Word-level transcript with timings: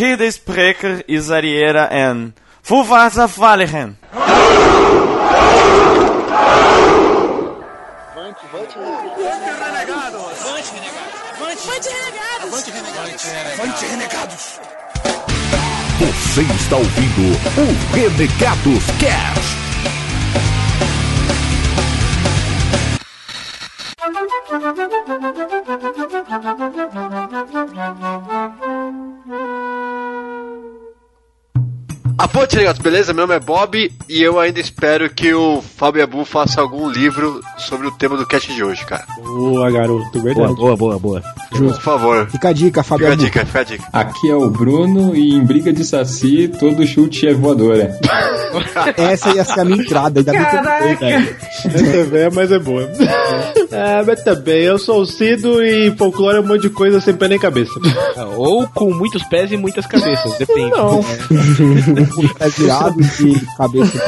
Hier 0.00 0.16
Sprecher 0.32 1.04
is 1.06 1.30
Ariera 1.30 1.90
en 1.92 2.32
Fufasa 2.62 3.28
Falligen. 3.28 3.98
Você 15.98 16.40
está 16.40 16.76
ouvindo 16.76 17.36
o 17.58 17.94
Renegados 17.94 18.84
Cast. 18.98 19.60
A 32.20 32.28
ponte, 32.28 32.54
ligados, 32.54 32.82
beleza? 32.82 33.14
Meu 33.14 33.26
nome 33.26 33.34
é 33.34 33.40
Bob 33.40 33.90
e 34.06 34.22
eu 34.22 34.38
ainda 34.38 34.60
espero 34.60 35.08
que 35.08 35.32
o 35.32 35.62
Fábio 35.62 36.04
Abu 36.04 36.22
faça 36.26 36.60
algum 36.60 36.86
livro 36.86 37.40
sobre 37.56 37.86
o 37.86 37.90
tema 37.92 38.14
do 38.14 38.26
cast 38.26 38.52
de 38.52 38.62
hoje, 38.62 38.84
cara. 38.84 39.06
Boa, 39.22 39.70
garoto, 39.70 40.20
verdade. 40.20 40.54
Boa, 40.54 40.76
boa, 40.76 40.98
boa, 40.98 40.98
boa. 40.98 41.22
Por 41.50 41.80
favor. 41.80 42.28
Fica 42.30 42.50
a 42.50 42.52
dica, 42.52 42.82
Fábio. 42.82 43.10
Fica 43.10 43.22
a 43.22 43.24
dica, 43.24 43.46
fica 43.46 43.60
a 43.60 43.64
dica. 43.64 43.84
Aqui 43.90 44.28
é 44.28 44.34
o 44.34 44.50
Bruno 44.50 45.16
e 45.16 45.32
em 45.32 45.42
briga 45.42 45.72
de 45.72 45.82
saci 45.82 46.46
todo 46.60 46.86
chute 46.86 47.26
é 47.26 47.32
voadora. 47.32 47.98
Essa 48.98 49.34
ia 49.34 49.42
ser 49.42 49.60
a 49.60 49.64
minha 49.64 49.82
entrada, 49.82 50.20
ainda 50.20 50.32
bem 50.32 50.44
que 50.44 50.56
eu 50.56 50.62
Caraca. 50.62 50.96
cara. 50.96 51.36
Essa 51.64 51.96
é 51.96 52.02
velha, 52.02 52.30
mas 52.34 52.52
é 52.52 52.58
boa. 52.58 52.82
é, 53.72 54.02
mas 54.06 54.22
também, 54.22 54.62
eu 54.64 54.78
sou 54.78 55.00
o 55.00 55.06
Cido 55.06 55.62
e 55.62 55.90
folclore 55.92 56.36
é 56.36 56.40
um 56.40 56.46
monte 56.46 56.62
de 56.62 56.70
coisa 56.70 57.00
sem 57.00 57.14
pé 57.14 57.28
nem 57.28 57.38
cabeça. 57.38 57.72
Ou 58.36 58.68
com 58.68 58.92
muitos 58.92 59.22
pés 59.22 59.50
e 59.52 59.56
muitas 59.56 59.86
cabeças, 59.86 60.36
depende. 60.36 60.72
Não. 60.72 61.00
Tá 62.38 62.48
virado 62.48 63.00
e 63.00 63.40
cabeça. 63.56 63.98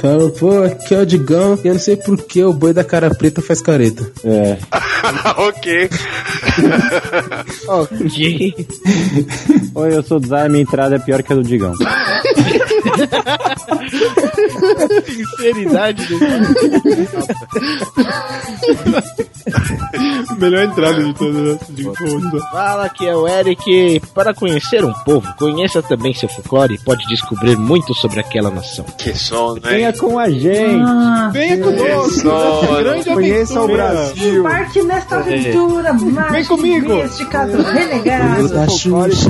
Fala, 0.00 0.30
pô, 0.30 0.62
aqui 0.62 0.94
é 0.94 1.00
o 1.00 1.06
Digão, 1.06 1.58
e 1.62 1.68
eu 1.68 1.74
não 1.74 1.80
sei 1.80 1.96
por 1.96 2.16
que 2.22 2.42
o 2.44 2.52
boi 2.52 2.72
da 2.72 2.84
cara 2.84 3.14
preta 3.14 3.42
faz 3.42 3.60
careta. 3.60 4.10
É. 4.24 4.58
ok. 5.36 5.90
Oi, 9.74 9.96
eu 9.96 10.02
sou 10.02 10.18
o 10.18 10.26
Zay, 10.26 10.48
minha 10.48 10.62
entrada 10.62 10.96
é 10.96 10.98
pior 10.98 11.22
que 11.22 11.32
a 11.32 11.36
do 11.36 11.42
Digão. 11.42 11.74
Sinceridade 15.04 16.06
do 16.06 16.18
Melhor 20.38 20.64
entrada 20.64 21.02
de 21.02 21.14
todas 21.14 21.60
as 21.60 21.68
de 21.68 21.84
todas. 21.84 22.44
Fala 22.50 22.88
que 22.88 23.06
é 23.06 23.14
o 23.14 23.26
Eric. 23.28 24.00
Para 24.14 24.34
conhecer 24.34 24.84
um 24.84 24.92
povo, 24.92 25.32
conheça 25.38 25.82
também 25.82 26.14
seu 26.14 26.28
folclore 26.46 26.74
e 26.74 26.78
pode 26.78 27.04
descobrir 27.06 27.56
muito 27.56 27.92
sobre 27.94 28.20
aquela 28.20 28.50
nação. 28.50 28.84
Que 28.96 29.14
som, 29.16 29.54
né? 29.54 29.60
Venha 29.62 29.92
com 29.92 30.18
a 30.18 30.30
gente. 30.30 30.80
Ah, 30.84 31.30
Venha 31.32 31.58
conosco. 31.58 32.28
Grande 32.78 33.04
Conheça 33.10 33.60
o. 33.62 33.68
Brasil. 33.68 34.42
parte 34.42 34.82
nesta 34.82 35.16
aventura 35.16 35.92
mágica. 35.92 36.32
Vem 36.32 36.44
comigo. 36.44 36.92
Este 37.02 37.24
caso 37.26 37.62
renegado. 37.62 38.48
Da 38.48 38.68
Xuxa. 38.68 39.28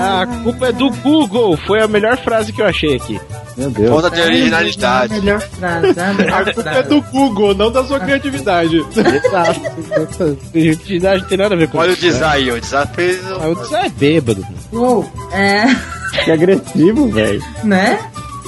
A 0.00 0.26
culpa 0.42 0.68
é 0.68 0.72
do 0.72 0.90
Google. 0.90 1.56
Foi 1.66 1.80
a 1.82 1.88
melhor 1.88 2.16
frase 2.18 2.52
que 2.52 2.62
eu 2.62 2.66
achei 2.66 2.96
aqui. 2.96 3.20
Meu 3.56 3.70
Deus. 3.70 3.90
Falta 3.90 4.10
de 4.10 4.20
A 4.20 4.24
originalidade. 4.24 5.14
melhor 5.14 5.40
frase, 5.40 6.00
a 6.00 6.14
melhor 6.14 6.42
A 6.48 6.54
culpa 6.54 6.70
é 6.70 6.82
do 6.82 7.02
Google, 7.02 7.54
não 7.54 7.70
da 7.70 7.84
sua 7.84 8.00
criatividade. 8.00 8.76
Exato. 8.78 10.38
Criatividade 10.52 11.22
não 11.22 11.28
tem 11.28 11.38
nada 11.38 11.54
a 11.54 11.58
ver 11.58 11.68
com 11.68 11.78
Olha 11.78 11.90
o 11.90 11.92
isso. 11.94 12.04
né? 12.06 12.10
design, 12.12 12.50
o 12.52 12.60
design 12.60 12.90
fez. 12.94 13.20
Ah, 13.28 13.48
O 13.48 13.54
design 13.56 13.86
é 13.86 13.90
bêbado. 13.90 14.46
Uou, 14.72 15.10
é, 15.32 15.64
Que 16.24 16.30
agressivo, 16.30 17.08
velho. 17.10 17.42
né? 17.64 17.98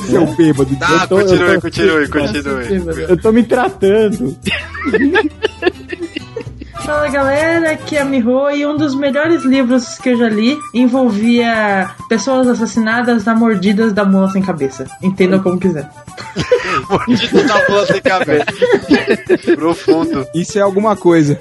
Seu 0.06 0.26
bêbado. 0.34 0.74
Tá, 0.76 1.02
Eu 1.02 1.08
tô- 1.08 1.20
eu 1.20 1.26
continue, 1.26 1.54
tô- 1.54 1.60
continue, 1.60 2.08
continue. 2.08 3.02
Eu 3.08 3.16
tô 3.20 3.30
me 3.32 3.42
tratando. 3.44 4.36
Fala 6.84 7.08
galera, 7.08 7.70
aqui 7.70 7.96
é 7.96 8.00
a 8.00 8.04
Miho 8.04 8.50
e 8.50 8.66
um 8.66 8.76
dos 8.76 8.96
melhores 8.96 9.44
livros 9.44 9.96
que 9.98 10.08
eu 10.10 10.18
já 10.18 10.28
li 10.28 10.58
envolvia 10.74 11.88
pessoas 12.08 12.48
assassinadas 12.48 13.24
na 13.24 13.36
mordidas 13.36 13.92
da 13.92 14.04
mula 14.04 14.28
sem 14.30 14.42
cabeça. 14.42 14.86
Entendam 15.00 15.40
como 15.40 15.60
quiser. 15.60 15.88
Mordido 16.90 17.44
da 17.46 17.68
mula 17.68 17.86
sem 17.86 18.02
cabeça. 18.02 18.46
Profundo. 19.54 20.26
Isso 20.34 20.58
é 20.58 20.62
alguma 20.62 20.96
coisa. 20.96 21.38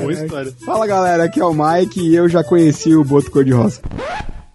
Boa 0.00 0.12
história. 0.12 0.52
Fala 0.66 0.86
galera, 0.88 1.22
aqui 1.24 1.38
é 1.40 1.44
o 1.44 1.54
Mike 1.54 2.00
e 2.00 2.16
eu 2.16 2.28
já 2.28 2.42
conheci 2.42 2.96
o 2.96 3.04
Boto 3.04 3.30
Cor-de-Rosa. 3.30 3.80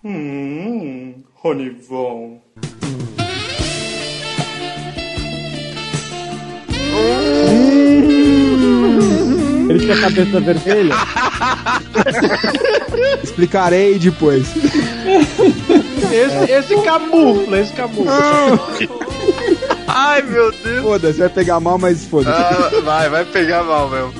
Hum, 0.03 1.23
Ronivon. 1.33 2.41
Ele 9.69 9.79
tinha 9.79 9.95
a 9.95 10.01
cabeça 10.01 10.39
vermelha? 10.41 10.95
Explicarei 13.23 13.97
depois. 13.97 14.47
Esse, 16.11 16.51
esse 16.51 16.75
camufla, 16.83 17.59
esse 17.59 17.73
camufla. 17.73 18.13
Ai, 19.87 20.21
meu 20.23 20.51
Deus. 20.51 20.83
Foda-se, 20.83 21.19
vai 21.19 21.29
pegar 21.29 21.59
mal, 21.59 21.77
mas 21.77 22.05
foda-se. 22.05 22.37
Ah, 22.37 22.81
vai, 22.83 23.09
vai 23.09 23.25
pegar 23.25 23.63
mal 23.63 23.89
mesmo. 23.89 24.13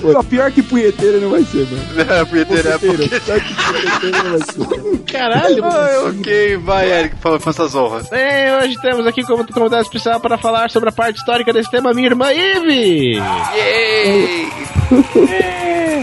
Foda-se. 0.00 0.26
Pior 0.28 0.50
que 0.52 0.62
punheteiro 0.62 1.20
não 1.20 1.30
vai 1.30 1.42
ser, 1.44 1.66
mano. 1.66 1.82
Não, 2.18 2.26
punheteiro 2.26 2.68
é 2.68 2.78
Punheteiro. 2.78 3.08
porque. 3.08 3.20
Pior 3.20 3.40
que 3.40 3.54
punheteiro 3.54 4.16
não 4.24 4.30
vai 4.30 4.40
ser. 4.40 5.12
Caralho. 5.12 5.64
Ah, 5.64 6.04
ok, 6.10 6.56
vai, 6.58 6.90
Eric, 6.92 7.16
fa- 7.20 7.38
faça 7.40 7.64
as 7.64 7.74
honras. 7.74 8.08
Bem, 8.08 8.52
hoje 8.62 8.76
temos 8.80 9.06
aqui 9.06 9.22
como 9.22 9.46
convidado 9.46 9.82
especial 9.82 10.18
para 10.20 10.36
falar 10.38 10.70
sobre 10.70 10.88
a 10.88 10.92
parte 10.92 11.16
histórica 11.18 11.52
desse 11.52 11.70
tema 11.70 11.92
minha 11.94 12.08
irmã 12.08 12.32
Ive. 12.32 13.16
Yay! 13.16 14.48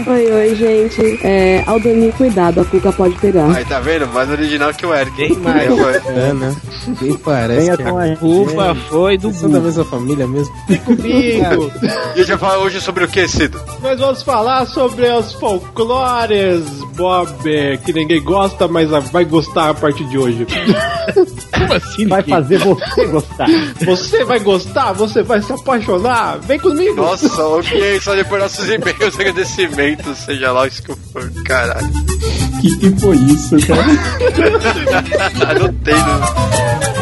Oi, 0.06 0.32
oi, 0.32 0.54
gente. 0.54 1.20
É, 1.26 1.62
Aldoninho, 1.66 2.12
cuidado, 2.12 2.60
a 2.60 2.64
Cuca 2.64 2.92
pode 2.92 3.14
pegar. 3.16 3.50
Aí, 3.54 3.64
tá 3.64 3.80
vendo? 3.80 4.06
Mais 4.08 4.30
original 4.30 4.72
que 4.72 4.86
o 4.86 4.94
Eric. 4.94 5.16
Bem 5.16 5.36
mais. 5.38 5.70
É, 5.70 5.76
foi. 6.00 6.12
É, 6.14 6.32
né? 6.32 6.56
Quem 6.98 7.14
parece 7.18 7.60
Venha 7.60 7.76
que 7.76 7.82
com 7.84 7.98
a 7.98 8.04
a 8.04 8.16
Culpa 8.16 8.74
foi 8.88 9.18
do 9.18 9.32
são 9.32 9.50
da 9.50 9.60
mesma 9.60 9.84
família 9.84 10.26
mesmo? 10.26 10.52
comigo. 10.84 11.70
E 12.16 12.20
a 12.20 12.24
gente 12.24 12.28
vai 12.30 12.38
falar 12.38 12.58
hoje 12.64 12.80
sobre 12.80 13.04
o 13.04 13.08
que, 13.08 13.28
Cido? 13.28 13.60
Nós 13.80 14.00
vamos 14.00 14.22
falar 14.22 14.66
sobre 14.66 15.06
os 15.08 15.32
folclores, 15.34 16.64
Bob, 16.96 17.28
que 17.84 17.92
ninguém 17.92 18.20
gosta, 18.22 18.66
mas 18.66 18.88
vai 19.12 19.24
gostar 19.24 19.70
a 19.70 19.74
partir 19.74 20.04
de 20.08 20.18
hoje. 20.18 20.44
Como 21.54 21.72
assim? 21.74 22.06
Vai 22.08 22.20
ninguém? 22.20 22.34
fazer 22.34 22.58
você 22.58 23.06
gostar. 23.06 23.46
Você 23.84 24.24
vai 24.24 24.40
gostar, 24.40 24.92
você 24.92 25.22
vai 25.22 25.40
se 25.42 25.52
apaixonar. 25.52 26.38
Vem 26.40 26.58
comigo. 26.58 26.96
Nossa, 26.96 27.42
ok, 27.46 28.00
só 28.00 28.14
depois 28.16 28.42
nossos 28.42 28.68
e-mails, 28.68 29.14
agradecimentos, 29.14 29.87
seja 30.14 30.52
lá 30.52 30.66
isso 30.66 30.82
que 30.82 30.94
for. 31.12 31.30
Caralho. 31.44 31.88
que 32.60 32.76
que 32.78 33.00
foi 33.00 33.16
isso, 33.16 33.56
cara? 33.66 33.84
Não 35.60 35.72
tem, 35.74 35.94
né? 35.94 36.97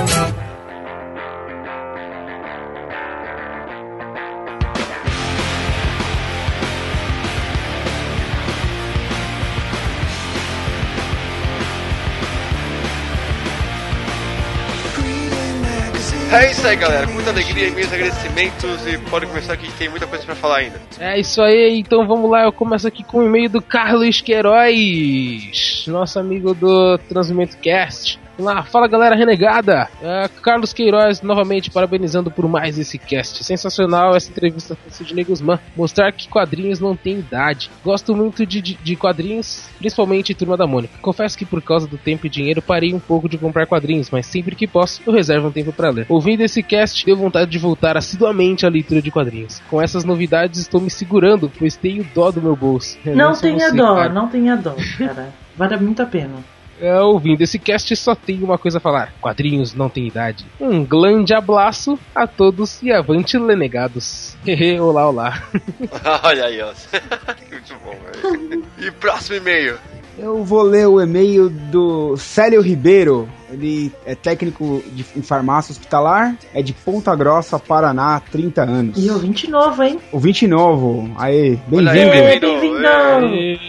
É 16.36 16.50
isso 16.50 16.66
aí, 16.66 16.76
galera. 16.76 17.06
Muita 17.06 17.30
alegria 17.30 17.70
meus 17.70 17.91
agradecimentos. 17.91 18.86
E 18.86 18.98
pode 19.08 19.24
começar 19.24 19.56
que 19.56 19.72
tem 19.72 19.88
muita 19.88 20.06
coisa 20.06 20.22
pra 20.22 20.34
falar 20.34 20.58
ainda. 20.58 20.78
É 21.00 21.19
isso 21.19 21.41
aí, 21.41 21.78
então 21.78 22.06
vamos 22.06 22.30
lá. 22.30 22.44
Eu 22.44 22.52
começo 22.52 22.86
aqui 22.86 23.02
com 23.02 23.20
o 23.20 23.24
e-mail 23.24 23.48
do 23.48 23.62
Carlos 23.62 24.20
Queiroz, 24.20 25.84
nosso 25.86 26.19
amigo 26.19 26.52
do 26.52 26.99
Transmimento 27.08 27.56
Cast. 27.56 28.20
Vamos 28.38 28.53
lá, 28.53 28.62
fala 28.65 28.87
galera 28.87 29.17
renegada! 29.17 29.88
É, 30.03 30.29
Carlos 30.43 30.75
Queiroz 30.75 31.23
novamente 31.23 31.71
parabenizando 31.71 32.31
por 32.31 32.47
mais 32.47 32.79
esse 32.79 32.99
cast. 32.99 33.43
Sensacional 33.43 34.15
essa 34.15 34.31
entrevista 34.31 34.77
com 34.77 34.91
Sidney 34.91 35.25
Guzman. 35.25 35.59
Mostrar 35.75 36.12
que 36.12 36.29
quadrinhos 36.29 36.79
não 36.79 36.94
têm 36.94 37.21
idade. 37.21 37.71
Gosto 37.83 38.15
muito 38.15 38.44
de, 38.44 38.61
de, 38.61 38.75
de 38.75 38.97
quadrinhos, 38.97 39.71
principalmente 39.79 40.35
Turma 40.35 40.56
da 40.56 40.67
Mônica. 40.67 40.99
Confesso 41.00 41.38
que 41.38 41.47
por 41.47 41.62
causa 41.62 41.87
do 41.87 41.97
tempo 41.97 42.27
e 42.27 42.31
dinheiro 42.31 42.61
parei 42.61 42.93
um 42.93 43.00
pouco 43.00 43.27
de 43.27 43.38
comprar 43.38 43.67
quadrinhos, 43.67 44.11
mas 44.11 44.27
sempre 44.27 44.55
que 44.55 44.67
posso 44.67 45.00
eu 45.06 45.12
reservo 45.12 45.49
um 45.49 45.53
tempo 45.53 45.73
para 45.73 45.88
ler. 45.88 46.06
Ouvindo 46.09 46.43
esse 46.43 46.62
cast, 46.62 47.06
deu 47.06 47.17
vontade 47.17 47.50
de 47.50 47.59
voltar 47.59 47.97
assiduamente 47.97 48.67
à 48.67 48.69
leitura 48.69 49.00
de 49.00 49.11
quadrinhos. 49.11 49.62
Com 49.71 49.81
essas 49.81 50.05
novidades 50.05 50.61
estou 50.61 50.81
me 50.81 50.91
segurando, 50.91 51.50
pois 51.59 51.77
tenho 51.77 52.06
dó 52.15 52.31
do 52.31 52.43
meu 52.43 52.55
bolso. 52.55 52.99
Não 53.03 53.33
sou 53.33 53.43
tenha 53.43 53.71
você, 53.71 53.77
dó, 53.77 53.94
cara. 53.94 54.12
não 54.12 54.29
tenha 54.29 54.56
dó, 54.56 54.75
cara. 54.99 55.33
Vale 55.56 55.77
muito 55.79 56.03
a 56.03 56.06
pena. 56.06 56.56
É, 56.81 56.99
ouvindo 57.00 57.40
esse 57.43 57.58
cast, 57.58 57.94
só 57.96 58.14
tenho 58.14 58.44
uma 58.44 58.58
coisa 58.58 58.78
a 58.78 58.81
falar: 58.81 59.12
quadrinhos 59.20 59.75
não 59.75 59.88
têm 59.88 60.06
idade. 60.06 60.44
Um 60.61 60.84
grande 60.84 61.34
abraço 61.34 61.99
a 62.14 62.26
todos 62.26 62.82
e 62.82 62.93
avante 62.93 63.38
lenegados. 63.38 64.37
Olá, 64.81 65.08
olá. 65.08 65.43
Olha 66.23 66.46
aí, 66.46 66.61
ó. 66.61 66.73
Muito 67.50 67.75
bom, 67.82 67.94
velho. 67.94 68.64
E 68.78 68.90
próximo 68.90 69.37
e-mail. 69.37 69.78
Eu 70.18 70.42
vou 70.42 70.62
ler 70.62 70.86
o 70.88 70.98
e-mail 70.98 71.50
do 71.50 72.16
Célio 72.16 72.62
Ribeiro. 72.62 73.28
Ele 73.50 73.92
é 74.06 74.14
técnico 74.14 74.82
de, 74.92 75.04
em 75.14 75.20
farmácia 75.20 75.72
hospitalar, 75.72 76.34
é 76.54 76.62
de 76.62 76.72
Ponta 76.72 77.14
Grossa, 77.14 77.58
Paraná, 77.58 78.20
30 78.32 78.62
anos. 78.62 79.04
E 79.04 79.10
o 79.10 79.18
20 79.18 79.50
novo, 79.50 79.82
hein? 79.82 80.00
O 80.10 80.18
20 80.18 80.46
novo. 80.46 81.10
Aê, 81.18 81.50
aí, 81.50 81.60
bem-vindo. 81.68 82.40
bem-vindo. 82.40 82.80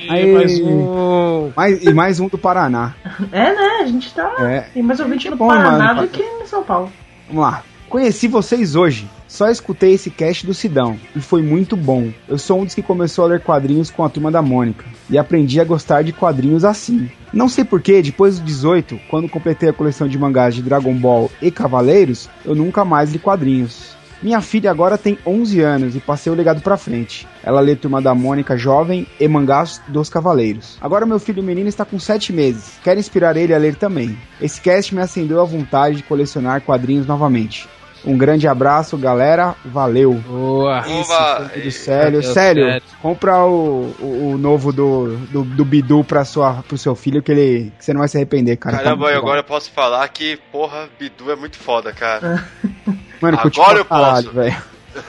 Mais 0.08 0.60
um. 0.62 1.52
Mais, 1.56 1.84
e 1.84 1.94
mais 1.94 2.20
um 2.22 2.28
do 2.30 2.38
Paraná. 2.38 2.96
É, 3.32 3.54
né? 3.54 3.80
A 3.82 3.86
gente 3.86 4.14
tá. 4.14 4.34
É. 4.40 4.62
Tem 4.74 4.82
mais 4.82 5.00
ouvinte 5.02 5.28
É 5.28 5.32
no 5.32 5.38
bom, 5.38 5.48
Paraná 5.48 5.94
mano. 5.94 6.02
do 6.04 6.08
que 6.08 6.24
em 6.24 6.46
São 6.46 6.64
Paulo. 6.64 6.90
Vamos 7.28 7.44
lá. 7.44 7.62
Conheci 7.90 8.28
vocês 8.30 8.74
hoje. 8.76 9.08
Só 9.28 9.50
escutei 9.50 9.94
esse 9.94 10.10
cast 10.10 10.46
do 10.46 10.54
Sidão 10.54 10.98
e 11.16 11.20
foi 11.20 11.42
muito 11.42 11.76
bom. 11.76 12.12
Eu 12.28 12.38
sou 12.38 12.62
um 12.62 12.66
dos 12.66 12.74
que 12.74 12.82
começou 12.82 13.26
a 13.26 13.28
ler 13.28 13.42
quadrinhos 13.42 13.92
com 13.92 14.04
a 14.06 14.10
turma 14.10 14.32
da 14.32 14.42
Mônica 14.42 14.86
e 15.10 15.18
aprendi 15.18 15.60
a 15.60 15.66
gostar 15.66 16.02
de 16.02 16.14
quadrinhos 16.14 16.64
assim. 16.64 17.10
Não 17.34 17.50
sei 17.50 17.66
porquê, 17.66 18.02
depois 18.02 18.40
dos 18.40 18.46
18, 18.46 19.00
quando 19.10 19.28
completei 19.28 19.68
a 19.68 19.74
coleção 19.74 20.08
de 20.08 20.18
mangás 20.18 20.56
de 20.56 20.62
Dragon 20.62 20.94
Ball 20.94 21.30
e 21.42 21.52
Cavaleiros, 21.52 22.30
eu 22.46 22.56
nunca 22.56 22.86
mais 22.86 23.12
li 23.12 23.20
quadrinhos. 23.20 23.98
Minha 24.24 24.42
filha 24.42 24.72
agora 24.72 24.98
tem 24.98 25.20
11 25.24 25.62
anos 25.62 25.96
e 25.96 26.00
passei 26.00 26.32
o 26.32 26.36
legado 26.36 26.62
pra 26.62 26.76
frente. 26.76 27.28
Ela 27.44 27.60
lê 27.60 27.76
Turma 27.76 28.02
da 28.02 28.16
Mônica 28.16 28.58
Jovem 28.58 29.06
e 29.20 29.28
mangás 29.28 29.80
dos 29.90 30.10
Cavaleiros. 30.10 30.78
Agora 30.82 31.06
meu 31.06 31.20
filho 31.20 31.44
menino 31.44 31.70
está 31.70 31.86
com 31.86 32.00
7 32.00 32.34
meses. 32.34 32.80
Quero 32.84 33.00
inspirar 33.00 33.38
ele 33.38 33.54
a 33.54 33.58
ler 33.60 33.76
também. 33.76 34.18
Esse 34.42 34.60
cast 34.60 34.96
me 34.96 35.02
acendeu 35.02 35.40
a 35.40 35.46
vontade 35.46 35.98
de 35.98 36.04
colecionar 36.04 36.62
quadrinhos 36.62 37.06
novamente. 37.06 37.68
Um 38.08 38.18
grande 38.18 38.48
abraço, 38.48 38.98
galera. 38.98 39.54
Valeu. 39.66 40.14
Boa. 40.14 40.80
Oba! 40.88 41.52
Do 41.54 41.72
Célio. 41.72 42.22
Deus, 42.22 42.34
Célio, 42.34 42.82
compra 43.02 43.44
o, 43.46 43.94
o, 44.00 44.32
o 44.34 44.38
novo 44.38 44.72
do, 44.72 45.18
do, 45.30 45.44
do 45.44 45.66
Bidu 45.66 46.04
pra 46.04 46.24
sua, 46.24 46.64
pro 46.68 46.78
seu 46.78 46.96
filho 46.96 47.22
que 47.22 47.32
ele 47.32 47.74
que 47.78 47.84
você 47.84 47.92
não 47.92 48.00
vai 48.00 48.08
se 48.08 48.16
arrepender, 48.18 48.56
cara. 48.56 48.78
Tá 48.78 48.84
Caramba, 48.84 49.10
e 49.12 49.14
bom. 49.14 49.20
agora 49.20 49.40
eu 49.40 49.44
posso 49.44 49.70
falar 49.72 50.08
que, 50.08 50.38
porra, 50.52 50.88
Bidu 50.98 51.30
é 51.32 51.36
muito 51.36 51.58
foda, 51.58 51.92
cara. 51.92 52.46
Mano, 53.20 53.38
agora 53.42 53.80
eu 53.80 53.86
caralho, 53.86 54.24
posso. 54.24 54.32
velho. 54.36 54.58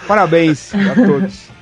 Parabéns 0.07 0.73
a 0.75 0.95
todos. 0.95 1.49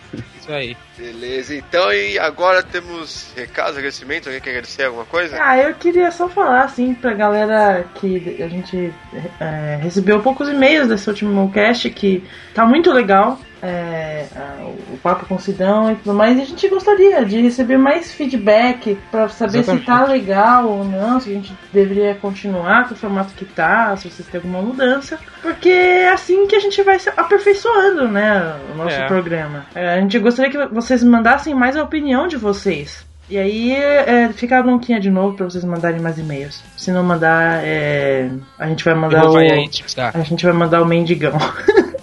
Isso 0.47 0.53
aí. 0.53 0.77
Beleza, 0.97 1.57
então 1.57 1.93
e 1.93 2.19
agora 2.21 2.63
temos 2.63 3.33
recados, 3.37 3.77
agradecimento, 3.77 4.29
alguém 4.29 4.41
quer 4.41 4.51
agradecer 4.51 4.85
alguma 4.85 5.05
coisa? 5.05 5.37
Ah, 5.41 5.59
eu 5.59 5.75
queria 5.75 6.11
só 6.13 6.29
falar, 6.29 6.63
assim, 6.63 6.95
pra 6.95 7.13
galera 7.13 7.85
que 7.97 8.41
a 8.41 8.49
gente 8.49 8.93
é, 9.41 9.79
recebeu 9.83 10.23
poucos 10.23 10.49
e-mails 10.49 10.89
desse 10.89 11.09
último 11.09 11.51
cast, 11.51 11.91
que 11.91 12.23
tá 12.55 12.65
muito 12.65 12.93
legal. 12.93 13.41
É, 13.63 14.27
a- 14.37 14.65
o 14.93 14.99
papo 15.03 15.27
com 15.27 15.35
o 15.37 15.41
Sidão 15.41 15.91
e 15.91 15.97
tudo 15.97 16.15
mais, 16.15 16.39
e 16.39 16.43
a 16.43 16.45
gente 16.45 16.69
gostaria 16.69 17.25
de 17.25 17.41
receber 17.41 17.77
mais 17.79 18.13
feedback 18.13 18.99
pra 19.11 19.29
saber 19.29 19.59
Exatamente. 19.59 19.81
se 19.81 19.87
tá 19.87 20.05
legal 20.05 20.67
ou 20.69 20.85
não, 20.85 21.19
se 21.21 21.31
a 21.31 21.35
gente 21.35 21.53
deveria 21.73 22.15
continuar 22.15 22.89
com 22.89 22.95
o 22.95 22.97
formato 22.97 23.33
que 23.35 23.45
tá, 23.45 23.97
se 23.97 24.11
vocês 24.11 24.29
têm 24.29 24.39
alguma 24.41 24.61
mudança, 24.63 25.19
porque 25.43 25.69
é 25.71 26.11
assim 26.13 26.47
que 26.47 26.57
a 26.57 26.61
gente 26.61 26.83
vai 26.83 26.99
se 26.99 27.09
aperfeiçoando, 27.17 28.09
né, 28.09 28.55
o 28.73 28.77
nosso 28.77 28.97
É. 28.97 29.07
programa. 29.07 29.67
É, 29.75 29.95
a 29.95 30.01
gente 30.01 30.19
gostaria 30.19 30.51
que 30.51 30.75
vocês 30.75 31.03
mandassem 31.03 31.55
mais 31.55 31.77
a 31.77 31.83
opinião 31.83 32.27
de 32.29 32.37
vocês. 32.37 33.05
E 33.29 33.37
aí 33.37 33.73
é, 33.75 34.29
fica 34.33 34.57
a 34.57 34.63
bronquinha 34.63 35.01
de 35.01 35.11
novo 35.11 35.37
pra 35.37 35.47
vocês 35.47 35.65
mandarem 35.65 36.01
mais 36.01 36.17
e-mails. 36.17 36.63
Se 36.77 36.93
não 36.93 37.03
mandar, 37.03 37.61
é, 37.65 38.31
a 38.57 38.69
gente 38.69 38.85
vai 38.85 38.95
mandar 38.95 39.25
o. 39.29 39.33
vai 39.33 39.51
aí, 39.51 39.67
tipo, 39.69 39.93
tá. 39.97 40.13
A 40.15 40.21
gente 40.21 40.45
vai 40.45 40.55
mandar 40.55 40.81
o 40.81 40.85
mendigão. 40.87 41.33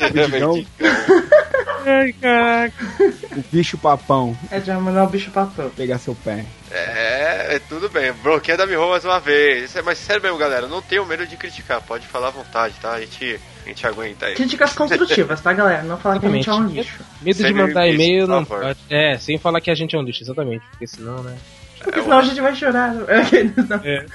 Então, 0.00 0.64
Ai, 1.86 2.14
caraca. 2.14 2.84
o 3.36 3.44
bicho 3.52 3.76
papão. 3.76 4.36
Gente 4.50 4.66
vai 4.66 4.76
mandar 4.78 5.04
o 5.04 5.08
bicho 5.08 5.30
papão. 5.30 5.70
Pegar 5.70 5.98
seu 5.98 6.14
pé. 6.14 6.44
É, 6.70 7.56
é 7.56 7.58
tudo 7.68 7.88
bem. 7.90 8.12
Bronquinha 8.12 8.56
da 8.56 8.66
Miho 8.66 8.88
mais 8.88 9.04
uma 9.04 9.20
vez. 9.20 9.64
Isso 9.64 9.78
é, 9.78 9.82
mas 9.82 9.98
sério 9.98 10.22
mesmo, 10.22 10.38
galera, 10.38 10.66
não 10.66 10.80
tenho 10.80 11.04
medo 11.04 11.26
de 11.26 11.36
criticar. 11.36 11.82
Pode 11.82 12.06
falar 12.06 12.28
à 12.28 12.30
vontade, 12.30 12.74
tá? 12.80 12.92
A 12.92 13.00
gente, 13.00 13.38
a 13.64 13.68
gente 13.68 13.86
aguenta 13.86 14.26
aí. 14.26 14.34
Críticas 14.34 14.72
construtivas, 14.72 15.40
tá, 15.40 15.52
galera? 15.52 15.82
Não 15.82 15.98
falar 15.98 16.18
que 16.18 16.26
a 16.26 16.30
gente 16.30 16.48
é 16.48 16.52
um 16.54 16.66
lixo. 16.66 17.04
Medo 17.20 17.36
Sem 17.36 17.46
de 17.46 17.54
mandar 17.54 17.86
e-mail 17.86 18.26
não 18.26 18.44
pode. 18.44 18.78
É, 18.88 19.18
sem 19.18 19.38
falar 19.38 19.60
que 19.60 19.70
a 19.70 19.74
gente 19.74 19.94
é 19.94 19.98
um 19.98 20.02
lixo, 20.02 20.22
exatamente. 20.22 20.64
Porque 20.70 20.86
senão, 20.86 21.22
né? 21.22 21.36
Porque 21.84 22.02
senão 22.02 22.18
a 22.18 22.22
gente 22.22 22.40
vai 22.40 22.54
chorar. 22.54 22.94
É. 23.84 24.06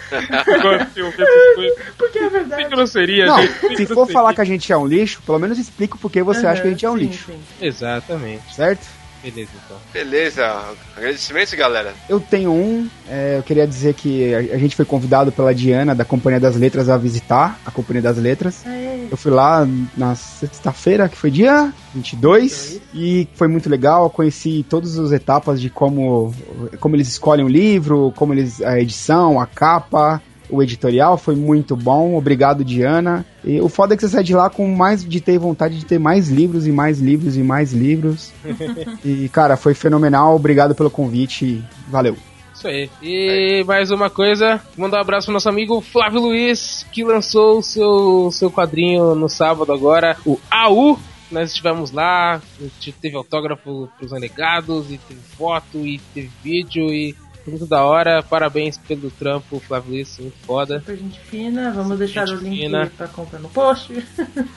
Porque 1.97 2.19
é 2.19 2.29
verdade. 2.29 2.61
Sem 2.61 2.69
grosseria, 2.69 3.25
Não, 3.27 3.41
gente. 3.41 3.77
se 3.77 3.85
for 3.87 4.09
falar 4.09 4.33
que 4.33 4.41
a 4.41 4.45
gente 4.45 4.71
é 4.71 4.77
um 4.77 4.85
lixo, 4.87 5.21
pelo 5.25 5.39
menos 5.39 5.57
explica 5.57 5.95
o 5.95 5.99
porquê 5.99 6.23
você 6.23 6.47
acha 6.47 6.61
que 6.61 6.67
a 6.67 6.71
gente 6.71 6.85
é 6.85 6.89
um 6.89 6.97
Sim, 6.97 7.05
lixo, 7.05 7.25
sim. 7.27 7.39
Exatamente. 7.61 8.55
certo? 8.55 8.85
Beleza, 9.21 9.49
então. 9.65 9.77
Beleza, 9.93 10.65
agradecimentos, 10.95 11.53
galera. 11.53 11.93
Eu 12.07 12.19
tenho 12.19 12.51
um, 12.51 12.89
é, 13.07 13.37
eu 13.37 13.43
queria 13.43 13.67
dizer 13.67 13.93
que 13.93 14.33
a, 14.33 14.37
a 14.37 14.57
gente 14.57 14.75
foi 14.75 14.85
convidado 14.85 15.31
pela 15.31 15.53
Diana, 15.53 15.93
da 15.93 16.05
Companhia 16.05 16.39
das 16.39 16.55
Letras, 16.55 16.89
a 16.89 16.97
visitar 16.97 17.59
a 17.65 17.71
Companhia 17.71 18.01
das 18.01 18.17
Letras. 18.17 18.65
É, 18.65 19.07
Eu 19.11 19.17
fui 19.17 19.31
lá 19.31 19.67
na 19.97 20.15
sexta-feira, 20.15 21.09
que 21.09 21.17
foi 21.17 21.31
dia 21.31 21.73
22, 21.93 22.79
e 22.93 23.27
foi 23.33 23.47
muito 23.47 23.69
legal. 23.69 24.09
Conheci 24.09 24.65
todas 24.69 24.97
as 24.97 25.11
etapas 25.11 25.59
de 25.59 25.69
como, 25.69 26.33
como 26.79 26.95
eles 26.95 27.07
escolhem 27.09 27.45
o 27.45 27.49
livro, 27.49 28.13
como 28.15 28.33
eles 28.33 28.61
a 28.61 28.79
edição, 28.79 29.39
a 29.39 29.45
capa, 29.45 30.21
o 30.49 30.61
editorial. 30.61 31.17
Foi 31.17 31.35
muito 31.35 31.75
bom. 31.75 32.15
Obrigado, 32.15 32.63
Diana. 32.63 33.25
E 33.43 33.59
o 33.61 33.69
foda 33.69 33.93
é 33.93 33.97
que 33.97 34.01
você 34.01 34.09
sai 34.09 34.23
de 34.23 34.33
lá 34.33 34.49
com 34.49 34.67
mais 34.67 35.03
de 35.03 35.21
ter 35.21 35.37
vontade 35.37 35.77
de 35.77 35.85
ter 35.85 35.99
mais 35.99 36.29
livros 36.29 36.67
e 36.67 36.71
mais 36.71 36.99
livros 36.99 37.37
e 37.37 37.41
mais 37.41 37.73
livros. 37.73 38.31
e, 39.03 39.29
cara, 39.29 39.55
foi 39.55 39.73
fenomenal. 39.73 40.35
Obrigado 40.35 40.75
pelo 40.75 40.89
convite. 40.89 41.63
Valeu. 41.87 42.17
Isso 42.59 42.67
aí. 42.67 42.89
E 43.01 43.63
mais 43.63 43.89
uma 43.89 44.09
coisa, 44.09 44.61
mandar 44.77 44.97
um 44.97 45.01
abraço 45.01 45.27
pro 45.27 45.33
nosso 45.33 45.47
amigo 45.47 45.79
Flávio 45.79 46.19
Luiz, 46.19 46.85
que 46.91 47.05
lançou 47.05 47.59
o 47.59 47.63
seu, 47.63 48.29
seu 48.33 48.51
quadrinho 48.51 49.15
no 49.15 49.29
sábado 49.29 49.71
agora, 49.71 50.17
o 50.25 50.37
AU. 50.51 50.99
Nós 51.31 51.51
estivemos 51.51 51.91
lá, 51.91 52.35
a 52.35 52.63
gente 52.63 52.91
teve 52.91 53.15
autógrafo 53.15 53.87
pros 53.97 54.11
renegados, 54.11 54.91
e 54.91 54.97
teve 54.97 55.21
foto, 55.37 55.85
e 55.85 55.99
teve 56.13 56.29
vídeo, 56.43 56.91
e 56.91 57.15
muito 57.47 57.65
da 57.65 57.83
hora. 57.83 58.21
Parabéns 58.23 58.77
pelo 58.77 59.09
trampo, 59.11 59.59
Flávio 59.59 59.91
Luiz, 59.91 60.17
muito 60.19 60.37
foda. 60.45 60.79
Super 60.79 60.97
gente 60.97 61.19
fina. 61.19 61.71
Vamos 61.71 61.97
deixar 61.97 62.25
Gente 62.27 62.37
o 62.37 62.43
link 62.43 62.59
fina. 62.61 62.91
pra 62.97 63.07
compra 63.07 63.39
no 63.39 63.49
post. 63.49 63.91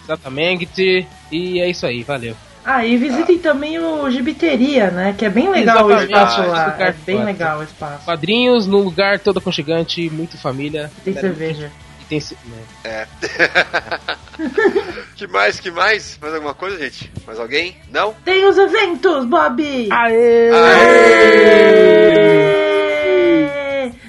Exatamente. 0.04 1.06
E 1.30 1.60
é 1.60 1.68
isso 1.70 1.86
aí, 1.86 2.02
valeu. 2.02 2.34
Ah, 2.64 2.86
e 2.86 2.96
visitem 2.96 3.40
também 3.40 3.76
o 3.80 4.08
Gibiteria, 4.08 4.88
né? 4.92 5.12
Que 5.18 5.24
é 5.24 5.28
bem 5.30 5.50
legal 5.50 5.84
o 5.86 5.90
Exatamente. 5.90 6.12
espaço 6.12 6.40
lá. 6.48 6.66
Lugar 6.72 6.88
É 6.88 6.92
bem 6.92 7.16
foda. 7.16 7.26
legal 7.26 7.58
o 7.58 7.62
espaço. 7.64 8.04
Quadrinhos 8.04 8.66
num 8.68 8.78
lugar 8.78 9.18
todo 9.18 9.38
aconchegante, 9.38 10.08
muito 10.10 10.38
família. 10.38 10.88
Tem 11.04 11.12
cerveja. 11.12 11.72
E 12.00 12.04
tem. 12.04 12.20
ce- 12.20 12.36
né? 12.46 12.62
É. 12.84 13.06
que 15.16 15.26
mais, 15.26 15.58
que 15.58 15.72
mais? 15.72 16.16
Mais 16.22 16.34
alguma 16.34 16.54
coisa, 16.54 16.78
gente? 16.78 17.10
Mais 17.26 17.40
alguém? 17.40 17.76
Não? 17.90 18.14
Tem 18.24 18.46
os 18.46 18.56
eventos, 18.56 19.24
Bob! 19.24 19.88
Aê! 19.90 20.50
Aê! 20.52 22.51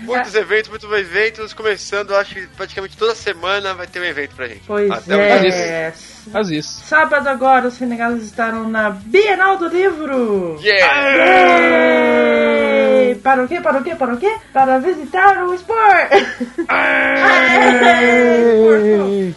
Muitos 0.03 0.35
eventos, 0.35 0.69
muitos 0.69 0.91
eventos, 0.91 1.53
começando, 1.53 2.13
acho 2.15 2.35
que 2.35 2.45
praticamente 2.47 2.95
toda 2.97 3.15
semana 3.15 3.73
vai 3.73 3.87
ter 3.87 3.99
um 3.99 4.03
evento 4.03 4.35
pra 4.35 4.47
gente. 4.47 4.61
Pois 4.67 4.91
Até 4.91 5.15
o 5.15 5.19
é. 5.19 5.93
Faz 6.31 6.49
isso. 6.49 6.81
Sábado 6.85 7.27
agora, 7.27 7.67
os 7.67 7.77
Renegados 7.77 8.23
estarão 8.23 8.69
na 8.69 8.91
Bienal 8.91 9.57
do 9.57 9.67
Livro. 9.67 10.57
Yeah! 10.61 10.93
Aê! 11.53 13.15
Para 13.15 13.43
o 13.43 13.47
quê? 13.47 13.59
Para 13.61 13.79
o 13.79 13.83
quê? 13.83 13.95
Para 13.95 14.13
o 14.13 14.17
quê? 14.17 14.33
Para 14.53 14.79
visitar 14.79 15.43
o 15.45 15.53
Sport! 15.53 16.11
Aê! 16.67 18.23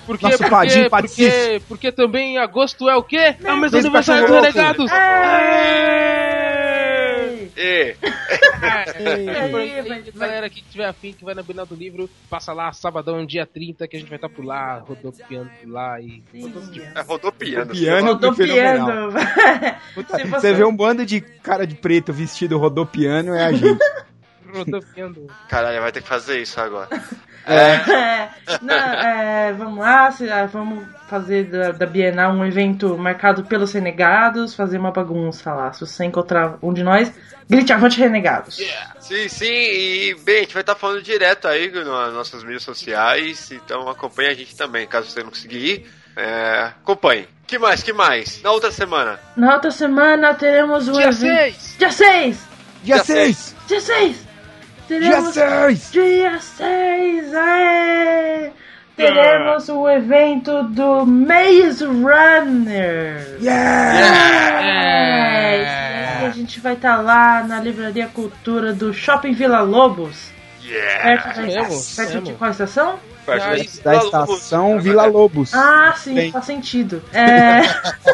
Por 0.07 0.19
quê? 0.19 0.27
Nosso 0.27 0.39
Por 0.39 0.51
Padim 0.51 0.75
quê? 0.75 0.83
Por 0.83 0.91
Patis. 0.91 1.15
quê? 1.15 1.63
Porque 1.69 1.93
também 1.93 2.35
em 2.35 2.39
agosto 2.39 2.89
é 2.89 2.97
o 2.97 3.03
quê? 3.03 3.37
É 3.43 3.53
o 3.53 3.57
mês 3.57 3.73
do 3.73 3.79
aniversário 3.79 4.27
dos 4.27 4.37
renegados! 4.37 4.91
E 4.91 6.46
É, 7.57 7.97
aí, 9.01 9.83
vai- 9.89 10.03
galera 10.15 10.51
que 10.51 10.63
tiver 10.63 10.85
afim, 10.87 11.13
que 11.13 11.25
vai 11.25 11.35
na 11.35 11.43
Bienal 11.43 11.65
do 11.67 11.75
Livro, 11.75 12.09
passa 12.29 12.53
lá, 12.53 12.73
sabadão, 12.73 13.25
dia 13.25 13.47
30, 13.47 13.89
que 13.89 13.97
a 13.97 13.99
gente 14.01 14.09
vai 14.09 14.17
estar 14.17 14.29
por 14.29 14.45
lá, 14.45 14.79
rodopiando 14.79 15.51
por 15.61 15.71
lá 15.71 16.01
e. 16.01 16.23
é 16.95 17.01
rodopiando. 17.03 17.73
Piano. 17.73 18.07
Rodopiando. 18.13 19.13
Puta, 19.95 20.17
você... 20.19 20.25
você- 20.25 20.55
vê 20.55 20.65
um 20.65 20.77
bando 20.77 21.05
de 21.07 21.21
cara 21.21 21.67
de 21.67 21.75
preto 21.75 22.13
vestido 22.13 22.59
rodopiano, 22.59 23.35
é 23.35 23.45
a 23.47 23.53
gente. 23.53 23.79
Rodopiando. 24.55 25.27
Caralho, 25.49 25.81
vai 25.81 25.93
ter 25.93 26.03
que 26.03 26.09
fazer 26.09 26.41
isso 26.41 26.61
agora. 26.61 26.89
É, 27.47 28.29
não, 28.61 28.75
é, 28.75 29.53
vamos 29.53 29.79
lá, 29.79 30.09
ah, 30.09 30.47
vamos 30.47 30.85
fazer 31.09 31.45
da, 31.45 31.73
da 31.73 31.87
Bienal 31.87 32.33
um 32.33 32.45
evento 32.45 32.99
marcado 32.99 33.45
pelos 33.45 33.73
renegados, 33.73 34.55
fazer 34.55 34.79
uma 34.79 34.91
bagunça 34.91 35.53
lá. 35.53 35.73
Se 35.73 35.81
você 35.81 36.05
encontrar 36.05 36.59
um 36.61 36.73
de 36.73 36.83
nós, 36.83 37.13
grite 37.49 37.73
avante 37.73 38.01
renegados. 38.01 38.57
Sim, 38.99 39.29
sim, 39.29 39.47
e 39.47 40.17
bem, 40.25 40.39
a 40.39 40.41
gente 40.41 40.55
vai 40.55 40.63
estar 40.63 40.75
falando 40.75 41.03
direto 41.03 41.47
aí 41.47 41.71
nas 41.71 42.13
nossas 42.13 42.43
mídias 42.43 42.65
sociais, 42.65 43.53
então 43.53 43.89
acompanhe 43.89 44.31
a 44.31 44.35
gente 44.35 44.57
também, 44.57 44.87
caso 44.87 45.09
você 45.09 45.23
não 45.23 45.31
conseguir 45.31 45.59
ir. 45.59 45.87
É, 46.17 46.73
acompanhe. 46.81 47.29
Que 47.47 47.59
mais, 47.59 47.83
que 47.83 47.93
mais? 47.93 48.43
Na 48.43 48.51
outra 48.51 48.73
semana. 48.73 49.21
Na 49.37 49.55
outra 49.55 49.71
semana 49.71 50.35
teremos 50.35 50.89
um 50.89 50.93
Dia 50.93 51.09
evento. 51.09 51.61
6! 51.61 51.77
Dia 51.79 51.93
6! 51.93 52.39
Dia 52.83 53.05
6! 53.05 53.57
Dia 53.69 53.81
6! 53.81 54.26
Dia 54.89 55.01
Teremos 55.01 55.35
6! 55.35 55.91
Dia 55.93 56.39
6! 56.41 57.35
Aê! 57.35 58.51
Teremos 58.97 59.69
o 59.69 59.89
evento 59.89 60.63
do 60.65 61.05
Maze 61.05 61.85
Runner! 61.85 63.37
Yeah! 64.57 66.23
E 66.23 66.27
a 66.27 66.31
gente 66.31 66.61
vai 66.61 66.75
estar 66.75 66.97
lá 67.03 67.43
na 67.43 67.61
Livraria 67.61 68.07
Cultura 68.07 68.73
do 68.73 68.93
Shopping 68.95 69.33
Vila 69.33 69.61
Lobos. 69.61 70.31
Yeah! 70.63 71.03
Perto, 71.23 71.37
da, 71.37 71.43
mesmo, 71.43 71.97
perto 71.97 72.21
de 72.23 72.33
qual 72.35 72.51
estação? 72.51 72.99
Perto 73.25 73.43
da- 73.83 73.93
Da 73.93 73.97
estação 74.05 74.81
Vila 74.81 75.07
Lobos. 75.07 75.53
Ah, 75.55 75.95
sim, 75.97 76.15
Bem. 76.15 76.33
faz 76.33 76.45
sentido. 76.47 77.03
É, 77.13 77.61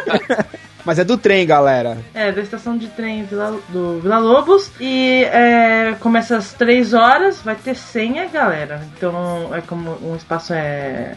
Mas 0.85 0.99
é 0.99 1.05
do 1.05 1.17
trem, 1.17 1.47
galera. 1.47 1.97
é 2.15 2.33
da 2.33 2.41
estação 2.43 2.77
de 2.77 2.89
trem 2.89 3.25
Vila- 3.25 3.59
do 3.69 4.01
Vila 4.01 4.19
Lobos. 4.19 4.71
E 4.81 5.25
é, 5.25 5.95
começa 6.01 6.37
às 6.37 6.53
3 6.53 6.93
horas, 6.93 7.41
vai 7.43 7.55
ter 7.55 7.75
senha, 7.77 8.27
galera. 8.27 8.83
Então 8.97 9.51
é 9.55 9.61
como 9.61 9.97
um 10.03 10.17
espaço 10.17 10.53
é 10.53 11.15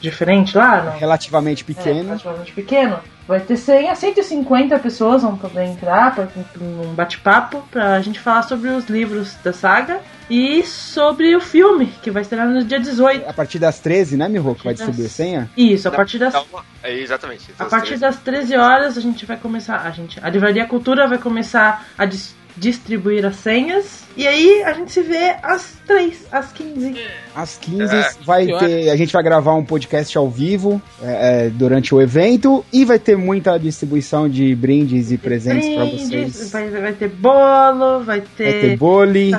diferente 0.00 0.56
lá, 0.56 0.82
não? 0.84 0.98
Relativamente 0.98 1.62
É, 1.62 1.66
pequeno. 1.66 2.04
relativamente 2.04 2.52
pequeno. 2.52 2.98
Vai 3.30 3.38
ter 3.38 3.56
senha, 3.56 3.94
150 3.94 4.76
pessoas 4.80 5.22
vão 5.22 5.36
poder 5.36 5.62
entrar 5.66 6.12
para 6.16 6.26
um 6.60 6.92
bate-papo 6.94 7.62
pra 7.70 8.00
gente 8.00 8.18
falar 8.18 8.42
sobre 8.42 8.70
os 8.70 8.86
livros 8.86 9.36
da 9.44 9.52
saga 9.52 10.00
e 10.28 10.64
sobre 10.64 11.36
o 11.36 11.40
filme, 11.40 11.86
que 12.02 12.10
vai 12.10 12.22
estrear 12.22 12.48
no 12.48 12.64
dia 12.64 12.80
18. 12.80 13.30
A 13.30 13.32
partir 13.32 13.60
das 13.60 13.78
13, 13.78 14.16
né, 14.16 14.28
Miho, 14.28 14.52
que 14.56 14.64
vai 14.64 14.74
distribuir 14.74 15.08
senha? 15.08 15.48
Isso, 15.56 15.86
a 15.86 15.92
partir 15.92 16.18
das. 16.18 16.34
É, 16.82 16.92
exatamente. 16.92 17.54
a 17.56 17.66
partir 17.66 17.98
das 17.98 18.16
13 18.16 18.56
horas 18.56 18.98
a 18.98 19.00
gente 19.00 19.24
vai 19.24 19.36
começar, 19.36 19.76
a 19.76 19.90
gente, 19.92 20.18
a 20.20 20.28
Livraria 20.28 20.66
Cultura 20.66 21.06
vai 21.06 21.18
começar 21.18 21.86
a 21.96 22.04
dis- 22.06 22.34
distribuir 22.56 23.24
as 23.24 23.36
senhas 23.36 24.04
e 24.16 24.26
aí 24.26 24.62
a 24.64 24.72
gente 24.72 24.92
se 24.92 25.02
vê 25.02 25.36
às 25.42 25.74
3, 25.86 26.26
às 26.30 26.52
15. 26.52 27.00
Às 27.34 27.56
15 27.58 27.94
É, 27.96 28.10
vai 28.24 28.46
ter. 28.46 28.90
A 28.90 28.96
gente 28.96 29.12
vai 29.12 29.22
gravar 29.22 29.54
um 29.54 29.64
podcast 29.64 30.16
ao 30.18 30.28
vivo 30.28 30.80
é, 31.02 31.46
é, 31.46 31.50
durante 31.50 31.94
o 31.94 32.00
evento 32.00 32.64
e 32.72 32.84
vai 32.84 32.98
ter 32.98 33.16
muita 33.16 33.58
distribuição 33.58 34.28
de 34.28 34.54
brindes 34.54 35.10
e 35.12 35.18
presentes 35.18 35.68
pra 35.74 35.84
Brindes, 35.84 36.08
vocês. 36.08 36.50
Vai, 36.50 36.68
vai 36.70 36.92
ter 36.92 37.08
bolo, 37.08 38.00
vai 38.04 38.20
Vai 38.20 38.28
ter 38.36 38.60
ter 38.60 38.76
bole. 38.76 39.32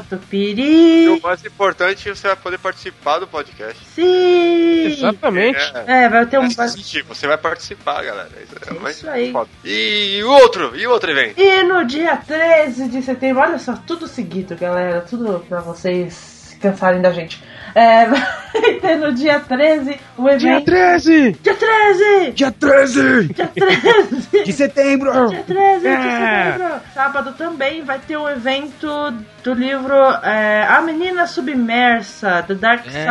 E 0.54 1.08
o 1.10 1.22
mais 1.22 1.44
importante, 1.46 2.10
você 2.10 2.28
vai 2.28 2.36
poder 2.36 2.58
participar 2.58 3.20
do 3.20 3.28
podcast. 3.28 3.78
Sim! 3.94 4.86
Exatamente. 4.88 5.60
É. 5.88 6.06
É, 6.06 6.10
vai 6.10 6.26
ter 6.26 6.40
um. 6.40 6.48
Assistir, 6.58 7.04
você 7.04 7.28
vai 7.28 7.38
participar, 7.38 8.04
galera. 8.04 8.30
Isso 8.44 8.56
é 8.56 8.88
É 8.88 8.92
isso 8.92 9.10
aí. 9.10 9.32
foda. 9.32 9.50
E 9.64 10.22
o 10.24 10.32
outro? 10.32 10.76
E 10.76 10.86
o 10.88 10.92
outro 10.92 11.12
evento? 11.12 11.40
E 11.40 11.64
no 11.64 11.86
dia 11.86 12.18
13 12.18 12.88
de 12.90 13.02
setembro, 13.02 13.42
olha 13.42 13.58
só, 13.60 13.76
tudo 13.86 14.08
seguido, 14.08 14.56
galera. 14.56 14.71
Tudo 15.10 15.44
pra 15.48 15.60
vocês 15.62 16.14
se 16.14 16.56
cansarem 16.58 17.02
da 17.02 17.12
gente. 17.12 17.44
É, 17.74 18.06
vai 18.06 18.74
ter 18.82 18.98
no 18.98 19.14
dia 19.14 19.40
13 19.40 19.98
o 20.18 20.30
Dia 20.38 20.54
evento. 20.56 20.66
13! 20.66 21.32
Dia 21.42 21.56
13! 21.56 22.32
Dia 22.32 22.52
13 22.52 23.28
Dia 23.34 23.48
13! 23.48 24.44
de 24.44 24.54
setembro! 24.54 25.12
Dia 25.30 25.44
13 25.44 25.80
de 25.80 25.88
É. 25.88 26.52
setembro. 26.54 26.82
Sábado 26.94 27.34
também 27.38 27.84
vai 27.84 28.00
ter 28.00 28.18
o 28.18 28.30
evento 28.30 28.88
do 29.44 29.54
livro 29.54 29.96
é, 30.24 30.66
A 30.70 30.82
Menina 30.82 31.26
Submersa, 31.28 32.44
The 32.48 32.56
Dark 32.56 32.86
É. 32.88 33.04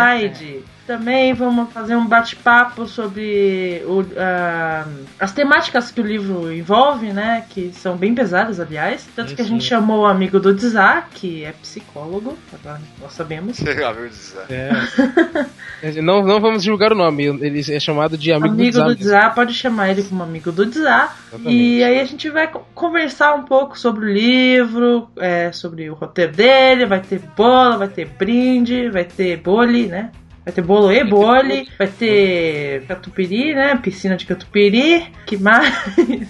Também 0.91 1.33
vamos 1.33 1.73
fazer 1.73 1.95
um 1.95 2.05
bate-papo 2.05 2.85
sobre 2.85 3.81
o, 3.87 4.05
ah, 4.17 4.85
as 5.21 5.33
temáticas 5.33 5.93
que 5.93 6.01
o 6.01 6.05
livro 6.05 6.53
envolve, 6.53 7.13
né? 7.13 7.45
Que 7.49 7.71
são 7.73 7.97
bem 7.97 8.13
pesadas, 8.13 8.59
aliás. 8.59 9.09
Tanto 9.15 9.29
Sim, 9.31 9.37
que 9.37 9.43
a 9.43 9.45
gente 9.45 9.63
sim. 9.63 9.69
chamou 9.69 10.01
o 10.01 10.07
amigo 10.07 10.41
do 10.41 10.53
Dzá, 10.53 11.05
que 11.15 11.45
é 11.45 11.53
psicólogo, 11.53 12.37
agora 12.53 12.81
nós 13.01 13.13
sabemos. 13.13 13.61
Amigo 13.63 14.09
do. 14.09 14.53
É. 14.53 16.03
não, 16.03 16.25
não 16.25 16.41
vamos 16.41 16.65
julgar 16.65 16.91
o 16.93 16.97
nome, 16.97 17.25
ele 17.25 17.61
é 17.73 17.79
chamado 17.79 18.19
de 18.19 18.33
amigo, 18.33 18.53
Amigo 18.53 18.79
do 18.79 18.83
do 18.83 18.89
Zap. 18.91 19.01
Dzá, 19.01 19.31
pode 19.31 19.55
chamar 19.55 19.91
ele 19.91 20.03
como 20.03 20.25
amigo 20.25 20.51
do. 20.51 20.65
Exatamente. 20.65 21.55
E 21.55 21.85
aí 21.85 22.01
a 22.01 22.05
gente 22.05 22.29
vai 22.31 22.49
co- 22.49 22.67
conversar 22.75 23.35
um 23.35 23.45
pouco 23.45 23.79
sobre 23.79 24.07
o 24.07 24.13
livro, 24.13 25.09
é, 25.17 25.53
sobre 25.53 25.89
o 25.89 25.95
roteiro 25.95 26.33
dele, 26.33 26.85
vai 26.85 26.99
ter 26.99 27.21
bolo, 27.37 27.79
vai 27.79 27.89
ter 27.89 28.07
brinde, 28.07 28.91
vai 28.91 29.05
ter 29.05 29.37
bole, 29.37 29.87
né? 29.87 30.11
Vai 30.45 30.55
ter 30.55 30.63
bolo 30.63 30.91
e 30.91 31.05
bole, 31.05 31.69
vai 31.79 31.87
ter 31.87 32.85
catupiry, 32.87 33.55
né? 33.55 33.77
Piscina 33.77 34.17
de 34.17 34.25
catupiry, 34.25 35.07
que 35.27 35.37
mais? 35.37 35.75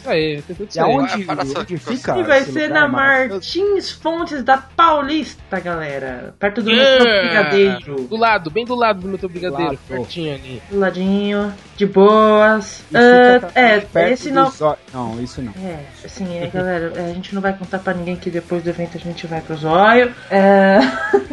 Aí, 0.05 0.43
tem 0.43 0.57
tudo 0.57 0.69
isso 0.69 0.83
aí. 0.83 1.26
só- 1.47 1.61
onde 1.61 1.79
fica? 1.79 2.19
E 2.19 2.23
vai 2.25 2.43
ser 2.43 2.69
na? 2.69 2.88
Martins 2.88 3.93
Fontes 3.93 4.43
da 4.43 4.59
Paulista, 4.59 5.61
galera. 5.61 6.35
Perto 6.38 6.61
do 6.62 6.71
Yeah! 6.71 7.05
metrô 7.05 7.21
Brigadeiro. 7.21 8.02
Do 8.09 8.17
lado, 8.17 8.50
bem 8.50 8.64
do 8.64 8.75
lado 8.75 9.00
do 9.00 9.09
meu 9.09 9.29
brigadeiro, 9.29 9.79
pertinho 9.88 10.35
ali. 10.35 10.62
Do 10.69 10.79
ladinho, 10.79 11.55
de 11.76 11.87
boas. 11.87 12.83
Fica 12.88 13.52
é, 13.55 13.81
perto 13.81 14.12
esse 14.12 14.31
não. 14.33 14.52
Não, 14.93 15.23
isso 15.23 15.40
não. 15.40 15.52
É, 15.64 15.85
assim, 16.05 16.38
é, 16.38 16.47
galera, 16.49 16.93
é, 16.97 17.11
a 17.11 17.14
gente 17.14 17.35
não 17.35 17.40
vai 17.40 17.52
contar 17.52 17.79
pra 17.79 17.95
ninguém 17.95 18.17
que 18.17 18.29
depois 18.29 18.62
do 18.62 18.71
evento 18.71 18.97
a 18.97 19.00
gente 19.00 19.26
vai 19.26 19.40
pro 19.40 19.57
zóio. 19.57 20.12
É... 20.31 20.79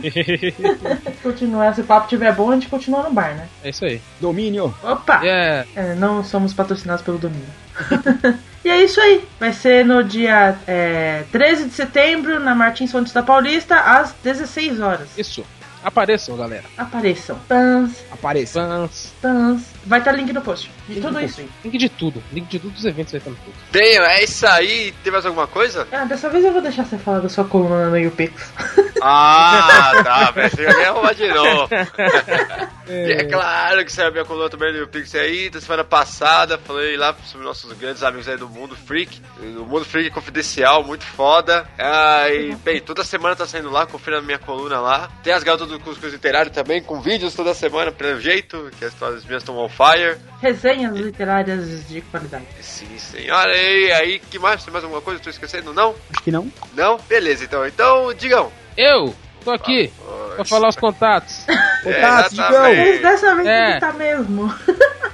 continuar, 1.24 1.74
se 1.74 1.82
o 1.82 1.84
papo 1.84 2.08
tiver 2.08 2.34
bom, 2.34 2.52
a 2.52 2.54
gente 2.54 2.67
continua 2.68 3.04
no 3.04 3.12
bar, 3.12 3.36
né? 3.36 3.48
É 3.64 3.70
isso 3.70 3.86
aí. 3.86 4.02
Domínio. 4.20 4.74
Opa! 4.84 5.22
É, 5.24 5.66
É, 5.76 5.96
não 5.96 6.24
somos 6.24 6.54
patrocinados 6.54 7.04
pelo 7.04 7.18
domínio. 7.18 7.48
e 8.64 8.70
é 8.70 8.84
isso 8.84 9.00
aí. 9.00 9.24
Vai 9.40 9.54
ser 9.54 9.86
no 9.86 10.04
dia 10.04 10.58
é, 10.68 11.24
13 11.32 11.66
de 11.66 11.74
setembro, 11.74 12.40
na 12.40 12.56
Martins 12.56 12.92
Fontes 12.92 13.14
da 13.14 13.24
Paulista, 13.24 13.80
às 13.80 14.14
16 14.24 14.80
horas. 14.80 15.10
isso. 15.18 15.46
Apareçam, 15.84 16.36
galera. 16.38 16.64
Apareçam. 16.78 17.40
Tans, 17.48 18.04
Apareça. 18.12 18.60
Fãs. 18.62 19.14
tans. 19.22 19.62
Vai 19.86 20.00
estar 20.00 20.12
link 20.12 20.34
no 20.34 20.42
post. 20.42 20.70
De 20.88 20.96
Link 20.96 21.06
tudo 21.06 21.20
isso. 21.22 21.42
Link 21.64 21.78
de 21.78 21.90
tudo. 21.90 22.24
Link 22.34 22.48
de 22.50 22.60
todos 22.60 22.80
os 22.80 22.86
eventos 22.86 23.12
vai 23.12 23.20
estar 23.20 23.30
no 23.32 23.38
post. 23.38 23.60
Bem, 23.72 23.98
é 23.98 24.24
isso 24.24 24.46
aí. 24.48 24.94
Tem 25.04 25.12
mais 25.12 25.26
alguma 25.26 25.48
coisa? 25.48 25.88
Ah, 25.92 26.04
dessa 26.06 26.30
vez 26.30 26.44
eu 26.44 26.52
vou 26.52 26.62
deixar 26.62 26.84
você 26.86 26.98
falar 26.98 27.20
da 27.20 27.30
sua 27.30 27.46
coluna 27.46 27.90
no 27.90 27.98
YouPix. 27.98 28.52
Ah, 29.02 29.92
tá, 30.04 30.32
velho. 30.32 30.50
Você 30.50 30.66
quer 30.66 30.88
arrumar 30.88 31.14
de 31.14 31.28
novo. 31.30 31.70
E 32.88 33.12
é 33.14 33.24
claro 33.26 33.86
que 33.86 33.92
saiu 33.92 34.10
a 34.10 34.12
minha 34.12 34.26
coluna 34.26 34.50
também 34.50 34.78
no 34.78 34.88
Pix 34.88 35.14
aí. 35.16 35.50
Da 35.50 35.62
semana 35.62 35.84
passada, 35.84 36.58
falei 36.58 36.98
lá 36.98 37.16
sobre 37.26 37.46
nossos 37.46 37.72
grandes 37.74 38.04
amigos 38.04 38.28
aí 38.28 38.38
do 38.38 38.50
Mundo 38.50 38.76
Freak. 38.76 39.22
O 39.40 39.66
Mundo 39.66 39.86
Freak 39.86 40.10
Confidencial, 40.12 40.84
muito 40.84 41.06
foda. 41.06 41.68
Ah, 41.78 42.30
e, 42.30 42.56
bem, 42.56 42.82
toda 42.82 43.04
semana 43.04 43.36
tá 43.36 43.46
saindo 43.48 43.70
lá, 43.70 43.86
confira 43.86 44.20
a 44.20 44.22
minha 44.22 44.40
coluna 44.40 44.80
lá. 44.80 45.10
Tem 45.24 45.34
as 45.34 45.44
garotas 45.44 45.67
do 45.68 45.80
Cuscuz 45.80 46.14
Literário 46.14 46.52
também, 46.52 46.82
com 46.82 47.02
vídeos 47.02 47.34
toda 47.34 47.54
semana, 47.54 47.92
pelo 47.92 48.20
jeito, 48.20 48.72
que 48.78 48.86
as 48.86 48.94
histórias 48.94 49.26
minhas 49.26 49.44
estão 49.44 49.58
on 49.58 49.70
fire. 49.70 50.18
Resenhas 50.42 50.96
literárias 50.96 51.88
de 51.88 52.02
qualidade. 52.02 52.46
Sim, 52.62 52.98
senhora. 52.98 53.56
E 53.56 53.92
aí, 53.92 54.20
que 54.20 54.40
mais? 54.40 54.64
Tem 54.64 54.72
mais 54.72 54.84
alguma 54.84 55.02
coisa? 55.02 55.20
Tô 55.20 55.30
esquecendo? 55.30 55.74
Não? 55.74 55.96
Acho 56.12 56.24
que 56.24 56.32
não. 56.32 56.52
Não? 56.74 56.98
Beleza, 56.98 57.44
então. 57.44 57.66
Então, 57.66 58.14
digam. 58.14 58.52
Eu 58.76 59.14
tô 59.48 59.52
aqui 59.54 59.92
pra 60.36 60.44
falar 60.46 60.68
os 60.68 60.76
contatos. 60.76 61.46
Contato, 61.84 62.36
Mas 62.36 63.02
dessa 63.02 63.36
vez 63.36 63.48
É. 63.48 63.72
ele 63.72 63.80
tá 63.80 63.94
mesmo. 63.94 64.54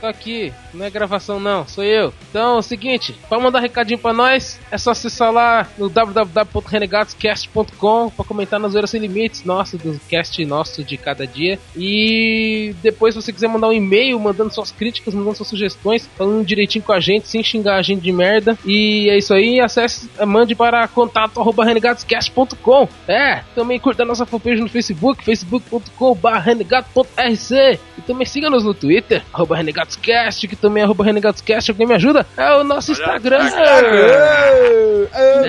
Tô 0.01 0.07
aqui, 0.07 0.51
não 0.73 0.85
é 0.85 0.89
gravação 0.89 1.39
não, 1.39 1.65
sou 1.67 1.83
eu. 1.83 2.13
Então 2.29 2.55
é 2.55 2.59
o 2.59 2.61
seguinte, 2.61 3.15
pra 3.29 3.39
mandar 3.39 3.59
recadinho 3.61 3.97
pra 3.99 4.11
nós, 4.11 4.59
é 4.69 4.77
só 4.77 4.91
acessar 4.91 5.31
lá 5.31 5.65
no 5.77 5.87
www.renegadoscast.com 5.87 8.09
pra 8.09 8.25
comentar 8.25 8.59
nas 8.59 8.71
Zoeira 8.73 8.87
Sem 8.87 8.99
Limites, 8.99 9.45
nosso, 9.45 9.77
do 9.77 9.97
cast 10.09 10.43
nosso 10.45 10.83
de 10.83 10.97
cada 10.97 11.25
dia. 11.25 11.57
E 11.75 12.75
depois, 12.81 13.13
se 13.13 13.21
você 13.21 13.31
quiser 13.31 13.47
mandar 13.47 13.67
um 13.69 13.73
e-mail, 13.73 14.19
mandando 14.19 14.53
suas 14.53 14.71
críticas, 14.71 15.13
mandando 15.13 15.35
suas 15.37 15.47
sugestões, 15.49 16.09
falando 16.17 16.43
direitinho 16.45 16.83
com 16.83 16.91
a 16.91 16.99
gente, 16.99 17.27
sem 17.27 17.41
xingar 17.43 17.75
a 17.75 17.81
gente 17.81 18.01
de 18.01 18.11
merda. 18.11 18.57
E 18.65 19.09
é 19.09 19.17
isso 19.17 19.33
aí, 19.33 19.59
acesse, 19.61 20.09
mande 20.25 20.53
para 20.55 20.85
contato 20.87 21.39
arroba 21.39 21.63
renegadoscast.com. 21.65 22.89
É, 23.07 23.43
também 23.55 23.79
curta 23.79 24.03
a 24.03 24.05
nossa 24.23 24.25
fanpage 24.25 24.61
no 24.61 24.69
Facebook, 24.69 25.23
facebook.com.br 25.23 26.37
renegado.rc. 26.39 27.79
E 27.97 28.01
também 28.01 28.25
siga-nos 28.25 28.63
no 28.63 28.73
Twitter, 28.73 29.23
arroba 29.31 29.57
renegadoscast, 29.57 30.47
que 30.47 30.55
também 30.55 30.81
é 30.81 30.85
arroba 30.85 31.03
renegadoscast. 31.03 31.71
Alguém 31.71 31.87
me 31.87 31.93
ajuda? 31.95 32.25
É 32.35 32.55
o 32.55 32.63
nosso 32.63 32.91
Instagram. 32.91 33.45
É. 35.13 35.43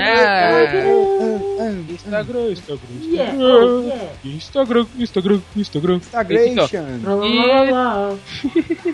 Instagram, 1.95 2.50
Instagram, 2.50 2.81
Yeah, 3.02 3.33
oh, 3.38 3.83
yeah. 3.83 4.11
Instagram, 4.25 4.87
Instagram, 4.99 5.40
Instagram. 5.57 6.00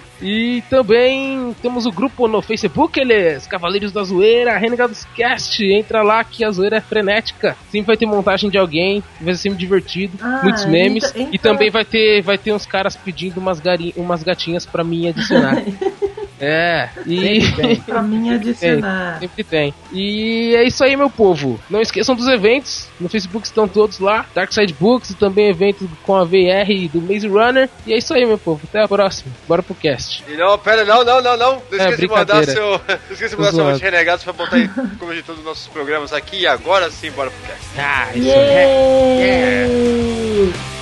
E 0.22 0.62
também 0.68 1.54
temos 1.62 1.86
o 1.86 1.90
grupo 1.92 2.28
no 2.28 2.42
Facebook, 2.42 3.00
eles, 3.00 3.46
Cavaleiros 3.46 3.92
da 3.92 4.02
Zoeira, 4.04 4.56
Renegados 4.58 5.04
Cast. 5.16 5.64
Entra 5.64 6.02
lá 6.02 6.22
que 6.22 6.44
a 6.44 6.50
zoeira 6.50 6.76
é 6.76 6.80
frenética. 6.80 7.56
Sempre 7.70 7.86
vai 7.88 7.96
ter 7.96 8.06
montagem 8.06 8.50
de 8.50 8.58
alguém, 8.58 9.02
vai 9.20 9.34
ser 9.34 9.42
sempre 9.42 9.58
divertido, 9.58 10.18
Ah, 10.20 10.40
muitos 10.42 10.64
memes. 10.66 11.12
E 11.32 11.38
também 11.38 11.70
vai 11.70 11.84
ter, 11.84 12.22
vai 12.22 12.36
ter 12.36 12.52
uns 12.52 12.66
caras 12.66 12.96
pedindo 12.96 13.38
umas, 13.38 13.60
gari, 13.60 13.94
umas 13.96 14.22
gatinhas 14.22 14.66
pra 14.66 14.84
mim 14.84 15.08
adicionar. 15.08 15.62
É, 16.40 16.88
e. 17.06 17.40
Pra 17.84 18.02
mim 18.02 18.32
adicionar. 18.32 19.18
Sempre 19.20 19.44
tem. 19.44 19.74
E 19.92 20.54
é 20.56 20.64
isso 20.64 20.82
aí, 20.82 20.96
meu 20.96 21.10
povo. 21.10 21.60
Não 21.68 21.80
esqueçam 21.80 22.14
dos 22.14 22.26
eventos. 22.26 22.88
No 22.98 23.08
Facebook 23.08 23.46
estão 23.46 23.68
todos 23.68 23.98
lá. 23.98 24.24
Dark 24.34 24.52
Side 24.52 24.74
Books 24.78 25.10
e 25.10 25.14
também 25.14 25.48
evento 25.50 25.88
com 26.02 26.16
a 26.16 26.24
VR 26.24 26.88
do 26.92 27.00
Maze 27.00 27.28
Runner. 27.28 27.68
E 27.86 27.92
é 27.92 27.98
isso 27.98 28.14
aí, 28.14 28.24
meu 28.24 28.38
povo. 28.38 28.60
Até 28.64 28.82
a 28.82 28.88
próxima. 28.88 29.32
Bora 29.46 29.62
pro 29.62 29.74
cast. 29.74 30.24
E 30.28 30.36
não, 30.36 30.58
pera, 30.58 30.84
não, 30.84 31.04
não, 31.04 31.20
não, 31.20 31.36
não. 31.36 31.52
Não 31.54 31.60
É, 31.72 31.76
esqueça 31.76 31.96
de 31.96 32.08
mandar 32.08 32.36
brincadeira. 32.36 32.52
seu. 32.52 32.70
Não 33.10 33.12
esqueça 33.12 33.36
de 33.36 33.42
mandar 33.42 33.52
seu 33.52 33.64
monte 33.64 33.82
renegados 33.82 34.24
pra 34.24 34.32
botar 34.32 34.56
aí 34.56 34.68
como 34.98 35.14
de 35.14 35.22
todos 35.22 35.40
os 35.40 35.44
nossos 35.44 35.66
programas 35.68 36.12
aqui. 36.12 36.40
E 36.40 36.46
agora 36.46 36.90
sim, 36.90 37.10
bora 37.10 37.30
pro 37.30 37.40
cast. 37.48 37.66
Ah, 37.78 38.08
isso 38.14 38.28
é. 38.28 38.32
Yay! 38.32 39.22
É 39.22 39.66
isso 40.48 40.80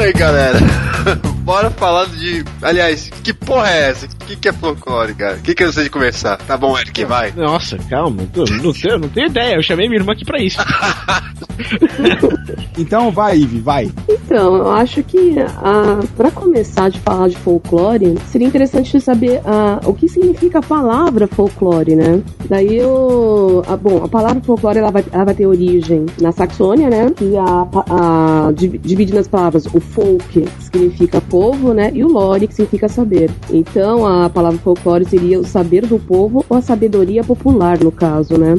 aí, 0.00 0.12
galera. 0.12 0.58
Bora 1.44 1.70
falar 1.70 2.06
de. 2.06 2.44
Aliás, 2.62 3.10
que 3.22 3.32
porra 3.32 3.70
é 3.70 3.90
essa? 3.90 4.06
O 4.06 4.08
que, 4.26 4.36
que 4.36 4.48
é 4.48 4.52
folclore, 4.52 5.14
cara? 5.14 5.36
O 5.36 5.40
que, 5.40 5.54
que 5.54 5.64
eu 5.64 5.72
sei 5.72 5.84
de 5.84 5.90
começar? 5.90 6.36
Tá 6.36 6.56
bom, 6.56 6.78
Eric, 6.78 7.04
vai. 7.04 7.32
Nossa, 7.32 7.76
calma, 7.88 8.22
eu 8.34 8.44
não, 8.62 8.72
tenho, 8.72 8.98
não 8.98 9.08
tenho 9.08 9.26
ideia, 9.26 9.56
eu 9.56 9.62
chamei 9.62 9.88
minha 9.88 10.00
irmã 10.00 10.12
aqui 10.12 10.24
pra 10.24 10.38
isso. 10.40 10.58
Então 12.78 13.10
vai, 13.10 13.36
Ive, 13.38 13.60
vai. 13.60 13.90
Então, 14.08 14.56
eu 14.56 14.70
acho 14.70 15.02
que 15.02 15.36
ah, 15.38 16.00
para 16.16 16.30
começar 16.30 16.88
de 16.88 17.00
falar 17.00 17.28
de 17.28 17.36
folclore, 17.36 18.16
seria 18.30 18.46
interessante 18.46 19.00
saber 19.00 19.40
ah, 19.44 19.80
o 19.84 19.92
que 19.92 20.08
significa 20.08 20.58
a 20.58 20.62
palavra 20.62 21.26
folclore, 21.26 21.94
né? 21.96 22.22
Daí 22.48 22.76
eu. 22.76 23.62
ah, 23.66 23.76
bom, 23.76 24.02
a 24.04 24.08
palavra 24.08 24.40
folclore 24.42 24.78
ela 24.78 24.90
vai, 24.90 25.04
ela 25.12 25.24
vai 25.24 25.34
ter 25.34 25.46
origem 25.46 26.06
na 26.20 26.32
Saxônia, 26.32 26.88
né? 26.88 27.12
E 27.20 27.36
a, 27.36 27.66
a, 27.90 28.52
div- 28.52 28.78
divide 28.82 29.14
nas 29.14 29.28
palavras 29.28 29.66
o 29.66 29.80
folk, 29.80 30.40
que 30.40 30.48
significa 30.64 31.20
povo, 31.20 31.72
né? 31.74 31.90
E 31.94 32.04
o 32.04 32.08
lore, 32.08 32.46
que 32.46 32.54
significa 32.54 32.88
saber. 32.88 33.30
Então 33.50 34.06
a 34.06 34.28
palavra 34.30 34.58
folclore 34.58 35.04
seria 35.04 35.38
o 35.40 35.44
saber 35.44 35.86
do 35.86 35.98
povo 35.98 36.44
ou 36.48 36.56
a 36.56 36.62
sabedoria 36.62 37.24
popular, 37.24 37.78
no 37.78 37.90
caso, 37.92 38.38
né? 38.38 38.56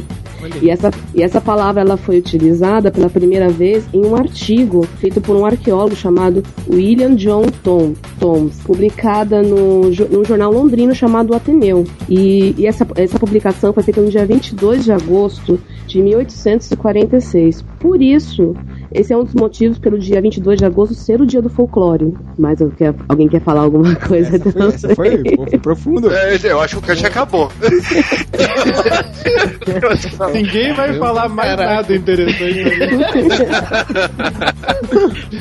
E 0.62 0.70
essa, 0.72 0.92
e 1.14 1.22
essa 1.22 1.40
palavra 1.40 1.82
ela 1.82 1.98
foi 1.98 2.18
utilizada 2.18 2.90
pela 2.92 3.10
primeira 3.10 3.48
vez 3.50 3.81
em 3.94 4.06
um 4.06 4.16
artigo 4.16 4.86
feito 5.00 5.22
por 5.22 5.36
um 5.36 5.46
arqueólogo 5.46 5.96
chamado 5.96 6.44
William 6.70 7.16
John 7.16 7.46
Tom, 7.64 7.94
Toms, 8.20 8.60
publicada 8.64 9.42
no, 9.42 9.90
num 10.10 10.26
jornal 10.26 10.52
londrino 10.52 10.94
chamado 10.94 11.34
Ateneu. 11.34 11.86
E, 12.10 12.56
e 12.58 12.66
essa, 12.66 12.88
essa 12.96 13.20
publicação 13.20 13.74
foi 13.74 13.84
feita 13.84 14.02
no 14.02 14.10
dia 14.10 14.26
22 14.26 14.84
de 14.84 14.92
agosto 14.92 15.60
de 15.88 16.02
1846. 16.02 17.64
Por 17.80 18.02
isso, 18.02 18.56
esse 18.94 19.14
é 19.14 19.18
um 19.18 19.24
dos 19.24 19.34
motivos 19.34 19.80
pelo 19.80 19.98
dia 19.98 20.22
22 20.22 20.60
de 20.60 20.66
agosto 20.66 20.94
ser 20.96 21.22
o 21.22 21.26
dia 21.26 21.42
do 21.42 21.50
folclore. 21.50 22.14
Mas 22.38 22.60
eu 22.62 22.70
quero- 22.72 22.96
alguém 23.08 23.28
quer 23.28 23.42
falar 23.42 23.62
alguma 23.62 23.96
coisa? 24.08 24.36
Essa 24.36 24.52
foi, 24.52 24.68
essa 24.68 24.96
foi, 24.96 25.24
foi 25.50 25.58
profundo. 25.60 26.12
É, 26.12 26.38
eu 26.44 26.60
acho 26.62 26.78
que 26.78 26.84
o 26.84 26.88
cast 26.88 27.06
acabou. 27.06 27.50
Ninguém 30.34 30.74
vai 30.74 30.98
falar 30.98 31.30
mais 31.30 31.58
nada 31.58 31.96
interessante. 31.96 32.66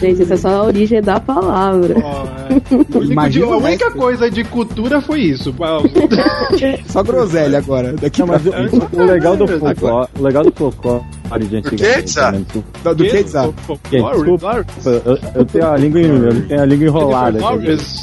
Gente, 0.00 0.22
essa 0.22 0.34
é 0.34 0.36
só 0.36 0.48
a 0.48 0.62
origem 0.64 1.02
da 1.02 1.18
palavra. 1.20 1.94
Ó, 2.02 2.24
é. 2.48 3.28
De- 3.28 3.42
a 3.42 3.56
única 3.56 3.90
coisa 3.90 4.30
de 4.30 4.44
cultura 4.44 5.00
foi 5.00 5.20
isso. 5.20 5.54
Só 6.86 7.02
groselha 7.02 7.58
agora. 7.58 7.92
Daqui 7.94 8.20
Não, 8.20 8.28
pra 8.28 8.38
o, 8.38 9.02
o 9.02 9.04
legal 9.04 9.36
do 9.36 9.46
folclore, 9.48 10.08
o 10.18 10.22
legal 10.22 10.44
do 10.44 10.52
folclore 10.52 11.02
de 11.38 11.56
antigamente, 11.56 12.12
do- 12.52 12.64
do, 12.82 12.94
do 12.94 13.04
que, 13.04 13.22
Zá? 13.28 13.42
Gente, 13.90 14.02
desculpa, 14.16 14.46
eu, 15.04 15.18
eu 15.36 15.44
tenho 15.44 15.66
a 15.66 15.76
língua, 15.76 16.00
eu 16.00 16.42
tenho 16.48 16.60
a 16.62 16.64
língua 16.66 16.86
enrolada. 16.86 17.38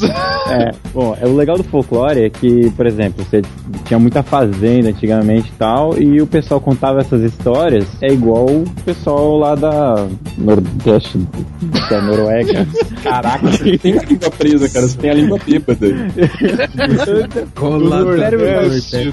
É, 0.49 0.71
bom, 0.93 1.17
é, 1.19 1.25
o 1.27 1.35
legal 1.35 1.57
do 1.57 1.63
folclore 1.65 2.21
é 2.23 2.29
que, 2.29 2.69
por 2.71 2.85
exemplo, 2.85 3.23
você 3.25 3.41
tinha 3.83 3.99
muita 3.99 4.23
fazenda 4.23 4.87
antigamente 4.89 5.49
e 5.49 5.57
tal, 5.57 5.97
e 6.01 6.21
o 6.21 6.27
pessoal 6.27 6.61
contava 6.61 6.99
essas 7.01 7.21
histórias, 7.21 7.85
é 8.01 8.13
igual 8.13 8.45
o 8.45 8.63
pessoal 8.85 9.37
lá 9.37 9.55
da 9.55 10.07
Nordeste, 10.37 11.19
da 11.89 12.01
Noruega. 12.01 12.65
Caraca, 13.03 13.45
você 13.47 13.77
tem 13.77 13.97
a 13.99 14.03
língua 14.03 14.31
presa, 14.31 14.69
cara. 14.69 14.87
Você 14.87 14.97
tem 14.97 15.09
a 15.09 15.13
língua 15.13 15.39
bêbada. 15.45 15.87
O 18.05 18.11
cérebro 18.17 18.45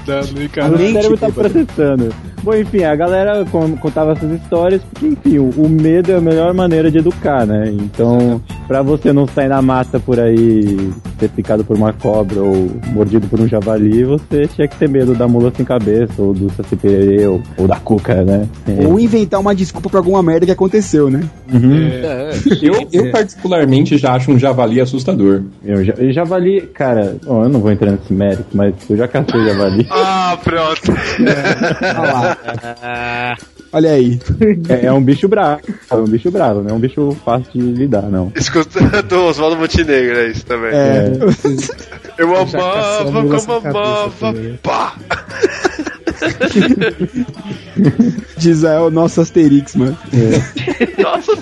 tá- 0.05 0.19
O 0.73 0.77
cérebro 0.93 1.17
tá 1.17 1.29
processando. 1.29 2.15
Bom, 2.43 2.53
enfim, 2.55 2.83
a 2.83 2.95
galera 2.95 3.45
con- 3.51 3.75
contava 4.05 4.11
essas 4.13 4.31
histórias 4.31 4.81
porque, 4.83 5.07
enfim, 5.07 5.39
o, 5.39 5.49
o 5.57 5.69
medo 5.69 6.11
é 6.11 6.15
a 6.15 6.21
melhor 6.21 6.53
maneira 6.53 6.91
de 6.91 6.99
educar, 6.99 7.45
né? 7.45 7.71
Então, 7.71 8.41
pra 8.67 8.81
você 8.81 9.11
não 9.11 9.27
sair 9.27 9.47
na 9.47 9.61
mata 9.61 9.99
por 9.99 10.19
aí, 10.19 10.91
ser 11.19 11.29
picado 11.29 11.63
por 11.63 11.75
uma 11.75 11.91
cobra 11.93 12.41
ou 12.41 12.69
mordido 12.87 13.27
por 13.27 13.39
um 13.39 13.47
javali, 13.47 14.03
você 14.03 14.47
tinha 14.47 14.67
que 14.67 14.77
ter 14.77 14.87
medo 14.87 15.13
da 15.15 15.27
mula 15.27 15.51
sem 15.55 15.65
cabeça, 15.65 16.21
ou 16.21 16.33
do 16.33 16.51
saci 16.51 16.75
ou, 17.27 17.41
ou 17.57 17.67
da 17.67 17.77
cuca, 17.77 18.23
né? 18.23 18.47
É. 18.67 18.85
Ou 18.85 18.99
inventar 18.99 19.39
uma 19.39 19.55
desculpa 19.55 19.89
pra 19.89 19.99
alguma 19.99 20.21
merda 20.21 20.45
que 20.45 20.51
aconteceu, 20.51 21.09
né? 21.09 21.23
Uhum. 21.51 21.89
Eu, 22.61 22.87
eu 22.91 23.11
particularmente 23.11 23.97
já 23.97 24.13
acho 24.13 24.31
um 24.31 24.37
javali 24.37 24.81
assustador. 24.81 25.43
Eu, 25.63 25.83
eu 25.83 26.11
javali, 26.11 26.61
cara, 26.61 27.17
bom, 27.23 27.43
eu 27.43 27.49
não 27.49 27.59
vou 27.59 27.71
entrar 27.71 27.91
nesse 27.91 28.13
mérito, 28.13 28.47
mas 28.53 28.73
eu 28.89 28.97
já 28.97 29.07
cacei 29.07 29.45
javali. 29.45 29.87
Ah, 29.89 30.37
pronto. 30.43 30.91
Olha 31.97 32.11
lá. 32.11 33.37
Olha 33.75 33.91
aí. 33.91 34.19
É, 34.69 34.85
é 34.85 34.93
um 34.93 35.01
bicho 35.01 35.27
bravo, 35.27 35.61
é 35.89 35.95
um 35.95 36.05
bicho 36.05 36.31
bravo, 36.31 36.61
não 36.63 36.71
é 36.71 36.73
um 36.73 36.79
bicho 36.79 37.15
fácil 37.25 37.51
de 37.51 37.59
lidar, 37.59 38.03
não. 38.03 38.31
Escuta 38.35 39.03
do 39.03 39.23
Oswaldo 39.25 39.57
Montenegro, 39.57 40.17
é 40.17 40.27
isso 40.29 40.45
também. 40.45 40.71
É. 40.71 41.11
Eu 42.17 42.35
a 42.35 42.41
amava 42.41 43.11
como 43.11 43.57
amava. 43.57 44.33
Pá! 44.63 44.95
Diz 48.37 48.63
é 48.63 48.79
o 48.79 48.89
nosso 48.89 49.21
Asterix, 49.21 49.75
mano. 49.75 49.97
Nossa, 50.97 51.33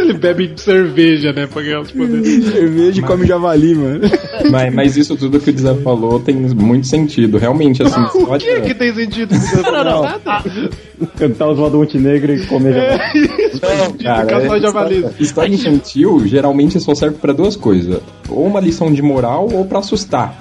Ele 0.00 0.14
bebe 0.14 0.52
cerveja, 0.56 1.32
né? 1.32 1.46
Pra 1.46 1.62
ganhar 1.62 1.80
os 1.80 1.90
poderes. 1.92 2.44
Cerveja 2.50 3.00
e 3.00 3.02
come 3.02 3.26
javali, 3.26 3.74
mano. 3.74 4.00
Mas, 4.50 4.74
mas 4.74 4.96
isso 4.96 5.16
tudo 5.16 5.38
que 5.40 5.50
o 5.50 5.52
Dizé 5.52 5.74
falou 5.76 6.20
tem 6.20 6.34
muito 6.36 6.86
sentido. 6.86 7.38
Realmente, 7.38 7.82
assim, 7.82 8.00
O 8.14 8.38
que 8.38 8.60
que 8.60 8.74
tem 8.74 8.94
sentido? 8.94 9.34
Não, 9.62 9.84
não, 9.84 10.02
nada. 10.02 10.42
Cantar 11.16 11.48
os 11.50 11.56
do 11.70 11.78
Montenegro 11.78 12.34
e 12.34 12.46
comer 12.46 12.74
javali. 12.74 13.98
Cara, 14.02 14.26
Caçar 14.26 14.56
é- 14.56 14.60
javali. 14.60 15.06
História 15.18 15.54
infantil 15.54 16.26
geralmente 16.26 16.78
só 16.80 16.94
serve 16.94 17.16
pra 17.16 17.32
duas 17.32 17.56
coisas: 17.56 18.00
ou 18.28 18.46
uma 18.46 18.60
lição 18.60 18.92
de 18.92 19.02
moral 19.02 19.48
ou 19.52 19.64
pra 19.64 19.78
assustar. 19.80 20.36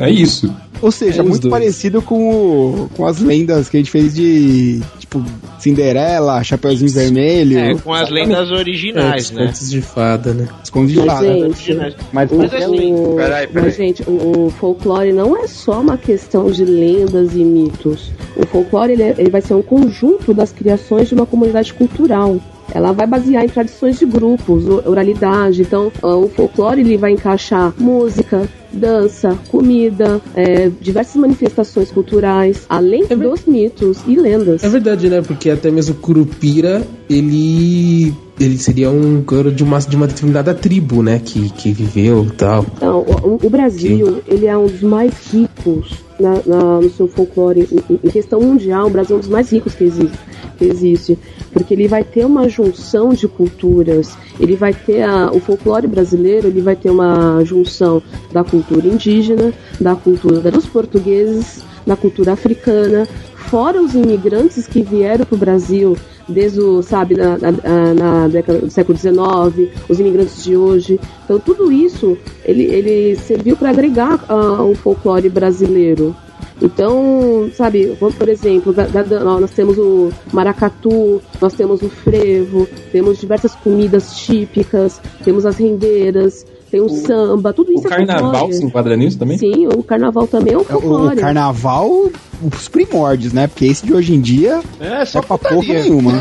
É, 0.00 0.06
é 0.06 0.10
isso. 0.10 0.54
Ou 0.80 0.92
seja, 0.92 1.20
É 1.20 1.22
os 1.24 1.28
muito 1.30 1.42
dois. 1.42 1.50
parecido 1.52 2.00
com, 2.00 2.30
o- 2.30 2.90
com 2.96 3.04
as 3.04 3.18
lendas 3.18 3.68
que 3.68 3.76
a 3.76 3.80
gente 3.80 3.90
fez 3.90 4.14
de, 4.14 4.80
tipo, 5.00 5.24
Cinderela, 5.58 6.40
Chapeuzinho 6.44 6.88
Vermelho, 6.92 7.58
É, 7.58 7.74
com 7.74 7.92
as 7.92 8.08
lendas 8.10 8.48
originais, 8.52 9.32
É, 9.32 9.34
né? 9.34 9.46
Contos 9.46 9.70
de 9.70 9.82
fada, 9.82 10.32
né? 10.32 10.46
Esconde 10.62 10.92
de 10.92 11.00
Mas, 11.00 11.12
fada. 11.12 11.26
gente, 11.26 11.74
Mas, 12.12 12.30
Mas 12.30 12.54
assim, 12.54 12.94
o, 12.94 13.14
Peraí, 13.16 13.46
peraí. 13.48 13.64
mas, 13.66 13.76
gente, 13.76 14.02
o, 14.06 14.46
o 14.46 14.50
folclore 14.50 15.12
não 15.12 15.36
é 15.36 15.48
só 15.48 15.80
uma 15.80 15.96
questão 15.98 16.48
de 16.48 16.64
lendas 16.64 17.34
e 17.34 17.42
mitos. 17.42 18.12
O 18.36 18.46
folclore 18.46 18.92
ele, 18.92 19.02
é- 19.02 19.14
ele 19.18 19.30
vai 19.30 19.40
ser 19.40 19.54
um 19.54 19.62
conjunto 19.62 19.97
das 20.34 20.52
criações 20.52 21.08
de 21.08 21.14
uma 21.14 21.26
comunidade 21.26 21.72
cultural. 21.74 22.38
Ela 22.74 22.92
vai 22.92 23.06
basear 23.06 23.44
em 23.44 23.48
tradições 23.48 23.98
de 23.98 24.04
grupos, 24.04 24.66
o- 24.66 24.82
oralidade. 24.86 25.62
Então, 25.62 25.90
o 26.02 26.28
folclore 26.28 26.82
ele 26.82 26.98
vai 26.98 27.12
encaixar 27.12 27.72
música, 27.78 28.46
dança, 28.70 29.38
comida, 29.48 30.20
é, 30.34 30.70
diversas 30.80 31.16
manifestações 31.16 31.90
culturais, 31.90 32.66
além 32.68 33.06
dos 33.06 33.46
mitos 33.46 33.98
e 34.06 34.16
lendas. 34.16 34.62
É 34.62 34.68
verdade, 34.68 35.08
né? 35.08 35.22
Porque 35.22 35.48
até 35.48 35.70
mesmo 35.70 35.94
Curupira, 35.94 36.86
ele 37.08 38.12
ele 38.40 38.58
seria 38.58 38.90
um 38.90 39.22
cara 39.22 39.50
de 39.50 39.62
uma, 39.62 39.78
de 39.78 39.96
uma 39.96 40.06
determinada 40.06 40.54
tribo, 40.54 41.02
né? 41.02 41.20
Que, 41.24 41.50
que 41.50 41.72
viveu 41.72 42.24
e 42.24 42.30
tal. 42.32 42.64
Então, 42.76 43.00
o, 43.00 43.38
o 43.46 43.50
Brasil, 43.50 44.22
ele 44.26 44.46
é 44.46 44.56
um 44.56 44.66
dos 44.66 44.82
mais 44.82 45.12
ricos 45.32 45.92
na, 46.18 46.34
na- 46.46 46.80
no 46.80 46.90
seu 46.90 47.08
folclore. 47.08 47.68
Em, 47.90 47.98
em 48.06 48.10
questão 48.10 48.40
mundial, 48.40 48.86
o 48.86 48.90
Brasil 48.90 49.16
é 49.16 49.18
um 49.18 49.20
dos 49.20 49.28
mais 49.28 49.50
ricos 49.50 49.74
que 49.74 49.84
existe, 49.84 50.18
que 50.58 50.64
existe. 50.64 51.18
Porque 51.52 51.74
ele 51.74 51.88
vai 51.88 52.04
ter 52.04 52.24
uma 52.24 52.48
junção 52.48 53.10
de 53.10 53.26
culturas. 53.26 54.16
Ele 54.38 54.54
vai 54.56 54.72
ter 54.74 55.02
a- 55.02 55.30
o 55.32 55.40
folclore 55.40 55.86
brasileiro, 55.86 56.48
ele 56.48 56.60
vai 56.60 56.76
ter 56.76 56.90
uma 56.90 57.42
junção 57.44 58.02
da 58.32 58.44
cultura 58.44 58.86
indígena, 58.86 59.52
da 59.80 59.94
cultura 59.94 60.50
dos 60.50 60.66
portugueses, 60.66 61.62
da 61.86 61.96
cultura 61.96 62.32
africana, 62.32 63.08
fora 63.48 63.80
os 63.80 63.94
imigrantes 63.94 64.66
que 64.66 64.82
vieram 64.82 65.24
para 65.24 65.34
o 65.34 65.38
Brasil 65.38 65.96
desde 66.28 66.60
o, 66.60 66.82
sabe, 66.82 67.14
na, 67.16 67.38
na- 67.38 67.94
na 67.94 68.28
década 68.28 68.58
do 68.58 68.70
século 68.70 68.96
XIX, 68.98 69.70
os 69.88 69.98
imigrantes 69.98 70.42
de 70.44 70.56
hoje. 70.56 71.00
Então 71.24 71.38
tudo 71.38 71.72
isso 71.72 72.16
ele, 72.44 72.64
ele 72.64 73.16
serviu 73.16 73.56
para 73.56 73.70
agregar 73.70 74.24
ah, 74.28 74.62
o 74.62 74.74
folclore 74.74 75.28
brasileiro. 75.28 76.14
Então, 76.60 77.48
sabe, 77.54 77.96
por 77.98 78.28
exemplo, 78.28 78.72
da- 78.72 78.86
da- 78.86 79.20
nós 79.24 79.52
temos 79.52 79.78
o 79.78 80.10
maracatu, 80.32 81.20
nós 81.40 81.54
temos 81.54 81.82
o 81.82 81.88
frevo, 81.88 82.66
temos 82.90 83.18
diversas 83.18 83.54
comidas 83.54 84.16
típicas, 84.16 85.00
temos 85.24 85.46
as 85.46 85.56
rendeiras, 85.56 86.44
tem 86.70 86.80
o, 86.80 86.88
samba, 86.88 87.52
tudo 87.52 87.70
O 87.70 87.74
isso 87.74 87.86
é 87.86 87.90
carnaval 87.90 88.30
folclore. 88.32 88.54
se 88.54 88.64
enquadra 88.64 88.96
nisso 88.96 89.18
também? 89.18 89.38
Sim, 89.38 89.66
o 89.68 89.82
carnaval 89.82 90.26
também 90.26 90.54
é 90.54 90.58
um 90.58 90.60
O 90.60 90.64
folclore. 90.64 91.16
carnaval, 91.16 92.10
os 92.52 92.68
primórdios, 92.68 93.32
né? 93.32 93.46
Porque 93.46 93.66
esse 93.66 93.84
de 93.86 93.92
hoje 93.94 94.14
em 94.14 94.20
dia 94.20 94.60
É, 94.80 95.04
só 95.04 95.18
é 95.20 95.22
pra 95.22 95.38
porra 95.38 95.74
nenhuma. 95.74 96.12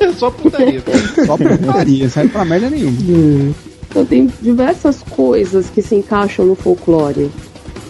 É 0.00 0.12
só 0.18 0.30
putaria. 0.30 0.82
Só 1.26 1.36
putaria, 1.36 2.08
serve 2.08 2.30
pra 2.30 2.44
merda 2.44 2.68
nenhuma. 2.70 3.54
Então 3.88 4.04
tem 4.04 4.28
diversas 4.40 5.02
coisas 5.10 5.68
que 5.70 5.80
se 5.82 5.94
encaixam 5.94 6.44
no 6.46 6.54
folclore. 6.54 7.30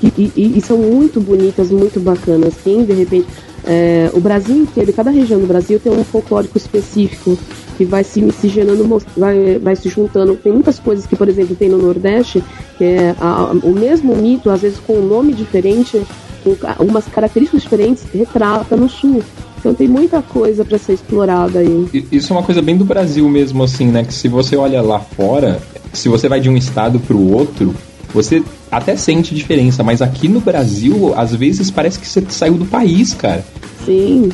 E, 0.03 0.12
e- 0.37 0.53
e- 0.59 0.61
são 0.61 0.77
muito 0.79 1.20
bonitas, 1.20 1.70
muito 1.70 2.01
bacanas. 2.01 2.55
Tem, 2.57 2.85
de 2.85 2.92
repente, 2.92 3.27
é, 3.64 4.11
o 4.12 4.18
Brasil 4.20 4.57
inteiro, 4.57 4.92
cada 4.92 5.11
região 5.12 5.38
do 5.40 5.46
Brasil 5.46 5.79
tem 5.79 5.92
um 5.92 6.03
folclórico 6.03 6.59
específico 6.59 7.38
que 7.83 7.90
vai 7.90 8.05
se 8.05 8.23
miscigenando, 8.23 9.03
vai, 9.16 9.59
vai 9.59 9.75
se 9.75 9.88
juntando. 9.88 10.37
Tem 10.37 10.53
muitas 10.53 10.79
coisas 10.79 11.05
que, 11.05 11.16
por 11.16 11.29
exemplo, 11.29 11.57
tem 11.57 11.68
no 11.68 11.79
Nordeste, 11.79 12.42
que 12.79 12.85
é 12.85 13.14
a- 13.21 13.51
a- 13.51 13.53
o 13.66 13.73
mesmo 13.73 14.14
mito, 14.14 14.51
às 14.51 14.61
vezes 14.61 14.79
com 14.87 14.95
um 14.95 15.07
nome 15.07 15.33
diferente, 15.33 16.01
com 16.45 16.57
algumas 16.79 17.05
características 17.07 17.62
diferentes, 17.62 18.05
retrata 18.14 18.77
no 18.77 18.88
Sul. 18.88 19.21
Então 19.59 19.75
tem 19.75 19.88
muita 19.88 20.23
coisa 20.23 20.64
para 20.64 20.79
ser 20.79 20.92
explorada 20.95 21.59
aí. 21.61 21.88
Isso 22.11 22.33
é 22.33 22.37
uma 22.37 22.42
coisa 22.42 22.62
bem 22.62 22.77
do 22.77 22.85
Brasil 22.85 23.29
mesmo, 23.29 23.62
assim, 23.64 23.87
né? 23.87 24.05
Que 24.05 24.14
se 24.14 24.29
você 24.29 24.57
olha 24.57 24.81
lá 24.81 24.99
fora, 25.01 25.61
se 25.92 26.09
você 26.09 26.29
vai 26.29 26.40
de 26.40 26.49
um 26.49 26.57
estado 26.57 26.99
pro 27.01 27.18
outro, 27.33 27.75
você 28.14 28.42
até 28.71 28.97
sente 28.97 29.35
diferença, 29.35 29.83
mas 29.83 30.01
aqui 30.03 30.29
no 30.29 30.40
Brasil, 30.40 31.12
às 31.16 31.35
vezes 31.35 31.71
parece 31.71 31.99
que 31.99 32.07
você 32.07 32.23
saiu 32.29 32.55
do 32.55 32.64
país, 32.64 33.12
cara. 33.14 33.45
Sim, 33.85 34.31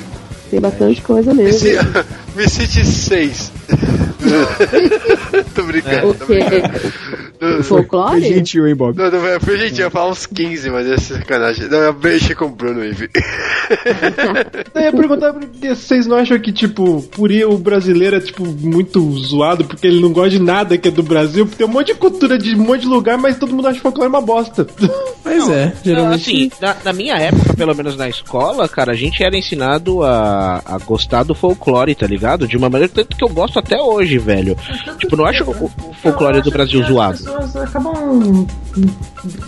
tem 0.50 0.60
bastante 0.60 1.02
coisa 1.02 1.32
mesmo. 1.34 1.66
Esse- 1.68 1.78
Me 2.34 2.48
cite 2.48 2.84
seis. 2.84 3.50
tô 5.54 5.62
brincando, 5.64 6.08
O 6.08 6.14
tô 6.14 6.26
brincando. 6.26 7.62
Folclore? 7.62 8.20
Foi 8.20 8.22
gentil, 8.22 8.66
hein, 8.66 8.74
Bob? 8.74 8.96
Não, 8.96 9.10
não, 9.10 9.40
foi 9.40 9.58
gentil, 9.58 9.78
eu 9.78 9.86
ia 9.86 9.90
falar 9.90 10.10
uns 10.10 10.26
15, 10.26 10.70
mas 10.70 10.86
é 10.86 10.96
sacanagem. 10.96 11.68
Não, 11.68 11.78
eu 11.78 11.94
mexi 11.94 12.34
com 12.34 12.46
o 12.46 12.50
Bruno 12.50 12.80
aí. 12.80 12.92
Eu 14.74 14.80
ia 14.82 14.92
perguntar 14.92 15.32
porque 15.32 15.74
vocês 15.74 16.06
não 16.06 16.16
acham 16.16 16.38
que, 16.38 16.52
tipo, 16.52 17.02
por 17.10 17.30
ir 17.30 17.44
o 17.44 17.58
brasileiro 17.58 18.16
é, 18.16 18.20
tipo, 18.20 18.44
muito 18.46 19.00
zoado 19.18 19.64
porque 19.64 19.86
ele 19.86 20.00
não 20.00 20.10
gosta 20.10 20.30
de 20.30 20.38
nada 20.38 20.78
que 20.78 20.88
é 20.88 20.90
do 20.90 21.02
Brasil, 21.02 21.44
porque 21.44 21.58
tem 21.58 21.66
um 21.66 21.70
monte 21.70 21.88
de 21.88 21.94
cultura 21.94 22.38
de 22.38 22.54
um 22.54 22.64
monte 22.64 22.82
de 22.82 22.86
lugar, 22.86 23.18
mas 23.18 23.36
todo 23.36 23.54
mundo 23.54 23.68
acha 23.68 23.80
folclore 23.80 24.08
uma 24.08 24.20
bosta. 24.20 24.66
Pois 25.28 25.50
é, 25.50 25.74
geralmente. 25.84 26.30
Assim, 26.30 26.50
na, 26.58 26.74
na 26.82 26.92
minha 26.94 27.14
época, 27.16 27.52
pelo 27.54 27.74
menos 27.74 27.96
na 27.96 28.08
escola, 28.08 28.66
cara, 28.66 28.92
a 28.92 28.96
gente 28.96 29.22
era 29.22 29.36
ensinado 29.36 30.02
a, 30.02 30.62
a 30.64 30.78
gostar 30.78 31.22
do 31.22 31.34
folclore, 31.34 31.94
tá 31.94 32.06
ligado? 32.06 32.27
De 32.36 32.56
uma 32.56 32.68
maneira 32.68 32.92
tanto 32.92 33.16
que 33.16 33.24
eu 33.24 33.28
gosto 33.28 33.58
até 33.58 33.80
hoje, 33.80 34.18
velho. 34.18 34.56
Tipo, 34.98 35.16
não 35.16 35.24
acho 35.24 35.44
o, 35.44 35.64
o 35.64 35.94
folclore 35.94 36.42
do 36.42 36.50
Brasil 36.50 36.82
zoado. 36.84 37.14
As 37.14 37.22
pessoas 37.22 37.56
acabam 37.56 38.46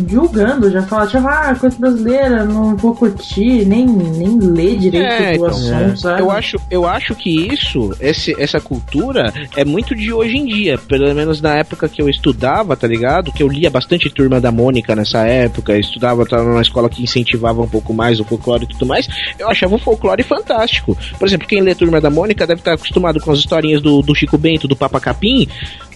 julgando, 0.08 0.70
já 0.70 0.82
falam, 0.82 1.06
tipo, 1.06 1.26
ah, 1.28 1.54
coisa 1.58 1.76
brasileira, 1.78 2.44
não 2.44 2.76
vou 2.76 2.94
curtir, 2.94 3.64
nem, 3.64 3.86
nem 3.86 4.38
ler 4.38 4.76
direito 4.78 5.06
É, 5.06 5.28
do 5.30 5.34
então, 5.36 5.46
assunto, 5.46 5.96
sabe? 6.00 6.20
Eu 6.20 6.30
acho, 6.30 6.56
eu 6.70 6.86
acho 6.86 7.14
que 7.14 7.30
isso, 7.52 7.94
esse, 8.00 8.34
essa 8.40 8.60
cultura, 8.60 9.32
é 9.56 9.64
muito 9.64 9.94
de 9.94 10.12
hoje 10.12 10.36
em 10.36 10.44
dia. 10.46 10.78
Pelo 10.78 11.14
menos 11.14 11.40
na 11.40 11.54
época 11.56 11.88
que 11.88 12.00
eu 12.02 12.08
estudava, 12.08 12.76
tá 12.76 12.86
ligado? 12.86 13.32
Que 13.32 13.42
eu 13.42 13.48
lia 13.48 13.70
bastante 13.70 14.10
Turma 14.10 14.40
da 14.40 14.50
Mônica 14.52 14.94
nessa 14.96 15.20
época, 15.26 15.76
estudava, 15.78 16.26
tava 16.26 16.44
numa 16.44 16.62
escola 16.62 16.88
que 16.88 17.02
incentivava 17.02 17.62
um 17.62 17.68
pouco 17.68 17.92
mais 17.94 18.20
o 18.20 18.24
folclore 18.24 18.64
e 18.64 18.68
tudo 18.68 18.86
mais. 18.86 19.08
Eu 19.38 19.48
achava 19.48 19.74
o 19.74 19.78
folclore 19.78 20.22
fantástico. 20.22 20.96
Por 21.18 21.26
exemplo, 21.28 21.46
quem 21.46 21.60
lê 21.60 21.74
Turma 21.74 22.00
da 22.00 22.10
Mônica 22.10 22.46
deve 22.46 22.60
estar 22.60 22.74
acostumado 22.74 23.20
com 23.20 23.30
as 23.32 23.38
historinhas 23.38 23.80
do, 23.80 24.02
do 24.02 24.14
Chico 24.14 24.36
Bento, 24.38 24.66
do 24.68 24.76
Papa 24.76 25.00
Capim. 25.00 25.46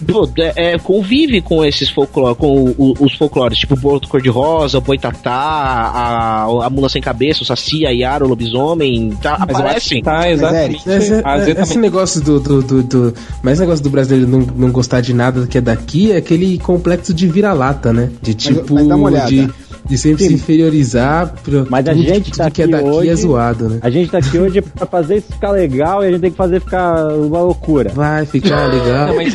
Pô, 0.06 0.28
é, 0.38 0.74
é, 0.74 0.78
convive 0.78 1.40
com 1.40 1.64
esses 1.64 1.88
folclore, 1.90 2.36
com 2.36 2.46
o- 2.64 2.74
o- 2.76 2.94
os 3.04 3.14
folclores, 3.14 3.23
tipo 3.58 3.74
o 3.74 3.76
Boto 3.76 4.08
Cor-de-Rosa, 4.08 4.78
o 4.78 4.80
Boitatá, 4.80 5.30
a, 5.32 6.44
a 6.66 6.70
Mula 6.70 6.88
Sem 6.88 7.02
Cabeça, 7.02 7.42
o 7.42 7.46
Saci, 7.46 7.86
a 7.86 7.90
Yara, 7.90 8.24
o 8.24 8.28
Lobisomem, 8.28 9.10
tá, 9.22 9.38
Mas 9.46 9.56
aparecem. 9.60 10.02
tá 10.02 10.30
exatamente. 10.30 10.82
Mas 10.86 10.86
é- 10.86 10.98
é- 10.98 11.18
exatamente. 11.18 11.60
esse 11.60 11.78
negócio 11.78 12.20
do, 12.20 12.40
do, 12.40 12.62
do, 12.62 12.82
do- 12.82 13.14
Mas 13.42 13.60
negócio 13.60 13.82
do 13.82 13.90
brasileiro 13.90 14.28
não, 14.30 14.40
não 14.40 14.70
gostar 14.70 15.00
de 15.00 15.12
nada 15.14 15.46
que 15.46 15.58
é 15.58 15.60
daqui 15.60 16.12
é 16.12 16.16
aquele 16.16 16.58
complexo 16.58 17.12
de 17.14 17.26
vira-lata, 17.26 17.92
né? 17.92 18.10
De 18.22 18.34
tipo. 18.34 18.74
mas 18.74 18.86
dá 18.86 18.96
uma 18.96 19.06
olhada. 19.06 19.28
de, 19.30 19.50
de 19.86 19.98
sempre 19.98 20.22
Sim. 20.24 20.28
se 20.30 20.34
inferiorizar. 20.34 21.34
Pra 21.42 21.64
Mas 21.68 21.86
a 21.88 21.94
gente 21.94 22.30
tudo 22.30 22.36
tá 22.38 22.50
que 22.50 22.62
é 22.62 22.64
aqui 22.64 22.72
daqui 22.72 22.88
hoje- 22.88 23.08
é 23.10 23.14
zoado, 23.16 23.68
né? 23.68 23.78
A 23.82 23.90
gente 23.90 24.10
tá 24.10 24.18
aqui 24.18 24.38
hoje 24.38 24.60
pra 24.62 24.86
fazer 24.86 25.16
isso 25.16 25.32
ficar 25.32 25.50
legal 25.50 26.02
e 26.04 26.08
a 26.08 26.10
gente 26.10 26.20
tem 26.20 26.30
que 26.30 26.36
fazer 26.36 26.60
ficar 26.60 27.08
uma 27.14 27.40
loucura. 27.42 27.90
Vai 27.94 28.24
ficar 28.26 28.66
legal. 28.72 29.08
Não, 29.08 29.16
mas 29.16 29.34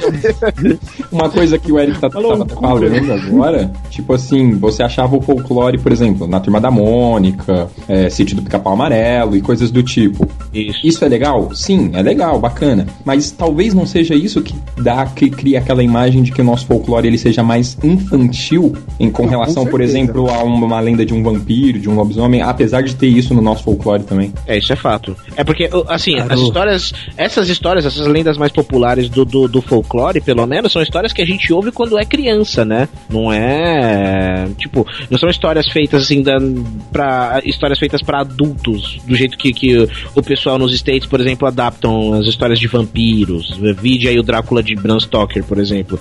uma 1.12 1.30
coisa 1.30 1.58
que 1.58 1.72
o 1.72 1.80
Eric 1.80 2.00
tá, 2.00 2.10
tava 2.10 2.24
falando 2.24 3.12
agora, 3.14 3.72
tipo 3.90 4.14
assim, 4.14 4.52
você 4.58 4.84
achava 4.84 5.16
o 5.16 5.22
folclore, 5.22 5.78
por 5.78 5.92
exemplo, 5.92 6.28
na 6.28 6.40
Turma 6.40 6.60
da 6.60 6.72
Mônica, 6.72 7.68
é, 7.88 8.10
Sítio 8.10 8.36
do 8.36 8.42
Pica-Pau 8.42 8.74
Amarelo 8.74 9.36
e 9.36 9.42
coisas 9.42 9.72
do 9.72 9.84
tipo. 9.84 10.28
Isso. 10.54 10.80
Isso 10.86 11.06
é 11.06 11.08
legal? 11.08 11.54
Sim, 11.54 11.92
é 11.94 12.02
legal, 12.02 12.40
bacana. 12.40 12.88
Mas 13.06 13.32
talvez 13.32 13.74
não 13.74 13.86
seja 13.86 14.16
isso 14.16 14.42
que 14.42 14.56
dá, 14.82 15.06
que 15.06 15.30
cria 15.30 15.60
aquela 15.60 15.84
imagem 15.84 16.24
de 16.24 16.32
que 16.32 16.42
o 16.42 16.44
nosso 16.44 16.66
folclore 16.66 17.08
ele 17.08 17.18
seja 17.18 17.44
mais 17.44 17.78
infantil 17.84 18.74
em, 19.00 19.10
com 19.12 19.24
Não, 19.24 19.30
com 19.30 19.36
relação, 19.36 19.66
por 19.66 19.82
exemplo, 19.82 20.30
a 20.30 20.39
uma, 20.44 20.66
uma 20.66 20.80
lenda 20.80 21.06
de 21.06 21.14
um 21.14 21.22
vampiro, 21.24 21.80
de 21.80 21.90
um 21.90 21.96
lobisomem, 21.96 22.42
apesar 22.42 22.82
de 22.82 22.96
ter 22.96 23.08
isso 23.08 23.34
no 23.34 23.42
nosso 23.42 23.64
folclore 23.64 24.04
também. 24.04 24.34
É, 24.46 24.58
isso 24.58 24.72
é 24.74 24.76
fato. 24.76 25.16
É 25.36 25.44
porque, 25.44 25.70
assim, 25.88 26.16
Claro. 26.16 26.34
as 26.34 26.40
histórias, 26.40 26.94
essas 27.18 27.50
histórias, 27.50 27.86
essas 27.86 28.08
lendas 28.08 28.38
mais 28.38 28.52
populares 28.52 29.10
do, 29.10 29.24
do, 29.26 29.48
do 29.48 29.62
folclore, 29.62 30.22
pelo 30.22 30.46
menos, 30.46 30.72
são 30.72 30.82
histórias 30.82 31.14
que 31.14 31.22
a 31.22 31.26
gente 31.26 31.52
ouve 31.54 31.72
quando 31.72 31.98
é 31.98 32.06
criança, 32.06 32.64
né? 32.66 32.88
Não 33.10 33.32
é. 33.32 34.48
Tipo, 34.58 34.86
não 35.10 35.18
são 35.18 35.30
histórias 35.30 35.68
feitas 35.68 36.04
assim, 36.04 36.22
da, 36.22 36.38
pra, 36.92 37.42
histórias 37.46 37.80
feitas 37.80 38.02
pra 38.02 38.22
adultos, 38.22 39.00
do 39.06 39.16
jeito 39.16 39.38
que, 39.38 39.54
que 39.54 39.88
o 40.16 40.22
pessoal 40.24 40.58
nos 40.58 40.74
States, 40.74 41.08
por 41.08 41.20
exemplo, 41.20 41.48
adaptam 41.48 42.14
as 42.14 42.26
histórias 42.28 42.60
de 42.60 42.68
vampiros. 42.68 43.58
Vide 43.82 44.08
aí 44.08 44.20
o 44.20 44.24
Drácula 44.24 44.62
de 44.64 44.76
Bram 44.76 45.00
Stoker, 45.00 45.44
por 45.44 45.58
exemplo. 45.60 46.00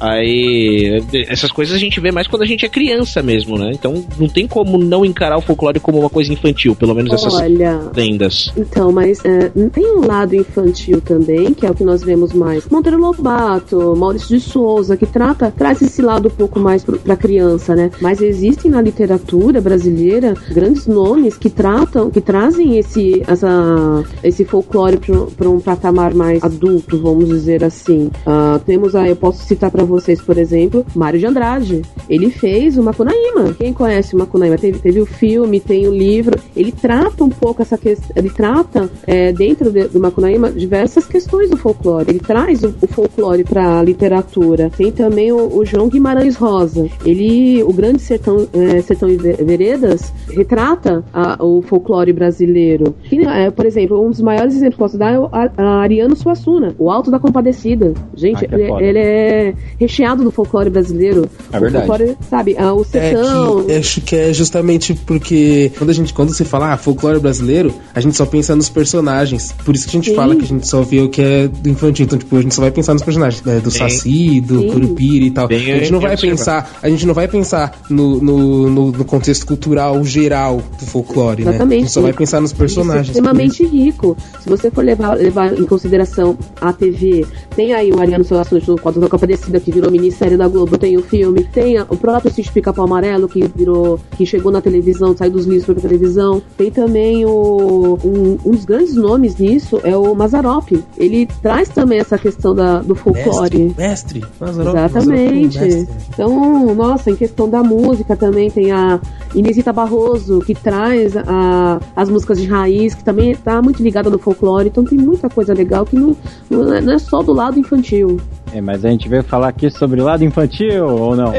Aí, 0.00 1.02
essas 1.28 1.50
coisas 1.50 1.74
a 1.74 1.78
gente 1.78 2.00
vê 2.00 2.10
mais 2.10 2.26
quando 2.26 2.42
a 2.42 2.46
gente 2.46 2.64
é 2.64 2.68
criança 2.68 3.22
mesmo, 3.22 3.58
né? 3.58 3.72
Então 3.78 4.04
não 4.18 4.28
tem 4.28 4.48
como 4.48 4.78
não 4.78 5.04
encarar 5.04 5.36
o 5.36 5.42
folclore 5.42 5.78
como 5.78 6.00
uma 6.00 6.10
coisa 6.10 6.32
infantil, 6.32 6.74
pelo 6.74 6.94
menos 6.94 7.12
essas 7.12 7.34
Olha, 7.34 7.80
lendas. 7.94 8.52
Então, 8.56 8.90
mas 8.90 9.24
é, 9.24 9.50
tem 9.70 9.96
um 9.96 10.06
lado 10.06 10.34
infantil 10.34 11.00
também, 11.00 11.52
que 11.52 11.66
é 11.66 11.70
o 11.70 11.74
que 11.74 11.84
nós 11.84 12.02
vemos 12.02 12.32
mais. 12.32 12.66
Monteiro 12.68 12.98
Lobato, 12.98 13.94
Maurício 13.96 14.36
de 14.36 14.40
Souza, 14.40 14.96
que 14.96 15.06
trata, 15.06 15.52
traz 15.56 15.80
esse 15.82 16.02
lado 16.02 16.28
um 16.28 16.30
pouco 16.30 16.58
mais 16.58 16.84
pra 16.84 17.16
criança, 17.16 17.74
né? 17.76 17.90
Mas 18.00 18.20
existem 18.20 18.70
na 18.70 18.80
literatura 18.80 19.60
brasileira 19.60 20.34
grandes 20.50 20.86
nomes 20.86 21.36
que 21.36 21.50
tratam, 21.50 22.10
que 22.10 22.20
trazem 22.20 22.78
esse, 22.78 23.22
essa, 23.26 24.04
esse 24.22 24.44
folclore 24.44 24.96
pra, 24.96 25.16
pra 25.36 25.48
um 25.48 25.60
patamar 25.60 26.14
mais 26.14 26.42
adulto, 26.42 27.00
vamos 27.00 27.28
dizer 27.28 27.62
assim. 27.62 28.10
Ah, 28.24 28.60
temos 28.64 28.94
aí, 28.94 29.10
eu 29.10 29.16
posso 29.16 29.44
citar 29.44 29.70
pra 29.70 29.84
vocês, 29.84 30.20
por 30.20 30.38
exemplo, 30.38 30.84
Mário 30.94 31.18
de 31.18 31.26
Andrade. 31.26 31.82
Ele 32.08 32.30
fez 32.30 32.78
o 32.78 32.82
Macunaíma. 32.82 33.54
Quem 33.58 33.65
Quem 33.66 33.72
conhece 33.72 34.14
o 34.14 34.18
Macunaíma? 34.20 34.56
Teve, 34.56 34.78
teve 34.78 35.00
o 35.00 35.06
filme, 35.06 35.58
tem 35.58 35.88
o 35.88 35.92
livro. 35.92 36.38
Ele 36.54 36.70
trata 36.70 37.24
um 37.24 37.28
pouco 37.28 37.62
essa 37.62 37.76
questão. 37.76 38.10
Ele 38.14 38.30
trata, 38.30 38.88
é, 39.08 39.32
dentro 39.32 39.72
de- 39.72 39.88
do 39.88 39.98
Macunaíma, 39.98 40.52
diversas 40.52 41.04
questões 41.04 41.50
do 41.50 41.56
folclore. 41.56 42.08
Ele 42.10 42.20
traz 42.20 42.62
o, 42.62 42.72
o 42.80 42.86
folclore 42.86 43.42
para 43.42 43.80
a 43.80 43.82
literatura. 43.82 44.70
Tem 44.76 44.92
também 44.92 45.32
o, 45.32 45.56
o 45.58 45.64
João 45.64 45.88
Guimarães 45.88 46.36
Rosa. 46.36 46.88
Ele, 47.04 47.60
o 47.64 47.72
Grande 47.72 48.00
Sertão, 48.02 48.46
é, 48.52 48.80
Sertão 48.82 49.08
e 49.08 49.16
Ve- 49.16 49.32
Veredas, 49.42 50.12
retrata 50.30 51.04
a- 51.12 51.36
o 51.44 51.60
folclore 51.62 52.12
brasileiro. 52.12 52.94
Que, 53.02 53.18
é, 53.26 53.50
por 53.50 53.66
exemplo, 53.66 54.00
um 54.00 54.10
dos 54.10 54.20
maiores 54.20 54.54
exemplos 54.54 54.74
que 54.76 54.78
posso 54.78 54.96
dar 54.98 55.12
é 55.12 55.18
o 55.18 55.24
a, 55.32 55.50
a 55.56 55.80
Ariano 55.80 56.14
Suassuna, 56.14 56.72
o 56.78 56.88
Alto 56.88 57.10
da 57.10 57.18
Compadecida. 57.18 57.94
Gente, 58.14 58.44
Ah, 58.46 58.54
ele, 58.54 58.84
ele 58.84 58.98
é 59.00 59.54
recheado 59.76 60.22
do 60.22 60.30
folclore 60.30 60.70
brasileiro. 60.70 61.28
É 61.52 61.56
O 61.56 61.60
verdade. 61.60 61.86
folclore, 61.88 62.16
sabe, 62.30 62.54
ah, 62.56 62.72
o 62.72 62.82
É 62.82 62.84
sertão. 62.84 63.55
Acho 63.78 64.00
que 64.00 64.14
é 64.16 64.32
justamente 64.32 64.94
porque 64.94 65.70
quando 65.78 65.90
a 65.90 65.92
gente 65.92 66.12
quando 66.12 66.32
você 66.34 66.44
fala 66.44 66.72
ah, 66.72 66.76
folclore 66.76 67.18
brasileiro, 67.20 67.72
a 67.94 68.00
gente 68.00 68.16
só 68.16 68.26
pensa 68.26 68.54
nos 68.56 68.68
personagens. 68.68 69.52
Por 69.64 69.74
isso 69.74 69.84
que 69.88 69.96
a 69.96 69.98
gente 70.00 70.10
Sim. 70.10 70.16
fala 70.16 70.34
que 70.36 70.44
a 70.44 70.48
gente 70.48 70.66
só 70.66 70.82
vê 70.82 71.00
o 71.00 71.08
que 71.08 71.20
é 71.22 71.48
do 71.48 71.68
infantil. 71.68 72.04
Então, 72.06 72.18
tipo, 72.18 72.36
a 72.36 72.42
gente 72.42 72.54
só 72.54 72.62
vai 72.62 72.70
pensar 72.70 72.94
nos 72.94 73.02
personagens, 73.02 73.42
né? 73.42 73.60
Do 73.60 73.70
Sim. 73.70 73.78
Saci, 73.78 74.40
do 74.40 74.60
Sim. 74.60 74.70
Curupira 74.70 75.24
e 75.24 75.30
tal. 75.30 75.48
Bem 75.48 75.72
a 75.72 75.78
gente 75.78 75.92
não 75.92 76.00
vai 76.00 76.16
pensar, 76.16 76.78
a 76.82 76.88
gente 76.88 77.06
não 77.06 77.14
vai 77.14 77.28
pensar 77.28 77.72
no, 77.88 78.20
no, 78.20 78.70
no- 78.70 78.92
no 78.92 79.04
contexto 79.04 79.46
cultural 79.46 80.02
geral 80.04 80.62
do 80.78 80.86
folclore, 80.86 81.42
né? 81.44 81.50
A 81.50 81.54
Exatamente. 81.54 81.80
gente 81.82 81.92
só 81.92 82.00
vai 82.00 82.12
pensar 82.12 82.40
nos 82.40 82.50
Isso 82.50 82.56
é 82.56 82.64
personagens. 82.64 83.06
extremamente 83.08 83.64
rico. 83.64 84.16
Se 84.42 84.48
você 84.48 84.70
for 84.70 84.84
levar, 84.84 85.14
levar 85.16 85.52
em 85.58 85.64
consideração 85.64 86.36
a 86.60 86.72
TV, 86.72 87.26
tem 87.54 87.72
aí 87.72 87.90
o 87.92 88.00
Ariano 88.00 88.24
Suassuna 88.24 88.60
no 88.66 88.78
Quadro 88.78 89.00
da 89.00 89.08
Compadecida, 89.08 89.60
que 89.60 89.70
virou 89.70 89.90
minissérie 89.90 90.36
da 90.36 90.48
Globo, 90.48 90.78
tem 90.78 90.96
o 90.96 91.02
filme, 91.02 91.44
tem 91.44 91.76
a- 91.78 91.86
o 91.88 91.96
próprio 91.96 92.32
Sítio 92.32 92.52
Pica-Pau 92.52 92.84
Amarelo, 92.84 93.28
que 93.28 93.45
virou, 93.48 93.98
que 94.16 94.24
chegou 94.26 94.50
na 94.52 94.60
televisão, 94.60 95.16
saiu 95.16 95.30
dos 95.32 95.46
livros 95.46 95.64
pra 95.64 95.74
televisão. 95.74 96.40
Tem 96.56 96.70
também 96.70 97.24
o, 97.24 97.98
um, 98.04 98.38
um 98.44 98.50
dos 98.52 98.64
grandes 98.64 98.94
nomes 98.94 99.36
nisso 99.36 99.80
é 99.84 99.96
o 99.96 100.14
Mazarop. 100.14 100.70
Ele 100.96 101.26
traz 101.42 101.68
também 101.68 101.98
essa 101.98 102.16
questão 102.18 102.54
da, 102.54 102.80
do 102.80 102.94
folclore. 102.94 103.74
Mestre, 103.76 104.20
mestre. 104.20 104.24
Mazzaropi, 104.40 104.78
Exatamente. 104.78 105.58
Mazzaropi, 105.58 105.76
mestre. 105.76 105.96
Então, 106.12 106.74
nossa, 106.74 107.10
em 107.10 107.16
questão 107.16 107.48
da 107.48 107.62
música 107.62 108.16
também 108.16 108.50
tem 108.50 108.72
a 108.72 109.00
Inesita 109.34 109.72
Barroso, 109.72 110.40
que 110.40 110.54
traz 110.54 111.16
a- 111.16 111.80
as 111.94 112.08
músicas 112.08 112.40
de 112.40 112.46
raiz, 112.46 112.94
que 112.94 113.04
também 113.04 113.34
tá 113.34 113.60
muito 113.60 113.82
ligada 113.82 114.08
no 114.10 114.18
folclore. 114.18 114.68
Então 114.68 114.84
tem 114.84 114.98
muita 114.98 115.28
coisa 115.28 115.52
legal 115.52 115.84
que 115.84 115.96
não, 115.96 116.16
não 116.50 116.72
é- 116.74 116.80
não 116.80 116.92
é 116.94 116.98
só 116.98 117.22
do 117.22 117.32
lado 117.32 117.58
infantil. 117.58 118.18
É, 118.52 118.60
mas 118.60 118.84
a 118.84 118.88
gente 118.90 119.08
veio 119.08 119.22
falar 119.24 119.48
aqui 119.48 119.68
sobre 119.70 120.00
o 120.00 120.04
lado 120.04 120.24
infantil 120.24 120.86
ou 120.86 121.14
não? 121.16 121.32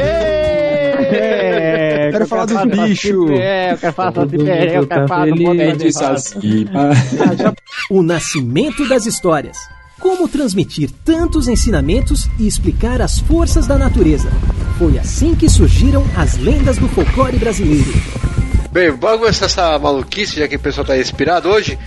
É, 0.99 2.09
Quero 2.11 2.27
falar 2.27 2.45
dos 2.45 2.63
bichos. 2.65 3.29
É, 3.31 3.73
eu 3.73 3.77
quero 3.77 3.93
falar 3.93 4.13
sobre 4.13 4.37
mundo 4.37 4.49
eu 4.49 4.87
quero 4.87 5.07
falar 5.07 5.25
do 5.25 5.77
de 5.77 5.93
saci. 5.93 6.67
O 7.89 8.01
nascimento 8.01 8.87
das 8.87 9.05
histórias. 9.05 9.57
Como 9.99 10.27
transmitir 10.27 10.91
tantos 11.03 11.47
ensinamentos 11.47 12.29
e 12.37 12.47
explicar 12.47 13.01
as 13.01 13.19
forças 13.19 13.65
da 13.65 13.77
natureza. 13.77 14.29
Foi 14.77 14.97
assim 14.99 15.33
que 15.33 15.49
surgiram 15.49 16.03
as 16.15 16.37
lendas 16.37 16.77
do 16.77 16.87
folclore 16.87 17.37
brasileiro. 17.37 17.91
Bem, 18.77 18.91
bora 18.91 19.17
começar 19.17 19.47
essa 19.47 19.79
maluquice, 19.79 20.37
já 20.37 20.47
que 20.47 20.55
o 20.55 20.59
pessoal 20.59 20.85
tá 20.85 20.95
inspirado 20.95 21.49
hoje. 21.49 21.79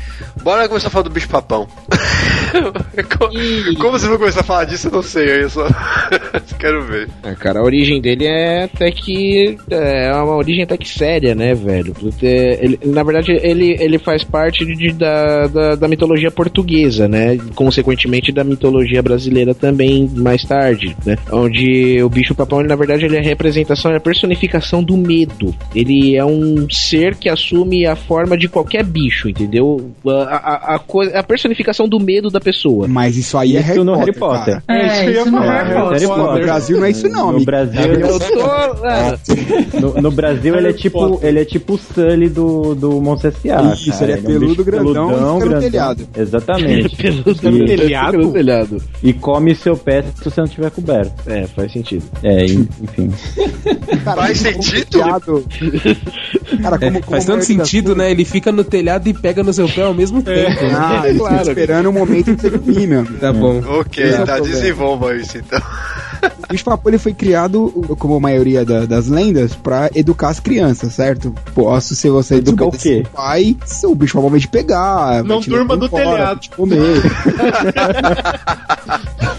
Bora 0.43 0.67
começar 0.67 0.89
a 0.89 0.91
falar 0.91 1.05
do 1.05 1.11
bicho 1.11 1.29
papão. 1.29 1.69
como, 3.17 3.33
como 3.79 3.91
vocês 3.93 4.09
vão 4.09 4.19
começar 4.19 4.41
a 4.41 4.43
falar 4.43 4.65
disso, 4.65 4.89
eu 4.89 4.93
não 4.95 5.03
sei, 5.03 5.45
eu 5.45 5.51
só 5.51 5.69
quero 6.59 6.83
ver. 6.83 7.09
É, 7.23 7.33
cara, 7.37 7.61
a 7.61 7.63
origem 7.63 8.01
dele 8.01 8.27
é 8.27 8.65
até 8.65 8.91
que. 8.91 9.57
É 9.71 10.13
uma 10.15 10.35
origem 10.35 10.65
até 10.65 10.77
que 10.77 10.89
séria, 10.89 11.33
né, 11.33 11.55
velho? 11.55 11.95
Porque 11.95 12.27
Ele, 12.27 12.81
na 12.87 13.05
verdade, 13.05 13.39
ele, 13.41 13.77
ele 13.79 13.99
faz 14.01 14.25
parte 14.25 14.67
de, 14.67 14.91
da, 14.93 15.47
da, 15.47 15.75
da 15.77 15.87
mitologia 15.87 16.33
portuguesa, 16.33 17.07
né? 17.07 17.39
Consequentemente, 17.55 18.33
da 18.33 18.43
mitologia 18.43 19.01
brasileira 19.01 19.55
também, 19.55 20.09
mais 20.09 20.43
tarde, 20.43 20.97
né? 21.07 21.17
Onde 21.31 22.03
o 22.03 22.09
bicho 22.09 22.35
papão, 22.35 22.59
ele, 22.59 22.69
na 22.69 22.75
verdade, 22.75 23.05
ele 23.05 23.17
é 23.17 23.21
a 23.21 23.23
representação, 23.23 23.93
é 23.93 23.97
a 23.99 24.01
personificação 24.01 24.83
do 24.83 24.97
medo. 24.97 25.55
Ele 25.73 26.17
é 26.17 26.25
um 26.25 26.67
ser 26.89 27.17
que 27.17 27.29
assume 27.29 27.87
a 27.87 27.95
forma 27.97 28.37
de 28.37 28.49
qualquer 28.49 28.85
bicho, 28.85 29.29
entendeu? 29.29 29.91
A, 30.07 30.11
a, 30.73 30.75
a, 30.75 30.79
coisa- 30.79 31.19
a 31.19 31.23
personificação 31.23 31.89
do 31.89 31.99
medo 32.01 32.31
da 32.31 32.41
pessoa. 32.41 32.87
Mas 32.89 33.17
isso 33.17 33.37
aí 33.39 33.57
é 33.57 33.61
Isso 33.61 33.69
Harry 33.69 33.85
no 33.85 33.93
Potter, 33.93 34.01
Harry 34.07 34.19
Potter. 34.19 34.63
cara. 34.67 34.81
É, 34.81 34.87
isso 35.11 35.11
isso 35.21 35.31
no 35.31 35.39
falar, 35.39 35.53
Harry 35.63 35.69
Harry 35.69 35.81
Potter. 35.81 36.09
Potter. 36.09 36.35
No 36.35 36.41
Brasil 36.47 36.77
não 36.79 36.85
é 36.85 36.91
isso 36.91 37.09
não, 37.09 37.33
No. 37.33 37.45
Brasil, 37.45 37.81
ele 37.83 38.03
é 38.03 38.11
Eu 38.11 38.15
o- 38.15 38.19
tô. 38.19 38.87
é, 38.87 39.81
no, 39.81 40.03
no 40.03 40.11
Brasil 40.11 40.55
ele 40.57 40.69
é 40.69 40.73
tipo 40.73 41.21
ele 41.23 41.41
é 41.41 41.45
tipo 41.45 41.75
o 41.75 41.79
Sully 41.79 42.29
do, 42.29 42.75
do 42.75 43.01
S.A. 43.15 43.73
Isso, 43.75 43.91
cara. 43.91 44.05
ele 44.05 44.13
é 44.13 44.17
um 44.17 44.23
peludo, 44.23 44.47
bicho 44.49 44.65
grandão 44.65 45.11
e 45.11 45.15
fica 45.15 45.27
no 45.27 45.39
grandão. 45.41 45.61
telhado. 45.61 46.09
Exatamente. 46.17 46.97
Pelo 47.41 47.59
no 47.59 47.67
telhado? 47.67 48.33
telhado. 48.33 48.83
E 49.03 49.13
come 49.13 49.55
seu 49.55 49.77
pé 49.77 50.03
se 50.17 50.25
você 50.25 50.41
não 50.41 50.49
tiver 50.49 50.71
coberto. 50.71 51.13
É, 51.27 51.47
faz 51.47 51.73
sentido. 51.73 52.05
É, 52.23 52.45
en- 52.47 52.69
enfim. 52.83 53.11
Cara, 54.05 54.23
Faz 54.23 54.39
sentido? 54.39 54.99
Cara, 56.63 56.77
É, 56.77 56.79
como, 56.79 57.01
como 57.01 57.11
faz 57.11 57.25
tanto 57.25 57.37
maioria 57.39 57.57
das 57.59 57.69
sentido, 57.69 57.97
né? 57.97 58.11
Ele 58.11 58.25
fica 58.25 58.53
no 58.53 58.65
telhado 58.65 59.09
e 59.09 59.15
pega 59.15 59.43
no 59.43 59.53
seu 59.53 59.69
pé 59.69 59.83
ao 59.83 59.95
mesmo 59.95 60.23
tempo. 60.23 60.63
né? 60.63 60.75
Ah, 60.77 61.03
ficam 61.07 61.41
esperando 61.43 61.87
o 61.91 61.93
momento 61.93 62.35
de 62.35 62.51
dormir, 62.51 62.87
meu. 62.87 63.05
Tá 63.19 63.33
bom. 63.33 63.61
Ok, 63.67 64.05
é 64.05 64.25
tá, 64.25 64.39
desenvolva 64.39 65.15
isso 65.17 65.39
então. 65.39 65.61
O 66.51 66.53
bicho 66.53 66.65
papão 66.65 66.91
ele 66.91 66.99
foi 66.99 67.15
criado, 67.15 67.71
como 67.99 68.17
a 68.17 68.21
maioria 68.21 68.65
da- 68.65 68.85
das 68.85 69.07
lendas, 69.07 69.55
pra 69.55 69.89
educar 69.95 70.31
as 70.31 70.41
crianças, 70.41 70.93
certo? 70.95 71.33
Posso 71.55 71.95
ser 71.95 72.11
você 72.11 72.37
Educar 72.37 72.65
o 72.65 72.73
quê? 72.73 73.05
pai, 73.15 73.57
seu 73.65 73.95
bicho 73.95 74.15
papão 74.15 74.31
vai 74.31 74.41
te 74.41 74.49
pegar. 74.49 75.23
Não 75.23 75.37
vai 75.37 75.45
te 75.45 75.51
durma 75.51 75.77
no 75.77 75.87
embora, 75.87 76.05
telhado. 76.05 76.27
vai 76.27 76.37
te 76.39 76.51
comer. 76.51 76.81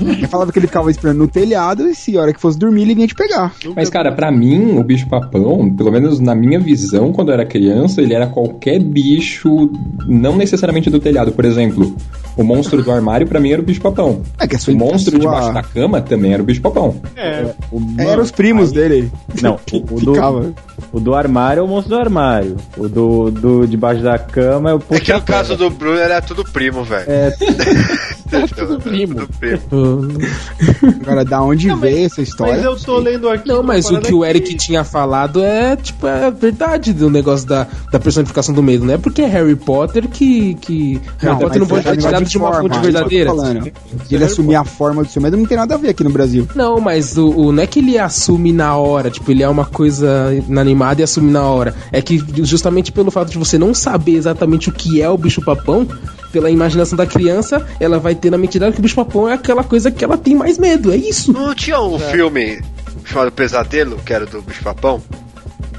Ele 0.01 0.27
falava 0.27 0.51
que 0.51 0.57
ele 0.57 0.65
ficava 0.67 0.89
esperando 0.89 1.17
no 1.19 1.27
telhado 1.27 1.87
e 1.87 1.93
se 1.93 2.17
a 2.17 2.21
hora 2.21 2.33
que 2.33 2.39
fosse 2.41 2.57
dormir 2.57 2.81
ele 2.83 2.95
vinha 2.95 3.05
te 3.07 3.13
pegar. 3.13 3.53
Mas, 3.75 3.89
cara, 3.89 4.11
pra 4.11 4.31
mim, 4.31 4.77
o 4.79 4.83
bicho 4.83 5.07
papão, 5.07 5.69
pelo 5.69 5.91
menos 5.91 6.19
na 6.19 6.33
minha 6.33 6.59
visão, 6.59 7.11
quando 7.11 7.27
eu 7.29 7.33
era 7.35 7.45
criança, 7.45 8.01
ele 8.01 8.13
era 8.13 8.25
qualquer 8.25 8.79
bicho, 8.79 9.69
não 10.07 10.35
necessariamente 10.37 10.89
do 10.89 10.99
telhado. 10.99 11.31
Por 11.31 11.45
exemplo, 11.45 11.95
o 12.35 12.43
monstro 12.43 12.81
do 12.81 12.91
armário, 12.91 13.27
pra 13.27 13.39
mim, 13.39 13.51
era 13.51 13.61
o 13.61 13.65
bicho 13.65 13.81
papão. 13.81 14.21
É 14.39 14.47
que 14.47 14.55
a 14.55 14.59
sua 14.59 14.73
O 14.73 14.77
monstro 14.77 15.17
a 15.17 15.21
sua- 15.21 15.31
debaixo 15.31 15.53
da 15.53 15.63
cama 15.63 16.01
também 16.01 16.33
era 16.33 16.41
o 16.41 16.45
bicho 16.45 16.61
papão. 16.61 16.70
É, 17.15 17.53
O, 17.71 17.81
Eram 17.97 18.23
os 18.23 18.31
primos 18.31 18.71
dele. 18.71 19.11
Não, 19.41 19.59
o, 19.71 19.77
o 19.77 20.01
do, 20.01 20.13
Ficava. 20.13 20.53
o 20.91 20.99
do 20.99 21.13
armário 21.15 21.61
é 21.61 21.63
o 21.63 21.67
monstro 21.67 21.95
do 21.95 21.99
armário. 21.99 22.57
O 22.77 22.87
do, 22.87 23.31
do 23.31 23.67
debaixo 23.67 24.01
da 24.01 24.17
cama 24.17 24.71
é 24.71 24.73
o 24.73 24.77
É 24.91 24.99
que 24.99 25.13
no 25.13 25.19
puxa 25.19 25.21
caso 25.21 25.55
do 25.57 25.69
Bruno 25.69 25.97
era 25.99 26.21
tudo 26.21 26.43
primo, 26.43 26.83
velho. 26.83 27.05
É, 27.07 27.31
tudo 28.55 28.79
primo. 28.81 29.15
Tudo 29.15 29.29
primo. 29.39 29.61
Agora, 31.01 31.25
da 31.25 31.41
onde 31.41 31.73
veio 31.75 32.05
essa 32.05 32.21
história? 32.21 32.55
mas 32.55 32.63
eu 32.63 32.75
tô 32.77 32.97
lendo 32.97 33.29
aqui. 33.29 33.47
Não, 33.47 33.63
mas 33.63 33.89
o 33.89 33.99
que 33.99 34.13
o 34.13 34.23
Eric 34.25 34.55
tinha 34.55 34.83
falado 34.83 35.43
é, 35.43 35.75
tipo, 35.75 36.07
é 36.07 36.29
verdade 36.31 36.93
do 36.93 37.09
negócio 37.09 37.47
da, 37.47 37.67
da 37.91 37.99
personificação 37.99 38.53
do 38.53 38.63
medo, 38.63 38.85
não 38.85 38.93
é 38.93 38.97
porque 38.97 39.21
é 39.21 39.27
Harry 39.27 39.55
Potter 39.55 40.07
que. 40.07 40.55
que 40.55 41.01
Harry 41.19 41.39
Potter 41.39 41.59
não 41.59 41.67
mas 41.67 41.83
pode 41.83 41.87
é 41.87 41.91
ser 41.91 41.97
tirado 41.97 42.23
de 42.25 42.31
de 42.31 42.37
uma 42.37 42.51
forma, 42.51 42.61
fonte 42.69 42.77
é 42.77 42.81
verdadeira. 42.81 43.29
falando. 43.29 43.71
Ele 44.09 44.23
assumir 44.23 44.55
a 44.55 44.63
forma 44.63 45.03
do 45.03 45.09
seu 45.09 45.21
medo 45.21 45.37
não 45.37 45.45
tem 45.45 45.57
nada 45.57 45.75
a 45.75 45.77
ver 45.77 45.89
aqui 45.89 46.03
no 46.03 46.09
Brasil. 46.09 46.47
Não, 46.55 46.60
mas 46.81 47.17
o, 47.17 47.29
o- 47.29 47.51
não 47.51 47.63
é 47.63 47.67
que 47.67 47.79
ele 47.79 47.97
assume 47.97 48.51
na 48.51 48.75
hora, 48.75 49.09
tipo, 49.09 49.29
ele 49.31 49.43
é 49.43 49.47
uma 49.49 49.65
coisa 49.65 50.33
inanimada 50.47 51.01
e 51.01 51.03
assume 51.03 51.31
na 51.31 51.43
hora. 51.43 51.73
É 51.91 52.01
que 52.01 52.17
justamente 52.43 52.91
pelo 52.91 53.09
fato 53.11 53.29
de 53.31 53.37
você 53.37 53.57
não 53.57 53.73
saber 53.73 54.15
exatamente 54.15 54.69
o 54.69 54.71
que 54.71 55.01
é 55.01 55.09
o 55.09 55.17
bicho 55.17 55.41
papão, 55.41 55.87
pela 56.31 56.49
imaginação 56.49 56.95
da 56.97 57.05
criança, 57.05 57.65
ela 57.79 57.99
vai 57.99 58.15
ter 58.15 58.29
na 58.29 58.37
mente 58.37 58.57
dela 58.59 58.71
que 58.71 58.79
o 58.79 58.81
bicho 58.81 58.95
papão 58.95 59.27
é 59.27 59.33
aquela 59.33 59.63
coisa 59.63 59.91
que 59.91 60.03
ela 60.03 60.17
tem 60.17 60.33
mais 60.35 60.57
medo. 60.57 60.91
É 60.91 60.95
isso. 60.95 61.33
Não 61.33 61.53
tinha 61.53 61.81
um 61.81 61.99
filme 61.99 62.61
chamado 63.03 63.31
Pesadelo, 63.31 63.97
que 64.05 64.13
era 64.13 64.25
do 64.25 64.41
bicho 64.41 64.63
papão? 64.63 65.01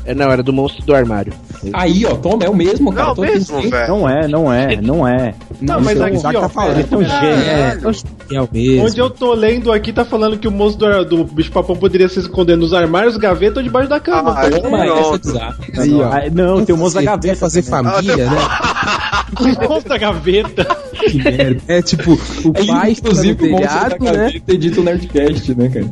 É, 0.05 0.15
não, 0.15 0.31
era 0.31 0.43
do 0.43 0.53
monstro 0.53 0.85
do 0.85 0.95
armário. 0.95 1.33
Aí, 1.73 2.05
ó, 2.05 2.15
toma, 2.17 2.45
é 2.45 2.49
o 2.49 2.57
mesmo, 2.57 2.93
cara. 2.93 3.15
Não, 3.15 3.23
mesmo, 3.23 3.63
velho. 3.63 3.89
não 3.89 4.09
é, 4.09 4.29
não 4.29 4.53
é, 4.53 4.77
não 4.77 5.09
é. 5.09 5.35
Não, 5.61 5.81
mas 5.81 5.93
isso 5.93 6.03
é 6.03 6.07
aqui, 6.07 6.17
Isaac 6.17 6.37
ó, 6.37 6.41
tá 6.41 6.49
falando. 6.49 6.79
É, 7.03 7.79
eu 7.81 7.91
acho 7.91 8.05
que 8.29 8.37
é 8.37 8.43
o 8.43 8.49
mesmo. 8.53 8.85
Onde 8.85 9.01
eu 9.01 9.11
tô 9.11 9.33
lendo 9.33 9.71
aqui 9.71 9.93
tá 9.93 10.05
falando 10.05 10.37
que 10.39 10.49
o 10.49 10.51
monstro 10.51 11.05
do, 11.05 11.17
do 11.17 11.25
bicho 11.25 11.53
papão 11.53 11.77
poderia 11.77 12.09
se 12.09 12.19
esconder 12.19 12.57
nos 12.57 12.75
armários, 12.75 13.17
gavetas 13.17 13.59
ou 13.59 13.63
debaixo 13.63 13.89
da 13.89 14.01
cama. 14.01 14.35
Ah, 14.37 14.51
Toma 14.51 14.85
essa 14.85 14.95
pronto. 14.95 15.19
desastre. 15.21 15.81
Aí, 15.81 15.95
ó. 15.95 16.13
Ah, 16.13 16.23
não, 16.33 16.65
tem 16.65 16.75
o 16.75 16.79
monstro 16.79 17.01
da 17.05 17.13
gaveta. 17.13 17.37
fazer 17.37 17.63
família, 17.63 18.17
né? 18.17 18.37
Monstro 19.69 19.89
da 19.89 19.99
gaveta. 19.99 20.65
Que 20.93 21.17
merda. 21.19 21.61
É 21.69 21.83
tipo, 21.83 22.13
o 22.13 22.53
Aí, 22.57 22.67
pai 22.67 22.95
fica 22.95 23.09
no 23.09 23.15
inclusive, 23.15 23.47
o 23.47 23.51
monstro 23.51 23.69
da 23.69 23.85
telhado, 23.91 24.05
né? 24.05 24.13
gaveta 24.13 24.55
edita 24.55 24.81
o 24.81 24.85
Nerdcast, 24.85 25.55
né, 25.55 25.69
cara? 25.69 25.87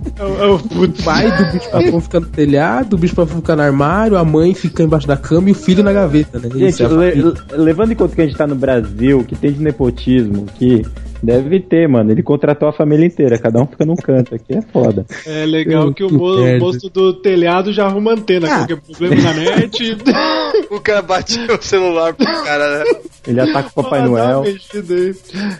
Eu- 0.44 0.58
putz. 0.58 1.00
O 1.00 1.04
pai 1.04 1.30
do 1.36 1.52
bicho 1.52 1.70
papão 1.70 2.00
fica 2.00 2.20
no 2.20 2.26
telhado, 2.26 2.94
o 2.94 2.98
bicho 2.98 3.14
papão 3.14 3.36
fica 3.36 3.56
no 3.56 3.62
armário, 3.62 4.16
a 4.16 4.24
mãe 4.24 4.54
fica 4.54 4.82
embaixo 4.82 5.06
da 5.06 5.16
cama 5.16 5.48
e 5.48 5.52
o 5.52 5.54
filho 5.54 5.82
na 5.82 5.92
gaveta, 5.92 6.38
né? 6.38 6.48
Gente, 6.52 6.68
Isso 6.68 6.82
é 6.82 6.86
a 6.86 6.88
le- 6.88 7.34
levando 7.52 7.92
em 7.92 7.94
conta 7.96 8.14
que 8.14 8.20
a 8.22 8.26
gente 8.26 8.36
tá 8.36 8.46
no 8.46 8.54
Brasil, 8.54 9.24
que 9.24 9.34
tem 9.34 9.52
de 9.52 9.62
nepotismo, 9.62 10.46
que 10.58 10.82
Deve 11.22 11.60
ter, 11.60 11.86
mano. 11.86 12.10
Ele 12.10 12.22
contratou 12.22 12.66
a 12.66 12.72
família 12.72 13.04
inteira, 13.04 13.36
cada 13.38 13.60
um 13.60 13.66
fica 13.66 13.84
num 13.84 13.94
canto 13.94 14.34
aqui, 14.34 14.54
é 14.56 14.62
foda. 14.62 15.04
É 15.26 15.44
legal 15.44 15.92
que 15.92 16.02
o 16.02 16.10
mo- 16.10 16.58
moço 16.58 16.88
do 16.88 17.12
telhado 17.12 17.74
já 17.74 17.84
arruma 17.84 18.12
antena. 18.14 18.46
Ah. 18.50 18.56
Qualquer 18.66 18.76
problema 18.80 19.22
na 19.22 19.34
net. 19.34 19.98
O 20.70 20.80
cara 20.80 21.02
bateu 21.02 21.56
o 21.56 21.62
celular 21.62 22.14
pro 22.14 22.24
cara, 22.44 22.78
né? 22.78 22.84
Ele 23.26 23.40
ataca 23.40 23.68
o 23.68 23.82
Papai 23.82 24.00
Ah, 24.00 24.06
Noel. 24.06 24.44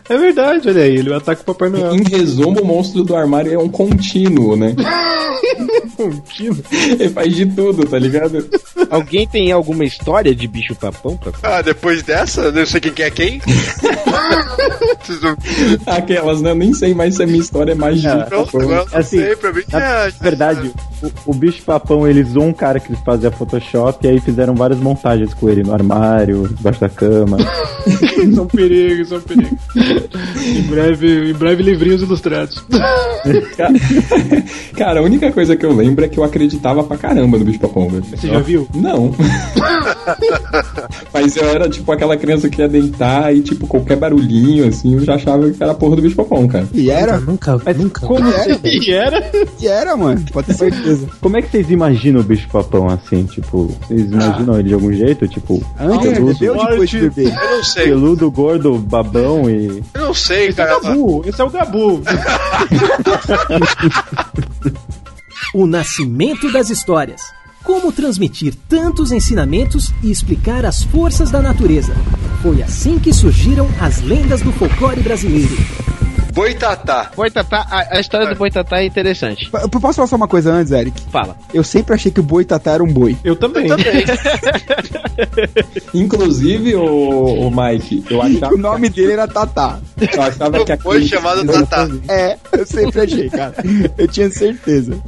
É 0.09 0.17
verdade, 0.17 0.69
olha 0.69 0.83
aí. 0.83 0.97
Ele 0.97 1.13
ataca 1.13 1.43
o 1.43 1.45
Papai 1.45 1.69
Noel. 1.69 1.95
Em 1.95 2.03
resumo, 2.05 2.61
o 2.61 2.65
monstro 2.65 3.03
do 3.03 3.15
armário 3.17 3.53
é 3.53 3.59
um 3.59 3.69
contínuo, 3.69 4.57
né? 4.57 4.75
Contínuo? 5.97 6.63
Ele 6.73 7.09
faz 7.11 7.35
de 7.35 7.45
tudo, 7.47 7.85
tá 7.87 7.99
ligado? 7.99 8.49
Alguém 8.89 9.27
tem 9.27 9.53
alguma 9.53 9.85
história 9.85 10.35
de 10.35 10.47
bicho 10.49 10.75
papão 10.75 11.17
pra 11.17 11.33
Ah, 11.43 11.61
depois 11.63 12.03
dessa, 12.03 12.51
não 12.51 12.65
sei 12.65 12.81
quem 12.81 12.93
que 12.93 13.03
é 13.03 13.11
quem. 13.11 13.43
Não- 15.23 15.37
Aquelas, 15.95 16.41
né? 16.41 16.51
Eu 16.51 16.55
nem 16.55 16.73
sei 16.73 16.95
mais 16.95 17.17
se 17.17 17.23
a 17.23 17.27
minha 17.27 17.41
história 17.41 17.73
é 17.73 17.75
mais 17.75 18.01
de. 18.01 18.09
Pronto, 18.27 18.59
eu 18.61 18.69
não 18.69 18.85
Assim, 18.93 19.19
sei, 19.19 19.37
pra 19.37 19.53
mim 19.53 19.63
Na 19.71 19.81
é. 20.07 20.11
verdade, 20.21 20.73
o, 21.03 21.11
o 21.31 21.35
bicho 21.35 21.63
papão, 21.63 22.07
ele 22.09 22.23
zoou 22.25 22.47
um 22.47 22.53
cara 22.53 22.81
que 22.81 22.95
fazia 23.05 23.31
Photoshop 23.31 24.07
e 24.07 24.11
aí 24.11 24.21
fizeram 24.21 24.55
várias 24.55 24.79
montagens 25.01 25.35
com 25.35 25.49
ele 25.49 25.63
no 25.63 25.73
armário, 25.73 26.49
debaixo 26.49 26.81
da 26.81 26.89
cama. 26.89 27.39
São 28.35 28.47
perigos, 28.47 29.09
são 29.09 29.21
perigos. 29.21 29.59
em, 29.75 30.63
breve, 30.63 31.31
em 31.31 31.33
breve, 31.33 31.63
livrinhos 31.63 32.03
ilustrados. 32.03 32.63
Cara, 34.77 35.01
a 35.01 35.03
única 35.03 35.33
coisa 35.33 35.57
que 35.57 35.65
eu 35.65 35.75
lembro 35.75 36.05
é 36.05 36.09
que 36.09 36.19
eu 36.19 36.25
acreditava 36.25 36.85
pra 36.85 36.99
caramba 36.99 37.39
no 37.39 37.45
bicho 37.45 37.59
papão, 37.59 37.89
velho. 37.89 38.05
Você 38.05 38.29
já 38.29 38.39
viu? 38.41 38.69
Não. 38.75 39.15
Mas 41.13 41.37
eu 41.37 41.49
era 41.49 41.69
tipo 41.71 41.91
aquela 41.91 42.17
criança 42.17 42.51
que 42.51 42.61
ia 42.61 42.69
deitar 42.69 43.35
e, 43.35 43.41
tipo, 43.41 43.67
qualquer 43.67 43.97
barulhinho, 43.97 44.69
assim, 44.69 44.95
eu 44.95 45.05
já 45.05 45.15
achava 45.15 45.51
que 45.51 45.63
era 45.63 45.73
a 45.73 45.75
porra 45.75 45.97
do 45.97 46.03
bicho 46.03 46.17
papão, 46.17 46.47
cara. 46.47 46.69
E 46.75 46.91
era? 46.91 47.19
Nunca, 47.19 47.59
nunca. 47.77 48.07
Como 48.07 48.29
era? 48.29 48.61
E 48.63 48.91
era? 48.91 49.31
E 49.59 49.67
era, 49.67 49.97
mano. 49.97 50.23
Pode 50.31 50.49
ter 50.49 50.55
certeza. 50.55 51.09
Como 51.21 51.39
é 51.39 51.43
que 51.43 51.51
vocês 51.51 51.71
imaginam 51.71 52.21
o 52.21 52.25
bicho 52.25 52.47
papão 52.49 52.89
assim? 52.89 53.25
Tipo, 53.25 53.71
vocês 53.89 54.11
imaginam 54.11 54.59
ele 54.59 54.69
de 54.69 54.75
algum 54.75 54.90
jeito? 54.93 55.27
Tipo, 55.29 55.63
Antes 55.79 56.19
ou 56.19 56.35
depois 56.35 56.91
de 56.91 57.01
beber? 57.01 57.35
Eu 57.35 57.57
não 57.57 57.65
sei. 57.65 57.85
peludo, 57.85 58.31
gordo, 58.31 58.79
babão 58.79 59.49
e. 59.49 59.83
Eu 59.95 60.01
não 60.01 60.15
sei, 60.15 60.49
Esse 60.49 60.61
é 60.61 60.65
cara. 60.67 60.79
o 60.79 60.83
Gabu. 60.83 61.23
Esse 61.27 61.41
é 61.41 61.45
o 61.45 61.51
Gabu. 61.51 62.03
O 65.53 65.67
nascimento 65.67 66.51
das 66.53 66.71
histórias. 66.71 67.23
Como 67.65 67.91
transmitir 67.93 68.55
tantos 68.69 69.11
ensinamentos 69.13 69.93
e 70.03 70.11
explicar 70.11 70.65
as 70.65 70.83
forças 70.85 71.31
da 71.31 71.43
natureza. 71.43 71.93
Foi 72.43 72.63
assim 72.63 72.99
que 72.99 73.13
surgiram 73.13 73.69
as 73.81 74.01
lendas 74.01 74.41
do 74.43 74.53
folclore 74.53 75.01
brasileiro. 75.03 75.57
Boitatá. 76.33 77.11
Boitatá, 77.15 77.67
a, 77.71 77.97
a 77.97 78.01
história 78.01 78.29
do 78.29 78.37
Boitatá 78.37 78.81
é 78.81 78.87
interessante. 78.87 79.51
Eu 79.53 79.69
posso 79.69 79.97
falar 79.97 80.09
só 80.09 80.17
uma 80.17 80.29
coisa 80.29 80.53
antes, 80.53 80.73
Eric? 80.73 81.01
Fala. 81.11 81.37
Eu 81.53 81.65
sempre 81.65 81.95
achei 81.95 82.11
que 82.11 82.21
o 82.21 82.23
boi 82.23 82.45
tatá 82.45 82.73
era 82.73 82.83
um 82.83 82.93
boi. 82.93 83.17
Eu 83.25 83.37
também. 83.37 83.69
Também. 83.69 84.05
Inclusive, 85.95 86.75
o, 86.77 87.49
o 87.49 87.51
Mike, 87.51 88.05
eu 88.11 88.21
achava, 88.23 88.55
O 88.55 88.59
nome 88.59 88.89
dele 88.89 89.13
era 89.13 89.27
Tatá. 89.29 89.79
Eu 90.01 90.23
achava 90.23 90.65
que 90.65 90.77
Foi 90.79 91.03
chamado 91.05 91.45
Tatá. 91.47 91.89
É, 92.09 92.37
eu 92.53 92.67
sempre 92.67 93.01
achei, 93.01 93.29
cara. 93.31 93.55
Eu 93.99 94.09
tinha 94.09 94.31
certeza. 94.31 94.99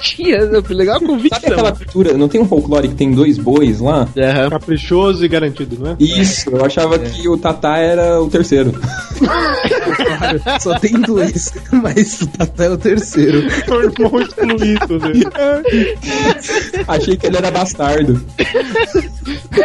Tinha, 0.00 0.38
legal 0.68 0.96
a 0.96 0.98
Sabe 0.98 1.06
convicção. 1.06 1.52
aquela 1.52 1.72
cultura? 1.72 2.14
Não 2.16 2.28
tem 2.28 2.40
um 2.40 2.46
folclore 2.48 2.88
que 2.88 2.94
tem 2.94 3.10
dois 3.12 3.38
bois 3.38 3.80
lá? 3.80 4.08
Aham. 4.16 4.50
Caprichoso 4.50 5.24
e 5.24 5.28
garantido, 5.28 5.76
não 5.78 5.92
é? 5.92 5.96
Isso, 5.98 6.50
eu 6.50 6.64
achava 6.64 6.98
que 6.98 7.28
o 7.28 7.36
Tatá 7.36 7.78
era 7.78 8.20
o 8.22 8.28
terceiro. 8.28 8.72
Só 10.60 10.78
tem 10.78 10.92
dois, 11.00 11.52
mas 11.72 12.22
o 12.22 12.26
Tata 12.28 12.64
é 12.64 12.70
o 12.70 12.78
terceiro. 12.78 13.42
O 13.68 13.82
irmão 13.82 14.20
excluído, 14.20 14.98
né? 14.98 15.64
Achei 16.86 17.16
que 17.16 17.26
ele 17.26 17.36
era 17.36 17.50
bastardo. 17.50 18.20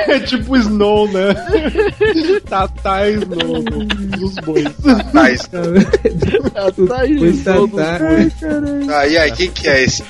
É 0.08 0.20
tipo 0.20 0.58
Snow, 0.58 1.08
né? 1.12 1.34
Tatá 2.50 3.10
e 3.10 3.16
Snow 3.16 3.64
dos 4.18 4.36
bois. 4.46 4.63
Mas, 5.14 5.48
Pois 7.20 7.44
Tata. 7.44 7.68
ah, 8.90 9.08
e 9.08 9.18
aí, 9.18 9.32
quem 9.32 9.52
que 9.52 9.68
é 9.68 9.84
esse? 9.84 10.04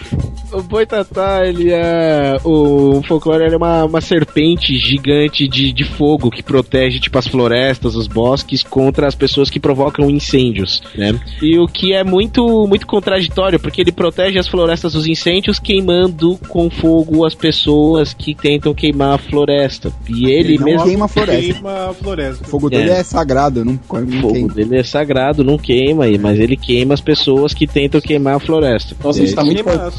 O 0.54 0.62
Boitatá, 0.62 1.46
ele 1.46 1.72
é. 1.72 2.38
O 2.44 3.02
folclore 3.08 3.44
ele 3.46 3.56
é 3.56 3.58
uma, 3.58 3.86
uma 3.86 4.02
serpente 4.02 4.76
gigante 4.78 5.48
de, 5.48 5.72
de 5.74 5.84
fogo 5.84 6.30
que 6.30 6.44
protege, 6.44 7.00
tipo, 7.00 7.18
as 7.18 7.28
florestas, 7.28 7.96
os 7.96 8.08
bosques, 8.08 8.64
contra 8.64 9.08
as 9.08 9.16
pessoas 9.16 9.50
que 9.50 9.60
provocam 9.60 10.10
incêndios, 10.10 10.82
né? 10.96 11.20
E 11.42 11.58
o 11.58 11.68
que 11.68 11.94
é 11.94 12.04
muito, 12.04 12.68
muito 12.68 12.86
contraditório, 12.86 13.60
porque 13.60 13.82
ele 13.82 13.92
protege 13.92 14.38
as 14.40 14.48
florestas 14.48 14.94
dos 14.94 15.08
incêndios, 15.08 15.60
queimando 15.60 16.38
com 16.48 16.70
fogo 16.70 17.26
as 17.26 17.34
pessoas 17.36 18.14
que 18.14 18.36
tentam 18.36 18.74
queimar 18.74 19.16
a 19.16 19.18
floresta. 19.18 19.92
E 20.08 20.26
ele, 20.26 20.54
Ele 20.54 20.58
não 20.60 20.66
mesmo. 20.66 20.84
queima 20.86 21.06
a 21.06 21.08
floresta. 21.08 21.54
Queima 21.54 21.90
a 21.90 21.94
floresta. 21.94 22.44
O 22.44 22.48
fogo 22.48 22.70
dele 22.70 22.90
É. 22.92 23.00
é, 23.00 23.04
sagrado, 23.04 23.66
não, 23.66 23.74
não 23.74 24.04
O 24.04 24.22
fogo 24.22 24.34
queima. 24.34 24.54
dele 24.54 24.78
é 24.78 24.84
sagrado, 24.84 25.44
não 25.44 25.58
queima 25.58 26.06
aí, 26.06 26.18
mas 26.18 26.40
ele 26.40 26.56
queima 26.56 26.94
as 26.94 27.02
pessoas 27.02 27.54
que 27.54 27.66
tentam 27.66 28.00
queimar 28.00 28.36
a 28.36 28.40
floresta. 28.40 28.96
Nossa, 29.04 29.24
isso 29.24 29.36
tá 29.36 29.44
muito 29.44 29.64
Queima- 29.64 29.92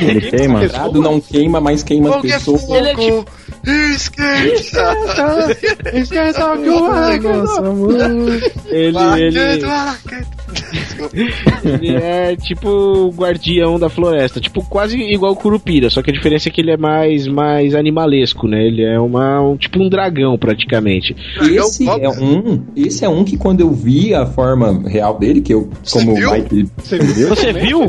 confuso. 0.00 0.18
Ele 0.26 0.30
queima? 0.30 0.60
Sagrado 0.68 1.00
não 1.00 1.20
queima, 1.20 1.60
mas 1.60 1.82
queima 1.82 2.16
as 2.16 2.22
pessoas. 2.22 2.68
Ele 2.68 2.88
é 2.88 2.94
tipo- 2.94 3.26
Esquenta. 3.64 5.56
Esquenta 5.92 6.52
o 6.54 6.62
que 6.62 6.68
o 6.68 6.80
Nossa, 7.20 7.60
amor. 7.60 7.94
Ele, 8.66 8.98
ele, 9.18 9.38
ele 11.64 11.94
é 11.94 12.36
tipo 12.36 12.68
o 12.68 13.10
guardião 13.10 13.78
da 13.78 13.88
floresta, 13.88 14.40
tipo 14.40 14.64
quase 14.64 14.96
igual 14.98 15.32
o 15.32 15.36
Curupira, 15.36 15.90
só 15.90 16.02
que 16.02 16.10
a 16.10 16.14
diferença 16.14 16.48
é 16.48 16.52
que 16.52 16.60
ele 16.60 16.70
é 16.72 16.76
mais 16.76 17.26
mais 17.26 17.74
animalesco, 17.74 18.46
né? 18.48 18.66
Ele 18.66 18.82
é 18.82 18.98
uma 18.98 19.40
um, 19.40 19.56
tipo 19.56 19.80
um 19.80 19.88
dragão 19.88 20.36
praticamente. 20.38 21.14
Esse 21.40 21.88
é 21.88 22.08
um, 22.08 22.62
esse 22.76 23.04
é 23.04 23.08
um 23.08 23.24
que 23.24 23.36
quando 23.36 23.60
eu 23.60 23.70
vi 23.70 24.14
a 24.14 24.26
forma 24.26 24.88
real 24.88 25.18
dele, 25.18 25.40
que 25.40 25.52
eu, 25.54 25.68
como 25.90 26.14
viu? 26.14 26.28
o 26.30 26.32
Mike. 26.32 26.68
Você 26.78 26.98
viu? 26.98 27.28
Você 27.28 27.52
viu? 27.52 27.86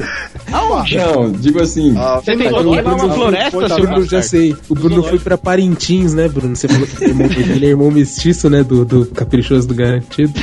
Aonde? 0.52 0.98
Não, 0.98 1.32
digo 1.32 1.62
assim. 1.62 1.94
Ah, 1.98 2.22
Você 2.24 2.36
tentou 2.36 2.60
Bruno, 2.60 2.74
queimar 2.74 2.94
uma 2.94 3.00
Bruno, 3.00 3.14
floresta, 3.16 3.52
Bruno, 3.52 3.76
seu 3.76 3.88
Bruno, 3.88 4.06
já 4.06 4.22
sei. 4.22 4.56
O 4.70 4.76
Bruno 4.76 5.04
foi 5.04 5.20
pra 5.20 5.38
Parintins, 5.65 6.13
né, 6.13 6.28
Bruno? 6.28 6.56
Você 6.56 6.67
falou 6.67 6.88
que 6.88 7.04
ele 7.04 7.06
é 7.06 7.10
irmão, 7.13 7.30
ele 7.38 7.65
é 7.65 7.69
irmão 7.69 7.91
mestiço, 7.91 8.50
né, 8.50 8.63
do, 8.63 8.84
do 8.84 9.06
Caprichoso 9.06 9.67
do 9.67 9.76
Garantido. 9.76 10.34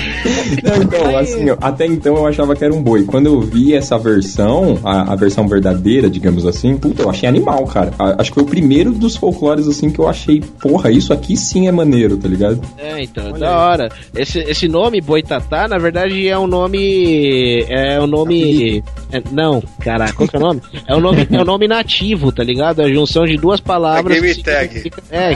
Não, 0.62 0.83
então, 0.83 1.16
assim, 1.18 1.48
eu- 1.48 1.59
até 1.61 1.87
então 1.87 2.16
eu 2.16 2.26
achava 2.26 2.54
que 2.54 2.64
era 2.64 2.72
um 2.72 2.81
boi. 2.83 3.04
Quando 3.04 3.26
eu 3.26 3.40
vi 3.40 3.74
essa 3.74 3.98
versão, 3.98 4.78
a, 4.85 5.12
a 5.12 5.16
versão 5.16 5.48
verdadeira, 5.48 6.09
digamos 6.09 6.46
assim, 6.46 6.76
puta, 6.76 7.02
eu 7.02 7.11
achei 7.11 7.28
animal, 7.28 7.64
cara. 7.66 7.92
A- 7.98 8.16
acho 8.20 8.31
que 8.31 8.35
foi 8.35 8.44
o 8.44 8.46
primeiro 8.46 8.92
dos 8.92 9.16
folclores, 9.16 9.66
assim, 9.66 9.90
que 9.90 9.98
eu 9.98 10.09
achei, 10.09 10.40
porra, 10.61 10.90
isso 10.90 11.12
aqui 11.12 11.37
sim 11.37 11.66
é 11.66 11.72
maneiro, 11.72 12.16
tá 12.16 12.28
ligado? 12.28 12.61
É, 12.78 13.02
então, 13.02 13.33
da 13.33 13.59
hora. 13.59 13.88
Esse, 14.14 14.38
esse 14.40 14.68
nome 14.68 15.00
Boitatá, 15.00 15.66
na 15.66 15.78
verdade, 15.78 16.28
é 16.28 16.38
um 16.38 16.46
nome. 16.46 17.64
É 17.68 18.00
um 18.00 18.07
nome. 18.07 18.83
é- 19.12 19.22
não, 19.33 19.62
caraca, 19.81 20.12
qual 20.12 20.28
que 20.28 20.37
é 20.37 20.38
o 20.38 20.42
nome? 20.42 20.61
É 20.87 20.94
um 20.96 21.00
nome, 21.00 21.26
é 21.31 21.40
um 21.40 21.44
nome 21.44 21.66
nativo, 21.68 22.31
tá 22.31 22.44
ligado? 22.44 22.81
É 22.83 22.85
a 22.85 22.88
junção 22.88 23.24
de 23.24 23.37
duas 23.37 23.61
palavras. 23.61 24.16
É 24.16 24.20
game 24.20 24.42
tag. 24.42 24.68
significa- 24.68 25.02
É, 25.11 25.33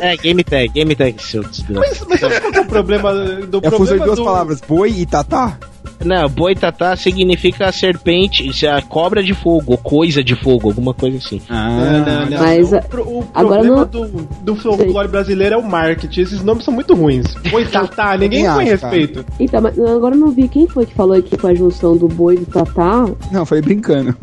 é, 0.00 0.16
game 0.16 0.42
tag, 0.42 0.68
game 0.68 0.94
tag, 0.96 1.22
seu 1.22 1.42
desgraça. 1.42 2.04
Mas 2.08 2.20
sabe 2.20 2.40
qual 2.40 2.52
que 2.52 2.58
é 2.58 2.60
o 2.62 2.66
problema 2.66 3.12
do 3.14 3.58
É 3.58 3.60
de 3.60 3.70
problema 3.70 4.04
duas 4.04 4.18
do... 4.18 4.24
palavras, 4.24 4.60
boi 4.60 4.90
e 4.90 5.06
tatá. 5.06 5.58
Não, 6.04 6.28
boitatá 6.28 6.96
significa 6.96 7.70
serpente, 7.72 8.46
isso 8.48 8.64
é 8.66 8.70
a 8.70 8.82
cobra 8.82 9.22
de 9.22 9.34
fogo, 9.34 9.72
ou 9.72 9.78
coisa 9.78 10.22
de 10.22 10.34
fogo, 10.34 10.68
alguma 10.68 10.94
coisa 10.94 11.16
assim. 11.18 11.40
Não, 11.48 12.04
não, 12.04 12.26
não. 12.30 12.38
Mas, 12.38 12.72
o, 12.72 12.76
o 12.76 13.24
agora 13.34 13.60
problema 13.62 13.76
não- 13.76 13.84
do, 13.86 14.06
do 14.42 14.56
folclore 14.56 15.08
brasileiro 15.08 15.54
é 15.54 15.58
o 15.58 15.62
marketing. 15.62 16.20
Esses 16.20 16.42
nomes 16.42 16.64
são 16.64 16.72
muito 16.74 16.94
ruins. 16.94 17.34
Boitatá, 17.50 18.16
ninguém 18.18 18.44
põe 18.44 18.52
cara. 18.66 18.70
respeito. 18.70 19.24
Então, 19.40 19.60
mas 19.60 19.78
agora 19.78 20.14
eu 20.14 20.18
não 20.20 20.30
vi 20.30 20.48
quem 20.48 20.66
foi 20.66 20.86
que 20.86 20.94
falou 20.94 21.16
aqui 21.16 21.36
com 21.36 21.46
a 21.46 21.54
junção 21.54 21.96
do 21.96 22.08
boi 22.08 22.34
e 22.34 22.38
do 22.38 22.46
tatá, 22.46 23.06
Não, 23.32 23.44
foi 23.46 23.60
brincando. 23.62 24.14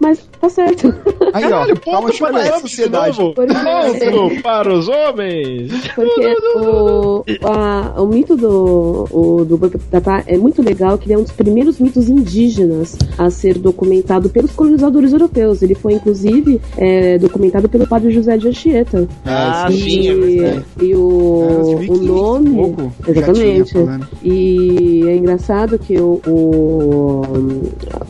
mas 0.00 0.28
tá 0.40 0.48
certo. 0.48 0.94
Aí, 1.32 1.42
Caralho, 1.42 1.74
ó, 1.74 1.90
calma, 1.90 2.08
ponto 2.08 2.18
para 2.18 2.42
de 2.50 2.60
sociedade. 2.60 3.16
Ponto 3.16 4.42
para 4.42 4.72
os 4.72 4.88
homens! 4.88 5.70
porque 5.94 6.34
o, 6.56 7.24
a- 7.44 8.00
o 8.00 8.06
mito 8.06 8.36
do, 8.36 9.08
o, 9.10 9.44
do 9.44 9.56
boi 9.58 9.68
e 9.68 9.72
do 9.72 9.78
tatá 9.90 10.22
é 10.26 10.36
muito 10.36 10.62
legal, 10.62 10.96
que 10.98 11.06
ele 11.06 11.17
é 11.18 11.20
é 11.20 11.20
um 11.20 11.24
dos 11.24 11.32
primeiros 11.32 11.80
mitos 11.80 12.08
indígenas 12.08 12.96
a 13.16 13.28
ser 13.28 13.58
documentado 13.58 14.28
pelos 14.28 14.52
colonizadores 14.52 15.12
europeus. 15.12 15.62
Ele 15.62 15.74
foi, 15.74 15.94
inclusive, 15.94 16.60
é, 16.76 17.18
documentado 17.18 17.68
pelo 17.68 17.86
padre 17.86 18.10
José 18.12 18.36
de 18.36 18.48
Anchieta. 18.48 19.08
Ah, 19.24 19.66
e, 19.70 19.72
sim, 19.80 20.08
é 20.08 20.14
verdade. 20.14 20.64
E 20.80 20.94
o, 20.94 21.80
o 21.88 21.96
nome. 21.96 22.54
pouco 22.54 22.92
exatamente. 23.06 23.72
falando. 23.72 24.08
E 24.22 25.02
é 25.08 25.16
engraçado 25.16 25.78
que 25.78 25.98
o, 25.98 26.20
o- 26.26 27.22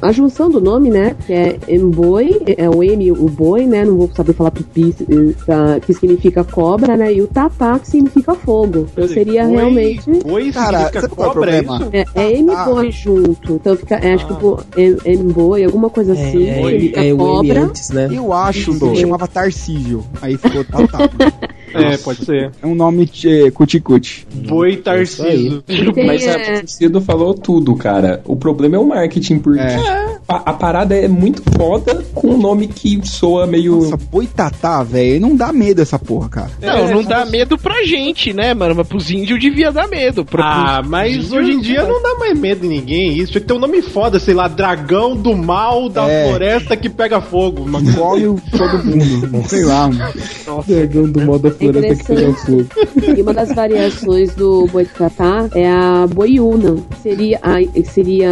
a 0.02 0.12
junção 0.12 0.50
do 0.50 0.60
nome, 0.60 0.90
né? 0.90 1.16
Que 1.26 1.32
é 1.32 1.58
Mboi, 1.78 2.42
é 2.56 2.68
o 2.68 2.82
M, 2.82 3.10
o 3.12 3.28
boi, 3.28 3.66
né? 3.66 3.84
Não 3.84 3.96
vou 3.96 4.10
saber 4.14 4.32
falar 4.34 4.50
tupi, 4.50 4.94
que 5.86 5.94
significa 5.94 6.44
cobra, 6.44 6.96
né? 6.96 7.12
E 7.12 7.22
o 7.22 7.26
tatá, 7.26 7.78
que 7.78 7.88
significa 7.88 8.34
fogo. 8.34 8.86
Então 8.92 9.08
seria 9.08 9.46
realmente. 9.46 10.10
Boi 10.22 10.52
Cara, 10.52 10.78
significa 10.90 10.98
é 11.00 11.06
o 11.06 11.10
cobra, 11.10 11.50
é? 11.56 11.64
É, 11.92 12.04
é 12.14 12.38
M-Boy 12.38 12.92
junto. 13.02 13.54
Então 13.54 13.76
fica, 13.76 13.96
é, 13.96 14.14
acho 14.14 14.26
que 14.26 14.34
pô, 14.34 14.60
é, 14.76 15.12
M-Boy, 15.12 15.64
alguma 15.64 15.90
coisa 15.90 16.12
assim. 16.12 16.48
É, 16.48 16.62
significa 16.62 17.04
é 17.04 17.12
o 17.12 17.16
M 17.16 17.18
cobra. 17.18 17.60
antes, 17.62 17.90
né? 17.90 18.08
Eu 18.10 18.32
acho 18.32 18.72
Sim. 18.72 18.86
ele 18.86 18.96
chamava 18.96 19.26
Tarcísio. 19.26 20.04
Aí 20.20 20.36
ficou 20.36 20.64
Tatá. 20.64 20.98
É, 21.84 21.96
pode 21.98 22.24
ser. 22.24 22.50
É 22.62 22.66
um 22.66 22.74
nome 22.74 23.08
cuticute. 23.54 24.26
Boi 24.48 24.76
Tarciso. 24.76 25.62
Tem, 25.62 26.06
Mas 26.06 26.24
é, 26.26 26.60
a 26.60 26.66
Cedo 26.66 27.00
falou 27.00 27.34
tudo, 27.34 27.74
cara. 27.76 28.20
O 28.24 28.36
problema 28.36 28.76
é 28.76 28.78
o 28.78 28.86
marketing, 28.86 29.38
porque 29.38 29.60
a, 30.28 30.50
a 30.50 30.52
parada 30.52 30.94
é 30.94 31.08
muito 31.08 31.42
foda 31.56 32.04
com 32.14 32.28
um 32.34 32.38
nome 32.38 32.68
que 32.68 33.00
soa 33.06 33.46
meio. 33.46 33.76
Nossa, 33.76 33.96
boitatá, 33.96 34.82
velho. 34.82 35.20
Não 35.20 35.34
dá 35.36 35.52
medo 35.52 35.80
essa 35.82 35.98
porra, 35.98 36.28
cara. 36.28 36.50
Não, 36.60 36.90
não 36.90 37.04
dá 37.04 37.24
medo 37.26 37.56
pra 37.58 37.84
gente, 37.84 38.32
né, 38.32 38.54
mano? 38.54 38.74
Mas 38.76 38.86
pros 38.86 39.10
índios 39.10 39.40
devia 39.40 39.70
dar 39.72 39.88
medo. 39.88 40.24
Pra, 40.24 40.44
Ah, 40.44 40.76
pros 40.78 40.90
mas 40.90 41.12
índios, 41.14 41.32
hoje 41.32 41.52
em 41.52 41.60
dia 41.60 41.82
não 41.84 42.02
dá 42.02 42.14
mais 42.18 42.38
medo 42.38 42.64
em 42.66 42.68
ninguém. 42.68 43.16
Isso 43.18 43.40
ter 43.40 43.52
um 43.52 43.58
nome 43.58 43.82
foda, 43.82 44.18
sei 44.18 44.34
lá, 44.34 44.48
dragão 44.48 45.16
do 45.16 45.36
mal 45.36 45.88
da 45.88 46.08
É. 46.08 46.28
floresta 46.28 46.76
que 46.76 46.88
pega 46.88 47.20
fogo. 47.20 47.68
Coisa 47.70 47.92
Come 47.98 48.26
o- 48.26 48.40
todo 48.56 48.84
mundo. 48.84 49.48
Sei 49.48 49.64
lá, 49.64 49.88
mano. 49.88 50.12
Dragão 50.66 51.10
do 51.10 51.20
modo 51.20 51.42
da 51.48 51.50
floresta 51.54 51.67
E 53.16 53.22
uma 53.22 53.32
das 53.34 53.52
variações 53.54 54.34
do 54.34 54.66
boitatá 54.66 55.48
é 55.54 55.68
a 55.70 56.06
boiúna. 56.06 56.76
Seria 57.02 57.38
a, 57.42 57.56
seria 57.84 58.30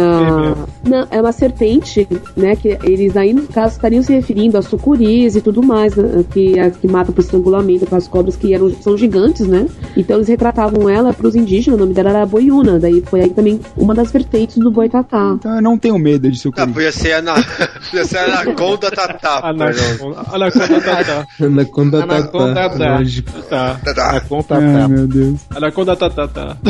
não, 0.83 1.07
é 1.11 1.21
uma 1.21 1.31
serpente, 1.31 2.07
né, 2.35 2.55
que 2.55 2.77
eles 2.83 3.15
aí 3.17 3.33
no 3.33 3.43
caso 3.47 3.75
estariam 3.75 4.01
se 4.03 4.13
referindo 4.13 4.57
a 4.57 4.61
sucuris 4.61 5.35
e 5.35 5.41
tudo 5.41 5.61
mais, 5.63 5.95
né, 5.95 6.23
que 6.31 6.59
a- 6.59 6.69
que 6.71 6.87
matam 6.87 7.13
por 7.13 7.21
estrangulamento 7.21 7.85
com 7.85 7.95
as 7.95 8.07
cobras 8.07 8.35
que 8.35 8.53
eram 8.53 8.69
são 8.81 8.97
gigantes, 8.97 9.47
né? 9.47 9.67
Então 9.95 10.17
eles 10.17 10.27
retratavam 10.27 10.89
ela 10.89 11.13
para 11.13 11.27
os 11.27 11.35
indígenas, 11.35 11.77
o 11.79 11.81
nome 11.83 11.93
dela 11.93 12.09
era 12.09 12.25
boiúna, 12.25 12.79
daí 12.79 13.01
foi 13.05 13.21
aí 13.21 13.29
também 13.29 13.59
uma 13.75 13.93
das 13.93 14.11
vertentes 14.11 14.57
do 14.57 14.71
boitatá. 14.71 15.33
Então 15.39 15.55
eu 15.55 15.61
não 15.61 15.77
tenho 15.77 15.97
medo 15.97 16.29
de 16.29 16.37
sucuri. 16.37 16.63
Ah, 16.63 16.67
podia 16.67 16.91
ser 16.91 17.13
a, 17.13 17.21
na... 17.21 17.33
podia 17.89 18.05
ser 18.05 18.17
a 18.17 18.41
Anaconda 18.41 18.91
Tatá. 18.91 19.39
Anaconda, 19.43 20.21
Anaconda 20.31 20.81
Tatá. 20.81 21.27
Anaconda 21.41 22.03
Anaconda 22.03 22.53
Tatá. 22.53 22.97
Lógico. 23.17 23.41
Tá. 23.43 23.79
Tatá. 23.83 24.19
Conta, 24.21 24.55
Ai, 24.55 24.73
tá. 24.73 24.87
meu 24.87 25.07
Deus. 25.07 25.39
Anaconda 25.55 25.95
Tatá. 25.95 26.27
Tá. 26.27 26.57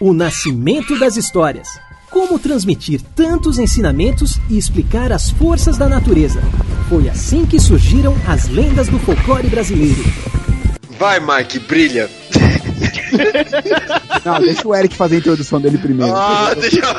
O 0.00 0.12
nascimento 0.12 0.98
das 0.98 1.16
histórias. 1.16 1.68
Como 2.10 2.38
transmitir 2.38 3.00
tantos 3.14 3.58
ensinamentos 3.58 4.38
e 4.48 4.56
explicar 4.58 5.10
as 5.12 5.30
forças 5.30 5.76
da 5.76 5.88
natureza. 5.88 6.40
Foi 6.88 7.08
assim 7.08 7.46
que 7.46 7.58
surgiram 7.58 8.14
as 8.26 8.48
lendas 8.48 8.88
do 8.88 8.98
folclore 9.00 9.48
brasileiro. 9.48 10.02
Vai, 10.98 11.18
Mike, 11.20 11.58
brilha. 11.60 12.08
Não, 14.24 14.40
deixa 14.40 14.66
o 14.66 14.74
Eric 14.74 14.96
fazer 14.96 15.16
a 15.16 15.18
introdução 15.18 15.60
dele 15.60 15.78
primeiro. 15.78 16.14
Ah, 16.14 16.54
deixa 16.58 16.80
eu... 16.80 16.94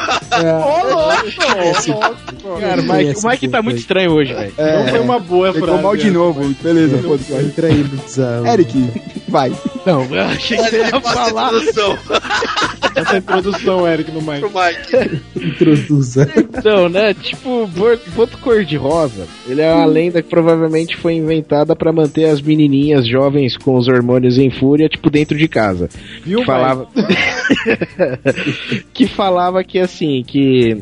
Cara, 2.60 2.82
o 2.82 2.86
Mike, 2.86 3.20
o 3.20 3.28
Mike 3.28 3.48
tá 3.48 3.62
muito 3.62 3.78
estranho 3.80 4.12
hoje, 4.12 4.34
velho. 4.34 4.54
Não 4.58 4.88
foi 4.88 5.00
uma 5.00 5.20
boa 5.20 5.54
frase. 5.54 5.82
mal 5.82 5.98
de 5.98 6.12
novo. 6.12 6.56
Beleza, 6.62 6.98
foda-se. 7.00 7.34
Entra 7.34 7.68
aí, 7.68 7.84
bizarro. 7.84 8.46
Eric, 8.48 8.92
vai. 9.28 9.52
Não, 9.86 10.04
eu 10.14 10.22
achei 10.24 10.58
que 10.58 10.64
você 10.64 10.76
Ele 10.78 10.86
ia 10.90 11.02
falar. 11.02 11.54
introdução 11.54 11.98
Essa 12.96 13.18
introdução, 13.18 13.86
Eric, 13.88 14.10
no 14.10 14.22
Mike. 14.22 14.40
pro 14.40 14.50
Mike. 14.50 15.22
Introduza. 15.36 16.32
Então, 16.38 16.88
né? 16.88 17.14
Tipo, 17.14 17.68
Boto 18.16 18.38
Cor-de-Rosa, 18.38 19.28
ele 19.48 19.62
é 19.62 19.74
uma 19.74 19.86
lenda 19.86 20.22
que 20.22 20.30
provavelmente 20.30 20.96
foi 20.96 21.16
inventada 21.16 21.76
pra 21.76 21.92
manter 21.92 22.26
as 22.26 22.42
menininhas 22.42 23.06
jovens 23.06 23.58
com 23.58 23.76
os 23.76 23.90
hormônios 23.90 24.38
em 24.38 24.50
fúria, 24.50 24.88
tipo, 24.88 25.10
dentro 25.10 25.38
de 25.38 25.48
casa. 25.50 25.90
Viu, 26.24 26.40
que 26.40 26.46
falava 26.46 26.88
que 28.94 29.08
falava 29.08 29.64
que 29.64 29.80
assim 29.80 30.24
que 30.26 30.82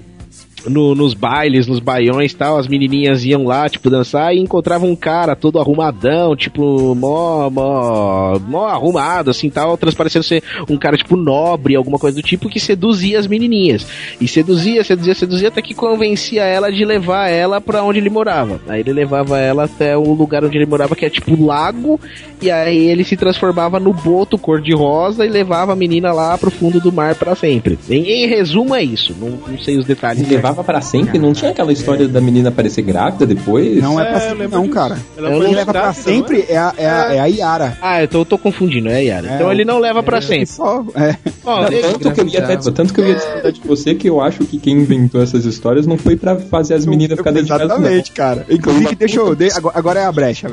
no- 0.67 0.95
nos 0.95 1.13
bailes, 1.13 1.67
nos 1.67 1.79
baiões 1.79 2.31
e 2.31 2.35
tal, 2.35 2.57
as 2.57 2.67
menininhas 2.67 3.23
iam 3.25 3.43
lá, 3.45 3.67
tipo, 3.69 3.89
dançar 3.89 4.33
e 4.35 4.39
encontravam 4.39 4.89
um 4.89 4.95
cara 4.95 5.35
todo 5.35 5.59
arrumadão, 5.59 6.35
tipo, 6.35 6.95
mó, 6.95 7.49
mó, 7.49 8.39
mó 8.39 8.65
arrumado, 8.67 9.29
assim, 9.31 9.49
tal, 9.49 9.77
transparecendo 9.77 10.23
ser 10.23 10.43
um 10.69 10.77
cara, 10.77 10.97
tipo, 10.97 11.15
nobre, 11.15 11.75
alguma 11.75 11.97
coisa 11.99 12.15
do 12.15 12.23
tipo, 12.23 12.49
que 12.49 12.59
seduzia 12.59 13.19
as 13.19 13.27
menininhas. 13.27 13.85
E 14.19 14.27
seduzia, 14.27 14.83
seduzia, 14.83 15.15
seduzia, 15.15 15.47
até 15.49 15.61
que 15.61 15.73
convencia 15.73 16.43
ela 16.43 16.71
de 16.71 16.83
levar 16.85 17.29
ela 17.29 17.59
pra 17.61 17.83
onde 17.83 17.99
ele 17.99 18.09
morava. 18.09 18.59
Aí 18.67 18.81
ele 18.81 18.93
levava 18.93 19.39
ela 19.39 19.65
até 19.65 19.97
o 19.97 20.13
lugar 20.13 20.43
onde 20.43 20.57
ele 20.57 20.65
morava, 20.65 20.95
que 20.95 21.05
é 21.05 21.09
tipo 21.09 21.41
lago, 21.45 21.99
e 22.41 22.49
aí 22.51 22.77
ele 22.89 23.03
se 23.03 23.15
transformava 23.17 23.79
no 23.79 23.93
boto 23.93 24.37
cor-de-rosa 24.37 25.25
e 25.25 25.29
levava 25.29 25.73
a 25.73 25.75
menina 25.75 26.11
lá 26.11 26.37
pro 26.37 26.51
fundo 26.51 26.79
do 26.79 26.91
mar 26.91 27.15
pra 27.15 27.35
sempre. 27.35 27.77
Em, 27.89 28.03
em 28.23 28.27
resumo, 28.27 28.75
é 28.75 28.83
isso. 28.83 29.13
Não, 29.19 29.29
não 29.47 29.57
sei 29.59 29.77
os 29.77 29.85
detalhes. 29.85 30.23
Levava 30.53 30.63
pra 30.63 30.81
sempre? 30.81 31.17
Não 31.17 31.33
tinha 31.33 31.49
aquela 31.51 31.73
história 31.73 32.07
da 32.07 32.21
menina 32.21 32.49
aparecer 32.49 32.83
grávida 32.83 33.25
depois? 33.25 33.81
Não 33.81 33.99
é 33.99 34.05
pra 34.05 34.13
É, 34.13 34.25
eu 34.25 34.29
sempre, 34.29 34.47
não, 34.49 34.61
disso. 34.61 34.73
cara. 34.73 34.97
Ela 35.17 35.29
Quem 35.31 35.39
leva 35.55 35.71
pra 35.71 35.81
grávida, 35.81 36.03
sempre 36.03 36.45
é 36.47 36.57
a, 36.57 36.73
é, 36.77 36.85
a, 36.89 37.13
é 37.15 37.19
a 37.19 37.25
Yara. 37.25 37.77
Ah, 37.81 38.03
então 38.03 38.21
eu 38.21 38.25
tô 38.25 38.37
confundindo, 38.37 38.87
é, 38.89 39.03
Yara? 39.03 39.27
É, 39.31 39.35
então 39.35 39.51
ele 39.51 39.65
não 39.65 39.79
leva 39.79 40.03
pra 40.03 40.21
sempre. 40.21 40.45
Só, 40.45 40.85
é. 40.95 41.15
Tanto, 41.43 42.11
que 42.13 42.21
eu 42.21 42.27
ia 42.27 42.43
até, 42.43 42.57
tanto 42.57 42.93
que 42.93 43.01
eu 43.01 43.07
ia 43.07 43.15
discordar 43.15 43.51
de 43.51 43.61
você 43.61 43.95
que 43.95 44.07
eu 44.09 44.21
acho 44.21 44.45
que 44.45 44.59
quem 44.59 44.77
inventou 44.77 45.21
essas 45.23 45.43
histórias 45.45 45.87
não 45.87 45.97
foi 45.97 46.15
pra 46.15 46.35
fazer 46.37 46.75
as 46.75 46.85
meninas 46.85 47.17
ficarem 47.17 47.41
dentro 47.43 47.53
de 47.53 47.59
casa, 47.59 47.67
não. 47.67 47.75
Exatamente, 47.77 48.11
cara. 48.11 48.45
Inclusive, 48.49 48.95
deixa 48.95 49.19
eu. 49.19 49.35
de- 49.35 49.49
agora, 49.73 49.99
é 50.01 50.05
a 50.05 50.11
brecha. 50.11 50.49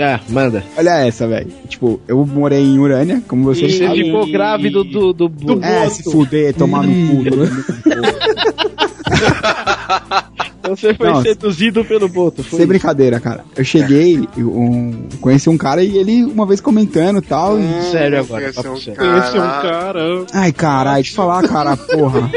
Ah, 0.00 0.20
manda. 0.28 0.62
Olha 0.76 1.06
essa, 1.06 1.26
velho. 1.28 1.48
Tipo, 1.68 2.00
eu 2.08 2.24
morei 2.26 2.62
em 2.64 2.78
Urânia, 2.78 3.22
como 3.28 3.44
vocês 3.44 3.76
Você 3.76 3.86
sabem. 3.86 4.04
ficou 4.06 4.26
grávido 4.30 4.82
do, 4.84 5.12
do, 5.12 5.28
do 5.28 5.64
É, 5.64 5.88
se 5.90 6.02
fuder, 6.02 6.54
tomar 6.54 6.82
no 6.82 7.08
cu. 7.08 7.22
você 10.68 10.94
foi 10.94 11.08
Não, 11.08 11.22
seduzido 11.22 11.84
pelo 11.84 12.08
Boto. 12.08 12.42
Foi 12.42 12.58
Sem 12.58 12.66
brincadeira, 12.66 13.18
cara. 13.20 13.44
Eu 13.56 13.64
cheguei, 13.64 14.28
eu, 14.36 14.48
um, 14.50 15.08
conheci 15.20 15.48
um 15.48 15.56
cara 15.56 15.82
e 15.82 15.96
ele 15.96 16.24
uma 16.24 16.46
vez 16.46 16.60
comentando 16.60 17.18
e 17.18 17.22
tal. 17.22 17.58
e- 17.58 17.90
sério 17.90 18.20
agora. 18.20 18.50
Um. 18.50 18.62
Conheci 18.62 18.90
um 18.90 18.94
cara. 18.94 19.62
cara. 19.62 20.26
Ai, 20.32 20.52
caralho, 20.52 20.96
deixa 20.96 21.12
eu 21.12 21.16
falar, 21.16 21.46
cara, 21.48 21.76
porra. 21.76 22.30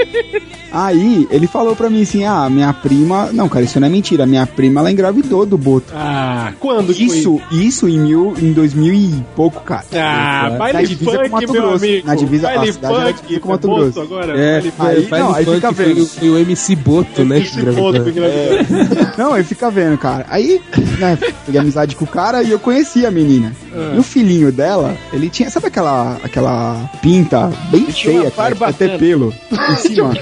Aí, 0.71 1.27
ele 1.29 1.47
falou 1.47 1.75
pra 1.75 1.89
mim 1.89 2.01
assim: 2.03 2.23
ah, 2.25 2.49
minha 2.49 2.71
prima. 2.73 3.29
Não, 3.33 3.49
cara, 3.49 3.65
isso 3.65 3.79
não 3.79 3.87
é 3.87 3.89
mentira. 3.89 4.25
Minha 4.25 4.45
prima, 4.45 4.79
ela 4.81 4.91
engravidou 4.91 5.45
do 5.45 5.57
Boto. 5.57 5.91
Ah, 5.95 6.53
quando 6.59 6.93
que 6.93 7.07
foi 7.07 7.17
Isso, 7.17 7.41
isso 7.51 7.87
em, 7.89 7.99
mil, 7.99 8.33
em 8.41 8.53
2000 8.53 8.93
e 8.93 9.25
pouco, 9.35 9.61
cara. 9.61 9.83
Ah, 9.93 10.49
Na 10.51 10.57
baile 10.57 10.87
divisa 10.87 11.11
com 11.11 11.17
funk, 11.17 11.29
Mato 11.29 11.53
meu 11.53 11.61
Grosso. 11.61 11.85
amigo. 11.85 12.07
Na 12.07 12.15
divisa- 12.15 12.47
baile 12.47 12.69
a 12.69 12.73
cidade 12.73 12.93
funk, 12.95 13.21
divisa 13.21 13.39
com 13.41 13.49
Mato 13.49 13.67
Boto 13.67 13.81
Grosso. 13.83 14.01
agora. 14.01 14.37
É, 14.39 14.57
Aí, 14.57 14.71
faz 15.05 15.09
não, 15.23 15.33
aí 15.35 15.45
fica 15.45 15.71
vendo. 15.71 16.01
o- 16.03 16.05
foi 16.05 16.29
o 16.29 16.37
MC 16.37 16.75
Boto, 16.75 17.25
né? 17.25 17.41
que 17.41 17.57
gravou. 17.61 17.91
Boto 17.93 18.09
engravidou. 18.09 19.07
Não, 19.17 19.33
aí 19.33 19.43
fica 19.43 19.69
vendo, 19.69 19.97
cara. 19.97 20.25
Aí, 20.29 20.61
né, 20.99 21.17
peguei 21.45 21.59
amizade 21.61 21.95
com 21.95 22.05
o 22.05 22.07
cara 22.07 22.43
e 22.43 22.51
eu 22.51 22.59
conheci 22.59 23.05
a 23.05 23.11
menina. 23.11 23.53
Ah. 23.73 23.93
E 23.95 23.99
o 23.99 24.03
filhinho 24.03 24.51
dela, 24.51 24.95
ele 25.13 25.29
tinha, 25.29 25.49
sabe 25.49 25.67
aquela, 25.67 26.17
aquela 26.23 26.89
pinta 27.01 27.51
bem 27.69 27.85
feia, 27.85 28.29
cara, 28.31 28.55
que 28.55 28.63
até 28.63 28.97
pelo 28.97 29.33
em 29.51 29.75
cima? 29.77 30.13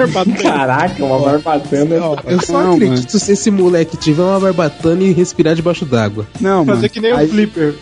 Caraca, 0.41 1.03
uma 1.03 1.19
barbatana. 1.19 1.95
Eu 2.25 2.41
só 2.41 2.61
Não, 2.63 2.73
acredito 2.75 3.19
se 3.19 3.31
esse 3.31 3.51
moleque 3.51 3.97
tiver 3.97 4.21
uma 4.23 4.39
barbatana 4.39 5.03
e 5.03 5.11
respirar 5.11 5.55
debaixo 5.55 5.85
d'água. 5.85 6.27
Não, 6.39 6.65
mano. 6.65 6.75
Fazer 6.77 6.89
que 6.89 6.99
nem 6.99 7.11
Aí- 7.11 7.25
o 7.27 7.29
Flipper. 7.29 7.75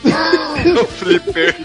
o 0.82 0.86
Flipper. 0.86 1.56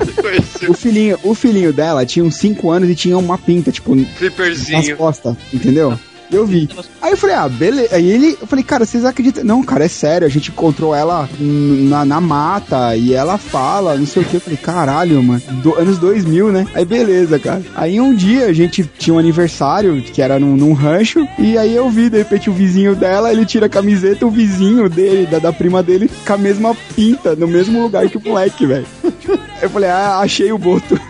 O 0.71 0.75
filhinho, 0.75 1.19
o 1.23 1.35
filhinho 1.35 1.73
dela 1.73 2.05
tinha 2.07 2.25
uns 2.25 2.37
5 2.37 2.71
anos 2.71 2.89
e 2.89 2.95
tinha 2.95 3.17
uma 3.19 3.39
pinta, 3.39 3.73
tipo, 3.73 3.93
o 3.93 3.97
nas 3.97 4.07
Flipperzinho. 4.09 4.97
costas, 4.97 5.35
entendeu? 5.53 5.99
Eu 6.33 6.47
vi. 6.47 6.69
Aí 7.01 7.13
eu 7.13 7.17
falei, 7.17 7.37
ah, 7.37 7.49
beleza. 7.49 7.95
Aí 7.95 8.11
ele, 8.11 8.37
eu 8.41 8.47
falei, 8.47 8.65
cara, 8.65 8.85
vocês 8.87 9.05
acreditam? 9.05 9.45
Não, 9.45 9.63
cara, 9.63 9.85
é 9.85 9.89
sério. 9.89 10.27
A 10.27 10.31
gente 10.31 10.51
encontrou 10.51 10.95
ela 10.95 11.29
na, 11.39 12.05
na 12.05 12.21
mata 12.21 12.97
e 12.97 13.13
ela 13.13 13.37
fala, 13.37 13.97
não 13.97 14.07
sei 14.07 14.23
o 14.23 14.25
que. 14.25 14.37
Eu 14.37 14.41
falei, 14.41 14.57
caralho, 14.57 15.23
mano. 15.23 15.43
Do- 15.63 15.75
anos 15.79 15.99
2000, 15.99 16.51
né? 16.51 16.67
Aí 16.75 16.85
beleza, 16.85 17.39
cara. 17.39 17.63
Aí 17.75 18.01
um 18.01 18.15
dia 18.15 18.47
a 18.47 18.53
gente 18.53 18.83
tinha 18.99 19.15
um 19.15 19.19
aniversário 19.19 20.01
que 20.03 20.23
era 20.23 20.39
num, 20.39 20.57
num 20.57 20.73
rancho. 20.73 21.27
E 21.39 21.59
aí 21.59 21.75
eu 21.75 21.89
vi, 21.91 22.09
de 22.09 22.19
repente, 22.19 22.49
o 22.49 22.53
vizinho 22.55 22.97
dela, 22.97 23.31
ele 23.31 23.45
tira 23.45 23.67
a 23.67 23.69
camiseta, 23.69 24.25
o 24.27 24.31
vizinho 24.31 24.89
dele, 24.89 25.27
da, 25.27 25.39
da 25.39 25.53
prima 25.53 25.83
dele, 25.83 26.11
com 26.27 26.33
a 26.33 26.39
mesma 26.39 26.75
pinta, 26.97 27.37
no 27.37 27.47
mesmo 27.47 27.83
lugar 27.83 28.09
que 28.09 28.17
o 28.17 28.23
moleque, 28.25 28.67
velho. 28.67 28.87
Eu 29.61 29.71
falei, 29.71 29.91
ah, 29.91 30.19
achei 30.19 30.51
o 30.51 30.59
boto. 30.59 30.99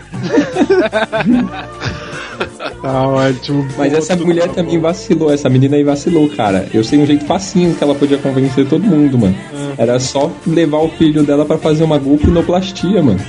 Tá 2.83 3.07
ótimo. 3.07 3.65
Mas 3.77 3.93
essa 3.93 4.13
mulher 4.17 4.49
também 4.49 4.77
vacilou, 4.77 5.31
essa 5.33 5.47
menina 5.49 5.77
aí 5.77 5.83
vacilou, 5.85 6.29
cara. 6.29 6.67
Eu 6.73 6.83
sei 6.83 6.99
um 6.99 7.05
jeito 7.05 7.23
facinho 7.25 7.73
que 7.73 7.81
ela 7.81 7.95
podia 7.95 8.17
convencer 8.17 8.67
todo 8.67 8.83
mundo, 8.85 9.17
mano. 9.17 9.35
Era 9.77 9.97
só 10.01 10.29
levar 10.45 10.79
o 10.79 10.89
filho 10.89 11.23
dela 11.23 11.45
pra 11.45 11.57
fazer 11.57 11.85
uma 11.85 11.97
golfinoplastia, 11.97 13.01
mano. 13.01 13.19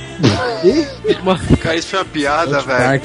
Cara, 1.61 1.75
isso 1.77 1.87
foi 1.87 1.99
uma 1.99 2.05
piada, 2.05 2.59
velho. 2.59 3.01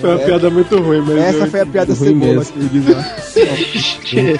Foi 0.00 0.10
uma 0.10 0.18
piada 0.18 0.48
muito 0.50 0.78
ruim, 0.80 1.02
mas. 1.06 1.18
Essa 1.18 1.44
eu- 1.44 1.50
foi 1.50 1.60
a 1.60 1.66
piada 1.66 1.92
ruim 1.92 2.18
cebola 2.20 2.44
que 4.04 4.20
lá. 4.22 4.38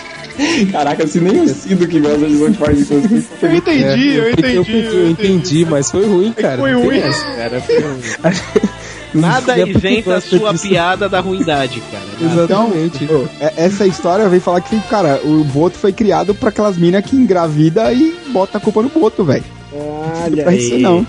Caraca, 0.73 1.07
se 1.07 1.21
nem 1.21 1.43
o 1.43 1.49
Cido 1.49 1.87
que 1.87 2.01
gosta 2.01 2.27
de 2.27 2.43
One 2.43 2.55
Fire 2.55 2.85
conseguiu. 2.87 3.25
Eu 3.43 3.55
entendi, 3.55 4.15
eu 4.17 4.25
Eu 4.25 4.31
entendi. 4.31 4.59
entendi, 4.59 4.97
eu 4.97 5.11
entendi, 5.11 5.67
mas 5.69 5.91
foi 5.91 6.07
ruim, 6.07 6.33
cara. 6.33 6.57
Foi 6.59 6.73
ruim. 6.73 6.99
essa. 6.99 7.25
Cara, 7.37 7.61
foi 7.61 7.85
um- 7.85 8.70
Nada 9.15 9.57
Não 9.57 9.65
é 9.65 9.69
isenta 9.71 10.17
a 10.17 10.21
sua 10.21 10.53
disso. 10.53 10.69
piada 10.69 11.09
da 11.09 11.21
ruindade, 11.21 11.83
cara. 11.91 12.05
Exatamente. 12.21 13.05
Ô, 13.13 13.27
é- 13.41 13.55
essa 13.57 13.87
história 13.87 14.29
vem 14.29 14.41
falar 14.41 14.61
que, 14.61 14.79
cara, 14.83 15.21
o 15.25 15.45
Boto 15.45 15.77
foi 15.79 15.93
criado 15.93 16.35
pra 16.35 16.51
aquelas 16.51 16.77
minas 16.77 17.05
que 17.05 17.17
engravida 17.17 17.93
e 17.93 18.19
bota 18.33 18.59
a 18.59 18.61
culpa 18.61 18.83
no 18.83 18.89
Boto, 18.89 19.25
velho. 19.25 19.45
Olha 19.73 20.45
Não 20.45 20.53
é 20.53 20.57
isso 20.57 20.79
não. 20.79 21.07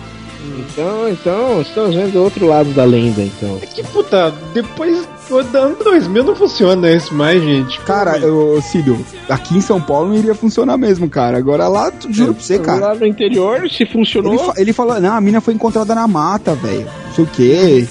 Então, 0.58 1.08
então, 1.10 1.62
estamos 1.62 1.96
vendo 1.96 2.16
o 2.16 2.24
outro 2.24 2.48
lado 2.48 2.72
da 2.74 2.84
lenda, 2.84 3.22
então. 3.22 3.60
É 3.62 3.66
que, 3.66 3.84
puta, 3.84 4.34
depois 4.54 5.08
do 5.32 5.58
ano 5.58 5.76
2000 5.84 6.24
não 6.24 6.36
funciona 6.36 6.92
isso 6.92 7.14
mais, 7.14 7.42
gente. 7.42 7.80
Cara, 7.82 8.18
eu, 8.18 8.62
Cido, 8.62 8.98
aqui 9.30 9.58
em 9.58 9.62
São 9.62 9.80
Paulo 9.80 10.10
não 10.10 10.16
iria 10.16 10.36
funcionar 10.36 10.78
mesmo, 10.78 11.10
cara. 11.10 11.38
Agora 11.38 11.68
lá, 11.68 11.90
tu- 11.92 12.12
juro 12.12 12.34
pra 12.34 12.44
você, 12.44 12.60
cara. 12.60 12.88
Lá 12.88 12.96
no 12.96 13.06
interior, 13.08 13.70
se 13.70 13.86
funcionou. 13.86 14.34
Ele, 14.34 14.44
fa- 14.44 14.54
ele 14.58 14.74
falou, 14.74 15.00
não, 15.00 15.16
a 15.16 15.22
mina 15.22 15.40
foi 15.42 15.54
encontrada 15.54 15.96
na 15.96 16.08
mata, 16.08 16.54
velho. 16.56 16.86
Não 17.08 17.14
sei 17.16 17.24
o 17.24 17.28
quê. 17.28 17.88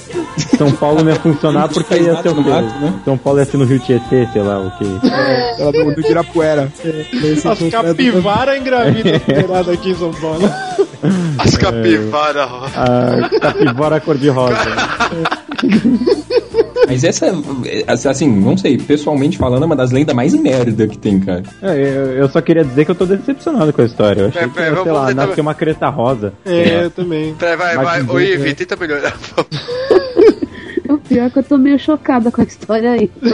São 0.57 0.73
Paulo 0.73 1.03
não 1.03 1.11
ia 1.13 1.17
funcionar 1.19 1.69
porque 1.73 1.95
ia 1.97 2.21
ser 2.23 2.29
o 2.31 2.35
no 2.35 2.45
quê? 2.45 2.51
mato, 2.51 2.79
né? 2.81 3.01
São 3.05 3.19
Paulo 3.19 3.39
ia 3.39 3.45
ser 3.45 3.57
no 3.59 3.65
Rio 3.65 3.79
Tietê, 3.81 4.27
sei 4.33 4.43
lá 4.43 4.59
o 4.61 4.71
quê. 4.79 4.87
Ela 5.59 5.73
do, 5.73 5.95
do 5.95 6.01
Ibirapuera. 6.01 6.73
As 7.51 7.71
capivaras 7.71 8.61
engravidas 8.61 9.69
aqui 9.69 9.91
em 9.91 9.95
São 9.95 10.13
Paulo. 10.13 10.51
As 11.39 11.57
capivaras. 11.57 12.49
A 12.77 13.29
capivara 13.41 14.01
cor-de-rosa. 14.01 14.57
Mas 16.87 17.05
essa, 17.05 17.33
assim, 18.11 18.29
não 18.29 18.57
sei, 18.57 18.79
pessoalmente 18.79 19.39
falando, 19.39 19.63
é 19.63 19.67
uma 19.67 19.77
das 19.77 19.91
lendas 19.91 20.15
mais 20.15 20.35
merda 20.35 20.87
que 20.89 20.99
tem, 20.99 21.21
cara. 21.21 21.43
É, 21.63 21.73
eu, 21.75 22.07
eu 22.17 22.29
só 22.29 22.41
queria 22.41 22.65
dizer 22.65 22.85
que 22.85 22.91
eu 22.91 22.95
tô 22.95 23.07
decepcionado 23.07 23.73
com 23.73 23.83
a 23.83 23.85
história. 23.85 24.23
Eu 24.23 24.29
achei 24.29 24.41
Pera, 24.43 24.51
que, 24.51 24.55
pera, 24.59 24.83
sei 24.83 24.93
lá, 24.93 25.07
tentar- 25.09 25.27
nasceu 25.27 25.43
uma 25.43 25.55
creta 25.55 25.89
rosa. 25.89 26.33
É, 26.45 26.85
eu 26.85 26.91
também. 26.91 27.35
Peraí, 27.35 27.57
vai, 27.57 27.77
vai. 27.77 28.03
Ô, 28.03 28.21
Ivi, 28.21 28.55
tenta 28.55 28.77
melhorar. 28.77 29.17
O 30.89 30.99
pior 30.99 31.27
é 31.27 31.31
que 31.31 31.39
eu 31.39 31.43
tô 31.45 31.57
meio 31.57 31.79
chocada 31.79 32.33
com 32.33 32.41
a 32.41 32.45
história 32.45 32.91
aí. 32.91 33.09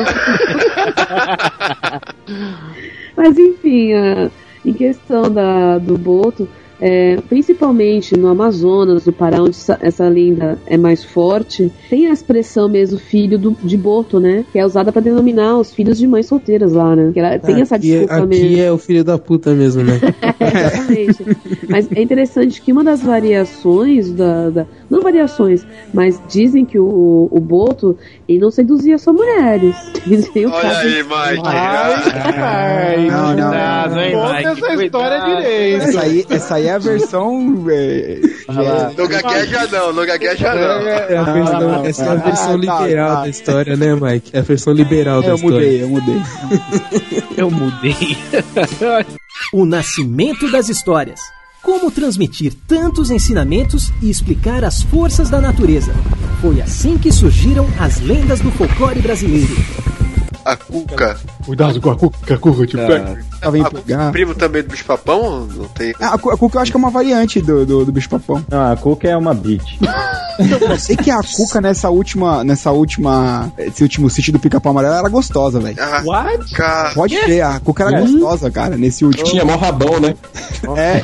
Mas 3.16 3.38
enfim, 3.38 3.92
a- 3.94 4.30
em 4.64 4.72
questão 4.74 5.30
da, 5.30 5.78
do 5.78 5.96
Boto, 5.96 6.46
é, 6.80 7.16
principalmente 7.28 8.16
no 8.16 8.28
Amazonas, 8.28 9.06
no 9.06 9.12
Pará, 9.12 9.40
onde 9.40 9.50
essa, 9.50 9.78
essa 9.80 10.08
lenda 10.08 10.58
é 10.66 10.76
mais 10.76 11.02
forte, 11.04 11.72
tem 11.88 12.06
a 12.08 12.12
expressão 12.12 12.68
mesmo 12.68 12.98
filho 12.98 13.38
do, 13.38 13.56
de 13.62 13.76
Boto, 13.76 14.20
né? 14.20 14.44
Que 14.52 14.58
é 14.58 14.64
usada 14.64 14.92
pra 14.92 15.00
denominar 15.00 15.56
os 15.58 15.72
filhos 15.72 15.98
de 15.98 16.06
mães 16.06 16.26
solteiras 16.26 16.72
lá, 16.72 16.94
né? 16.94 17.10
Que 17.12 17.20
ela 17.20 17.38
tem 17.38 17.60
essa 17.60 17.76
Aqui, 17.76 17.92
é- 17.94 17.98
desculpa 18.00 18.24
aqui 18.24 18.26
mesmo. 18.42 18.62
é 18.62 18.72
o 18.72 18.78
filho 18.78 19.04
da 19.04 19.18
puta 19.18 19.54
mesmo, 19.54 19.82
né? 19.82 20.00
Exatamente. 20.40 21.24
Mas 21.68 21.88
é 21.92 22.02
interessante 22.02 22.60
que 22.60 22.72
uma 22.72 22.84
das 22.84 23.00
variações 23.02 24.10
da, 24.12 24.50
da- 24.50 24.66
Não 24.90 25.00
variações, 25.00 25.66
mas 25.94 26.20
dizem 26.28 26.64
que 26.64 26.78
o, 26.78 27.28
o 27.30 27.40
Boto 27.40 27.96
ele 28.28 28.38
não 28.38 28.50
seduzia 28.50 28.98
só 28.98 29.12
mulheres. 29.12 29.74
Dizem 30.06 30.46
o 30.46 30.50
Olha 30.50 30.62
caso- 30.62 30.80
aí, 30.86 31.02
Mike. 31.02 31.42
Ai, 31.46 33.06
Não, 33.10 33.34
não. 33.34 33.54
Essa 33.54 34.84
história 34.84 35.20
cuidado. 35.20 35.36
direito. 35.42 35.82
Essa 35.82 36.00
aí, 36.02 36.26
essa 36.30 36.54
aí 36.66 36.68
é 36.68 36.72
a 36.72 36.78
versão. 36.78 37.66
É, 37.70 38.20
No 38.96 39.08
gagueja 39.08 39.66
não, 39.68 39.92
no 39.92 40.06
gagueja 40.06 40.54
não. 40.54 40.88
É 40.88 41.16
a 41.16 41.22
versão, 41.24 41.60
não, 41.60 41.84
essa 41.84 42.04
é 42.04 42.08
a 42.08 42.12
ah, 42.12 42.16
versão 42.16 42.60
tá, 42.60 42.80
liberal 42.80 43.14
tá. 43.16 43.22
da 43.22 43.28
história, 43.28 43.76
né, 43.76 43.94
Mike? 43.94 44.30
É 44.32 44.38
a 44.38 44.42
versão 44.42 44.72
liberal 44.72 45.22
da 45.22 45.28
eu 45.28 45.34
história. 45.36 45.56
mudei, 45.56 45.82
eu 45.82 45.88
mudei. 45.88 46.22
Eu 47.36 47.50
mudei. 47.50 47.96
O 49.52 49.64
nascimento 49.64 50.50
das 50.50 50.68
histórias. 50.68 51.20
Como 51.62 51.90
transmitir 51.90 52.54
tantos 52.66 53.10
ensinamentos 53.10 53.92
e 54.00 54.08
explicar 54.08 54.64
as 54.64 54.82
forças 54.82 55.28
da 55.28 55.40
natureza. 55.40 55.92
Foi 56.40 56.60
assim 56.60 56.96
que 56.96 57.10
surgiram 57.10 57.66
as 57.78 58.00
lendas 58.00 58.40
do 58.40 58.50
folclore 58.52 59.00
brasileiro. 59.00 59.54
A 60.44 60.56
Cuca. 60.56 61.18
Cuidado 61.44 61.80
com 61.80 61.90
a 61.90 61.96
cuca, 61.96 62.34
a 62.34 62.38
cuca 62.38 62.66
te 62.66 62.76
pega. 62.76 63.24
Tava 63.40 63.58
em 63.58 63.62
A 63.62 63.64
Cuca, 63.64 63.82
pegar. 63.82 64.12
primo 64.12 64.34
também 64.34 64.62
do 64.62 64.70
bicho 64.70 64.84
papão? 64.84 65.46
Não 65.54 65.64
tem. 65.68 65.94
Ah, 66.00 66.14
a, 66.14 66.18
cu- 66.18 66.30
a 66.30 66.36
Cuca 66.36 66.58
eu 66.58 66.62
acho 66.62 66.70
que 66.70 66.76
é 66.76 66.80
uma 66.80 66.90
variante 66.90 67.40
do, 67.40 67.64
do, 67.66 67.84
do 67.84 67.92
bicho 67.92 68.08
papão. 68.08 68.44
Não, 68.50 68.72
a 68.72 68.76
Cuca 68.76 69.08
é 69.08 69.16
uma 69.16 69.34
bitch. 69.34 69.78
Eu 70.70 70.78
sei 70.78 70.96
que 70.96 71.10
a 71.10 71.20
Cuca 71.22 71.60
nessa 71.60 71.88
última. 71.90 72.44
Nessa 72.44 72.70
última. 72.72 73.50
Esse 73.58 73.82
último 73.82 74.08
sítio 74.10 74.32
do 74.32 74.38
pica-pau 74.38 74.70
amarelo 74.72 74.94
era 74.94 75.08
gostosa, 75.08 75.58
velho. 75.60 75.76
Ah, 75.80 76.02
What? 76.04 76.52
cara. 76.54 76.90
Pode 76.94 77.16
ver, 77.26 77.40
a 77.42 77.58
Cuca 77.60 77.84
era 77.84 77.98
É. 77.98 78.00
gostosa, 78.00 78.50
cara, 78.50 78.76
nesse 78.76 79.04
último. 79.04 79.24
Tinha 79.24 79.44
mó 79.44 79.56
rabão, 79.56 79.98
né? 80.00 80.14
É, 80.76 81.02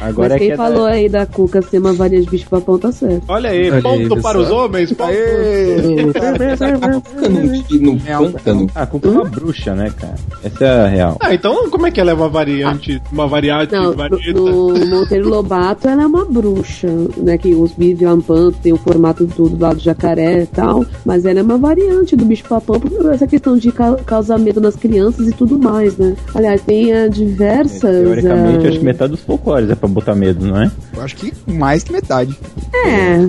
Agora 0.00 0.30
Mas 0.30 0.36
é 0.36 0.38
quem 0.38 0.48
que 0.48 0.52
é 0.54 0.56
da- 0.56 0.64
falou 0.64 0.86
aí 0.86 1.08
da 1.08 1.26
Cuca 1.26 1.62
ser 1.62 1.78
uma 1.78 1.92
variante 1.92 2.24
de 2.24 2.30
bicho 2.30 2.48
papão 2.48 2.78
tá 2.78 2.90
certo. 2.92 3.22
Olha 3.28 3.50
aí, 3.50 3.70
Olha 3.70 3.82
ponto 3.82 4.14
aí, 4.14 4.22
para 4.22 4.38
os 4.38 4.50
homens. 4.50 4.92
Ponto. 4.92 5.10
A 5.12 7.00
Cuca 7.00 7.28
não 7.28 7.42
vive 7.48 7.78
no 7.78 7.98
pântano. 8.00 8.70
A 8.74 8.86
Cuca 8.86 9.08
é 9.08 9.10
uma 9.10 9.24
bruxa, 9.24 9.74
né, 9.74 9.92
cara? 9.98 10.14
Essa 10.42 10.64
é 10.64 10.84
a 10.84 10.88
real. 10.88 11.16
Ah, 11.20 11.34
então 11.34 11.47
como 11.70 11.86
é 11.86 11.90
que 11.90 12.00
ela 12.00 12.10
é 12.10 12.14
uma 12.14 12.28
variante? 12.28 13.00
Uma 13.12 13.26
variante 13.26 13.72
Não, 13.72 13.92
varieta? 13.92 14.38
no, 14.38 14.72
no 14.72 14.86
Monteiro 14.86 15.28
Lobato 15.28 15.88
ela 15.88 16.02
é 16.02 16.06
uma 16.06 16.24
bruxa, 16.24 16.88
né? 17.16 17.38
Que 17.38 17.54
os 17.54 17.72
bichos 17.72 17.98
de 17.98 18.04
Lampanto 18.04 18.58
tem 18.62 18.72
o 18.72 18.76
formato 18.76 19.26
tudo 19.26 19.60
lá 19.60 19.72
do 19.72 19.80
jacaré 19.80 20.42
e 20.42 20.46
tal. 20.46 20.84
Mas 21.04 21.24
ela 21.24 21.40
é 21.40 21.42
uma 21.42 21.58
variante 21.58 22.16
do 22.16 22.24
bicho 22.24 22.44
papão, 22.48 22.80
por 22.80 23.12
essa 23.12 23.26
questão 23.26 23.56
de 23.56 23.70
ca 23.72 23.96
causar 24.06 24.38
medo 24.38 24.60
nas 24.60 24.76
crianças 24.76 25.28
e 25.28 25.32
tudo 25.32 25.58
mais, 25.58 25.96
né? 25.96 26.14
Aliás, 26.34 26.60
tem 26.62 26.92
eh, 26.92 27.08
diversas. 27.08 27.80
Teoricamente, 27.80 28.66
eh, 28.66 28.68
acho 28.68 28.78
que 28.78 28.84
metade 28.84 29.10
dos 29.12 29.20
folclores 29.20 29.70
é 29.70 29.74
pra 29.74 29.88
botar 29.88 30.14
medo, 30.14 30.46
não 30.46 30.60
é? 30.62 30.70
eu 30.98 31.02
acho 31.02 31.16
que 31.16 31.32
mais 31.46 31.82
que 31.84 31.92
metade. 31.92 32.36
É, 32.74 33.18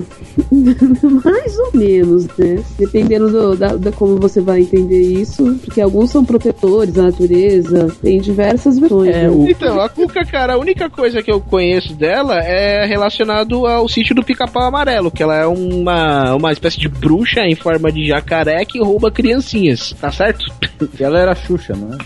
mais 1.24 1.58
ou 1.58 1.70
menos, 1.74 2.26
né? 2.36 2.62
Dependendo 2.78 3.30
do, 3.30 3.56
da, 3.56 3.76
da 3.76 3.92
como 3.92 4.16
você 4.16 4.40
vai 4.40 4.60
entender 4.60 5.00
isso, 5.00 5.58
porque 5.64 5.80
alguns 5.80 6.10
são 6.10 6.24
protetores 6.24 6.92
da 6.92 7.04
natureza, 7.04 7.88
tem 8.10 8.20
diversas 8.20 8.76
versões. 8.76 9.14
É, 9.14 9.28
né? 9.28 9.46
Então, 9.48 9.80
a 9.80 9.88
Cuca, 9.88 10.24
cara, 10.24 10.54
a 10.54 10.58
única 10.58 10.90
coisa 10.90 11.22
que 11.22 11.30
eu 11.30 11.40
conheço 11.40 11.94
dela 11.94 12.40
é 12.40 12.84
relacionado 12.84 13.68
ao 13.68 13.88
sítio 13.88 14.16
do 14.16 14.24
Pica-Pau 14.24 14.64
Amarelo, 14.64 15.12
que 15.12 15.22
ela 15.22 15.36
é 15.36 15.46
uma, 15.46 16.34
uma 16.34 16.50
espécie 16.50 16.80
de 16.80 16.88
bruxa 16.88 17.42
em 17.42 17.54
forma 17.54 17.92
de 17.92 18.08
jacaré 18.08 18.64
que 18.64 18.80
rouba 18.82 19.12
criancinhas, 19.12 19.94
tá 20.00 20.10
certo? 20.10 20.52
E 20.98 21.04
ela 21.04 21.20
era 21.20 21.34
Xuxa, 21.36 21.74
não 21.74 21.90
é? 21.92 21.98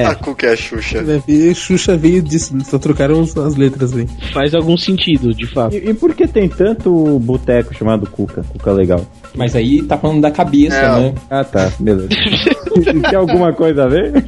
A 0.06 0.14
Cuca 0.14 0.46
é 0.46 0.52
a 0.52 0.56
Xuxa. 0.56 1.02
Vai 1.02 1.22
ver, 1.26 1.54
Xuxa 1.54 1.96
veio 1.96 2.22
disso, 2.22 2.56
só 2.64 2.78
trocaram 2.78 3.20
as 3.20 3.36
as 3.36 3.56
letras 3.56 3.94
aí. 3.94 4.06
Faz 4.32 4.54
algum 4.54 4.76
sentido, 4.76 5.34
de 5.34 5.46
fato. 5.46 5.74
E, 5.74 5.90
e 5.90 5.94
por 5.94 6.14
que 6.14 6.26
tem 6.26 6.48
tanto 6.48 7.18
boteco 7.18 7.74
chamado 7.74 8.08
Cuca? 8.08 8.42
Cuca 8.52 8.72
legal. 8.72 9.04
Mas 9.34 9.54
aí 9.54 9.82
tá 9.82 9.96
falando 9.96 10.20
da 10.20 10.30
cabeça, 10.30 10.76
É, 10.76 11.00
né? 11.00 11.14
Ah, 11.30 11.44
tá, 11.44 11.70
beleza. 11.78 12.08
Tem 13.10 13.14
alguma 13.16 13.52
coisa 13.52 13.84
a 13.84 13.88
ver? 13.88 14.24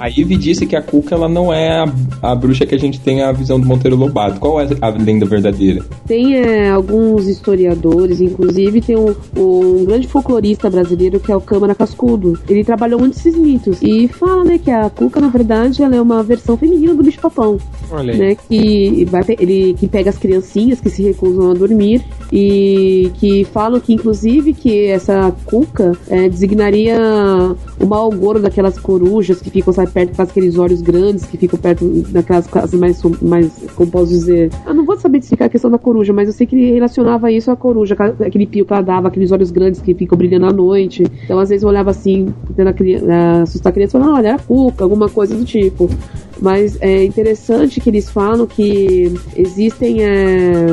A 0.00 0.08
Ivy 0.08 0.36
disse 0.36 0.66
que 0.66 0.74
a 0.74 0.82
Cuca 0.82 1.14
ela 1.14 1.28
não 1.28 1.52
é 1.52 1.78
a, 1.80 1.86
a 2.22 2.34
bruxa 2.34 2.66
que 2.66 2.74
a 2.74 2.78
gente 2.78 2.98
tem 3.00 3.22
a 3.22 3.30
visão 3.30 3.58
do 3.58 3.66
Monteiro 3.66 3.96
Lobato. 3.96 4.40
Qual 4.40 4.60
é 4.60 4.66
a 4.80 4.88
lenda 4.88 5.24
verdadeira? 5.24 5.84
Tem 6.06 6.34
é, 6.34 6.68
alguns 6.70 7.28
historiadores, 7.28 8.20
inclusive 8.20 8.80
tem 8.80 8.96
um, 8.96 9.14
um 9.36 9.84
grande 9.84 10.08
folclorista 10.08 10.68
brasileiro 10.68 11.20
que 11.20 11.30
é 11.30 11.36
o 11.36 11.40
Câmara 11.40 11.74
Cascudo. 11.74 12.38
Ele 12.48 12.64
trabalhou 12.64 12.98
muito 12.98 13.16
esses 13.16 13.36
mitos 13.36 13.78
e 13.80 14.08
fala 14.08 14.42
né, 14.44 14.58
que 14.58 14.70
a 14.72 14.90
Cuca, 14.90 15.20
na 15.20 15.28
verdade, 15.28 15.82
ela 15.82 15.94
é 15.94 16.02
uma 16.02 16.22
versão 16.22 16.56
feminina 16.56 16.94
do 16.94 17.02
bicho 17.04 17.20
papão. 17.20 17.58
Olha 17.90 18.12
aí. 18.12 18.18
né, 18.18 18.36
que 18.48 19.04
vai 19.04 19.22
ele 19.38 19.74
que 19.74 19.86
pega 19.86 20.10
as 20.10 20.18
criancinhas 20.18 20.80
que 20.80 20.90
se 20.90 21.02
recusam 21.02 21.52
a 21.52 21.54
dormir 21.54 22.02
e 22.32 23.10
que 23.20 23.44
falam 23.44 23.78
que 23.80 23.92
inclusive 23.92 24.27
que 24.54 24.86
essa 24.86 25.34
cuca 25.46 25.92
é, 26.08 26.28
designaria 26.28 26.98
o 27.80 27.86
mau 27.86 28.12
agouro 28.12 28.40
daquelas 28.40 28.78
corujas 28.78 29.40
que 29.40 29.50
ficam 29.50 29.72
sabe, 29.72 29.90
perto 29.90 30.16
com 30.16 30.22
aqueles 30.22 30.58
olhos 30.58 30.82
grandes 30.82 31.24
que 31.24 31.36
ficam 31.36 31.58
perto 31.58 31.84
daquelas 32.10 32.46
casas 32.46 32.78
mais 32.78 33.02
mais 33.22 33.50
como 33.74 33.90
posso 33.90 34.08
dizer 34.08 34.50
eu 34.66 34.74
não 34.74 34.84
vou 34.84 34.98
saber 34.98 35.18
explicar 35.18 35.46
a 35.46 35.48
questão 35.48 35.70
da 35.70 35.78
coruja 35.78 36.12
mas 36.12 36.28
eu 36.28 36.34
sei 36.34 36.46
que 36.46 36.54
ele 36.54 36.74
relacionava 36.74 37.30
isso 37.32 37.50
à 37.50 37.56
coruja 37.56 37.96
aquele 38.24 38.46
pio 38.46 38.66
que 38.66 38.72
ela 38.72 38.82
dava 38.82 39.08
aqueles 39.08 39.32
olhos 39.32 39.50
grandes 39.50 39.80
que 39.80 39.94
ficam 39.94 40.18
brilhando 40.18 40.46
à 40.46 40.52
noite 40.52 41.04
então 41.24 41.38
às 41.38 41.48
vezes 41.48 41.62
eu 41.62 41.68
olhava 41.68 41.90
assim 41.90 42.32
tentando 42.54 42.74
assustar 43.42 43.70
a 43.70 43.74
criança 43.74 43.96
e 43.96 44.00
falava 44.00 44.18
olha 44.18 44.28
é 44.28 44.32
a 44.32 44.38
cuca 44.38 44.84
alguma 44.84 45.08
coisa 45.08 45.34
do 45.34 45.44
tipo 45.44 45.88
Mas 46.40 46.80
é 46.80 47.04
interessante 47.04 47.80
que 47.80 47.90
eles 47.90 48.08
falam 48.08 48.46
que 48.46 49.12
existem 49.36 50.04
é, 50.04 50.66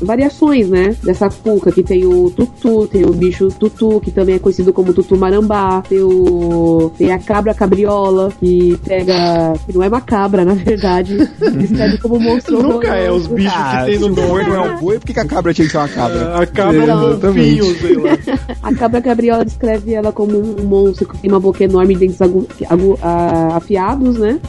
variações, 0.00 0.70
né? 0.70 0.96
Dessa 1.04 1.28
cuca, 1.28 1.70
que 1.70 1.82
tem 1.82 2.06
o 2.06 2.30
tutu, 2.30 2.75
tem 2.84 3.04
o 3.04 3.12
bicho 3.12 3.46
tutu, 3.60 4.00
que 4.00 4.10
também 4.10 4.34
é 4.34 4.38
conhecido 4.40 4.72
como 4.72 4.92
tutu 4.92 5.16
marambá, 5.16 5.82
tem, 5.88 6.00
o, 6.02 6.90
tem 6.98 7.12
a 7.12 7.18
cabra 7.20 7.54
cabriola, 7.54 8.32
que 8.40 8.76
pega. 8.84 9.52
que 9.64 9.72
não 9.76 9.84
é 9.84 9.88
uma 9.88 10.00
cabra, 10.00 10.44
na 10.44 10.54
verdade. 10.54 11.16
Escreve 11.62 11.98
como 11.98 12.18
monstro. 12.18 12.60
Nunca 12.60 12.96
é 12.96 13.08
os 13.10 13.28
bichos 13.28 13.52
Ah, 13.54 13.84
que 13.84 13.92
tem 13.92 14.00
no 14.00 14.06
o 14.08 14.14
boi 14.14 14.42
não 14.42 14.54
é 14.56 14.60
um 14.74 14.80
boi, 14.80 14.98
por 14.98 15.06
que, 15.12 15.20
a 15.20 15.24
cabra 15.24 15.54
tinha 15.54 15.66
que 15.66 15.70
ser 15.72 15.78
uma 15.78 15.88
cabra? 15.88 16.38
A 16.42 16.46
cabra 16.46 16.82
é 16.84 16.94
um 16.96 17.20
golfinho, 17.20 17.64
sei 17.78 17.94
lá. 17.96 18.10
A 18.62 18.74
cabra 18.74 19.00
cabriola 19.00 19.44
descreve 19.44 19.92
ela 19.94 20.10
como 20.10 20.36
um 20.38 20.64
monstro 20.64 21.06
que 21.06 21.18
tem 21.18 21.30
uma 21.30 21.38
boca 21.38 21.62
enorme 21.62 21.94
e 21.94 21.96
dentes 21.96 22.20
agu- 22.20 22.46
agu- 22.68 22.98
a- 23.02 23.56
afiados, 23.56 24.16
né? 24.18 24.40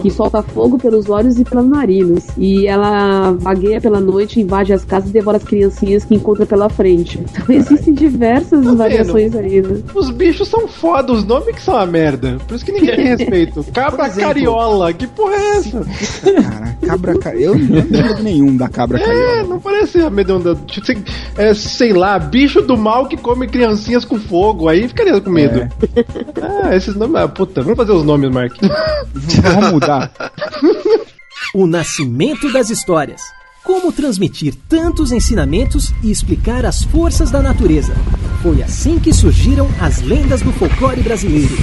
Que 0.00 0.10
solta 0.10 0.42
fogo 0.42 0.78
pelos 0.78 1.10
olhos 1.10 1.38
e 1.38 1.44
pelas 1.44 1.66
narinas. 1.66 2.26
E 2.38 2.66
ela 2.66 3.32
vagueia 3.32 3.80
pela 3.80 4.00
noite, 4.00 4.40
invade 4.40 4.72
as 4.72 4.84
casas 4.84 5.10
e 5.10 5.12
devora 5.12 5.36
as 5.36 5.44
criancinhas 5.44 6.04
que 6.04 6.14
encontra 6.14 6.46
pela 6.46 6.68
frente. 6.68 7.20
Então 7.36 7.44
existem 7.76 7.94
diversas 7.94 8.64
variações 8.74 9.34
aí, 9.34 9.62
né? 9.62 9.82
Os 9.94 10.10
bichos 10.10 10.48
são 10.48 10.66
foda, 10.68 11.12
os 11.12 11.24
nomes 11.24 11.54
que 11.54 11.62
são 11.62 11.74
uma 11.74 11.86
merda. 11.86 12.38
Por 12.46 12.54
isso 12.56 12.64
que 12.64 12.72
ninguém 12.72 12.96
tem 12.96 13.04
respeito. 13.06 13.64
Cabra 13.72 14.06
exemplo, 14.06 14.28
cariola, 14.28 14.92
que 14.92 15.06
porra 15.06 15.34
é 15.34 15.56
essa? 15.56 15.80
Cara, 16.42 16.76
cabra 16.86 17.18
ca... 17.18 17.34
Eu 17.34 17.56
não 17.58 17.76
lembro 17.90 18.22
nenhum 18.22 18.56
da 18.56 18.68
cabra 18.68 18.98
É, 18.98 19.04
cariola. 19.04 19.42
não 19.48 19.60
parece 19.60 20.00
a 20.00 20.10
medonda. 20.10 20.54
tipo, 20.66 20.86
sei- 20.86 20.98
É, 21.36 21.54
sei 21.54 21.92
lá, 21.92 22.18
bicho 22.18 22.60
do 22.62 22.76
mal 22.76 23.06
que 23.06 23.16
come 23.16 23.46
criancinhas 23.46 24.04
com 24.04 24.18
fogo. 24.18 24.68
Aí 24.68 24.86
ficaria 24.88 25.20
com 25.20 25.30
medo. 25.30 25.60
É. 25.60 25.68
Ah, 26.42 26.74
esses 26.76 26.94
nomes. 26.94 27.16
Ah, 27.16 27.28
puta, 27.28 27.62
vamos 27.62 27.76
fazer 27.76 27.92
os 27.92 28.04
nomes, 28.04 28.30
Mark. 28.30 28.52
Vamos 29.42 29.72
mudar. 29.72 30.10
O 31.54 31.66
nascimento 31.66 32.50
das 32.52 32.70
histórias. 32.70 33.20
Como 33.66 33.90
transmitir 33.90 34.54
tantos 34.68 35.10
ensinamentos 35.10 35.92
e 36.00 36.08
explicar 36.08 36.64
as 36.64 36.84
forças 36.84 37.32
da 37.32 37.42
natureza. 37.42 37.96
Foi 38.40 38.62
assim 38.62 38.96
que 38.96 39.12
surgiram 39.12 39.68
as 39.80 40.00
lendas 40.02 40.40
do 40.40 40.52
folclore 40.52 41.02
brasileiro. 41.02 41.56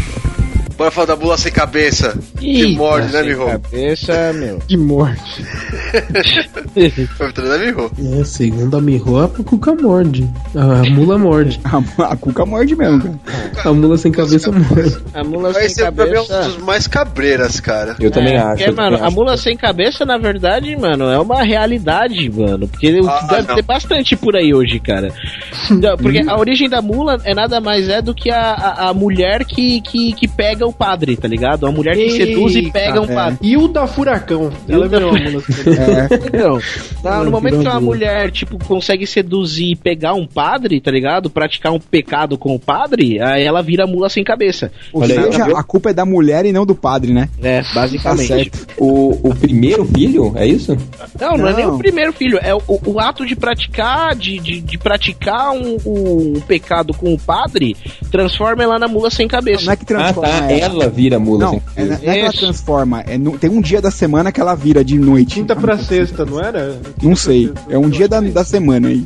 Bora 0.84 0.92
falar 0.92 1.08
da 1.08 1.16
mula 1.16 1.38
sem 1.38 1.50
cabeça. 1.52 2.14
que 2.38 2.62
Eita, 2.62 2.78
morde, 2.78 3.14
né, 3.14 3.24
Miho? 3.24 3.46
Cabeça, 3.46 4.34
meu. 4.34 4.60
Que 4.68 4.76
morte. 4.76 5.46
Foi 7.18 7.28
vitória 7.28 7.50
da 7.52 7.58
Miho. 7.58 7.92
É, 8.20 8.24
segundo 8.26 8.76
a 8.76 8.82
Miho, 8.82 9.18
a 9.18 9.30
cuca 9.30 9.74
morde. 9.76 10.30
A 10.56 10.90
mula 10.90 11.18
morde. 11.18 11.60
A, 11.98 12.12
a 12.12 12.16
cuca 12.18 12.46
morde 12.46 12.76
mesmo, 12.76 13.00
cara. 13.02 13.70
A 13.70 13.74
mula 13.74 13.98
sem 13.98 14.12
cabeça 14.12 14.52
morde. 14.52 14.98
A 15.14 15.24
mula 15.24 15.52
Esse 15.52 15.76
sem 15.76 15.86
é 15.86 15.92
pra 15.92 16.06
mim 16.06 16.12
é 16.16 16.22
um 16.22 16.26
cabeça. 16.28 16.50
dos 16.50 16.58
mais 16.64 16.86
cabreiras, 16.88 17.60
cara. 17.62 17.96
Eu 18.00 18.12
também 18.12 18.34
É, 18.34 18.40
acho. 18.40 18.48
porque, 18.50 18.64
eu 18.70 18.76
também 18.76 18.92
mano, 18.92 19.04
a 19.04 19.08
acho. 19.08 19.16
mula 19.16 19.38
sem 19.38 19.56
cabeça, 19.56 20.06
na 20.06 20.18
verdade, 20.18 20.76
mano, 20.76 21.06
é 21.06 21.18
uma 21.20 21.44
realidade, 21.44 22.30
mano. 22.30 22.68
Porque 22.68 23.00
Ah, 23.08 23.20
que 23.22 23.28
deve 23.36 23.48
não. 23.48 23.56
ter 23.56 23.62
bastante 23.62 24.16
por 24.18 24.36
aí 24.36 24.54
hoje, 24.54 24.80
cara. 24.80 25.14
Porque 26.02 26.22
a 26.28 26.38
origem 26.38 26.68
da 26.70 26.82
mula 26.82 27.18
é 27.24 27.34
nada 27.34 27.62
mais 27.62 27.88
é 27.88 28.02
do 28.02 28.14
que 28.14 28.30
a, 28.30 28.52
a, 28.54 28.90
a 28.90 28.94
mulher 28.94 29.46
que, 29.46 29.80
que, 29.82 30.12
que 30.14 30.28
pega 30.28 30.66
o 30.68 30.73
padre, 30.74 31.16
tá 31.16 31.28
ligado? 31.28 31.66
A 31.66 31.72
mulher 31.72 31.96
que 31.96 32.10
seduz 32.12 32.56
e 32.56 32.72
pega 32.72 33.00
um 33.02 33.06
é. 33.06 33.14
padre. 33.14 33.40
E 33.42 33.56
o 33.58 33.68
da 33.68 33.88
Furacão. 33.88 34.52
Ela 34.68 34.90
da 34.90 34.98
virou 34.98 35.12
uma 35.14 35.20
mula 35.30 35.42
sem 35.42 35.56
cabeça. 35.76 36.14
É. 36.16 36.24
Então, 36.34 36.60
na- 37.04 37.24
no 37.24 37.32
momento 37.32 37.60
que 37.60 37.68
uma 37.68 37.80
mulher, 37.80 38.32
tipo, 38.32 38.58
consegue 38.66 39.06
seduzir 39.06 39.72
e 39.72 39.76
pegar 39.76 40.14
um 40.14 40.26
padre, 40.26 40.82
tá 40.82 40.90
ligado? 40.92 41.30
Praticar 41.30 41.72
um 41.72 41.80
pecado 41.80 42.38
com 42.38 42.56
o 42.56 42.60
padre, 42.60 43.22
aí 43.22 43.44
ela 43.44 43.62
vira 43.62 43.86
mula 43.86 44.10
sem 44.10 44.24
cabeça. 44.24 44.72
Ou 44.92 45.02
Olha 45.04 45.20
aí, 45.20 45.26
seja, 45.32 45.46
viu? 45.46 45.58
a 45.58 45.64
culpa 45.64 45.92
é 45.92 45.94
da 45.94 46.06
mulher 46.06 46.46
e 46.46 46.52
não 46.52 46.66
do 46.66 46.74
padre, 46.76 47.14
né? 47.14 47.30
É, 47.42 47.62
Tá 47.62 47.70
basicamente. 47.76 48.28
certo. 48.28 48.68
O, 48.78 49.30
o 49.30 49.36
primeiro 49.36 49.86
filho, 49.86 50.34
é 50.36 50.46
isso? 50.48 50.76
Não, 51.20 51.38
não, 51.38 51.48
é 51.48 51.54
nem 51.54 51.66
Não. 51.66 51.76
o 51.76 51.78
primeiro 51.78 52.12
filho, 52.14 52.40
é 52.42 52.54
o, 52.54 52.62
o 52.68 53.00
ato 53.00 53.26
de 53.26 53.36
praticar, 53.36 54.16
de, 54.16 54.40
de, 54.40 54.62
de 54.62 54.78
praticar 54.78 55.52
um, 55.52 55.78
um 55.86 56.40
pecado 56.42 56.94
com 56.94 57.14
o 57.14 57.20
padre, 57.20 57.76
transforma 58.12 58.64
ela 58.64 58.80
na 58.80 58.88
mula 58.88 59.10
sem 59.10 59.28
cabeça. 59.28 59.66
Não 59.66 59.74
é 59.74 59.76
que 59.76 59.84
Ah, 59.84 59.86
transforma 59.86 60.30
tá. 60.30 60.53
Ela. 60.60 60.90
Vira 60.90 61.20
mula. 61.20 61.46
Não, 61.46 61.62
é, 61.76 61.84
não 61.86 61.94
é 61.96 61.98
que 61.98 62.10
ela 62.20 62.34
transforma. 62.34 63.02
É 63.08 63.18
no- 63.18 63.38
tem 63.38 63.50
um 63.50 63.62
dia 63.62 63.82
da 63.82 63.92
semana 63.92 64.32
que 64.32 64.40
ela 64.42 64.56
vira 64.56 64.84
de 64.84 64.98
noite. 64.98 65.36
Quinta 65.36 65.56
pra 65.56 65.78
sexta, 65.78 66.26
não 66.26 66.40
era? 66.40 66.80
Não 67.02 67.16
sei. 67.16 67.52
É 67.70 67.78
um 67.78 67.90
dia 67.90 68.08
da, 68.08 68.20
da 68.22 68.44
semana 68.44 68.88
aí. 68.90 69.06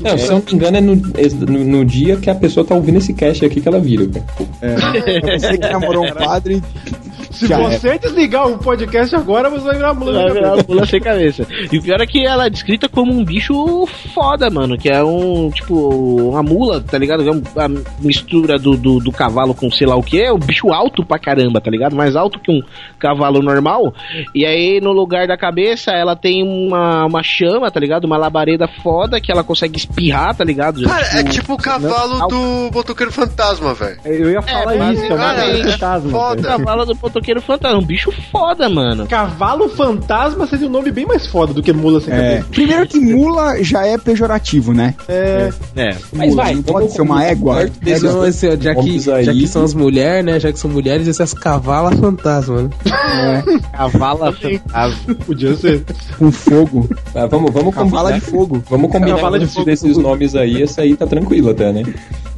Não, 0.00 0.18
se 0.18 0.26
eu 0.26 0.32
não 0.32 0.42
me 0.44 0.52
engano, 0.52 0.76
é 0.76 0.80
no, 0.80 0.96
no, 0.96 1.64
no 1.64 1.84
dia 1.84 2.16
que 2.16 2.28
a 2.28 2.34
pessoa 2.34 2.66
tá 2.66 2.74
ouvindo 2.74 2.98
esse 2.98 3.12
cast 3.14 3.44
aqui 3.44 3.60
que 3.60 3.68
ela 3.68 3.78
vira, 3.78 4.08
cara. 4.08 4.26
É 4.60 5.38
você 5.38 5.56
que 5.58 5.68
namorou 5.68 6.04
um 6.04 6.12
padre. 6.12 6.62
Se 7.34 7.46
Já 7.46 7.58
você 7.58 7.98
desligar 7.98 8.48
o 8.48 8.58
podcast 8.58 9.14
agora, 9.16 9.50
você 9.50 9.64
vai 9.64 9.76
virar 9.76 9.94
mula 9.94 10.12
Vai 10.12 10.24
sem 10.24 10.32
virar 10.34 10.48
cabeça. 10.50 10.66
mula 10.68 10.86
sem 10.86 11.00
cabeça. 11.00 11.46
E 11.72 11.78
o 11.78 11.82
pior 11.82 12.00
é 12.00 12.06
que 12.06 12.24
ela 12.26 12.46
é 12.46 12.50
descrita 12.50 12.88
como 12.88 13.12
um 13.12 13.24
bicho 13.24 13.86
foda, 14.14 14.48
mano. 14.50 14.78
Que 14.78 14.88
é 14.88 15.02
um, 15.02 15.50
tipo, 15.50 15.74
uma 16.30 16.42
mula, 16.42 16.80
tá 16.80 16.96
ligado? 16.96 17.26
É 17.28 17.32
um- 17.32 17.42
a 17.56 17.68
mistura 18.00 18.58
do, 18.58 18.76
do, 18.76 18.98
do 19.00 19.12
cavalo 19.12 19.54
com 19.54 19.70
sei 19.70 19.86
lá 19.86 19.96
o 19.96 20.02
que. 20.02 20.20
É 20.22 20.32
um 20.32 20.38
bicho 20.38 20.72
alto 20.72 21.04
pra 21.04 21.18
caramba, 21.18 21.60
tá 21.60 21.70
ligado? 21.70 21.96
Mais 21.96 22.14
alto 22.16 22.38
que 22.38 22.50
um 22.52 22.60
cavalo 22.98 23.40
normal. 23.42 23.92
E 24.34 24.44
aí, 24.46 24.80
no 24.80 24.92
lugar 24.92 25.26
da 25.26 25.36
cabeça, 25.36 25.90
ela 25.92 26.14
tem 26.16 26.42
uma, 26.42 27.04
uma 27.06 27.22
chama, 27.22 27.70
tá 27.70 27.80
ligado? 27.80 28.04
Uma 28.04 28.16
labareda 28.16 28.68
foda 28.82 29.20
que 29.20 29.32
ela 29.32 29.42
consegue 29.44 29.76
espirrar, 29.76 30.34
tá 30.36 30.44
ligado? 30.44 30.82
Cara, 30.84 31.18
é 31.18 31.22
tipo 31.24 31.54
o 31.54 31.58
cavalo 31.58 32.28
do 32.28 32.70
Botoqueiro 32.70 33.12
Fantasma, 33.12 33.74
velho. 33.74 33.98
Eu 34.04 34.30
ia 34.30 34.42
falar 34.42 34.74
É, 34.76 34.92
isso, 34.92 35.04
é 35.04 35.08
uma 35.14 35.16
basicamente. 35.16 35.72
fantasma. 35.72 36.10
Foda. 36.10 36.42
velho. 36.42 36.58
cavalo 36.58 36.84
do 36.86 36.94
motoqueiro 37.24 37.40
fantasma. 37.40 37.78
Um 37.78 37.84
bicho 37.84 38.12
foda, 38.30 38.68
mano. 38.68 39.06
Cavalo 39.06 39.68
fantasma 39.70 40.46
seria 40.46 40.66
um 40.66 40.70
nome 40.70 40.90
bem 40.90 41.06
mais 41.06 41.26
foda 41.26 41.52
do 41.54 41.62
que 41.62 41.72
mula 41.72 42.00
sem 42.00 42.12
É, 42.12 42.16
cabeça. 42.16 42.46
primeiro 42.50 42.86
que 42.86 43.00
mula 43.00 43.62
já 43.62 43.86
é 43.86 43.96
pejorativo, 43.96 44.72
né? 44.72 44.94
É. 45.08 45.50
É. 45.74 45.96
Mas 46.12 46.34
vai, 46.34 46.54
não 46.54 46.62
pode 46.62 46.92
ser 46.92 47.02
uma 47.02 47.24
égua. 47.24 47.62
É, 47.86 47.98
não, 48.00 48.26
esse, 48.26 48.48
ó, 48.48 48.56
já, 48.60 48.74
que, 48.74 48.98
já 49.00 49.32
que 49.32 49.46
são 49.48 49.64
as 49.64 49.74
mulheres, 49.74 50.24
né? 50.24 50.38
Já 50.38 50.52
que 50.52 50.58
são 50.58 50.70
mulheres, 50.70 51.08
essas 51.08 51.32
cavalas 51.32 51.98
fantasma, 51.98 52.62
né? 52.62 52.70
Cavala 53.72 54.32
fantasma. 54.32 55.14
Podia 55.26 55.54
ser. 55.56 55.84
Com 56.18 56.30
fogo. 56.30 56.88
Ah, 57.14 57.26
vamos, 57.26 57.50
vamos 57.52 57.74
Cavala 57.74 58.10
combinar. 58.12 58.18
de 58.24 58.30
fogo. 58.30 58.62
Vamos 58.68 58.90
combinar 58.90 59.16
Cavala 59.16 59.38
de 59.38 59.46
fogo. 59.46 59.64
desses 59.66 59.96
nomes 59.96 60.34
aí, 60.36 60.62
essa 60.62 60.82
aí 60.82 60.96
tá 60.96 61.06
tranquila 61.06 61.52
até, 61.52 61.72
né? 61.72 61.82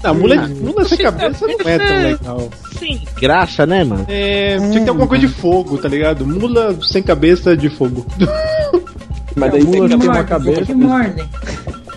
Não, 0.06 0.14
mula, 0.14 0.48
mula 0.48 0.84
sem 0.84 0.98
cabeça 0.98 1.46
não 1.46 1.54
é 1.70 1.78
tão 1.78 2.02
legal. 2.02 2.50
Sim, 2.78 3.00
graça, 3.20 3.66
né, 3.66 3.84
mano? 3.84 4.04
É, 4.08 4.56
tinha 4.58 4.70
que 4.72 4.80
ter 4.80 4.88
alguma 4.90 5.06
coisa 5.08 5.26
de 5.26 5.32
fogo, 5.32 5.78
tá 5.78 5.88
ligado? 5.88 6.26
Mula 6.26 6.76
sem 6.82 7.02
cabeça 7.02 7.56
de 7.56 7.68
fogo. 7.68 8.06
Mas 9.36 9.52
daí 9.52 9.60
A 9.60 9.64
mula 9.64 9.88
tem 9.88 9.98
tem 9.98 10.08
uma 10.08 10.22
Que 10.22 10.28
cabeça. 10.30 10.74
mordem. 10.74 11.24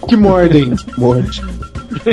que 0.07 0.15
mordem. 0.17 0.73
Morte. 0.97 1.41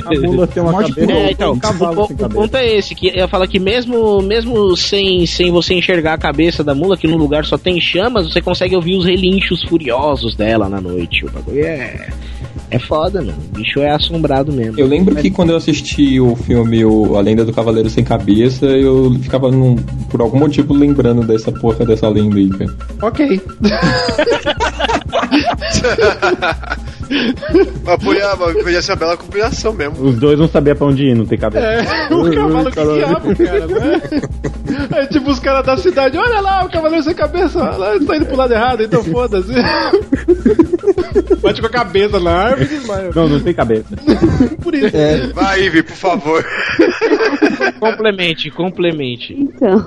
A 0.07 0.21
mula 0.27 0.47
tem 0.47 0.63
uma 0.63 0.73
Morde 0.73 0.93
cabeça. 0.95 1.13
É, 1.13 1.31
então, 1.33 1.53
um 1.53 1.57
o, 1.57 1.61
cavalo 1.61 2.03
o 2.05 2.09
cabeça. 2.09 2.29
ponto 2.31 2.57
é 2.57 2.67
esse, 2.77 2.95
que 2.95 3.09
eu 3.15 3.29
falo 3.29 3.47
que 3.49 3.59
mesmo, 3.59 4.23
mesmo 4.23 4.75
sem, 4.77 5.27
sem 5.27 5.51
você 5.51 5.75
enxergar 5.75 6.15
a 6.15 6.19
cabeça 6.19 6.63
da 6.65 6.75
mula, 6.75 6.97
que 6.97 7.07
no 7.09 7.17
lugar 7.17 7.45
só 7.45 7.59
tem 7.59 7.81
chamas, 7.81 8.33
você 8.33 8.41
consegue 8.41 8.75
ouvir 8.77 8.97
os 8.97 9.05
relinchos 9.05 9.63
furiosos 9.65 10.35
dela 10.37 10.69
na 10.69 10.81
noite. 10.81 11.27
O 11.27 11.31
bagulho 11.31 11.65
é. 11.65 12.09
É 12.71 12.79
foda, 12.79 13.21
mano. 13.23 13.35
O 13.53 13.59
bicho 13.59 13.81
é 13.81 13.91
assombrado 13.91 14.53
mesmo. 14.53 14.79
Eu 14.79 14.87
lembro 14.87 15.15
que 15.17 15.31
quando 15.31 15.51
eu 15.51 15.57
assisti 15.57 16.21
o 16.21 16.35
filme 16.35 16.85
o 16.85 17.17
A 17.17 17.21
Lenda 17.21 17.45
do 17.45 17.53
Cavaleiro 17.53 17.89
Sem 17.89 18.05
Cabeça, 18.05 18.67
eu 18.67 19.15
ficava, 19.23 19.51
num- 19.51 19.77
por 20.11 20.21
algum 20.21 20.39
motivo, 20.39 20.75
lembrando 20.75 21.23
dessa 21.27 21.53
porra 21.53 21.85
dessa 21.87 22.09
lenda 22.09 22.37
aí, 22.37 22.49
cara. 22.51 22.75
Ok. 23.03 23.41
Mas 27.85 28.03
podia, 28.03 28.83
ser 28.83 28.93
uma 28.93 28.97
bela 28.97 29.17
combinação 29.17 29.73
mesmo. 29.73 30.05
Os 30.05 30.17
dois 30.17 30.39
não 30.39 30.49
sabiam 30.49 30.77
pra 30.77 30.87
onde 30.87 31.05
ir, 31.05 31.15
não 31.15 31.25
tem 31.25 31.39
cabeça. 31.39 31.65
É, 31.65 32.09
o 32.13 32.31
cavalo 32.31 32.71
que 32.71 32.83
diabo, 32.83 33.37
cara, 33.37 33.67
né? 33.67 34.03
É 34.97 35.07
tipo 35.07 35.31
os 35.31 35.39
caras 35.39 35.65
da 35.65 35.77
cidade, 35.77 36.19
olha 36.19 36.41
lá, 36.41 36.65
o 36.65 36.71
cavaleiro 36.71 37.05
sem 37.05 37.15
cabeça, 37.15 37.61
olha 37.61 37.77
lá, 37.77 37.95
ele 37.95 38.05
tá 38.05 38.17
indo 38.17 38.27
pro 38.27 38.37
lado 38.37 38.53
errado, 38.53 38.83
então 38.83 39.05
foda-se. 39.05 39.53
Bate 41.41 41.61
com 41.61 41.67
a 41.67 41.71
cabeça 41.71 42.21
na 42.21 42.31
árvore 42.31 42.65
e 42.65 42.69
desmaia. 42.69 43.11
Não, 43.15 43.29
não 43.29 43.41
tem 43.41 43.55
cabeça. 43.55 43.97
Por 44.63 44.75
isso. 44.75 44.97
Vai, 45.35 45.63
Ivy, 45.63 45.83
por 45.83 45.97
favor. 45.97 46.45
Complemente, 47.79 48.51
complemente. 48.51 49.35
Então, 49.35 49.85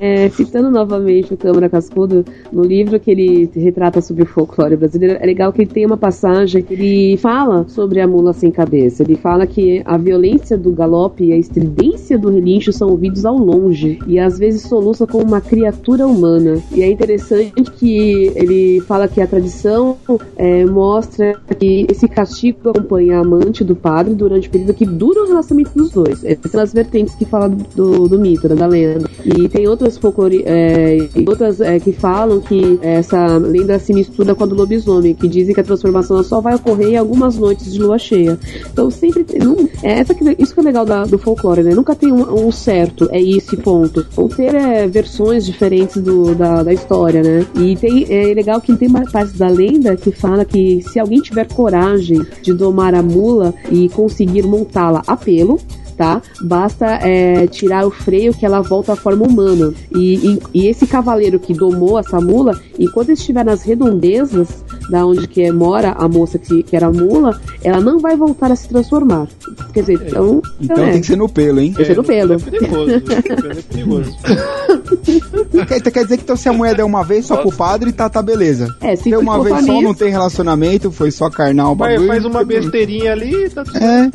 é, 0.00 0.28
citando 0.30 0.70
novamente 0.70 1.34
o 1.34 1.36
Câmara 1.36 1.68
Cascudo, 1.68 2.24
no 2.52 2.62
livro 2.62 2.98
que 2.98 3.10
ele 3.10 3.50
retrata 3.54 4.00
sobre 4.00 4.22
o 4.22 4.26
folclore 4.26 4.76
brasileiro, 4.76 5.09
é 5.20 5.26
legal 5.26 5.52
que 5.52 5.62
ele 5.62 5.70
tem 5.70 5.86
uma 5.86 5.96
passagem 5.96 6.62
que 6.62 6.74
ele 6.74 7.16
fala 7.16 7.66
sobre 7.68 8.00
a 8.00 8.06
mula 8.06 8.32
sem 8.32 8.50
cabeça. 8.50 9.02
Ele 9.02 9.16
fala 9.16 9.46
que 9.46 9.82
a 9.84 9.96
violência 9.96 10.56
do 10.56 10.72
galope 10.72 11.24
e 11.24 11.32
a 11.32 11.36
estridência 11.36 12.18
do 12.18 12.28
relincho 12.28 12.72
são 12.72 12.88
ouvidos 12.88 13.24
ao 13.24 13.36
longe 13.36 13.98
e 14.06 14.18
às 14.18 14.38
vezes 14.38 14.62
soluça 14.62 15.06
como 15.06 15.24
uma 15.24 15.40
criatura 15.40 16.06
humana. 16.06 16.62
E 16.72 16.82
é 16.82 16.90
interessante 16.90 17.62
que 17.78 18.32
ele 18.34 18.80
fala 18.82 19.08
que 19.08 19.20
a 19.20 19.26
tradição 19.26 19.96
é, 20.36 20.64
mostra 20.64 21.34
que 21.58 21.86
esse 21.88 22.08
castigo 22.08 22.70
acompanha 22.70 23.18
a 23.18 23.20
amante 23.20 23.64
do 23.64 23.74
padre 23.74 24.14
durante 24.14 24.48
o 24.48 24.50
período 24.50 24.74
que 24.74 24.86
dura 24.86 25.22
o 25.22 25.28
relacionamento 25.28 25.72
dos 25.76 25.90
dois. 25.90 26.24
Essas 26.24 26.50
são 26.50 26.60
as 26.60 26.72
vertentes 26.72 27.14
que 27.14 27.24
falam 27.24 27.56
do, 27.74 28.08
do 28.08 28.18
mito, 28.18 28.48
da 28.48 28.66
lenda. 28.66 29.08
E 29.24 29.48
tem 29.48 29.66
outras 29.66 29.98
folclore, 29.98 30.42
é, 30.46 31.08
outras 31.26 31.60
é, 31.60 31.78
que 31.78 31.92
falam 31.92 32.40
que 32.40 32.78
essa 32.82 33.36
lenda 33.38 33.78
se 33.78 33.92
mistura 33.92 34.34
com 34.34 34.44
a 34.44 34.46
do 34.46 34.54
lobisomem, 34.54 34.99
que 35.14 35.28
dizem 35.28 35.54
que 35.54 35.60
a 35.60 35.64
transformação 35.64 36.22
só 36.22 36.40
vai 36.40 36.54
ocorrer 36.54 36.90
em 36.90 36.96
algumas 36.96 37.36
noites 37.36 37.72
de 37.72 37.78
lua 37.80 37.98
cheia. 37.98 38.38
Então 38.72 38.90
sempre 38.90 39.24
tem, 39.24 39.40
não, 39.40 39.68
é 39.82 40.00
essa 40.00 40.14
que, 40.14 40.36
isso 40.38 40.54
que 40.54 40.60
é 40.60 40.62
legal 40.62 40.84
da, 40.84 41.04
do 41.04 41.18
folclore, 41.18 41.62
né? 41.62 41.74
Nunca 41.74 41.94
tem 41.94 42.12
um, 42.12 42.46
um 42.46 42.52
certo, 42.52 43.08
é 43.10 43.20
isso 43.20 43.54
e 43.54 43.58
ponto. 43.58 44.06
Vão 44.12 44.28
ter 44.28 44.54
é, 44.54 44.86
versões 44.86 45.44
diferentes 45.44 46.00
do, 46.02 46.34
da, 46.34 46.62
da 46.62 46.72
história, 46.72 47.22
né? 47.22 47.46
E 47.56 47.76
tem, 47.76 48.06
é 48.08 48.32
legal 48.34 48.60
que 48.60 48.74
tem 48.76 48.88
uma 48.88 49.04
parte 49.10 49.36
da 49.36 49.48
lenda 49.48 49.96
que 49.96 50.10
fala 50.10 50.44
que 50.44 50.82
se 50.82 50.98
alguém 50.98 51.20
tiver 51.20 51.46
coragem 51.48 52.24
de 52.42 52.52
domar 52.52 52.94
a 52.94 53.02
mula 53.02 53.54
e 53.70 53.88
conseguir 53.88 54.42
montá-la 54.42 55.02
a 55.06 55.16
pelo, 55.16 55.58
tá? 56.00 56.22
Basta 56.40 56.86
é, 56.86 57.46
tirar 57.46 57.86
o 57.86 57.90
freio 57.90 58.32
que 58.32 58.46
ela 58.46 58.62
volta 58.62 58.94
à 58.94 58.96
forma 58.96 59.26
humana. 59.26 59.70
E, 59.94 60.14
e, 60.14 60.38
e, 60.54 60.66
esse 60.66 60.86
cavaleiro 60.86 61.38
que 61.38 61.52
domou 61.52 61.98
essa 61.98 62.18
mula, 62.18 62.58
enquanto 62.78 63.12
estiver 63.12 63.44
nas 63.44 63.62
redondezas 63.62 64.64
da 64.90 65.06
onde 65.06 65.26
que 65.28 65.50
mora 65.52 65.92
a 65.92 66.08
moça 66.08 66.38
que, 66.38 66.62
que 66.62 66.74
era 66.76 66.86
a 66.88 66.92
mula, 66.92 67.40
ela 67.62 67.80
não 67.80 67.98
vai 67.98 68.16
voltar 68.16 68.50
a 68.50 68.56
se 68.56 68.68
transformar. 68.68 69.28
Quer 69.72 69.80
dizer, 69.80 70.06
então. 70.08 70.42
Então 70.60 70.84
é. 70.84 70.92
tem 70.92 71.00
que 71.00 71.06
ser 71.06 71.16
no 71.16 71.28
pelo, 71.28 71.60
hein? 71.60 71.72
Tem 71.72 71.84
que 71.86 71.92
ser 71.92 71.96
no 71.96 72.04
pelo. 72.04 72.34
É 72.34 72.38
perigoso. 72.38 72.90
é 72.92 73.62
perigoso. 73.62 74.16
quer, 75.68 75.80
quer 75.80 76.02
dizer 76.04 76.16
que 76.16 76.22
então, 76.24 76.36
se 76.36 76.48
a 76.48 76.52
mulher 76.52 76.74
der 76.74 76.84
uma 76.84 77.04
vez 77.04 77.26
só 77.26 77.36
pro 77.36 77.52
padre, 77.52 77.92
tá, 77.92 78.08
tá 78.08 78.20
beleza. 78.22 78.68
É, 78.80 78.96
se 78.96 79.10
Deu 79.10 79.20
uma 79.20 79.42
vez 79.42 79.56
só, 79.56 79.72
nisso- 79.72 79.82
não 79.82 79.94
tem 79.94 80.10
relacionamento, 80.10 80.90
foi 80.90 81.10
só 81.10 81.30
carnal 81.30 81.72
o 81.72 81.76
Vai, 81.76 81.92
bagulho. 81.92 82.08
faz 82.08 82.24
uma 82.24 82.44
besteirinha 82.44 83.12
ali 83.12 83.48
tá 83.50 83.64
tudo 83.64 83.78
É. 83.78 84.10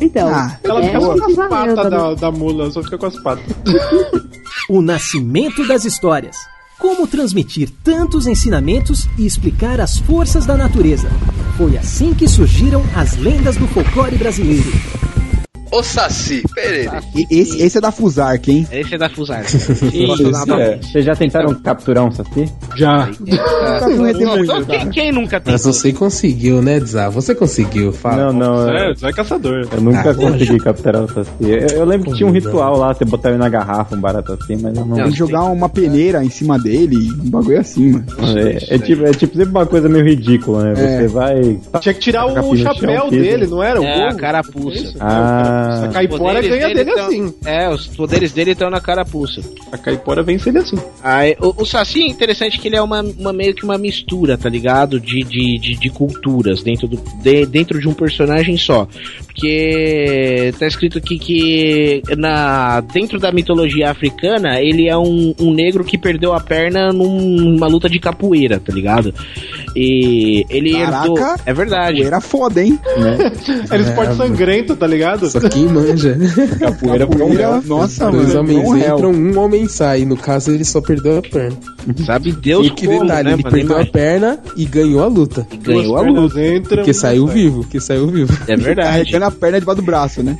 Então, 0.00 0.28
Ah, 0.28 0.58
Ela 0.62 0.80
é 0.80 0.86
fica 0.86 1.00
só 1.00 1.14
uma 1.14 1.18
com 1.20 1.30
as 1.42 1.48
patas 1.48 1.84
né? 1.84 1.90
da, 1.90 2.14
da 2.14 2.30
mula, 2.30 2.70
só 2.70 2.82
fica 2.82 2.98
com 2.98 3.06
as 3.06 3.18
patas. 3.22 3.44
O 4.68 4.82
nascimento 4.82 5.66
das 5.66 5.84
histórias. 5.86 6.36
Como 6.78 7.08
transmitir 7.08 7.70
tantos 7.82 8.28
ensinamentos 8.28 9.08
e 9.18 9.26
explicar 9.26 9.80
as 9.80 9.98
forças 9.98 10.46
da 10.46 10.56
natureza. 10.56 11.10
Foi 11.56 11.76
assim 11.76 12.14
que 12.14 12.28
surgiram 12.28 12.84
as 12.94 13.16
lendas 13.16 13.56
do 13.56 13.66
folclore 13.66 14.16
brasileiro. 14.16 14.70
Ô 15.70 15.82
Saci, 15.82 16.42
peraí. 16.54 16.88
Esse, 17.30 17.62
esse 17.62 17.78
é 17.78 17.80
da 17.80 17.90
Fusark, 17.92 18.48
hein? 18.50 18.66
Esse 18.72 18.94
é 18.94 18.98
da 18.98 19.08
Fusar. 19.08 19.42
É. 20.58 20.78
Vocês 20.78 21.04
já 21.04 21.14
tentaram 21.14 21.54
capturar 21.54 22.04
um 22.04 22.10
saci? 22.10 22.46
Já. 22.76 23.08
Então, 23.26 24.64
quem, 24.64 24.90
quem 24.90 25.12
nunca 25.12 25.40
tem? 25.40 25.52
Mas 25.52 25.64
você 25.64 25.92
conseguiu, 25.92 26.62
né, 26.62 26.80
Dzá? 26.80 27.08
Você 27.10 27.34
conseguiu, 27.34 27.92
fala. 27.92 28.32
Não, 28.32 28.32
não. 28.32 28.70
É, 28.70 28.90
Eu, 28.90 28.96
você 28.96 29.06
é 29.06 29.12
caçador. 29.12 29.68
eu 29.72 29.80
nunca 29.80 30.10
Ah, 30.10 30.14
consegui 30.14 30.58
capturar 30.58 31.02
um 31.02 31.08
saci. 31.08 31.30
Eu, 31.40 31.58
eu 31.78 31.84
lembro 31.84 32.10
que 32.10 32.16
tinha 32.16 32.26
um 32.28 32.32
ritual 32.32 32.76
lá, 32.78 32.92
você 32.94 33.04
botar 33.04 33.30
ele 33.30 33.38
na 33.38 33.48
garrafa, 33.48 33.94
um 33.94 34.00
barato 34.00 34.32
assim, 34.32 34.56
mas 34.60 34.76
eu 34.76 34.84
não. 34.84 34.96
Tem 34.96 35.10
que 35.10 35.18
jogar 35.18 35.44
uma 35.44 35.68
peneira 35.68 36.24
em 36.24 36.30
cima 36.30 36.58
dele, 36.58 36.96
um 37.24 37.30
bagulho 37.30 37.60
assim, 37.60 37.92
mano. 37.92 38.04
É, 38.38 38.74
é 38.74 38.78
tipo, 38.78 39.04
é 39.04 39.10
tipo 39.12 39.36
sempre 39.36 39.50
uma 39.50 39.66
coisa 39.66 39.88
meio 39.88 40.04
ridícula, 40.04 40.64
né? 40.64 40.72
É. 40.72 40.98
Você 40.98 41.08
vai. 41.08 41.58
Tinha 41.80 41.94
que 41.94 42.00
tirar 42.00 42.26
o 42.26 42.56
chapéu 42.56 43.10
dele, 43.10 43.46
não 43.46 43.62
era? 43.62 43.80
O 43.80 43.84
É, 43.84 44.08
a 44.08 44.14
carapuça. 44.14 44.94
Ah. 45.00 45.57
A 45.84 45.88
caipora 45.88 46.40
ganha 46.42 46.68
dele 46.74 46.92
tão- 46.92 47.06
assim. 47.06 47.34
É, 47.44 47.68
os 47.68 47.86
poderes 47.88 48.32
dele 48.32 48.52
estão 48.52 48.70
na 48.70 48.80
carapuça. 48.80 49.40
A 49.72 49.78
caipora 49.78 50.22
vence 50.22 50.48
ele 50.48 50.58
assim. 50.58 50.76
Aí, 51.02 51.36
o, 51.40 51.62
o 51.62 51.66
Saci 51.66 52.02
é 52.02 52.06
interessante 52.08 52.58
que 52.58 52.68
ele 52.68 52.76
é 52.76 52.82
uma, 52.82 53.02
uma- 53.02 53.32
meio 53.32 53.54
que 53.54 53.64
uma 53.64 53.78
mistura, 53.78 54.36
tá 54.38 54.48
ligado? 54.48 54.98
De, 55.00 55.22
de, 55.24 55.58
de, 55.58 55.76
de 55.76 55.90
culturas 55.90 56.62
dentro, 56.62 56.86
do, 56.88 56.96
de, 57.22 57.46
dentro 57.46 57.80
de 57.80 57.88
um 57.88 57.94
personagem 57.94 58.56
só. 58.56 58.86
Porque 59.26 60.52
tá 60.58 60.66
escrito 60.66 60.98
aqui 60.98 61.18
que 61.18 62.02
na, 62.16 62.80
dentro 62.80 63.18
da 63.18 63.30
mitologia 63.32 63.90
africana 63.90 64.60
ele 64.60 64.88
é 64.88 64.96
um, 64.96 65.34
um 65.38 65.52
negro 65.54 65.84
que 65.84 65.96
perdeu 65.96 66.32
a 66.32 66.40
perna 66.40 66.92
num- 66.92 67.20
numa 67.20 67.66
luta 67.68 67.88
de 67.88 67.98
capoeira, 67.98 68.58
tá 68.60 68.72
ligado? 68.72 69.14
E 69.76 70.44
ele 70.50 70.72
Caraca, 70.72 71.06
herdou. 71.06 71.18
É 71.46 71.52
verdade. 71.54 72.02
Era 72.02 72.20
foda, 72.20 72.62
hein? 72.62 72.78
Era 73.70 73.82
esporte 73.82 74.16
sangrento, 74.16 74.74
tá 74.76 74.86
ligado? 74.86 75.28
Quem 75.50 75.66
manja. 75.66 76.16
Capoeira 76.58 77.06
Capoeira, 77.06 77.60
nossa, 77.66 78.10
Dois 78.10 78.34
mano. 78.34 78.40
homens 78.40 78.82
é. 78.82 78.88
entram, 78.92 79.10
um 79.12 79.38
homem 79.38 79.68
sai. 79.68 80.04
No 80.04 80.16
caso, 80.16 80.50
ele 80.52 80.64
só 80.64 80.80
perdeu 80.80 81.18
a 81.18 81.22
perna. 81.22 81.56
Sabe 82.04 82.32
Deus 82.32 82.66
e 82.66 82.70
que 82.70 82.86
como, 82.86 83.02
detalhe, 83.02 83.28
né, 83.28 83.34
ele 83.34 83.42
perdeu 83.42 83.78
a 83.78 83.86
perna 83.86 84.38
e 84.56 84.64
ganhou 84.66 85.02
a 85.02 85.06
luta. 85.06 85.46
Ganhou 85.62 85.96
a 85.96 86.02
luta. 86.02 86.46
entram, 86.46 86.76
Porque 86.78 86.92
saiu 86.92 87.26
sai. 87.26 87.34
vivo, 87.34 87.64
que 87.66 87.80
saiu 87.80 88.06
vivo. 88.08 88.32
É 88.46 88.56
verdade. 88.56 88.88
Carregando 88.88 89.24
a 89.24 89.30
perna 89.30 89.58
debaixo 89.60 89.80
do 89.80 89.86
braço, 89.86 90.22
né? 90.22 90.36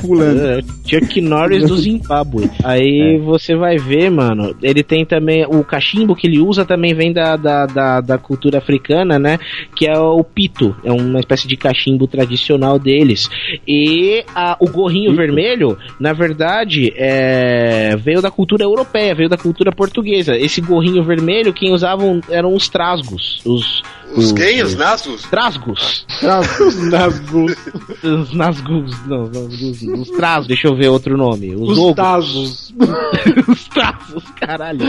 Pulando. 0.00 0.40
É, 0.40 0.60
Chuck 0.86 1.20
Norris 1.20 1.66
do 1.68 1.76
Zimbábue. 1.76 2.50
Aí 2.64 3.18
você 3.24 3.54
vai 3.56 3.76
ver, 3.76 4.10
mano, 4.10 4.54
ele 4.62 4.82
tem 4.82 5.04
também. 5.04 5.44
O 5.46 5.62
cachimbo 5.64 6.14
que 6.14 6.26
ele 6.26 6.38
usa 6.38 6.64
também 6.64 6.94
vem 6.94 7.12
da, 7.12 7.36
da, 7.36 7.66
da, 7.66 8.00
da 8.00 8.18
cultura 8.18 8.58
africana, 8.58 9.18
né? 9.18 9.38
Que 9.74 9.86
é 9.86 9.98
o 9.98 10.22
pito. 10.24 10.74
É 10.84 10.92
uma 10.92 11.20
espécie 11.20 11.46
de 11.48 11.56
cachimbo 11.56 12.06
tradicional 12.06 12.78
deles. 12.78 13.28
E 13.66 14.24
a- 14.34 14.45
o 14.60 14.70
gorrinho 14.70 15.16
vermelho, 15.16 15.78
na 15.98 16.12
verdade, 16.12 16.92
é, 16.94 17.96
veio 17.96 18.20
da 18.20 18.30
cultura 18.30 18.62
europeia, 18.62 19.14
veio 19.14 19.28
da 19.28 19.38
cultura 19.38 19.72
portuguesa. 19.72 20.36
Esse 20.36 20.60
gorrinho 20.60 21.02
vermelho, 21.02 21.52
quem 21.52 21.72
usavam 21.72 22.20
eram 22.28 22.54
os 22.54 22.68
trasgos. 22.68 23.40
Os. 23.44 23.82
Os 24.14 24.32
quem? 24.32 24.62
Os 24.62 24.74
nassos? 24.74 25.22
Trasgos. 25.22 26.06
Os 26.60 26.90
nasgos. 26.90 27.56
Os 28.02 28.32
nasgus. 28.32 29.06
Não, 29.06 29.26
não, 29.26 29.46
os, 29.46 29.82
os 29.82 30.10
trasgos. 30.10 30.46
Deixa 30.48 30.68
eu 30.68 30.74
ver 30.74 30.88
outro 30.88 31.16
nome. 31.16 31.54
Os, 31.54 31.70
Os 31.70 31.78
ogros. 31.78 31.94
tazos. 31.94 32.74
os 33.48 33.68
traços, 33.68 34.24
caralho. 34.40 34.80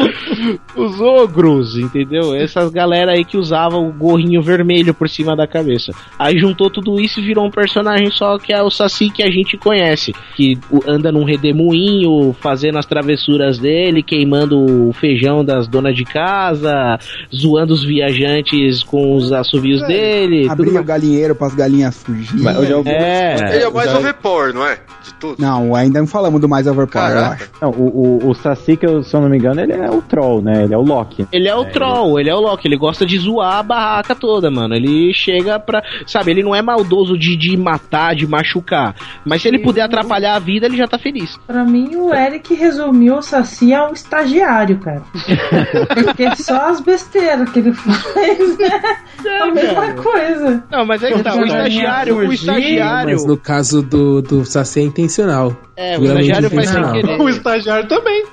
Os 0.75 0.99
ogros, 1.01 1.77
entendeu? 1.77 2.33
Essas 2.33 2.71
galera 2.71 3.13
aí 3.13 3.25
que 3.25 3.37
usavam 3.37 3.87
o 3.87 3.93
gorrinho 3.93 4.41
vermelho 4.41 4.93
por 4.93 5.09
cima 5.09 5.35
da 5.35 5.47
cabeça. 5.47 5.91
Aí 6.17 6.37
juntou 6.37 6.69
tudo 6.69 6.99
isso 6.99 7.19
e 7.19 7.23
virou 7.23 7.45
um 7.45 7.51
personagem 7.51 8.11
só 8.11 8.37
que 8.37 8.53
é 8.53 8.61
o 8.61 8.69
Saci 8.69 9.09
que 9.09 9.23
a 9.23 9.29
gente 9.29 9.57
conhece. 9.57 10.13
Que 10.35 10.57
anda 10.87 11.11
num 11.11 11.23
redemoinho, 11.23 12.35
fazendo 12.39 12.77
as 12.77 12.85
travessuras 12.85 13.57
dele, 13.57 14.03
queimando 14.03 14.89
o 14.89 14.93
feijão 14.93 15.43
das 15.43 15.67
donas 15.67 15.95
de 15.95 16.03
casa, 16.03 16.99
zoando 17.33 17.73
os 17.73 17.83
viajantes 17.83 18.83
com 18.83 19.06
os 19.15 19.31
assovios 19.31 19.81
dele. 19.87 20.41
tudo 20.49 20.51
Abrir 20.51 20.79
o 20.79 20.83
galinheiro 20.83 21.35
pras 21.35 21.53
galinhas 21.55 22.01
fugirem. 22.03 22.43
Mas 22.43 22.55
eu 22.57 22.65
já 22.65 22.77
ouvi- 22.77 22.89
É. 22.89 23.35
Ele 23.55 23.63
é 23.63 23.67
o 23.67 23.73
mais 23.73 23.89
já- 23.91 23.97
overpower, 23.97 24.53
não 24.53 24.65
é? 24.65 24.77
De 25.03 25.13
tudo. 25.15 25.35
Não, 25.41 25.73
ainda 25.75 25.99
não 25.99 26.07
falamos 26.07 26.41
do 26.41 26.49
mais 26.49 26.67
overpower, 26.67 27.09
eu 27.09 27.15
Caraca. 27.15 27.33
acho. 27.43 27.49
Não, 27.61 27.69
o, 27.71 28.19
o, 28.25 28.29
o 28.29 28.33
Saci, 28.35 28.75
que 28.75 28.85
eu, 28.85 29.03
se 29.03 29.15
eu 29.15 29.21
não 29.21 29.29
me 29.29 29.37
engano, 29.37 29.61
ele 29.61 29.73
é 29.73 29.89
o 29.89 30.01
Troll, 30.01 30.41
né? 30.41 30.63
Ele 30.63 30.73
é 30.73 30.77
o 30.77 30.81
Loki. 30.81 31.25
Ele 31.31 31.47
é 31.47 31.55
o 31.55 31.65
troll, 31.65 32.19
ele 32.19 32.29
é 32.29 32.35
o 32.35 32.39
Loki, 32.39 32.67
ele 32.67 32.77
gosta 32.77 33.05
de 33.05 33.17
zoar 33.17 33.57
a 33.57 33.63
barraca 33.63 34.13
toda, 34.15 34.49
mano. 34.51 34.75
Ele 34.75 35.13
chega 35.13 35.59
pra. 35.59 35.81
Sabe, 36.05 36.31
ele 36.31 36.43
não 36.43 36.53
é 36.55 36.61
maldoso 36.61 37.17
de, 37.17 37.35
de 37.35 37.55
matar, 37.57 38.15
de 38.15 38.27
machucar. 38.27 38.95
Mas 39.25 39.41
se 39.41 39.47
ele 39.47 39.59
puder 39.59 39.81
atrapalhar 39.81 40.35
a 40.35 40.39
vida, 40.39 40.65
ele 40.65 40.77
já 40.77 40.87
tá 40.87 40.97
feliz. 40.99 41.37
Pra 41.47 41.63
mim, 41.63 41.95
o 41.95 42.13
Eric 42.13 42.53
resumiu 42.53 43.17
o 43.17 43.21
Saci 43.21 43.73
a 43.73 43.87
um 43.87 43.93
estagiário, 43.93 44.77
cara. 44.79 45.01
Porque 45.93 46.35
só 46.35 46.69
as 46.69 46.79
besteiras 46.81 47.49
que 47.49 47.59
ele 47.59 47.73
faz, 47.73 48.57
né? 48.57 48.96
É 49.25 49.39
a 49.39 49.51
mesma 49.51 49.93
coisa. 49.93 50.63
Não, 50.69 50.85
mas 50.85 51.03
aí 51.03 51.13
que 51.13 51.23
tá, 51.23 51.35
o 51.35 51.45
estagiário, 51.45 52.17
o 52.17 52.33
estagiário. 52.33 53.13
Mas 53.13 53.25
no 53.25 53.37
caso 53.37 53.81
do, 53.81 54.21
do 54.21 54.45
Saci 54.45 54.79
é 54.79 54.83
intencional. 54.83 55.55
É, 55.77 55.97
o 55.99 56.03
estagiário 56.03 56.49
faz 56.49 56.69
sem 56.69 56.91
querer. 56.91 57.21
O 57.21 57.29
estagiário 57.29 57.87
também. 57.87 58.25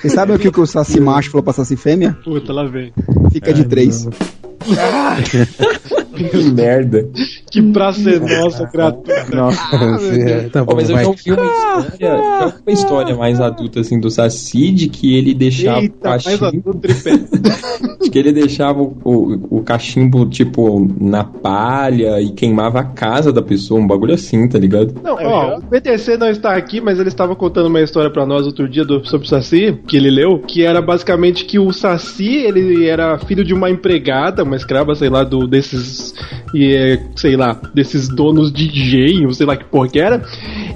Vocês 0.00 0.12
sabem 0.12 0.36
o 0.36 0.38
que, 0.38 0.60
o 0.60 0.66
Saci 0.66 1.00
macho 1.00 1.30
falou 1.30 1.42
pra 1.42 1.52
Saci 1.52 1.76
fêmea? 1.76 2.16
Puta, 2.22 2.52
lá 2.52 2.64
vem. 2.64 2.92
Fica 3.32 3.52
de 3.52 3.64
três. 3.64 4.06
Que 6.12 6.50
merda. 6.52 7.08
Que 7.50 7.62
praça 7.72 8.10
é 8.10 8.18
nossa, 8.18 8.68
gratuita. 8.72 9.34
Nossa, 9.34 9.76
É, 10.14 10.48
tá 10.48 10.64
bom, 10.64 10.74
mas 10.76 10.90
eu 10.90 10.96
já 10.98 11.08
ouvi 11.08 11.32
uma 11.32 11.44
história, 11.44 11.96
já 11.98 12.44
ouvi 12.44 12.56
uma 12.66 12.72
história 12.72 13.16
mais 13.16 13.40
adulta 13.40 13.80
assim 13.80 13.98
do 13.98 14.10
Saci 14.10 14.70
de 14.70 14.88
que 14.88 15.16
ele 15.16 15.34
deixava 15.34 15.80
o 15.80 15.82
Eita, 15.82 16.08
mais 16.08 16.24
cachimbo, 16.24 16.80
de 18.02 18.10
que 18.10 18.18
ele 18.18 18.32
deixava 18.32 18.82
o, 18.82 18.96
o, 19.04 19.58
o 19.58 19.62
cachimbo 19.62 20.26
tipo 20.26 20.86
na 21.00 21.24
palha 21.24 22.20
e 22.20 22.30
queimava 22.30 22.80
a 22.80 22.84
casa 22.84 23.32
da 23.32 23.42
pessoa, 23.42 23.80
um 23.80 23.86
bagulho 23.86 24.14
assim, 24.14 24.46
tá 24.48 24.58
ligado? 24.58 24.91
Não, 25.02 25.14
ó, 25.14 25.58
o 25.58 25.62
PTC 25.62 26.16
não 26.16 26.28
está 26.28 26.54
aqui, 26.54 26.80
mas 26.80 26.98
ele 26.98 27.08
estava 27.08 27.34
contando 27.36 27.66
uma 27.66 27.80
história 27.80 28.10
pra 28.10 28.26
nós 28.26 28.46
outro 28.46 28.68
dia 28.68 28.84
do, 28.84 29.04
sobre 29.06 29.26
o 29.26 29.30
Saci, 29.30 29.78
que 29.86 29.96
ele 29.96 30.10
leu, 30.10 30.38
que 30.38 30.62
era 30.64 30.80
basicamente 30.82 31.44
que 31.44 31.58
o 31.58 31.72
Saci, 31.72 32.36
ele 32.36 32.86
era 32.86 33.18
filho 33.18 33.44
de 33.44 33.54
uma 33.54 33.70
empregada, 33.70 34.42
uma 34.42 34.56
escrava, 34.56 34.94
sei 34.94 35.08
lá, 35.08 35.24
do, 35.24 35.46
desses, 35.46 36.14
e, 36.54 36.74
é, 36.74 37.02
sei 37.16 37.36
lá, 37.36 37.58
desses 37.74 38.08
donos 38.08 38.52
de 38.52 38.66
engenho, 38.68 39.32
sei 39.32 39.46
lá 39.46 39.56
que 39.56 39.64
porra 39.64 39.88
que 39.88 39.98
era, 39.98 40.22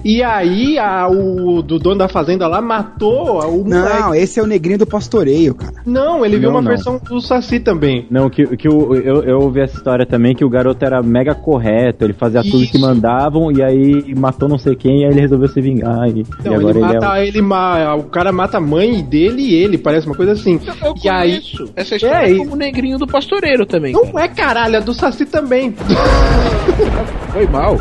E 0.05 0.23
aí 0.23 0.79
a, 0.79 1.09
o 1.09 1.63
do 1.63 1.79
dono 1.79 1.97
da 1.99 2.09
fazenda 2.09 2.47
lá 2.47 2.61
matou 2.61 3.41
o 3.45 3.69
Não, 3.69 3.81
moleque. 3.81 4.23
esse 4.23 4.39
é 4.39 4.43
o 4.43 4.47
negrinho 4.47 4.79
do 4.79 4.87
pastoreio, 4.87 5.55
cara. 5.55 5.75
Não, 5.85 6.25
ele 6.25 6.39
viu 6.39 6.51
Não, 6.51 6.57
uma 6.57 6.63
não. 6.63 6.69
versão 6.69 6.99
do 6.99 7.21
Saci 7.21 7.61
também. 7.61 8.07
Não, 8.11 8.29
que, 8.31 8.47
que 8.57 8.69
o, 8.69 8.95
eu, 8.95 9.23
eu 9.25 9.39
ouvi 9.41 9.61
essa 9.61 9.77
história 9.77 10.07
também, 10.07 10.35
que 10.35 10.45
o 10.45 10.49
garoto 10.51 10.85
era 10.85 11.03
mega 11.03 11.35
correto, 11.35 12.05
ele 12.05 12.13
fazia 12.13 12.43
tudo 12.43 12.67
que 12.67 12.77
Isso. 12.77 12.81
mandavam 12.81 13.51
e 13.51 13.63
aí 13.63 14.05
matou 14.15 14.49
não 14.49 14.59
sei 14.59 14.75
quem 14.77 15.01
e 15.01 15.05
aí 15.05 15.11
ele 15.11 15.21
resolveu 15.21 15.49
se 15.49 15.61
vingar. 15.61 16.09
E, 16.09 16.25
Não, 16.45 16.53
e 16.53 16.55
agora 16.55 16.79
ele 16.79 16.87
ele, 16.87 16.95
mata 16.95 17.19
é 17.19 17.27
ele, 17.29 17.43
ma- 17.43 17.95
o 17.95 18.05
cara 18.05 18.33
mata 18.33 18.59
a 18.59 18.61
mãe 18.61 19.03
dele 19.03 19.43
e 19.43 19.55
ele, 19.55 19.77
parece 19.79 20.07
uma 20.07 20.15
coisa 20.17 20.33
assim. 20.33 20.61
Eu 20.85 20.95
E 21.05 21.09
aí- 21.09 21.43
essa 21.75 21.97
história 21.97 22.27
É, 22.29 22.33
e- 22.33 22.39
como 22.39 22.53
o 22.53 22.57
negrinho 22.57 22.99
do 22.99 23.07
pastoreiro 23.07 23.65
também. 23.67 23.93
Não 23.93 24.07
cara. 24.13 24.25
é 24.25 24.29
caralho, 24.29 24.77
é 24.77 24.81
do 24.81 24.95
Saci 24.95 25.25
também. 25.27 25.75
Foi 27.33 27.47
mal. 27.47 27.77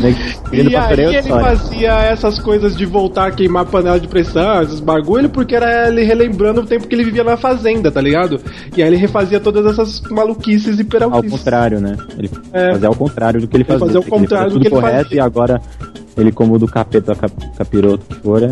Do 0.00 0.08
E 0.54 0.60
aí 0.60 1.16
ele 1.16 1.18
história. 1.18 1.46
fazia 1.46 1.92
essas 2.02 2.38
coisas 2.38 2.76
de 2.76 2.86
voltar 2.86 3.26
a 3.26 3.30
queimar 3.30 3.64
panela 3.66 3.98
de 4.00 4.08
pressão, 4.08 4.62
esses 4.62 4.80
bagulho, 4.80 5.28
porque 5.28 5.54
era 5.54 5.88
ele 5.88 6.02
relembrando 6.04 6.60
o 6.60 6.66
tempo 6.66 6.86
que 6.86 6.94
ele 6.94 7.04
vivia 7.04 7.24
na 7.24 7.36
fazenda, 7.36 7.90
tá 7.90 8.00
ligado? 8.00 8.40
E 8.76 8.82
aí 8.82 8.88
ele 8.88 8.96
refazia 8.96 9.40
todas 9.40 9.66
essas 9.66 10.00
maluquices 10.10 10.78
e 10.78 10.82
Ao 10.82 10.88
peraltices. 10.88 11.30
contrário, 11.38 11.80
né? 11.80 11.96
Ele 12.18 12.30
É. 12.52 12.72
fazia 12.72 12.88
ao 12.88 12.94
contrário 12.94 13.40
do 13.40 13.48
que 13.48 13.56
ele 13.56 13.62
Ele 13.62 13.68
fazia. 13.68 13.86
fazia 13.86 13.98
ao 13.98 14.02
porque 14.02 14.14
ele 14.14 14.20
contrário 14.22 14.50
do 14.52 14.60
que 14.60 14.66
ele 14.68 14.74
correto 14.74 15.02
fazia. 15.04 15.16
e 15.16 15.20
agora 15.20 15.60
ele 16.18 16.32
como 16.32 16.58
do 16.58 16.66
capeta 16.66 17.14
cap, 17.14 17.32
capiroto 17.56 18.04
que 18.06 18.20
for 18.22 18.42
é... 18.42 18.48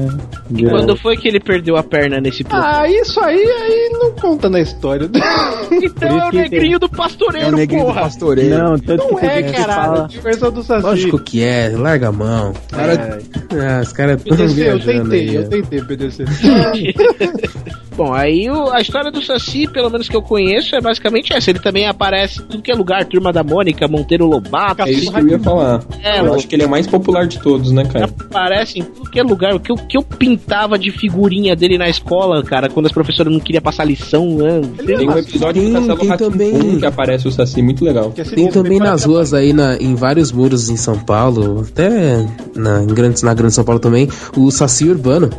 Quando 0.70 0.96
foi 0.96 1.16
que 1.16 1.26
ele 1.28 1.40
perdeu 1.40 1.76
a 1.76 1.82
perna 1.82 2.20
nesse 2.20 2.44
plano? 2.44 2.64
Ah, 2.64 2.88
isso 2.88 3.18
aí, 3.20 3.38
aí 3.38 3.90
não 3.92 4.12
conta 4.12 4.48
na 4.48 4.60
história. 4.60 5.10
então 5.70 6.20
é 6.20 6.28
o 6.28 6.32
negrinho 6.32 6.78
do 6.78 6.86
É 6.86 6.88
o 6.88 6.96
pastoreiro, 6.96 7.56
negrinho 7.56 7.82
do 7.82 7.86
porra. 7.88 8.00
pastoreio. 8.02 8.58
Não, 8.58 8.78
tanto 8.78 9.04
Não 9.10 9.16
que 9.18 9.26
é, 9.26 9.42
caralho, 9.42 9.94
fala- 9.96 10.08
que 10.08 10.18
versão 10.18 10.52
do 10.52 10.62
Saci. 10.62 10.82
Lógico 10.86 11.18
que 11.18 11.42
é, 11.42 11.70
larga 11.76 12.08
a 12.08 12.12
mão. 12.12 12.52
Cara, 12.70 13.18
ah, 13.52 13.80
os 13.82 13.92
caras 13.92 14.22
tão 14.22 14.36
PDC, 14.36 14.52
eu 14.60 14.78
viajando 14.78 15.10
tentei, 15.10 15.28
aí, 15.28 15.34
eu 15.34 15.48
tentei, 15.48 15.82
PDC. 15.82 16.24
Bom, 17.96 18.12
aí 18.12 18.50
o- 18.50 18.70
a 18.70 18.80
história 18.80 19.10
do 19.10 19.22
Saci, 19.22 19.66
pelo 19.66 19.88
menos 19.90 20.08
que 20.08 20.14
eu 20.16 20.20
conheço, 20.22 20.74
é 20.76 20.80
basicamente 20.80 21.32
essa. 21.32 21.50
Ele 21.50 21.58
também 21.58 21.86
aparece 21.86 22.40
em 22.40 22.44
tudo 22.44 22.62
que 22.62 22.70
é 22.70 22.74
lugar, 22.74 23.04
Turma 23.06 23.32
da 23.32 23.42
Mônica, 23.42 23.88
Monteiro 23.88 24.26
Lobato. 24.26 24.82
É 24.82 24.90
isso 24.90 25.10
que 25.12 25.20
eu 25.20 25.28
ia 25.28 25.38
falar. 25.38 25.82
É, 26.02 26.20
eu 26.20 26.34
acho 26.34 26.46
que 26.46 26.54
ele 26.54 26.62
é 26.64 26.66
o 26.66 26.70
mais 26.70 26.86
popular 26.86 27.26
de 27.26 27.38
todos, 27.38 27.72
né, 27.72 27.84
cara? 27.86 28.04
Aparece 28.04 28.80
em 28.80 28.82
tudo 28.84 29.10
que 29.10 29.18
é 29.18 29.22
lugar. 29.22 29.54
O 29.54 29.60
que 29.60 29.72
eu, 29.72 29.76
que 29.76 29.96
eu 29.96 30.02
pintava 30.02 30.78
de 30.78 30.90
figurinha 30.90 31.56
dele 31.56 31.78
na 31.78 31.88
escola, 31.88 32.42
cara, 32.42 32.68
quando 32.68 32.86
as 32.86 32.92
professoras 32.92 33.32
não 33.32 33.40
queriam 33.40 33.62
passar 33.62 33.84
lição. 33.84 34.26
Né? 34.36 34.60
Tem 34.84 35.08
um 35.08 35.16
episódio 35.18 35.62
Tem- 35.62 35.72
do 35.72 35.78
Castelo 35.86 35.98
tem 35.98 36.16
também- 36.52 36.78
que 36.78 36.86
aparece 36.86 37.26
o 37.28 37.30
Saci, 37.32 37.62
muito 37.62 37.84
legal. 37.84 38.12
É 38.16 38.22
Tem 38.24 38.48
também 38.50 38.78
nas 38.78 39.04
ruas 39.04 39.32
aí, 39.32 39.52
na, 39.52 39.76
em 39.76 39.94
vários 39.94 40.32
muros 40.32 40.68
em 40.68 40.76
São 40.76 40.98
Paulo, 40.98 41.64
até 41.66 42.26
na, 42.54 42.82
em 42.82 42.86
grandes, 42.88 43.22
na 43.22 43.32
Grande 43.32 43.54
São 43.54 43.64
Paulo 43.64 43.80
também, 43.80 44.08
o 44.36 44.50
Saci 44.50 44.88
Urbano. 44.88 45.30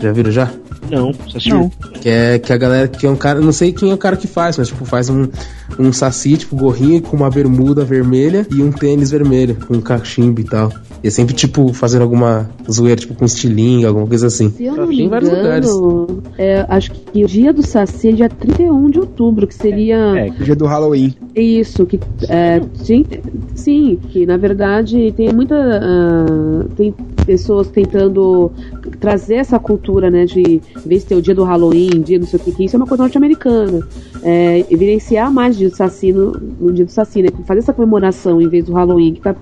Já 0.00 0.12
viram 0.12 0.30
já? 0.30 0.50
Não, 0.90 1.12
Saci. 1.32 1.48
Não. 1.48 1.70
Que 2.06 2.10
é 2.10 2.38
que 2.38 2.52
a 2.52 2.56
galera, 2.56 2.86
que 2.86 3.04
é 3.04 3.10
um 3.10 3.16
cara, 3.16 3.40
não 3.40 3.50
sei 3.50 3.72
quem 3.72 3.90
é 3.90 3.94
o 3.94 3.98
cara 3.98 4.16
que 4.16 4.28
faz, 4.28 4.56
mas 4.56 4.68
tipo, 4.68 4.84
faz 4.84 5.10
um, 5.10 5.26
um 5.76 5.92
saci, 5.92 6.36
tipo, 6.36 6.54
gorrinho 6.54 7.02
com 7.02 7.16
uma 7.16 7.28
bermuda 7.28 7.84
vermelha 7.84 8.46
e 8.48 8.62
um 8.62 8.70
tênis 8.70 9.10
vermelho, 9.10 9.56
com 9.66 9.74
um 9.74 9.80
cachimbo 9.80 10.40
e 10.40 10.44
tal. 10.44 10.72
E 11.02 11.08
é 11.08 11.10
sempre, 11.10 11.34
tipo, 11.34 11.72
fazendo 11.72 12.02
alguma 12.02 12.48
zoeira, 12.70 13.00
tipo, 13.00 13.12
com 13.12 13.24
estilingue, 13.24 13.86
alguma 13.86 14.06
coisa 14.06 14.28
assim. 14.28 14.50
Se 14.50 14.66
eu 14.66 14.76
não 14.76 14.86
Tem 14.86 14.98
me 14.98 15.08
vários 15.08 15.30
lugares. 15.30 15.68
É, 16.38 16.66
acho 16.68 16.92
que 16.92 17.24
o 17.24 17.26
dia 17.26 17.52
do 17.52 17.66
Saci 17.66 18.08
é 18.08 18.12
dia 18.12 18.28
31 18.28 18.90
de 18.90 19.00
outubro, 19.00 19.46
que 19.46 19.54
seria 19.54 19.96
É, 19.96 20.28
O 20.28 20.44
dia 20.44 20.54
do 20.54 20.66
Halloween. 20.66 21.14
isso, 21.34 21.86
que 21.86 21.98
é, 22.28 22.60
sim, 22.74 23.04
sim, 23.54 23.98
que 24.10 24.26
na 24.26 24.36
verdade 24.36 25.12
tem 25.16 25.32
muita 25.32 25.56
ah, 25.56 26.64
tem 26.76 26.94
pessoas 27.24 27.68
tentando 27.68 28.52
trazer 29.00 29.36
essa 29.36 29.58
cultura, 29.58 30.10
né, 30.10 30.24
de 30.24 30.40
em 30.40 30.88
vez 30.88 31.02
de 31.02 31.08
ter 31.08 31.14
o 31.16 31.22
dia 31.22 31.34
do 31.34 31.42
Halloween, 31.42 32.02
dia 32.02 32.18
não 32.18 32.26
sei 32.26 32.38
o 32.38 32.42
que, 32.42 32.52
que 32.52 32.64
isso 32.64 32.76
é 32.76 32.78
uma 32.78 32.86
coisa 32.86 33.02
norte-americana, 33.02 33.80
é, 34.22 34.64
evidenciar 34.70 35.32
mais 35.32 35.56
o 35.56 35.58
dia 35.58 35.68
do 35.70 35.76
Saci 35.76 36.12
no, 36.12 36.32
no 36.60 36.72
dia 36.72 36.84
do 36.84 36.90
Saci, 36.90 37.22
né, 37.22 37.28
fazer 37.44 37.60
essa 37.60 37.72
comemoração 37.72 38.40
em 38.40 38.48
vez 38.48 38.64
do 38.64 38.72
Halloween, 38.72 39.14
que 39.14 39.20
tá 39.20 39.34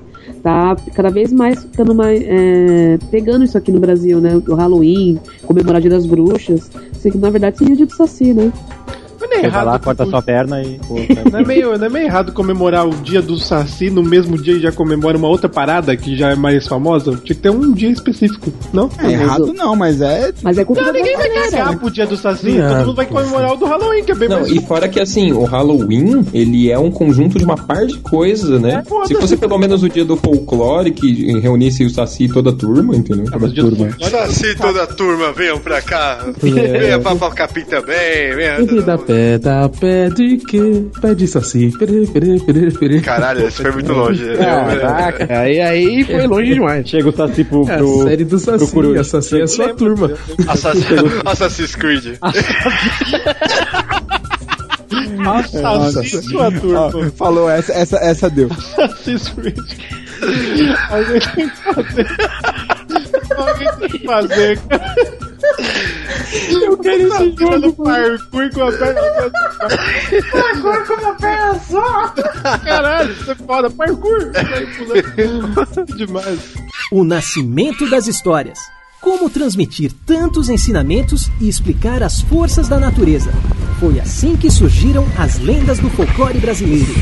tá 0.43 0.77
cada 0.95 1.11
vez 1.11 1.33
mais 1.33 1.63
ficando 1.63 1.95
mais 1.95 2.23
é, 2.25 2.99
pegando 3.11 3.45
isso 3.45 3.57
aqui 3.57 3.73
no 3.73 3.81
Brasil, 3.81 4.21
né? 4.21 4.41
O 4.49 4.55
Halloween, 4.55 5.19
comemorar 5.47 5.79
o 5.79 5.81
Dia 5.81 5.91
das 5.91 6.07
Bruxas, 6.07 6.71
sei 6.93 7.11
que 7.11 7.19
na 7.19 7.31
verdade 7.31 7.59
seria 7.59 7.75
o 7.75 7.77
Dia 7.77 7.87
do 7.87 7.95
Saci, 7.95 8.33
né? 8.33 8.53
Mas 9.29 9.31
não 9.31 9.37
é 9.39 9.43
Você 9.43 9.49
vai 9.51 9.65
lá, 9.65 9.71
errado. 9.73 9.85
corta 9.85 10.05
tipo, 10.05 10.11
sua 10.17 10.23
perna 10.23 10.63
e. 10.63 10.79
Pô, 10.87 10.95
Não 11.33 11.39
é, 11.41 11.45
meio, 11.45 11.79
não 11.79 11.87
é 11.87 11.89
meio 11.89 12.07
errado 12.07 12.33
comemorar 12.33 12.87
o 12.87 12.91
dia 12.91 13.21
do 13.23 13.37
Saci 13.39 13.91
no 13.91 14.03
mesmo 14.03 14.37
dia 14.37 14.55
e 14.55 14.61
já 14.61 14.71
comemora 14.73 15.17
uma 15.17 15.29
outra 15.29 15.49
parada 15.49 15.97
que 15.97 16.17
já 16.17 16.31
é 16.31 16.35
mais 16.35 16.67
famosa? 16.67 17.11
Tinha 17.13 17.21
que 17.23 17.35
ter 17.35 17.51
um 17.51 17.73
dia 17.73 17.91
específico, 17.91 18.53
não? 18.73 18.89
É 18.99 19.11
errado 19.13 19.53
não, 19.53 19.75
mas 19.77 20.01
é. 20.01 20.33
Mas 20.43 20.59
é 20.59 20.65
cultura 20.65 20.87
Não, 20.87 20.93
ninguém 20.93 21.17
vai 21.17 21.29
cagar 21.31 21.77
pro 21.79 21.91
dia 21.91 22.07
do 22.07 22.17
Saci. 22.17 22.53
Não, 22.53 22.69
Todo 22.69 22.79
mundo 22.87 22.95
vai 22.97 23.07
comemorar 23.07 23.53
o 23.53 23.57
do 23.57 23.65
Halloween, 23.65 24.05
que 24.05 24.13
é 24.13 24.15
bem 24.15 24.29
Não, 24.29 24.41
mais. 24.41 24.51
e 24.51 24.61
fora 24.61 24.89
que 24.89 25.01
assim, 25.01 25.33
o 25.33 25.45
Halloween, 25.45 26.25
ele 26.33 26.71
é 26.71 26.79
um 26.79 26.91
conjunto 26.91 27.39
de 27.39 27.45
uma 27.45 27.57
par 27.57 27.87
de 27.87 27.99
coisas, 27.99 28.61
né? 28.61 28.83
É. 29.03 29.07
Se 29.07 29.15
fosse 29.15 29.37
pelo 29.37 29.59
menos 29.59 29.83
o 29.83 29.89
dia 29.89 30.05
do 30.05 30.17
folclore, 30.17 30.91
que 30.91 31.39
reunisse 31.41 31.85
o 31.85 31.91
Saci 31.91 32.25
e 32.25 32.29
toda 32.29 32.51
a 32.51 32.53
turma, 32.53 32.95
entendeu? 32.97 33.25
Ah, 33.33 33.37
o 33.37 33.49
dia 33.49 33.63
do 33.65 33.77
Saci- 34.11 34.55
toda 34.57 34.83
a 34.83 34.87
turma, 34.87 35.33
venham 35.33 35.59
pra 35.59 35.81
cá. 35.83 36.25
Venha 36.41 36.99
pra, 36.99 37.15
pra 37.17 37.31
Capim 37.31 37.63
também. 37.65 38.35
Venha. 38.35 38.57
Pé, 39.15 39.39
dá 39.39 39.69
pé 39.69 40.11
de 40.11 40.39
quê? 40.39 40.87
Pé 41.01 41.15
de 41.15 41.29
Saci. 41.29 41.71
Pere, 41.79 42.05
pere, 42.09 42.41
pere, 42.41 42.73
pere. 42.73 43.01
Caralho, 43.01 43.47
esse 43.47 43.63
foi 43.63 43.71
muito 43.71 43.93
longe. 43.93 44.25
Caraca, 44.37 45.39
aí, 45.39 45.61
aí 45.61 46.03
foi 46.03 46.27
longe 46.27 46.55
demais. 46.55 46.89
Chega 46.89 47.09
o 47.09 47.13
Saci 47.17 47.45
pro. 47.45 47.69
É 47.69 47.75
a 47.75 47.79
pro 47.79 48.03
série 48.03 48.25
do 48.25 48.39
Saci, 48.41 48.73
coruja. 48.73 49.01
a 49.03 49.05
Saci 49.05 49.39
é 49.39 49.43
a 49.45 49.47
sua 49.47 49.73
turma. 49.73 50.11
Assassin's, 50.49 51.13
Assassin's 51.25 51.77
Creed. 51.77 52.19
Saci, 55.53 56.23
sua 56.25 56.51
turma. 56.51 56.91
Ó, 56.93 57.11
falou, 57.13 57.49
essa, 57.49 57.73
essa, 57.73 57.99
essa 57.99 58.29
deu. 58.29 58.51
Assassin's 58.51 59.29
Creed. 59.29 59.59
Alguém 60.91 61.21
tem 61.37 61.49
que 61.49 61.57
fazer. 61.57 62.07
Alguém 63.37 63.69
tem 63.79 63.89
que 63.91 64.07
fazer, 64.07 64.59
cara. 64.59 64.95
Eu 66.75 66.79
quero 66.79 67.07
esse 67.07 67.37
jogo 67.37 67.73
parkour 67.85 68.51
com 68.53 68.63
a 68.63 68.73
perna. 68.73 69.01
Agora 70.55 70.87
com 70.87 70.95
uma 70.95 71.15
perna 71.15 71.61
só. 71.61 72.09
Caralho, 72.65 73.13
isso 73.13 73.31
é 73.31 73.35
foda. 73.37 73.71
Parkour. 73.71 74.33
Demais. 75.97 76.41
O 76.91 77.05
nascimento 77.05 77.89
das 77.89 78.09
histórias. 78.09 78.59
Como 79.01 79.31
transmitir 79.31 79.93
tantos 80.05 80.49
ensinamentos 80.49 81.31
e 81.41 81.49
explicar 81.49 82.03
as 82.03 82.23
forças 82.23 82.69
da 82.69 82.79
natureza. 82.79 83.31
Foi 83.79 84.01
assim 84.01 84.37
que 84.37 84.51
surgiram 84.51 85.07
as 85.17 85.39
lendas 85.39 85.79
do 85.79 85.91
folclore 85.91 86.39
brasileiro. 86.39 86.93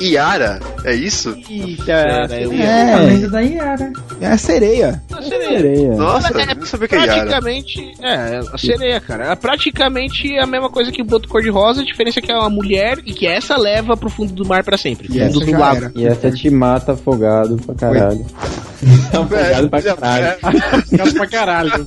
Iara, 0.00 0.60
é 0.84 0.94
isso? 0.94 1.36
Eita, 1.50 2.28
eu 2.40 2.52
ia- 2.52 2.68
A 2.68 2.78
É, 2.88 2.96
lenda 3.06 3.28
da 3.30 3.40
Yara. 3.40 3.92
é 4.20 4.26
a 4.28 4.38
sereia. 4.38 5.02
A 5.12 5.22
sereia. 5.22 5.48
Sereia. 5.58 5.88
Nossa, 5.96 6.28
Ela 6.32 6.42
é 6.52 6.54
não 6.54 6.66
sabia 6.66 6.88
que 6.88 6.94
é 6.94 6.98
Iara. 6.98 7.12
praticamente. 7.14 7.92
É, 8.00 8.40
a 8.52 8.58
sereia, 8.58 9.00
cara. 9.00 9.32
É 9.32 9.34
praticamente 9.36 10.38
a 10.38 10.46
mesma 10.46 10.70
coisa 10.70 10.92
que 10.92 11.02
o 11.02 11.04
boto 11.04 11.28
cor-de-rosa, 11.28 11.82
a 11.82 11.84
diferença 11.84 12.20
é 12.20 12.22
que 12.22 12.30
é 12.30 12.36
uma 12.36 12.48
mulher 12.50 12.98
e 13.04 13.12
que 13.12 13.26
essa 13.26 13.56
leva 13.56 13.96
pro 13.96 14.08
fundo 14.08 14.32
do 14.32 14.46
mar 14.46 14.62
pra 14.62 14.76
sempre. 14.78 15.06
E 15.08 15.18
fundo 15.18 15.22
essa 15.22 15.40
do 15.52 15.58
lago. 15.58 15.76
era. 15.76 15.92
E 15.96 16.06
essa 16.06 16.30
te 16.30 16.48
mata 16.50 16.92
afogado 16.92 17.56
pra 17.56 17.74
caralho. 17.74 18.24
Afogado 19.12 19.68
pra 19.70 19.82
caralho. 19.82 20.36
Fica 20.88 21.12
pra 21.12 21.26
caralho. 21.26 21.86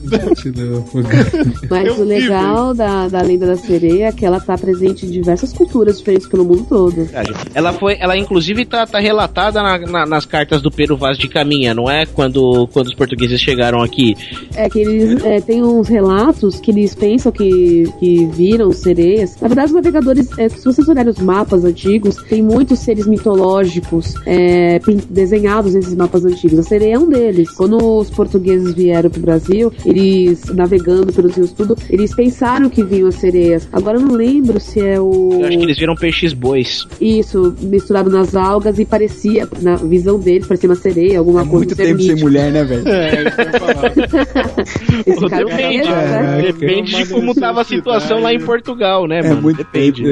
Mas 1.70 1.86
Eu 1.88 2.00
o 2.00 2.04
legal 2.04 2.74
da, 2.74 3.08
da 3.08 3.22
lenda 3.22 3.46
da 3.48 3.56
sereia 3.56 4.08
é 4.08 4.12
que 4.12 4.26
ela 4.26 4.42
tá 4.42 4.58
presente 4.58 5.06
em 5.06 5.10
diversas 5.10 5.54
culturas 5.54 5.98
diferentes 6.00 6.28
pelo 6.28 6.44
mundo 6.44 6.66
todo. 6.68 7.08
Ela 7.54 7.72
foi, 7.74 7.98
ela 8.02 8.18
inclusive 8.18 8.66
tá, 8.66 8.86
tá 8.86 9.00
relatada 9.00 9.62
na- 9.62 9.78
na- 9.78 10.06
nas 10.06 10.26
cartas 10.26 10.62
do 10.62 10.72
Peru 10.72 10.98
Vaz 10.98 11.18
de 11.18 11.28
Caminha, 11.28 11.74
não 11.74 11.90
é? 11.90 12.06
Quando, 12.06 12.68
quando 12.74 12.88
os 12.88 12.96
portugueses 12.96 13.40
chegaram 13.40 13.82
aqui. 13.82 14.16
É 14.56 14.68
que 14.70 14.80
eles 14.80 15.24
é, 15.24 15.40
tem 15.40 15.64
uns 15.64 15.88
relatos 15.88 16.60
que 16.60 16.72
eles 16.72 16.96
pensam 16.96 17.32
que, 17.32 17.86
que 18.00 18.26
viram 18.26 18.72
sereias. 18.72 19.38
Na 19.40 19.48
verdade, 19.48 19.68
os 19.68 19.74
navegadores, 19.76 20.30
é, 20.38 20.50
se 20.50 20.66
vocês 20.66 20.88
olharem 20.90 21.12
os 21.12 21.20
mapas 21.20 21.64
antigos, 21.64 22.16
tem 22.28 22.42
muitos 22.42 22.80
seres 22.80 23.06
mitológicos 23.08 24.16
é, 24.26 24.80
desenhados 25.10 25.74
nesses 25.74 25.96
mapas 25.96 26.26
antigos. 26.26 26.60
A 26.60 26.64
sereia 26.64 26.96
é 26.96 27.00
um 27.00 27.08
deles. 27.10 27.50
Quando 27.52 27.78
os 28.00 28.10
portugueses 28.10 28.74
vieram 28.74 29.10
pro 29.10 29.22
Brasil, 29.22 29.72
eles 29.86 30.46
navegando 30.54 31.12
pelos 31.14 31.36
rios 31.36 31.52
tudo, 31.52 31.78
eles 31.90 32.14
pensaram 32.16 32.70
que 32.70 32.84
vinham 32.84 33.08
as 33.08 33.16
sereias. 33.16 33.68
Agora 33.72 33.98
eu 33.98 34.02
não 34.06 34.16
lembro 34.16 34.60
se 34.60 34.80
é 34.80 35.00
o 35.00 35.30
Eu 35.42 35.48
acho 35.48 35.58
que 35.58 35.64
eles 35.64 35.78
viram 35.78 35.96
peixes 35.96 36.34
bois. 36.34 36.88
isso 37.00 37.54
misturado 37.92 38.10
nas 38.10 38.36
algas 38.36 38.80
e 38.80 38.86
parecia 38.86 39.48
na 39.62 39.76
visão 39.76 40.18
deles 40.18 40.48
parecia 40.48 40.70
uma 40.70 40.76
sereia, 40.76 41.20
alguma 41.20 41.42
É 41.42 41.46
coisa 41.46 41.58
muito 41.58 41.76
tempo 41.76 42.02
sem 42.02 42.16
mulher, 42.16 42.52
né, 42.52 42.64
velho? 42.64 42.88
É, 42.88 43.24
isso 43.28 43.36
que 43.36 43.42
eu 43.42 43.46
ia 43.46 43.60
falar. 43.60 43.92
Esse 45.06 45.30
cara 45.30 45.46
Depende, 45.46 45.88
é, 45.88 45.92
né? 45.92 46.42
Depende 46.44 46.96
de 46.96 47.06
como 47.10 47.36
tava 47.36 47.62
a 47.62 47.64
situação 47.64 48.22
lá 48.22 48.34
em 48.34 48.40
Portugal, 48.40 49.08
né, 49.08 49.20
É 49.20 49.24
mano? 49.30 49.42
muito 49.42 49.58
Depende. 49.58 50.04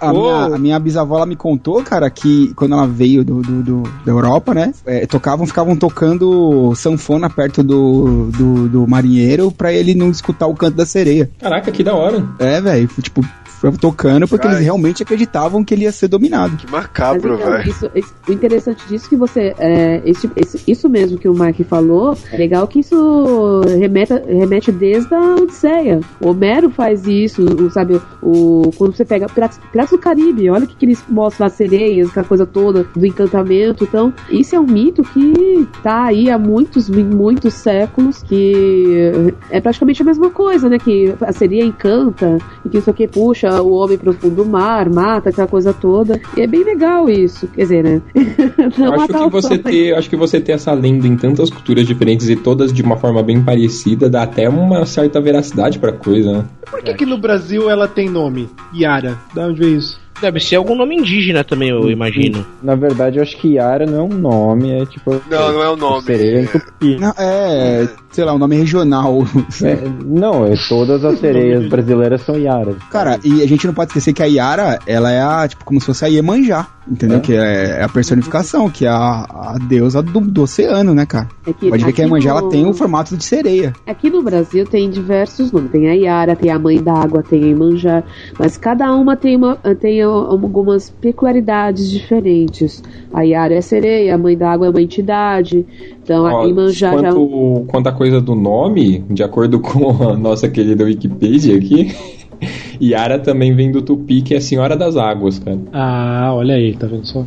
A, 0.00 0.12
minha, 0.12 0.34
a 0.54 0.58
minha 0.58 0.78
bisavó 0.78 1.16
ela 1.16 1.26
me 1.26 1.36
contou, 1.36 1.82
cara, 1.82 2.08
que 2.10 2.52
quando 2.54 2.74
ela 2.74 2.86
veio 2.86 3.24
do, 3.24 3.40
do- 3.42 3.62
do- 3.62 3.82
da 4.04 4.12
Europa, 4.12 4.54
né? 4.54 4.72
é, 4.86 5.06
tocavam, 5.06 5.46
ficavam 5.46 5.76
tocando 5.76 6.74
sanfona 6.74 7.28
perto 7.30 7.62
do, 7.62 8.30
do, 8.30 8.68
do 8.68 8.86
marinheiro 8.86 9.50
pra 9.50 9.72
ele 9.72 9.94
não 9.94 10.10
escutar 10.10 10.46
o 10.46 10.54
canto 10.54 10.76
da 10.76 10.86
sereia. 10.86 11.28
Caraca, 11.40 11.70
que 11.72 11.82
da 11.82 11.94
hora. 11.94 12.24
É, 12.38 12.60
velho, 12.60 12.88
tipo, 13.02 13.24
tocando 13.80 14.26
porque 14.28 14.46
Ai. 14.46 14.54
eles 14.54 14.64
realmente 14.64 15.02
acreditavam 15.02 15.64
que 15.64 15.74
ele 15.74 15.82
ia 15.84 15.92
ser 15.92 16.08
dominado. 16.08 16.56
Que 16.56 16.70
macabro, 16.70 17.34
então, 17.34 17.50
velho. 17.50 17.68
isso- 17.70 17.90
isso- 17.94 18.14
o 18.28 18.32
interessante 18.32 18.86
disso 18.88 19.06
é 19.06 19.08
que 19.08 19.16
você. 19.16 19.54
É, 19.58 20.02
esse- 20.04 20.30
esse- 20.36 20.62
isso 20.66 20.88
mesmo 20.88 21.18
que 21.18 21.28
o 21.28 21.34
Mark 21.34 21.58
falou, 21.68 22.16
é 22.32 22.36
legal 22.36 22.66
que 22.66 22.80
isso 22.80 23.60
remeta, 23.78 24.22
remete 24.26 24.70
desde 24.72 25.12
a 25.14 25.34
Odisseia. 25.34 26.00
O 26.20 26.28
Homero 26.28 26.70
faz 26.70 27.06
isso, 27.06 27.42
o- 27.44 27.70
sabe? 27.70 28.00
O, 28.22 28.70
quando 28.76 28.94
você 28.96 29.04
pega 29.04 29.26
Piratas, 29.28 29.58
Piratas 29.72 29.90
do 29.90 29.98
Caribe, 29.98 30.50
olha 30.50 30.64
o 30.64 30.66
que, 30.68 30.76
que 30.76 30.86
eles 30.86 31.02
mostram 31.08 31.46
as 31.46 31.52
sereias, 31.54 32.08
aquela 32.10 32.26
coisa 32.26 32.46
toda 32.46 32.86
do 32.94 33.06
encantamento. 33.06 33.84
Então, 33.84 34.12
isso 34.30 34.54
é 34.54 34.60
um 34.60 34.66
mito 34.66 35.02
que 35.02 35.66
tá 35.82 36.04
aí 36.04 36.30
há 36.30 36.38
muitos, 36.38 36.88
muitos 36.88 37.54
séculos, 37.54 38.22
que 38.22 39.22
é 39.50 39.60
praticamente 39.60 40.02
a 40.02 40.04
mesma 40.04 40.30
coisa, 40.30 40.68
né? 40.68 40.78
Que 40.78 41.14
a 41.20 41.32
sereia 41.32 41.64
encanta 41.64 42.38
e 42.64 42.68
que 42.68 42.78
isso 42.78 42.90
aqui 42.90 43.06
puxa 43.08 43.47
o 43.62 43.72
homem 43.72 43.98
pro 43.98 44.12
fundo 44.12 44.36
do 44.36 44.44
mar, 44.44 44.88
mata 44.88 45.30
aquela 45.30 45.48
coisa 45.48 45.72
toda. 45.72 46.20
E 46.36 46.40
é 46.40 46.46
bem 46.46 46.64
legal 46.64 47.08
isso. 47.08 47.48
Quer 47.48 47.62
dizer, 47.62 47.84
né? 47.84 48.02
Não 48.78 48.94
Eu 48.94 49.00
acho 49.00 49.12
que 49.12 49.30
você 49.30 49.58
ter, 49.58 49.94
acho 49.94 50.10
que 50.10 50.16
você 50.16 50.40
ter 50.40 50.52
essa 50.52 50.72
lenda 50.72 51.06
em 51.06 51.16
tantas 51.16 51.50
culturas 51.50 51.86
diferentes 51.86 52.28
e 52.28 52.36
todas 52.36 52.72
de 52.72 52.82
uma 52.82 52.96
forma 52.96 53.22
bem 53.22 53.42
parecida 53.42 54.08
dá 54.08 54.22
até 54.22 54.48
uma 54.48 54.84
certa 54.86 55.20
veracidade 55.20 55.78
pra 55.78 55.92
coisa, 55.92 56.32
né? 56.32 56.44
Por 56.70 56.82
que, 56.82 56.94
que 56.94 57.06
no 57.06 57.18
Brasil 57.18 57.70
ela 57.70 57.88
tem 57.88 58.08
nome? 58.08 58.48
Yara. 58.74 59.18
Da 59.34 59.46
onde 59.46 59.60
veio 59.60 59.78
isso? 59.78 59.98
Deve 60.20 60.40
ser 60.40 60.56
algum 60.56 60.74
nome 60.74 60.96
indígena 60.96 61.44
também, 61.44 61.68
eu 61.68 61.88
imagino. 61.90 62.44
Na 62.60 62.74
verdade, 62.74 63.18
eu 63.18 63.22
acho 63.22 63.36
que 63.36 63.54
Yara 63.54 63.86
não 63.86 63.98
é 63.98 64.02
um 64.02 64.18
nome, 64.18 64.72
é 64.72 64.84
tipo. 64.84 65.22
Não, 65.30 65.52
não 65.52 65.62
é 65.62 65.70
o 65.70 65.76
nome. 65.76 66.02
Sereia 66.02 66.40
em 66.40 66.46
tupi. 66.46 66.96
Não, 66.96 67.14
é, 67.16 67.88
sei 68.10 68.24
lá, 68.24 68.32
o 68.32 68.38
nome 68.38 68.56
regional. 68.56 69.18
É, 69.62 69.76
não, 70.04 70.44
é, 70.46 70.54
todas 70.68 71.04
as 71.04 71.18
sereias 71.18 71.66
brasileiras 71.68 72.22
são 72.22 72.36
Yaras. 72.38 72.76
Cara, 72.90 73.18
e 73.24 73.42
a 73.42 73.46
gente 73.48 73.66
não 73.66 73.74
pode 73.74 73.90
esquecer 73.90 74.12
que 74.12 74.22
a 74.22 74.26
Yara, 74.26 74.78
ela 74.86 75.10
é 75.10 75.20
a, 75.20 75.48
tipo, 75.48 75.64
como 75.64 75.80
se 75.80 75.86
fosse 75.86 76.04
a 76.04 76.08
Iemanjá, 76.08 76.66
entendeu? 76.88 77.18
É. 77.18 77.20
Que 77.20 77.34
é 77.34 77.82
a 77.82 77.88
personificação, 77.88 78.70
que 78.70 78.86
é 78.86 78.88
a, 78.88 79.26
a 79.28 79.58
deusa 79.68 80.00
do, 80.02 80.20
do 80.20 80.42
oceano, 80.42 80.94
né, 80.94 81.06
cara? 81.06 81.28
É 81.46 81.52
que 81.52 81.68
Pode 81.68 81.84
ver 81.84 81.92
que 81.92 82.02
a 82.02 82.04
Iemanjá, 82.04 82.32
no- 82.34 82.38
ela 82.38 82.48
tem 82.50 82.66
o 82.66 82.72
formato 82.72 83.16
de 83.16 83.24
sereia. 83.24 83.72
Aqui 83.86 84.10
no 84.10 84.22
Brasil 84.22 84.64
tem 84.66 84.88
diversos 84.88 85.50
nomes. 85.50 85.70
Tem 85.72 85.88
a 85.90 85.94
Yara, 85.94 86.36
tem 86.36 86.50
a 86.50 86.58
Mãe 86.58 86.80
d'Água, 86.80 87.22
tem 87.22 87.42
a 87.44 87.48
Imanjá. 87.48 88.02
Mas 88.38 88.56
cada 88.56 88.94
uma 88.94 89.16
tem, 89.16 89.36
uma, 89.36 89.56
tem 89.80 90.00
algumas 90.02 90.88
peculiaridades 90.90 91.90
diferentes. 91.90 92.82
A 93.12 93.22
Yara 93.22 93.54
é 93.54 93.60
sereia, 93.60 94.14
a 94.14 94.18
Mãe 94.18 94.36
d'Água 94.36 94.66
é 94.68 94.70
uma 94.70 94.80
entidade. 94.82 95.66
Então 96.02 96.24
Ó, 96.24 96.42
a 96.44 96.46
Imanjá 96.48 96.92
já. 96.92 97.10
quanto, 97.12 97.64
quanto 97.66 97.86
a 97.88 97.92
coisa 97.98 98.20
do 98.20 98.36
nome, 98.36 99.00
de 99.10 99.24
acordo 99.24 99.58
com 99.60 100.08
a 100.08 100.16
nossa 100.16 100.48
querida 100.48 100.84
Wikipedia 100.84 101.56
aqui, 101.56 101.92
Yara 102.80 103.18
também 103.18 103.52
vem 103.54 103.72
do 103.72 103.82
tupi, 103.82 104.22
que 104.22 104.34
é 104.34 104.36
a 104.36 104.40
Senhora 104.40 104.76
das 104.76 104.96
Águas, 104.96 105.40
cara. 105.40 105.58
Ah, 105.72 106.30
olha 106.32 106.54
aí, 106.54 106.76
tá 106.76 106.86
vendo 106.86 107.04
só? 107.04 107.26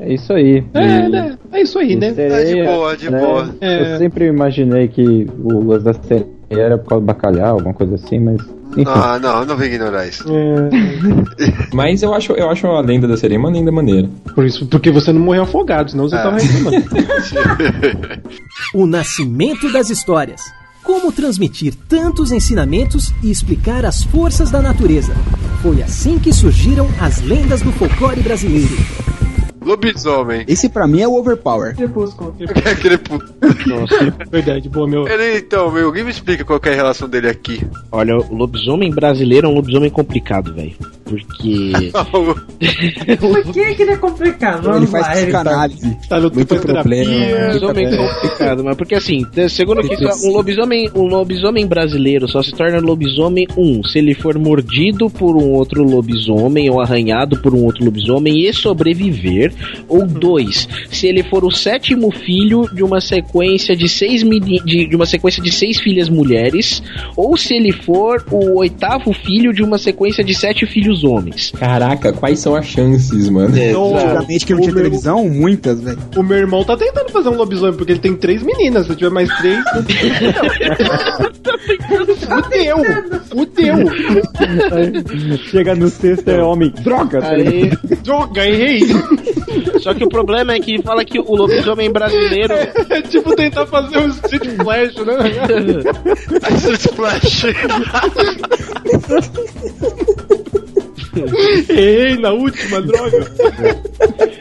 É 0.00 0.14
isso 0.14 0.32
aí. 0.32 0.64
É, 0.74 1.08
né? 1.08 1.38
É 1.52 1.62
isso 1.62 1.78
aí, 1.78 1.94
né? 1.94 2.12
sereia, 2.12 2.34
É 2.34 2.44
de 2.44 2.62
boa, 2.64 2.96
de 2.96 3.10
né? 3.10 3.20
boa. 3.20 3.54
É. 3.60 3.94
Eu 3.94 3.98
sempre 3.98 4.26
imaginei 4.26 4.88
que 4.88 5.28
o 5.44 5.64
lance 5.64 5.84
da 5.84 5.94
sereia 5.94 6.26
era 6.60 6.78
por 6.78 6.88
causa 6.88 7.02
do 7.02 7.06
bacalhau, 7.06 7.54
alguma 7.54 7.74
coisa 7.74 7.94
assim, 7.96 8.18
mas. 8.18 8.40
Enfim. 8.72 8.84
Ah, 8.86 9.18
não, 9.20 9.44
não 9.44 9.54
vem 9.56 9.68
ignorar 9.74 10.06
isso. 10.06 10.24
É, 10.28 10.70
Mas 11.76 12.02
eu 12.02 12.14
acho, 12.14 12.32
eu 12.32 12.48
acho 12.48 12.66
a 12.66 12.80
lenda 12.80 13.06
da 13.06 13.18
sereia 13.18 13.38
uma 13.38 13.50
lenda 13.50 13.70
maneira. 13.70 14.08
por 14.34 14.46
isso, 14.46 14.64
porque 14.66 14.90
você 14.90 15.12
não 15.12 15.20
morreu 15.20 15.42
afogado, 15.42 15.90
senão 15.90 16.08
você 16.08 16.16
Ah. 16.16 16.22
tava 16.22 16.38
reclamando. 16.38 16.84
O 18.74 18.86
nascimento 18.86 19.70
das 19.72 19.90
histórias. 19.90 20.40
Como 20.82 21.12
transmitir 21.12 21.74
tantos 21.88 22.32
ensinamentos 22.32 23.12
e 23.22 23.30
explicar 23.30 23.84
as 23.84 24.02
forças 24.04 24.50
da 24.50 24.60
natureza. 24.62 25.12
Foi 25.62 25.82
assim 25.82 26.18
que 26.18 26.32
surgiram 26.32 26.88
as 27.00 27.20
lendas 27.22 27.60
do 27.62 27.70
folclore 27.72 28.20
brasileiro. 28.22 28.74
Lobisomem. 29.64 30.44
Esse 30.48 30.68
pra 30.68 30.86
mim 30.86 31.00
é 31.00 31.08
o 31.08 31.14
overpower. 31.14 31.74
Crepúsculo. 31.74 32.34
Aquele 32.70 32.98
puto. 32.98 33.32
Verdade, 34.30 34.68
boa, 34.68 34.86
meu. 34.86 35.06
Ele, 35.08 35.38
então, 35.38 35.70
meu, 35.70 35.86
alguém 35.86 36.04
me 36.04 36.10
explica 36.10 36.44
qual 36.44 36.60
que 36.60 36.68
é 36.68 36.72
a 36.72 36.76
relação 36.76 37.08
dele 37.08 37.28
aqui. 37.28 37.66
Olha, 37.90 38.16
o 38.16 38.34
lobisomem 38.34 38.90
brasileiro 38.90 39.46
é 39.46 39.50
um 39.50 39.54
lobisomem 39.54 39.90
complicado, 39.90 40.54
velho. 40.54 40.76
Porque. 41.12 41.92
Por 43.20 43.52
que 43.52 43.74
que 43.74 43.82
ele 43.82 43.92
é 43.92 43.96
complicado? 43.96 44.76
Ele 44.76 44.86
faz 44.86 45.06
lá, 45.06 45.12
ele 45.16 45.22
psicanálise. 45.24 45.98
Tá 46.08 46.20
no 46.20 46.32
Muito 46.32 46.56
problema. 46.56 47.10
lobisomem 47.46 47.96
complicado, 47.96 48.64
mas 48.64 48.76
porque 48.76 48.94
assim, 48.94 49.26
segundo 49.50 49.82
que 49.82 49.94
isso, 49.94 50.26
um 50.26 50.32
lobisomem, 50.32 50.90
um 50.94 51.02
lobisomem 51.02 51.66
brasileiro 51.66 52.26
só 52.26 52.42
se 52.42 52.52
torna 52.52 52.78
lobisomem 52.78 53.46
um 53.56 53.84
se 53.84 53.98
ele 53.98 54.14
for 54.14 54.38
mordido 54.38 55.10
por 55.10 55.36
um 55.36 55.50
outro 55.50 55.82
lobisomem 55.82 56.70
ou 56.70 56.80
arranhado 56.80 57.36
por 57.42 57.54
um 57.54 57.62
outro 57.64 57.84
lobisomem 57.84 58.48
e 58.48 58.52
sobreviver, 58.54 59.52
ou 59.88 60.06
dois, 60.06 60.66
se 60.90 61.06
ele 61.06 61.22
for 61.24 61.44
o 61.44 61.50
sétimo 61.50 62.10
filho 62.10 62.66
de 62.72 62.82
uma 62.82 63.00
sequência 63.00 63.76
de 63.76 63.88
seis 63.88 64.22
de, 64.22 64.86
de 64.86 64.96
uma 64.96 65.06
sequência 65.06 65.42
de 65.42 65.52
seis 65.52 65.78
filhas 65.78 66.08
mulheres, 66.08 66.82
ou 67.16 67.36
se 67.36 67.54
ele 67.54 67.72
for 67.72 68.24
o 68.30 68.58
oitavo 68.58 69.12
filho 69.12 69.52
de 69.52 69.62
uma 69.62 69.76
sequência 69.76 70.24
de 70.24 70.34
sete 70.34 70.64
filhos 70.66 71.01
homens. 71.04 71.52
Caraca, 71.58 72.12
quais 72.12 72.38
são 72.38 72.54
as 72.54 72.66
chances, 72.66 73.28
mano? 73.28 73.56
Então, 73.56 73.96
Antigamente 73.96 74.46
que 74.46 74.52
não 74.52 74.60
o 74.60 74.62
tinha 74.62 74.74
meu- 74.74 74.84
televisão, 74.84 75.28
muitas, 75.28 75.80
velho. 75.80 75.98
O 76.16 76.22
meu 76.22 76.38
irmão 76.38 76.64
tá 76.64 76.76
tentando 76.76 77.10
fazer 77.10 77.28
um 77.28 77.36
lobisomem, 77.36 77.74
porque 77.76 77.92
ele 77.92 78.00
tem 78.00 78.14
três 78.14 78.42
meninas. 78.42 78.86
Se 78.86 78.92
eu 78.92 78.96
tiver 78.96 79.10
mais 79.10 79.28
três. 79.38 79.58
Fudeu! 82.32 82.76
Fudeu! 83.30 83.76
Chega 85.50 85.74
no 85.74 85.88
sexto 85.88 86.28
é 86.30 86.42
homem. 86.42 86.72
Droga! 86.82 87.20
tá? 87.20 87.30
Aí, 87.30 87.70
Droga, 88.02 88.46
errei! 88.46 88.80
só 89.80 89.92
que 89.94 90.04
o 90.04 90.08
problema 90.08 90.54
é 90.54 90.60
que 90.60 90.80
fala 90.82 91.04
que 91.04 91.18
o 91.18 91.34
lobisomem 91.34 91.90
brasileiro 91.92 92.54
É 92.88 93.02
tipo 93.02 93.34
tentar 93.34 93.66
fazer 93.66 93.98
um 93.98 94.08
Street 94.08 94.56
Flash, 94.56 94.94
né? 94.96 95.16
Splash. 96.78 97.46
Errei 101.68 102.16
na 102.16 102.32
última, 102.32 102.80
droga! 102.80 103.26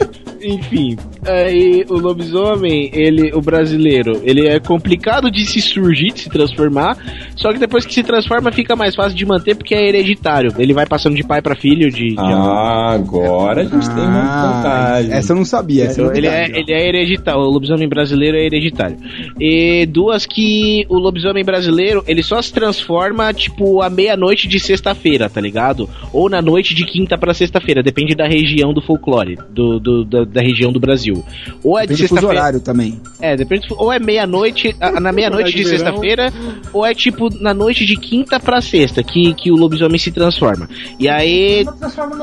Enfim, 0.44 0.96
aí 1.26 1.86
o 1.90 1.96
lobisomem, 1.98 2.90
ele, 2.94 3.32
o 3.34 3.42
brasileiro, 3.42 4.22
ele 4.24 4.48
é 4.48 4.60
complicado 4.60 5.30
de 5.30 5.46
se 5.46 5.62
surgir, 5.62 6.12
de 6.14 6.22
se 6.22 6.30
transformar, 6.30 6.98
só 7.36 7.52
que 7.54 7.60
depois 7.60 7.86
que 7.86 7.94
se 7.94 8.04
transforma 8.04 8.52
fica 8.52 8.76
mais 8.76 8.96
fácil 8.96 9.18
de 9.18 9.26
manter 9.26 9.56
porque 9.56 9.76
é 9.76 9.88
hereditário. 9.88 10.52
Ele 10.58 10.74
vai 10.74 10.86
passando 10.86 11.16
de 11.16 11.24
pai 11.24 11.42
pra 11.42 11.56
filho, 11.56 11.90
de... 11.92 12.10
de- 12.10 12.16
Ah, 12.18 12.92
agora 12.94 13.62
a 13.62 13.64
gente 13.66 13.90
tem 13.94 14.04
uma 14.04 14.22
Ah, 14.22 14.52
vantagem. 14.56 15.12
essa 15.14 15.32
eu 15.34 15.36
não 15.38 15.46
sabia. 15.46 15.86
Essa 15.86 16.02
é 16.02 16.18
ele, 16.18 16.28
é, 16.28 16.46
ele 16.50 16.74
é 16.74 16.88
hereditário, 16.88 17.42
o 17.42 17.50
lobisomem 17.50 17.88
brasileiro 17.88 18.38
é 18.38 18.46
hereditário. 18.46 18.98
E 19.40 19.86
duas 19.86 20.26
que 20.26 20.86
o 20.90 20.98
lobisomem 20.98 21.44
brasileiro, 21.44 22.04
ele 22.08 22.24
só 22.24 22.42
se 22.42 22.52
transforma, 22.54 23.34
tipo, 23.34 23.82
à 23.82 23.90
meia-noite 23.90 24.48
de 24.48 24.60
sexta-feira, 24.60 25.30
tá 25.30 25.40
ligado? 25.42 25.90
Ou 26.14 26.30
na 26.30 26.42
noite 26.42 26.74
de 26.76 26.86
quinta 26.86 27.18
pra 27.18 27.34
sexta-feira, 27.34 27.82
depende 27.84 28.16
da 28.16 28.28
região 28.28 28.74
do 28.74 28.82
folclore, 28.82 29.38
do, 29.50 29.80
do- 29.80 30.06
da, 30.06 30.24
da 30.32 30.42
região 30.42 30.72
do 30.72 30.80
Brasil. 30.80 31.24
Ou 31.64 31.78
é 31.78 31.82
de 31.84 31.90
Depende 31.90 32.04
do 32.04 32.08
fuso 32.10 32.22
sexta-feira... 32.22 32.40
horário 32.42 32.60
também. 32.60 33.02
É, 33.20 33.36
depende, 33.36 33.68
do- 33.68 33.76
ou 33.78 33.92
é 33.92 34.00
meia-noite, 34.00 34.76
na 34.80 35.12
meia-noite 35.12 35.52
de 35.56 35.62
Horário 35.62 35.78
de 35.78 35.84
sexta-feira, 35.84 36.34
ou 36.74 36.86
é 36.86 36.94
tipo 36.94 37.30
na 37.42 37.54
noite 37.54 37.86
de 37.86 37.96
quinta 37.96 38.40
pra 38.40 38.62
sexta, 38.62 39.04
que, 39.04 39.34
que 39.34 39.52
o 39.52 39.56
lobisomem 39.56 39.98
se 40.00 40.12
transforma. 40.12 40.70
E 41.00 41.08
aí, 41.10 41.66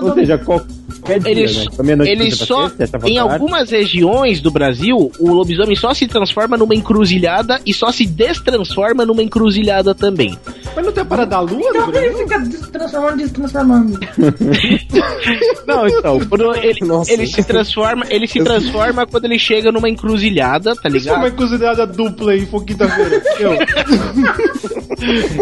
Ou 0.02 0.14
seja, 0.14 0.38
qualquer 0.38 1.20
dia, 1.20 1.30
ele, 1.30 1.46
né? 1.52 1.64
Da 1.76 1.82
meia-noite 1.82 2.12
ele 2.12 2.30
só, 2.30 2.68
sexta, 2.68 2.98
em 3.04 3.18
algumas 3.18 3.70
regiões 3.70 4.40
do 4.40 4.50
Brasil, 4.50 5.10
o 5.18 5.32
lobisomem 5.32 5.76
só 5.76 5.92
se 5.94 6.06
transforma 6.06 6.56
numa 6.56 6.74
encruzilhada 6.74 7.60
e 7.64 7.72
só 7.72 7.90
se 7.92 8.06
destransforma 8.06 9.04
numa 9.06 9.22
encruzilhada 9.22 9.94
também. 9.94 10.36
Mas 10.74 10.84
não 10.84 10.92
tem 10.92 11.02
a 11.02 11.06
parada 11.06 11.30
da 11.30 11.40
lua 11.40 11.60
Então 11.70 11.94
ele 11.94 12.14
fica 12.16 12.38
destransformando, 12.38 13.16
destransformando. 13.18 13.98
Não, 15.66 15.86
então, 15.86 16.20
ele, 16.62 16.78
ele 17.12 17.26
se 17.26 17.42
transforma, 17.44 17.97
ele 18.08 18.26
se 18.26 18.42
transforma 18.42 19.06
quando 19.06 19.24
ele 19.26 19.38
chega 19.38 19.70
numa 19.72 19.88
encruzilhada, 19.88 20.74
tá 20.76 20.88
Isso 20.88 21.08
é 21.08 21.12
uma 21.12 21.24
ligado? 21.24 21.34
encruzilhada 21.34 21.86
dupla 21.86 22.32
aí, 22.32 22.46
for 22.46 22.64
quinta-feira. 22.64 23.22
Eu- 23.38 23.58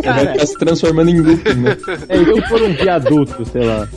Vai 0.05 0.27
ficar 0.33 0.47
se 0.47 0.59
transformando 0.59 1.11
em 1.11 1.21
looping, 1.21 1.55
né? 1.55 1.77
É, 2.09 2.17
e 2.19 2.25
se 2.35 2.43
for 2.49 2.63
um 2.63 2.73
viaduto, 2.75 3.45
sei 3.47 3.65
lá. 3.65 3.89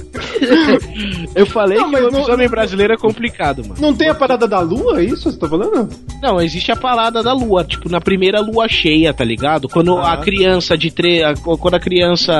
Eu 1.36 1.46
falei 1.46 1.78
Não, 1.78 1.90
que 1.90 1.96
o 1.98 2.02
não- 2.04 2.10
lobisomem 2.20 2.48
brasileiro 2.50 2.94
é 2.94 2.98
complicado, 2.98 3.62
mano. 3.64 3.76
Não 3.80 3.94
tem 3.94 4.10
a 4.10 4.16
parada 4.16 4.48
da 4.48 4.60
lua, 4.62 5.02
é 5.02 5.06
isso 5.06 5.24
que 5.26 5.32
você 5.32 5.38
tá 5.38 5.48
falando? 5.50 5.90
Não, 6.22 6.42
existe 6.42 6.72
a 6.72 6.76
parada 6.76 7.22
da 7.22 7.34
lua, 7.34 7.64
tipo, 7.64 7.90
na 7.90 8.00
primeira 8.00 8.40
lua 8.40 8.68
cheia, 8.70 9.14
tá 9.14 9.24
ligado? 9.24 9.68
Quando 9.68 9.98
Ah. 9.98 10.14
a 10.14 10.18
criança 10.18 10.78
de, 10.78 10.92
tre 10.92 11.22
Quando 11.60 11.74
a 11.76 11.80
criança. 11.80 12.34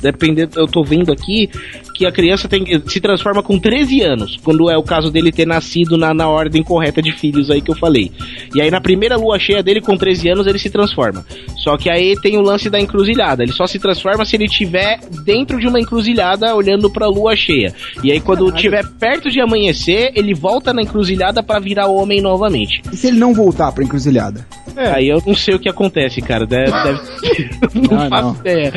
Dependendo. 0.00 0.58
Eu 0.58 0.66
tô 0.66 0.82
vendo 0.84 1.12
aqui 1.12 1.48
que 1.94 2.06
a 2.06 2.12
criança 2.12 2.48
tem, 2.48 2.64
se 2.86 3.00
transforma 3.00 3.42
com 3.42 3.58
13 3.58 4.02
anos. 4.02 4.38
Quando 4.42 4.70
é 4.70 4.76
o 4.76 4.82
caso 4.82 5.10
dele 5.10 5.32
ter 5.36 5.46
nascido 5.46 5.96
na, 5.96 6.14
na 6.14 6.28
ordem 6.28 6.62
correta 6.62 7.02
de 7.02 7.12
filhos 7.12 7.50
aí 7.50 7.60
que 7.60 7.70
eu 7.70 7.76
falei. 7.76 8.10
E 8.54 8.60
aí 8.60 8.70
na 8.70 8.80
primeira 8.80 9.16
lua 9.16 9.38
cheia 9.38 9.62
dele, 9.62 9.80
com 9.80 9.96
13 9.96 10.30
anos, 10.30 10.46
ele 10.46 10.58
se 10.58 10.70
transforma. 10.70 11.24
Só 11.56 11.76
que 11.76 11.90
aí 11.90 12.16
tem 12.20 12.38
o 12.38 12.40
lance 12.40 12.70
da 12.70 12.80
encruzilhada. 12.80 13.42
Ele 13.42 13.52
só 13.52 13.66
se 13.66 13.78
transforma 13.78 14.24
se 14.24 14.36
ele 14.36 14.46
estiver 14.46 14.98
dentro 15.24 15.58
de 15.58 15.68
uma 15.68 15.78
encruzilhada 15.78 16.54
olhando 16.54 16.90
pra 16.90 17.06
lua 17.06 17.36
cheia. 17.36 17.74
E 18.02 18.10
aí 18.10 18.20
quando 18.20 18.48
estiver 18.48 18.86
perto 18.98 19.30
de 19.30 19.40
amanhecer, 19.40 20.12
ele 20.14 20.34
volta 20.34 20.72
na 20.72 20.82
encruzilhada 20.82 21.42
pra 21.42 21.58
virar 21.58 21.86
homem 21.86 22.20
novamente. 22.20 22.80
E 22.92 22.96
se 22.96 23.08
ele 23.08 23.18
não 23.18 23.34
voltar 23.34 23.70
pra 23.72 23.84
encruzilhada? 23.84 24.46
Aí 24.76 25.08
eu 25.08 25.22
não 25.26 25.34
sei 25.34 25.54
o 25.54 25.58
que 25.58 25.68
acontece, 25.68 26.20
cara. 26.20 26.46
Deve, 26.46 26.70
deve... 26.70 27.50
não 27.88 28.08
faço 28.10 28.26
não. 28.26 28.36
ideia. 28.40 28.72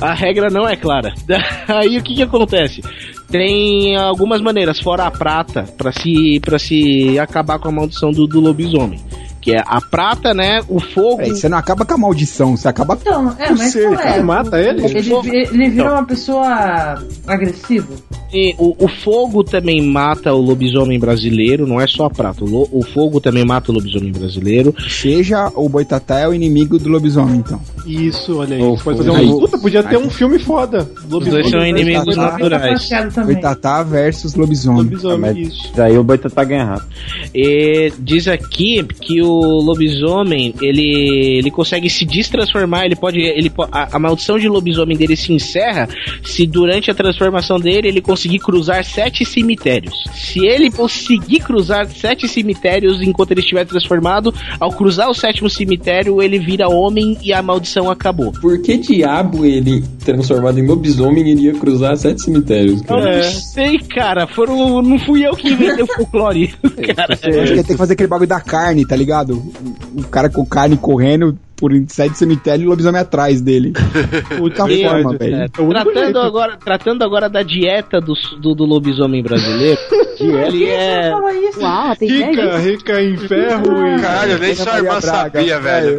A 0.00 0.14
regra 0.14 0.48
não 0.48 0.66
é 0.66 0.74
clara. 0.74 1.12
Aí 1.68 1.98
o 1.98 2.02
que 2.02 2.14
que 2.14 2.22
acontece? 2.22 2.82
Tem 3.28 3.96
algumas 3.96 4.40
maneiras, 4.40 4.78
fora 4.78 5.06
a 5.06 5.10
prata, 5.10 5.64
pra 5.76 5.92
se, 5.92 6.40
pra 6.40 6.58
se 6.58 7.18
acabar 7.18 7.58
com 7.58 7.68
a 7.68 7.72
maldição 7.72 8.12
do, 8.12 8.26
do 8.26 8.40
lobisomem. 8.40 9.00
Que 9.44 9.52
é 9.52 9.62
a 9.66 9.78
prata, 9.80 10.32
né? 10.32 10.60
O 10.68 10.80
fogo. 10.80 11.18
Peraí, 11.18 11.30
você 11.36 11.48
não 11.50 11.58
acaba 11.58 11.84
com 11.84 11.92
a 11.94 11.98
maldição, 11.98 12.56
você 12.56 12.66
acaba 12.66 12.98
Então, 13.00 13.34
é, 13.38 13.48
com 13.48 13.54
o 13.54 13.58
mas 13.58 13.72
ser, 13.72 13.82
qual 13.88 13.94
é? 14.00 14.02
cara. 14.02 14.22
Mata 14.22 14.58
ele? 14.60 14.84
Ele, 14.86 15.14
ele 15.52 15.68
virou 15.70 15.92
uma 15.92 16.04
pessoa 16.06 16.98
agressiva. 17.26 17.88
E 18.32 18.54
o, 18.58 18.74
o 18.84 18.88
fogo 18.88 19.44
também 19.44 19.80
mata 19.80 20.32
o 20.34 20.40
lobisomem 20.40 20.98
brasileiro, 20.98 21.66
não 21.68 21.80
é 21.80 21.86
só 21.86 22.06
a 22.06 22.10
prata. 22.10 22.42
O, 22.44 22.48
lo- 22.48 22.68
o 22.72 22.82
fogo 22.82 23.20
também 23.20 23.44
mata 23.44 23.70
o 23.70 23.74
lobisomem 23.74 24.10
brasileiro. 24.10 24.74
Seja 24.88 25.52
o 25.54 25.68
Boitatá 25.68 26.18
é 26.20 26.26
o 26.28 26.34
inimigo 26.34 26.78
do 26.78 26.88
lobisomem, 26.88 27.36
então. 27.36 27.60
Isso, 27.86 28.38
olha 28.38 28.56
aí. 28.56 28.62
Oh, 28.62 28.76
Você 28.76 28.82
pode 28.84 28.98
fazer 28.98 29.10
aí. 29.14 29.26
um. 29.26 29.38
Puta, 29.38 29.58
podia 29.58 29.82
ter 29.84 29.98
um 29.98 30.10
filme 30.10 30.38
foda. 30.40 30.88
Os 31.08 31.26
dois 31.26 31.48
são 31.50 31.64
inimigos 31.64 32.16
naturais. 32.16 32.88
Boitatá 33.24 33.82
versus 33.84 34.34
lobisomem. 34.34 34.82
Lobisomem, 34.84 35.42
isso. 35.42 35.70
Daí 35.76 35.96
o 35.96 36.02
Boitatá 36.02 36.42
ganha 36.42 36.64
rápido. 36.64 36.88
E 37.32 37.92
diz 38.00 38.26
aqui 38.26 38.82
que 39.00 39.22
o 39.22 39.33
lobisomem 39.40 40.54
ele, 40.60 41.38
ele 41.38 41.50
consegue 41.50 41.88
se 41.88 42.04
destransformar. 42.04 42.84
Ele 42.84 42.96
pode, 42.96 43.20
ele 43.20 43.50
a, 43.72 43.96
a 43.96 43.98
maldição 43.98 44.38
de 44.38 44.48
lobisomem 44.48 44.96
dele 44.96 45.16
se 45.16 45.32
encerra 45.32 45.88
se 46.22 46.46
durante 46.46 46.90
a 46.90 46.94
transformação 46.94 47.58
dele 47.58 47.88
ele 47.88 48.00
conseguir 48.00 48.38
cruzar 48.38 48.84
sete 48.84 49.24
cemitérios. 49.24 49.94
Se 50.14 50.44
ele 50.44 50.70
conseguir 50.70 51.40
cruzar 51.40 51.86
sete 51.88 52.28
cemitérios 52.28 53.02
enquanto 53.02 53.32
ele 53.32 53.40
estiver 53.40 53.64
transformado, 53.64 54.34
ao 54.58 54.72
cruzar 54.72 55.08
o 55.08 55.14
sétimo 55.14 55.48
cemitério 55.48 56.22
ele 56.22 56.38
vira 56.38 56.68
homem 56.68 57.16
e 57.22 57.32
a 57.32 57.42
maldição 57.42 57.90
acabou. 57.90 58.32
Por 58.32 58.60
que 58.60 58.76
diabo 58.76 59.44
ele, 59.44 59.82
transformado 60.04 60.58
em 60.58 60.66
lobisomem, 60.66 61.28
iria 61.28 61.54
cruzar 61.54 61.96
sete 61.96 62.22
cemitérios? 62.22 62.80
Eu 62.80 62.86
cara? 62.86 63.16
não 63.16 63.22
sei, 63.22 63.78
cara. 63.78 64.26
Foram, 64.26 64.82
não 64.82 64.98
fui 64.98 65.26
eu 65.26 65.34
que 65.34 65.52
inventei 65.52 65.82
o 65.82 65.86
folclore. 65.86 66.54
cara. 66.94 67.18
Eu 67.22 67.42
acho 67.42 67.52
que 67.52 67.58
ia 67.58 67.64
ter 67.64 67.72
que 67.72 67.78
fazer 67.78 67.94
aquele 67.94 68.08
bagulho 68.08 68.28
da 68.28 68.40
carne, 68.40 68.86
tá 68.86 68.96
ligado? 68.96 69.23
O, 69.32 70.00
o 70.00 70.04
cara 70.04 70.28
com 70.28 70.44
carne 70.44 70.76
correndo 70.76 71.38
por 71.56 71.72
sete 71.88 72.18
cemitérios 72.18 72.62
e 72.64 72.66
o 72.66 72.70
lobisomem 72.70 73.00
atrás 73.00 73.40
dele. 73.40 73.72
Puta 74.36 74.66
forma, 74.66 75.14
é, 75.14 75.18
velho. 75.18 75.50
tratando, 75.50 76.18
agora, 76.18 76.56
tratando 76.56 77.04
agora 77.04 77.28
da 77.28 77.42
dieta 77.42 78.00
do, 78.00 78.14
do, 78.40 78.54
do 78.54 78.64
lobisomem 78.64 79.22
brasileiro, 79.22 79.78
ele 80.18 80.66
é. 80.66 81.12
Uau, 81.58 81.96
tem 81.96 82.08
Rica, 82.08 82.58
rica 82.58 83.02
em 83.02 83.16
ferro 83.16 83.86
e. 83.86 84.00
Caralho, 84.02 84.38
nem 84.38 84.54
sua 84.54 84.78
irmã 84.78 85.00
sabia, 85.00 85.60
velho. 85.60 85.98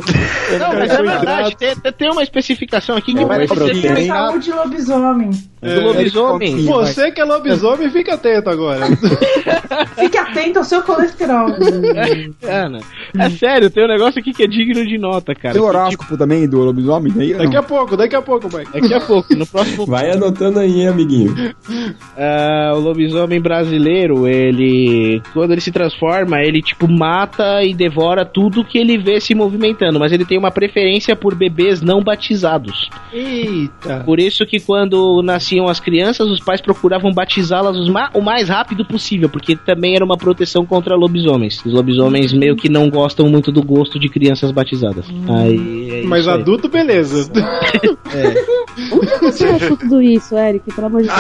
Não, 0.60 0.74
mas 0.74 0.91
é 0.91 1.01
verdade, 1.01 1.58
tem, 1.58 1.76
tem 1.76 2.12
uma 2.12 2.24
especificação 2.24 2.97
aqui 2.97 3.14
que 3.14 3.26
vai 3.26 3.47
proteína. 3.47 3.88
explicado 3.99 4.26
Saúde 4.36 4.51
lobisomem. 4.51 5.30
do 5.62 5.82
lobisomem. 5.82 6.66
Você 6.66 7.12
que 7.12 7.22
é 7.22 7.24
lobisomem, 7.26 7.89
fica 7.89 8.16
atento 8.16 8.49
agora. 8.49 8.86
Fique 9.97 10.18
atento 10.18 10.60
ao 10.60 10.66
seu 10.66 10.82
colesterol. 10.84 11.47
Ana, 12.43 12.80
é 13.18 13.30
sério, 13.30 13.70
tem 13.70 13.86
um 13.86 13.88
negócio 13.88 14.20
aqui 14.20 14.34
que 14.34 14.43
é 14.43 14.47
digno 14.47 14.86
de 14.86 14.97
nota, 14.97 15.34
cara. 15.34 15.55
Tem 15.56 15.62
horóscopo 15.62 16.18
também 16.18 16.47
do 16.47 16.60
lobisomem? 16.60 17.14
Aí, 17.18 17.34
Daqui 17.34 17.53
não. 17.53 17.60
a 17.60 17.64
pouco, 17.64 17.97
daqui 17.97 18.16
a 18.16 18.22
pouco, 18.22 18.49
Mike. 18.56 18.72
Daqui 18.74 18.93
a 18.93 19.01
pouco, 19.01 19.36
no 19.36 19.45
próximo 19.45 19.86
Vai 19.88 20.12
anotando 20.12 20.60
aí, 20.60 20.82
hein, 20.82 20.88
amiguinho. 20.88 21.34
Ah, 22.18 22.74
o 22.76 22.80
lobisomem 22.80 23.39
brasileiro, 23.39 24.28
ele. 24.28 25.22
Quando 25.34 25.51
ele 25.51 25.62
se 25.62 25.72
transforma, 25.72 26.41
ele 26.41 26.62
tipo 26.62 26.88
mata 26.88 27.64
e 27.64 27.74
devora 27.74 28.26
tudo 28.26 28.64
que 28.64 28.78
ele 28.78 28.97
vê 28.97 29.20
se 29.20 29.34
movimentando. 29.34 29.99
Mas 29.99 30.12
ele 30.12 30.26
tem 30.26 30.38
uma 30.38 30.51
preferência 30.51 31.16
por 31.16 31.36
bebês 31.36 31.82
não 31.82 32.03
batizados. 32.03 32.89
Eita. 33.14 34.03
Por 34.06 34.20
isso 34.20 34.45
que 34.45 34.60
quando 34.60 35.22
nasciam 35.24 35.68
as 35.68 35.80
crianças, 35.80 36.28
os 36.28 36.39
pais 36.39 36.62
procuravam 36.62 37.12
batizá-las 37.12 37.78
o 38.14 38.22
mais 38.22 38.49
rápido 38.49 38.86
possível, 38.86 39.30
porque 39.30 39.56
também 39.56 39.95
era 39.95 40.03
uma 40.03 40.18
proteção 40.18 40.66
contra 40.66 40.95
lobisomens. 40.95 41.64
Os 41.66 41.74
lobisomens 41.74 42.34
meio 42.34 42.56
que 42.56 42.70
não 42.70 42.89
gostam 42.89 43.30
muito 43.30 43.51
do 43.51 43.64
gosto 43.64 43.99
de 43.99 44.10
crianças 44.10 44.51
batizadas. 44.51 45.06
Aí, 45.43 46.01
é 46.03 46.07
Mas 46.07 46.21
isso 46.21 46.29
aí. 46.29 46.41
adulto, 46.41 46.67
beleza. 46.69 47.31
Onde 48.91 49.17
você 49.21 49.45
achou 49.45 49.77
tudo 49.77 50.01
isso, 50.01 50.36
Eric? 50.38 50.71
Pelo 50.73 50.88
amor 50.88 51.01
de 51.01 51.07
Deus. 51.07 51.17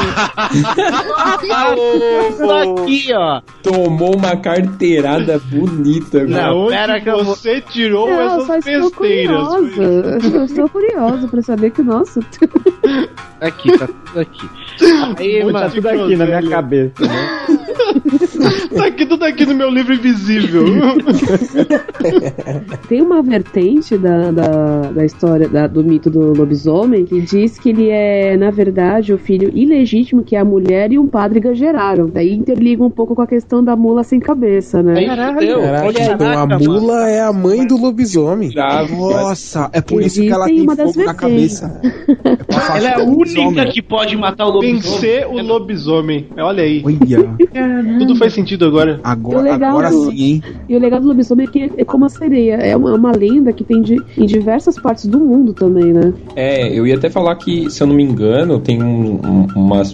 Isso 2.29 2.51
aqui, 2.51 3.13
ó. 3.13 3.41
Tomou 3.63 4.15
uma 4.15 4.35
carteirada 4.37 5.39
bonita, 5.39 6.23
Não. 6.25 6.61
Onde 6.65 6.73
pera 6.75 6.99
que 7.01 7.11
vou- 7.11 7.23
você 7.23 7.61
tirou 7.61 8.09
Não, 8.09 8.21
eu 8.39 8.45
só 8.45 8.55
essas 8.55 8.67
estou 8.67 8.89
besteiras? 9.01 9.47
curiosa. 9.47 9.83
Eu 10.37 10.45
estou 10.45 10.69
curiosa 10.69 11.27
pra 11.27 11.41
saber 11.41 11.71
que, 11.71 11.81
nossa, 11.81 12.19
Aqui, 13.41 13.77
tá 13.77 13.87
tudo 13.87 14.19
aqui. 14.19 14.49
Aí, 15.17 15.43
Muito 15.43 15.53
Tá 15.53 15.59
mano, 15.61 15.71
tudo 15.75 15.87
aqui 15.89 16.15
na 16.15 16.25
minha 16.25 16.49
cabeça, 16.49 16.93
né? 17.05 17.45
Tá 18.75 18.87
aqui 18.87 19.05
tudo 19.05 19.23
aqui 19.23 19.45
no 19.45 19.55
meu 19.55 19.69
livro 19.69 19.93
invisível. 19.93 20.65
tem 22.87 23.01
uma 23.01 23.21
vertente 23.21 23.97
da, 23.97 24.31
da, 24.31 24.81
da 24.91 25.05
história 25.05 25.47
da- 25.47 25.67
do 25.67 25.83
mito 25.83 26.09
do 26.09 26.33
lobisomem 26.33 27.05
que 27.05 27.21
diz 27.21 27.57
que 27.59 27.69
ele 27.69 27.89
é, 27.89 28.37
na 28.37 28.51
verdade, 28.51 29.13
o 29.13 29.17
filho 29.17 29.49
ilegítimo 29.53 30.23
que 30.23 30.35
a 30.35 30.43
mulher 30.45 30.91
e 30.91 30.99
um 30.99 31.07
padre 31.07 31.41
geraram. 31.55 32.09
Daí 32.09 32.33
interliga 32.33 32.83
um 32.83 32.89
pouco 32.89 33.15
com 33.15 33.21
a 33.21 33.27
questão 33.27 33.63
da 33.63 33.75
mula 33.75 34.03
sem 34.03 34.19
cabeça, 34.19 34.81
né? 34.81 34.93
fudeu. 35.33 35.59
Caraca, 35.61 35.85
Olha 35.87 36.13
então 36.13 36.39
a 36.39 36.59
mula 36.59 37.09
é 37.09 37.21
a 37.21 37.33
mãe 37.33 37.65
do 37.67 37.77
lobisomem. 37.77 38.49
Nossa, 38.55 39.69
é 39.73 39.81
por 39.81 40.01
isso 40.01 40.21
que 40.21 40.29
ela 40.31 40.45
tem 40.45 40.61
uma 40.61 40.75
das 40.75 40.93
fogo 40.93 41.05
na 41.05 41.13
vertentes. 41.13 41.59
cabeça. 41.59 41.81
É 42.55 42.77
Ela 42.77 42.89
é 42.89 42.93
a 42.95 43.03
única 43.03 43.65
que 43.67 43.81
pode 43.81 44.15
matar 44.17 44.45
o 44.45 44.49
lobisomem. 44.51 44.81
Vencer 44.81 45.27
o 45.27 45.41
lobisomem. 45.41 46.27
Olha 46.37 46.63
aí. 46.63 46.81
Olha, 46.85 47.35
Tudo 47.99 48.15
faz 48.15 48.34
sentido 48.35 48.65
agora. 48.65 48.99
Agora, 49.03 49.41
legal 49.41 49.69
agora 49.71 49.89
do- 49.89 50.11
sim, 50.11 50.23
hein? 50.23 50.43
E 50.67 50.75
o 50.75 50.79
legado 50.79 51.03
do 51.03 51.07
lobisomem 51.09 51.45
é 51.47 51.49
que 51.49 51.71
é 51.77 51.85
como 51.85 52.05
a 52.05 52.09
sereia. 52.09 52.55
É 52.55 52.75
uma, 52.75 52.93
uma 52.93 53.11
lenda 53.11 53.51
que 53.53 53.63
tem 53.63 53.81
de- 53.81 54.03
em 54.17 54.25
diversas 54.25 54.77
partes 54.79 55.05
do 55.05 55.19
mundo 55.19 55.53
também, 55.53 55.93
né? 55.93 56.13
É, 56.35 56.67
eu 56.77 56.85
ia 56.85 56.95
até 56.95 57.09
falar 57.09 57.35
que, 57.35 57.69
se 57.69 57.81
eu 57.81 57.87
não 57.87 57.95
me 57.95 58.03
engano, 58.03 58.59
tem 58.59 58.81
um- 58.83 59.13
um- 59.15 59.47
umas, 59.55 59.93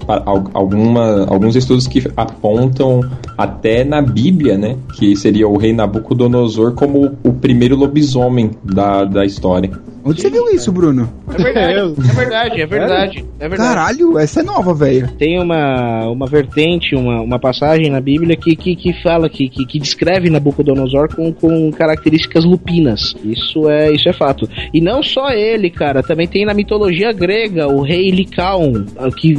alguma, 0.54 1.26
alguns 1.28 1.56
estudos 1.56 1.88
que 1.88 2.04
apontam 2.18 3.02
até 3.38 3.84
na 3.84 4.02
Bíblia, 4.02 4.58
né? 4.58 4.76
Que 4.98 5.16
seria 5.16 5.48
o 5.48 5.58
rei 5.58 5.74
Nabucodonosor 5.74 6.74
como 6.74 7.12
o 7.24 7.34
primeiro 7.34 7.76
lobisomem 7.76 8.52
da, 8.64 9.04
da 9.06 9.26
história. 9.26 9.72
Onde 10.04 10.22
você 10.22 10.30
viu 10.30 10.50
isso, 10.50 10.72
Bruno? 10.72 11.12
É 11.30 11.44
verdade, 11.44 11.72
é 11.82 12.14
verdade, 12.14 12.62
é 12.62 12.66
verdade. 12.66 13.26
É 13.40 13.48
verdade. 13.50 13.70
Caralho, 13.70 14.18
essa 14.18 14.40
é 14.40 14.44
nova, 14.44 14.74
velho. 14.74 15.08
Tem 15.18 15.40
uma, 15.42 16.08
uma 16.10 16.26
vertente, 16.28 16.96
uma, 16.96 17.22
uma 17.22 17.40
passagem 17.40 17.90
na 17.90 18.00
Bíblia 18.02 18.36
que, 18.36 18.56
que, 18.56 18.76
que 18.76 18.94
fala, 19.02 19.30
que, 19.30 19.48
que, 19.50 19.66
que 19.66 19.80
descreve 19.80 20.30
Nabucodonosor 20.30 21.16
com, 21.16 21.32
com 21.32 21.72
características 21.72 22.44
lupinas. 22.46 23.16
Isso 23.24 23.70
é, 23.70 23.92
isso 23.92 24.10
é 24.10 24.14
fato. 24.14 24.48
E 24.74 24.82
não 24.82 25.04
só 25.04 25.30
ele, 25.32 25.70
cara, 25.70 26.02
também 26.04 26.28
tem 26.28 26.46
na 26.46 26.54
mitologia 26.54 27.12
grega 27.12 27.68
o 27.68 27.82
rei 27.82 28.10
Licaon, 28.12 28.86
ah, 28.98 29.10
que, 29.16 29.36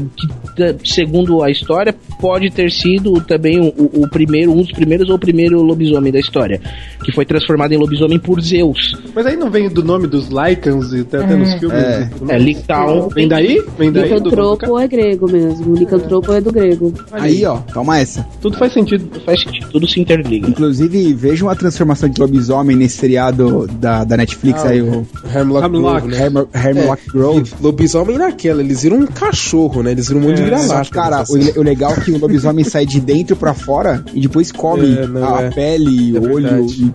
que, 0.57 0.77
segundo 0.89 1.43
a 1.43 1.51
história, 1.51 1.95
pode 2.21 2.51
ter 2.51 2.71
sido 2.71 3.21
também 3.23 3.59
o, 3.61 4.03
o- 4.03 4.09
primeiro, 4.09 4.53
um 4.53 4.63
dos 4.63 4.73
primeiros 4.73 5.09
ou 5.09 5.17
o 5.17 5.19
primeiro 5.19 5.61
lobisomem 5.63 6.13
da 6.13 6.21
história, 6.21 6.61
que 7.05 7.13
foi 7.13 7.25
transformado 7.25 7.73
em 7.73 7.77
lobisomem 7.79 8.19
por 8.19 8.41
Zeus. 8.41 8.97
Mas 9.15 9.27
aí 9.27 9.37
não 9.37 9.51
vem 9.51 9.69
do 9.69 9.83
nome 9.83 10.07
dos 10.07 10.29
Lycans 10.53 10.93
e 10.93 11.01
até, 11.01 11.19
até 11.19 11.37
nos 11.37 11.53
filmes? 11.55 11.79
É. 11.79 12.03
e 12.03 12.19
tudo 12.19 12.33
É? 12.33 12.39
Licaon. 12.39 13.09
Vem 13.09 13.29
daí? 13.29 13.65
Vem 13.79 13.93
daí? 13.93 14.05
Licantropo 14.05 14.79
é 14.79 14.89
grego 14.89 15.31
mesmo. 15.31 15.75
Licantropo 15.75 16.33
é 16.33 16.41
do 16.41 16.53
grego. 16.53 16.93
Aí, 17.13 17.45
ó, 17.45 17.57
toma 17.73 17.99
essa. 17.99 18.27
tudo 18.41 18.57
faz 18.59 18.73
sentido. 18.73 19.09
Faz 19.25 19.41
sentido, 19.43 19.69
tudo 19.71 19.89
se 19.89 20.01
interliga. 20.01 20.49
Inclusive, 20.49 21.13
vejam 21.15 21.49
a 21.49 21.55
transformação 21.55 22.09
de 22.09 22.21
lobisomem 22.21 22.77
nesse 22.77 22.97
seriado 22.99 23.67
da, 23.81 24.05
da 24.05 24.17
Netflix 24.17 24.65
Ah, 24.65 24.69
aí, 24.69 24.83
o 24.83 25.07
Hemlock 25.35 25.67
Hemlock. 25.67 26.07
Grove, 26.07 26.09
né? 26.09 26.27
Hemlock 26.71 27.03
Grove. 27.13 27.53
Lobisomem 27.61 28.19
naquela, 28.19 28.61
eles 28.63 28.83
viram 28.83 28.99
um 28.99 29.07
cachorro, 29.07 29.83
né? 29.83 29.93
Eles 29.93 30.09
viram 30.09 30.21
um 30.21 30.25
monte 30.29 30.43
Só 30.67 30.83
que, 30.83 30.91
cara, 30.91 31.25
o, 31.29 31.37
le- 31.37 31.53
o 31.57 31.63
legal 31.63 31.93
é 31.93 32.01
que 32.01 32.11
o 32.11 32.19
lobisomem 32.19 32.65
sai 32.65 32.87
de 32.87 33.01
dentro 33.01 33.37
pra 33.37 33.55
fora 33.55 34.05
e 34.13 34.21
depois 34.21 34.51
come 34.53 34.93
É, 34.97 35.05
a 35.25 35.43
é. 35.43 35.51
pele, 35.51 36.17
É 36.17 36.21
o 36.21 36.33
olho 36.33 36.67
e 36.67 36.91
que 36.91 36.93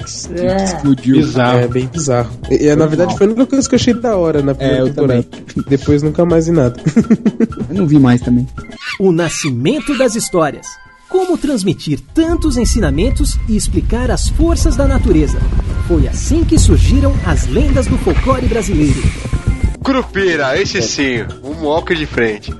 explodiu. 0.64 1.18
É 1.62 1.68
bem 1.68 1.88
bizarro. 1.88 2.30
E, 2.50 2.66
e, 2.68 2.76
na 2.76 2.86
verdade 2.86 3.18
foi 3.18 3.28
a 3.28 3.30
única 3.48 3.50
coisa 3.50 3.70
que 3.70 3.76
eu 3.76 3.80
achei 3.80 3.94
da 3.94 4.18
hora 4.18 4.42
na 4.42 4.54
primeira 4.54 4.80
É, 4.80 4.82
eu 4.82 4.94
temporada. 4.94 5.26
Depois 5.68 6.04
nunca 6.04 6.26
mais 6.26 6.48
em 6.48 6.52
nada. 6.52 6.80
Eu 7.70 7.76
não 7.76 7.88
vi 7.88 7.98
mais 7.98 8.22
também. 8.22 8.48
O 9.00 9.12
nascimento 9.12 9.98
das 9.98 10.16
histórias. 10.16 10.68
Como 11.10 11.38
transmitir 11.38 12.00
tantos 12.14 12.58
ensinamentos 12.58 13.40
e 13.48 13.56
explicar 13.56 14.12
as 14.12 14.28
forças 14.28 14.76
da 14.76 14.86
natureza. 14.86 15.40
Foi 15.88 16.06
assim 16.08 16.44
que 16.44 16.60
surgiram 16.60 17.16
as 17.26 17.48
lendas 17.48 17.88
do 17.88 17.98
folclore 18.00 18.46
brasileiro. 18.48 19.02
Curupira, 19.82 20.60
esse 20.62 20.82
sim, 20.82 21.26
um 21.42 21.64
walker 21.64 21.96
de 21.96 22.06
frente. 22.06 22.52
É... 22.52 22.58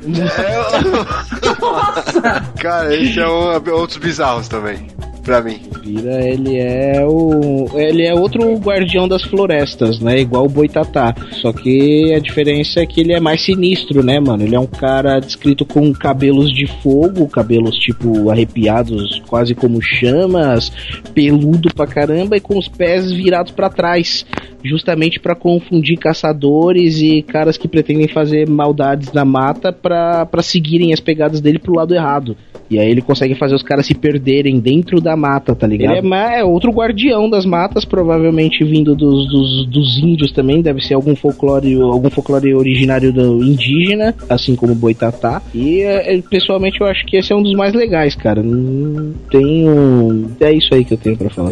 Cara, 2.62 2.96
esse 2.96 3.20
é 3.20 3.28
um, 3.28 3.52
outros 3.74 3.98
bizarros 3.98 4.48
também, 4.48 4.88
pra 5.28 5.42
mim. 5.42 5.60
Vira, 5.84 6.26
ele 6.26 6.58
é 6.58 7.06
o. 7.06 7.68
Ele 7.76 8.04
é 8.04 8.14
outro 8.14 8.56
guardião 8.56 9.10
das 9.10 9.24
florestas, 9.24 10.00
né? 10.00 10.22
Igual 10.22 10.46
o 10.46 10.50
Boitatá. 10.50 11.14
Só 11.34 11.52
que 11.52 12.14
a 12.14 12.20
diferença 12.20 12.80
é 12.80 12.86
que 12.86 13.02
ele 13.02 13.12
é 13.12 13.20
mais 13.20 13.44
sinistro, 13.44 14.02
né, 14.02 14.22
mano? 14.22 14.44
Ele 14.44 14.56
é 14.56 14.60
um 14.60 14.66
cara 14.66 15.20
descrito 15.20 15.66
com 15.66 15.92
cabelos 15.92 16.50
de 16.50 16.66
fogo, 16.82 17.28
cabelos 17.28 17.76
tipo 17.76 18.32
arrepiados, 18.32 19.22
quase 19.28 19.54
como 19.54 19.82
chamas, 19.82 20.72
peludo 21.14 21.74
pra 21.76 21.86
caramba 21.86 22.38
e 22.38 22.40
com 22.40 22.58
os 22.58 22.70
pés 22.70 23.12
virados 23.12 23.52
pra 23.52 23.70
trás. 23.70 24.26
Justamente 24.64 25.20
pra 25.20 25.36
confundir 25.36 25.98
caçadores 25.98 27.00
e 27.02 27.22
caras 27.22 27.58
que 27.58 27.68
pretendem 27.68 28.08
fazer 28.08 28.50
maldades 28.50 29.12
na 29.12 29.26
mata 29.26 29.74
pra 29.74 30.42
seguirem 30.42 30.94
as 30.94 31.00
pegadas 31.02 31.42
dele 31.42 31.60
pro 31.60 31.76
lado 31.76 31.94
errado. 31.94 32.36
E 32.70 32.78
aí 32.78 32.90
ele 32.90 33.02
consegue 33.02 33.34
fazer 33.36 33.56
os 33.56 33.64
caras 33.64 33.86
se 33.86 33.96
perderem 33.96 34.60
dentro 34.60 35.00
da 35.00 35.16
mata, 35.18 35.54
tá 35.56 35.68
ligado? 35.68 35.98
Ele 35.98 36.14
é, 36.14 36.40
é 36.40 36.44
outro 36.44 36.72
guardião 36.72 37.30
das 37.30 37.46
matas, 37.46 37.84
provavelmente 37.84 38.64
vindo 38.64 38.96
dos, 38.96 39.28
dos, 39.28 39.66
dos 39.68 39.98
índios 39.98 40.32
também, 40.32 40.62
deve 40.62 40.82
ser 40.82 40.94
algum 40.94 41.16
folclore, 41.16 41.74
algum 41.82 42.10
folclore 42.10 42.54
originário 42.54 43.12
do 43.12 43.44
indígena, 43.44 44.16
assim 44.30 44.56
como 44.56 44.74
o 44.74 44.76
Boitatá. 44.76 45.42
E 45.54 45.82
é, 45.82 46.16
é, 46.16 46.22
pessoalmente 46.22 46.80
eu 46.80 46.88
acho 46.88 47.06
que 47.06 47.18
esse 47.18 47.34
é 47.34 47.36
um 47.36 47.44
dos 47.44 47.54
mais 47.54 47.74
legais, 47.74 48.16
cara. 48.16 48.42
Não 48.42 49.14
tenho. 49.30 50.32
É 50.40 50.52
isso 50.54 50.74
aí 50.74 50.86
que 50.86 50.94
eu 50.94 50.98
tenho 50.98 51.18
pra 51.18 51.30
falar. 51.30 51.52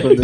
sobre. 0.00 0.20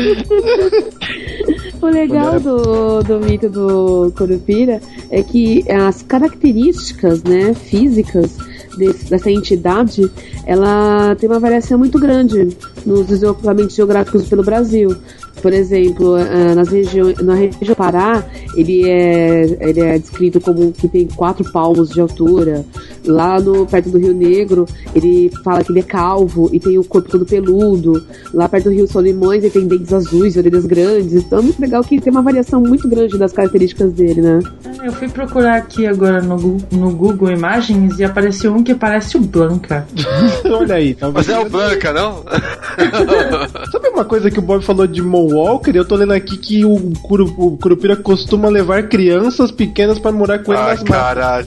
O 1.80 1.86
legal 1.86 2.40
do, 2.40 3.02
do 3.02 3.20
mito 3.20 3.48
do 3.48 4.12
Curupira 4.16 4.80
é 5.10 5.22
que 5.22 5.64
as 5.70 6.02
características 6.02 7.22
né, 7.22 7.54
físicas 7.54 8.36
desse- 8.76 9.08
dessa 9.10 9.30
entidade 9.30 10.10
ela 10.46 11.14
tem 11.16 11.28
uma 11.28 11.40
variação 11.40 11.78
muito 11.78 11.98
grande 11.98 12.48
nos 12.84 13.06
deslocamentos 13.06 13.74
geográficos 13.74 14.28
pelo 14.28 14.42
Brasil. 14.42 14.94
Por 15.42 15.52
exemplo, 15.52 16.16
eh, 16.16 16.54
nas 16.54 16.68
regiões, 16.68 17.18
na 17.18 17.34
região 17.34 17.74
Pará, 17.76 18.24
ele 18.56 18.88
é, 18.88 19.56
ele 19.60 19.80
é 19.80 19.98
descrito 19.98 20.40
como 20.40 20.72
que 20.72 20.88
tem 20.88 21.06
quatro 21.06 21.50
palmos 21.52 21.90
de 21.90 22.00
altura. 22.00 22.64
Lá 23.04 23.38
no, 23.40 23.66
perto 23.66 23.90
do 23.90 23.98
Rio 23.98 24.14
Negro, 24.14 24.66
ele 24.94 25.30
fala 25.44 25.62
que 25.62 25.70
ele 25.70 25.80
é 25.80 25.82
calvo 25.82 26.48
e 26.52 26.58
tem 26.58 26.78
o 26.78 26.84
corpo 26.84 27.08
todo 27.08 27.24
peludo. 27.24 28.04
Lá 28.32 28.48
perto 28.48 28.64
do 28.64 28.74
Rio 28.74 28.88
Solimões, 28.88 29.44
ele 29.44 29.52
tem 29.52 29.66
dentes 29.66 29.92
azuis, 29.92 30.36
orelhas 30.36 30.66
grandes. 30.66 31.12
Então 31.14 31.38
é 31.38 31.42
muito 31.42 31.60
legal 31.60 31.82
que 31.84 32.00
tem 32.00 32.10
uma 32.10 32.22
variação 32.22 32.60
muito 32.60 32.88
grande 32.88 33.18
das 33.18 33.32
características 33.32 33.92
dele, 33.92 34.20
né? 34.20 34.40
Eu 34.82 34.92
fui 34.92 35.08
procurar 35.08 35.56
aqui 35.56 35.86
agora 35.86 36.20
no, 36.22 36.36
no 36.70 36.90
Google 36.92 37.30
Imagens 37.30 37.98
e 37.98 38.04
apareceu 38.04 38.52
um 38.54 38.62
que 38.62 38.74
parece 38.74 39.16
o 39.16 39.20
Blanca. 39.20 39.86
Olha 40.44 40.76
aí. 40.76 40.94
tá 40.94 41.10
Mas 41.10 41.28
é 41.28 41.38
o 41.38 41.48
Blanca, 41.48 41.92
não? 41.92 42.24
Sabe 43.70 43.88
uma 43.88 44.04
coisa 44.04 44.30
que 44.30 44.38
o 44.38 44.42
Bob 44.42 44.64
falou 44.64 44.86
de 44.86 45.02
Moonwalker? 45.28 45.74
Eu 45.76 45.84
tô 45.84 45.96
lendo 45.96 46.12
aqui 46.12 46.36
que 46.36 46.64
o, 46.64 46.92
Curu, 47.02 47.32
o 47.36 47.56
Curupira 47.56 47.96
costuma 47.96 48.48
levar 48.48 48.88
crianças 48.88 49.50
pequenas 49.50 49.98
pra 49.98 50.12
morar 50.12 50.38
com 50.40 50.52
ele 50.52 50.60
Ah, 50.62 50.66
nas 50.68 50.78
matas. 50.82 50.96
caralho. 50.96 51.46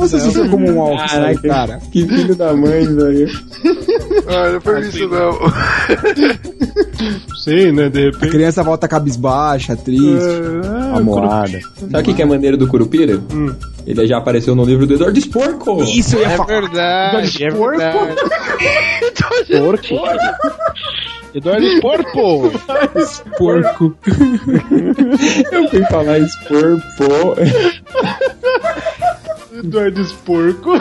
Você 0.00 0.48
como 0.48 0.68
um 0.70 0.76
walk, 0.78 1.02
Ai, 1.10 1.34
né, 1.34 1.40
cara? 1.42 1.80
Que 1.92 2.06
filho 2.06 2.34
da 2.34 2.52
mãe, 2.54 2.84
velho. 2.84 3.28
Ah, 4.28 4.50
não 4.52 4.60
foi 4.60 4.80
isso 4.80 5.08
não. 5.08 5.38
Sim, 7.42 7.72
né? 7.72 7.88
De 7.88 8.00
A 8.00 8.04
repente. 8.10 8.30
criança 8.30 8.62
volta 8.62 8.86
cabisbaixa, 8.88 9.76
triste. 9.76 10.04
Ah, 10.64 10.96
Amoada. 10.98 11.60
Sabe 11.78 11.98
o 11.98 12.02
que 12.02 12.14
que 12.14 12.22
é 12.22 12.24
maneiro 12.26 12.56
do 12.56 12.66
Curupira? 12.66 13.18
Hum. 13.32 13.54
Ele 13.86 14.06
já 14.06 14.18
apareceu 14.18 14.54
no 14.54 14.64
livro 14.64 14.86
do 14.86 14.94
Eduardo 14.94 15.18
Sporco. 15.18 15.82
Isso 15.82 16.16
eu 16.16 16.20
ia 16.20 16.26
É 16.28 16.36
falar. 16.36 16.60
verdade, 16.60 17.44
é 17.44 17.50
Porco? 17.50 17.78
verdade. 17.78 18.16
Porco? 19.48 19.94
Eduardo 21.34 21.66
Sporco! 21.76 22.52
Porco. 23.36 23.96
Eu 25.52 25.68
fui 25.68 25.84
falar 25.86 26.20
Sporco. 26.20 27.36
Eduardo 29.52 30.00
Esporco. 30.00 30.72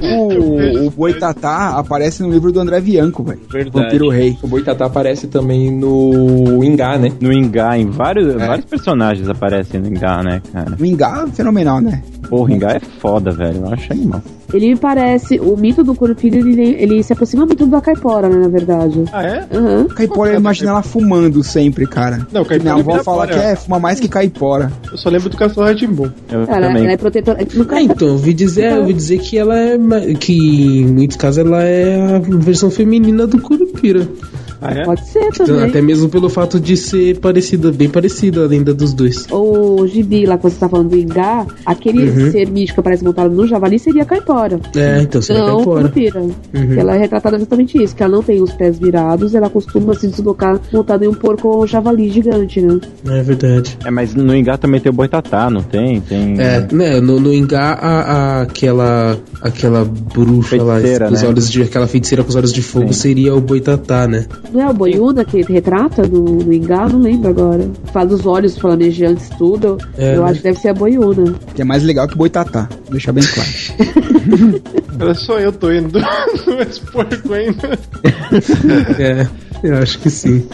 O, 0.00 0.86
o 0.86 0.90
Boitatá 0.90 1.78
aparece 1.78 2.22
no 2.22 2.30
livro 2.30 2.52
do 2.52 2.60
André 2.60 2.80
Bianco, 2.80 3.22
velho. 3.22 3.40
Verdade. 3.48 3.84
Vampiro 3.84 4.08
Rei. 4.08 4.36
O 4.42 4.48
Boitatá 4.48 4.86
aparece 4.86 5.26
também 5.26 5.70
no 5.70 6.62
Ingá, 6.64 6.98
né? 6.98 7.12
No 7.20 7.32
Ingá, 7.32 7.78
em 7.78 7.86
vários, 7.86 8.34
vários 8.34 8.66
personagens 8.66 9.28
aparecem 9.28 9.80
no 9.80 9.88
Ingá, 9.88 10.22
né, 10.22 10.42
cara? 10.52 10.76
O 10.78 10.84
Ingá 10.84 11.24
é 11.26 11.30
fenomenal, 11.32 11.80
né? 11.80 12.02
Porra, 12.28 12.52
Ingá 12.52 12.70
é 12.72 12.80
foda, 12.80 13.30
velho. 13.30 13.60
Eu 13.64 13.72
acho 13.72 13.92
animal. 13.92 14.22
Ele 14.52 14.70
me 14.70 14.76
parece, 14.76 15.38
o 15.38 15.56
mito 15.56 15.84
do 15.84 15.94
Curupira, 15.94 16.36
ele, 16.36 16.74
ele 16.78 17.02
se 17.02 17.12
aproxima 17.12 17.46
muito 17.46 17.66
da 17.66 17.80
caipora, 17.80 18.28
né, 18.28 18.36
na 18.36 18.48
verdade. 18.48 19.04
Ah, 19.12 19.22
é? 19.22 19.46
Aham. 19.52 19.86
Caipora, 19.88 20.32
eu 20.32 20.40
imagino 20.40 20.70
ela 20.70 20.82
fumando 20.82 21.42
sempre, 21.44 21.86
cara. 21.86 22.26
Não, 22.32 22.44
caipora 22.44 22.62
Minha 22.62 22.74
avó 22.74 22.92
vira 22.92 23.04
fala 23.04 23.26
que 23.26 23.34
é, 23.34 23.54
fuma 23.54 23.78
mais 23.78 24.00
que 24.00 24.08
caipora. 24.08 24.72
Eu 24.90 24.98
só 24.98 25.08
lembro 25.08 25.28
do 25.28 25.36
Castelo 25.36 25.66
Ratimbum. 25.66 26.10
Eu 26.30 26.42
Ela, 26.42 26.66
ela 26.66 26.92
é 26.92 26.96
protetora. 26.96 27.38
Ah, 27.70 27.82
então, 27.82 28.08
eu 28.08 28.14
ouvi 28.14 28.34
dizer, 28.34 28.72
eu 28.72 28.80
ouvi 28.80 28.92
dizer 28.92 29.18
que 29.18 29.38
ela 29.38 29.58
é. 29.60 30.14
que 30.14 30.80
em 30.80 30.86
muitos 30.86 31.16
casos 31.16 31.38
ela 31.38 31.62
é 31.62 32.16
a 32.16 32.18
versão 32.18 32.70
feminina 32.70 33.26
do 33.26 33.40
Curupira. 33.40 34.08
Ah, 34.60 34.72
é? 34.72 34.84
Pode 34.84 35.06
ser 35.08 35.20
Então, 35.24 35.46
também. 35.46 35.64
até 35.64 35.80
mesmo 35.80 36.08
pelo 36.08 36.28
fato 36.28 36.60
de 36.60 36.76
ser 36.76 37.18
parecida, 37.18 37.70
bem 37.72 37.88
parecida 37.88 38.44
a 38.44 38.46
lenda 38.46 38.74
dos 38.74 38.92
dois. 38.92 39.26
O 39.30 39.86
gibi 39.86 40.26
lá 40.26 40.36
que 40.36 40.44
você 40.44 40.56
tá 40.56 40.68
falando 40.68 40.90
do 40.90 40.96
Ingá, 40.98 41.46
aquele 41.64 42.08
Uhum. 42.10 42.30
ser 42.30 42.48
místico 42.50 42.74
que 42.74 42.80
aparece 42.80 43.04
montado 43.04 43.30
no 43.34 43.46
javali 43.46 43.78
seria 43.78 44.02
a 44.02 44.06
caipora. 44.06 44.60
É, 44.76 45.00
então 45.02 45.20
seria 45.22 45.42
não, 45.42 45.56
caipora. 45.56 45.80
Curupira. 45.82 46.20
Uhum. 46.20 46.78
Ela 46.78 46.96
é 46.96 46.98
retratada 46.98 47.36
exatamente 47.36 47.82
isso, 47.82 47.94
que 47.96 48.02
ela 48.02 48.12
não 48.16 48.22
tem 48.22 48.42
os 48.42 48.52
pés 48.52 48.78
virados, 48.78 49.34
ela 49.34 49.48
costuma 49.48 49.94
se 49.94 50.08
deslocar 50.08 50.60
montada 50.72 51.04
em 51.04 51.08
um 51.08 51.14
porco 51.14 51.48
ou 51.48 51.64
um 51.64 51.66
javali 51.66 52.10
gigante, 52.10 52.60
né? 52.60 52.78
É 53.06 53.22
verdade. 53.22 53.76
É, 53.84 53.90
mas 53.90 54.14
no 54.14 54.34
Ingá 54.34 54.56
também 54.58 54.80
tem 54.80 54.90
o 54.90 54.94
Boitatá, 54.94 55.48
não 55.50 55.62
tem? 55.62 56.00
Tem. 56.00 56.40
É, 56.40 56.66
né, 56.72 57.00
no, 57.00 57.18
no 57.20 57.32
Ingá, 57.32 57.72
a, 57.72 58.00
a- 58.00 58.42
aquela, 58.42 59.18
aquela 59.40 59.84
bruxa 59.84 60.62
lá, 60.62 60.74
Feiticeira, 60.74 61.06
com 61.08 61.14
os 61.14 61.22
né? 61.22 61.28
olhos 61.28 61.50
de, 61.50 61.62
aquela 61.62 61.86
feiticeira 61.86 62.22
com 62.22 62.28
os 62.30 62.36
olhos 62.36 62.52
de 62.52 62.62
fogo 62.62 62.92
Sim. 62.92 63.00
seria 63.00 63.34
o 63.34 63.40
Boitatá, 63.40 64.06
né? 64.06 64.26
Não 64.52 64.60
é 64.60 64.68
o 64.68 64.74
Boiúna 64.74 65.24
que 65.24 65.42
retrata 65.42 66.02
no, 66.06 66.24
no 66.24 66.52
Ingá? 66.52 66.88
Não 66.88 66.98
lembro 66.98 67.30
agora. 67.30 67.70
Fala 67.92 68.06
dos 68.06 68.26
olhos 68.26 68.58
flamejantes, 68.58 69.28
tudo. 69.38 69.78
É, 69.96 70.16
Eu 70.16 70.22
né? 70.22 70.30
acho 70.30 70.38
que 70.38 70.44
deve 70.44 70.58
ser 70.60 70.68
a 70.68 70.74
Boiúna. 70.74 71.34
Que 71.54 71.62
é 71.62 71.64
mais 71.64 71.82
legal 71.82 72.08
que 72.08 72.16
Boitatá. 72.16 72.68
Deixa 72.90 73.12
bem 73.12 73.24
claro. 73.24 74.62
Era 75.00 75.14
só 75.14 75.38
eu 75.38 75.52
tô 75.52 75.72
indo 75.72 75.88
do, 75.98 76.00
do 76.44 76.62
Esporco 76.62 77.32
ainda. 77.32 77.78
É, 78.98 79.26
eu 79.62 79.78
acho 79.78 79.98
que 79.98 80.10
sim. 80.10 80.46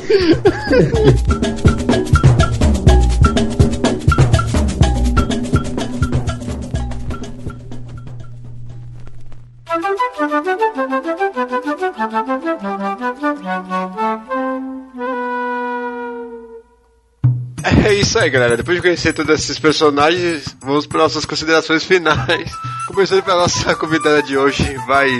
Isso 18.01 18.19
aí, 18.19 18.31
galera. 18.31 18.57
Depois 18.57 18.77
de 18.77 18.83
conhecer 18.83 19.13
todos 19.13 19.39
esses 19.39 19.59
personagens, 19.59 20.57
vamos 20.61 20.87
para 20.87 21.03
nossas 21.03 21.25
considerações 21.25 21.85
finais. 21.85 22.51
Começando 22.89 23.23
pela 23.23 23.43
nossa 23.43 23.75
convidada 23.75 24.23
de 24.23 24.37
hoje, 24.37 24.77
vai. 24.87 25.11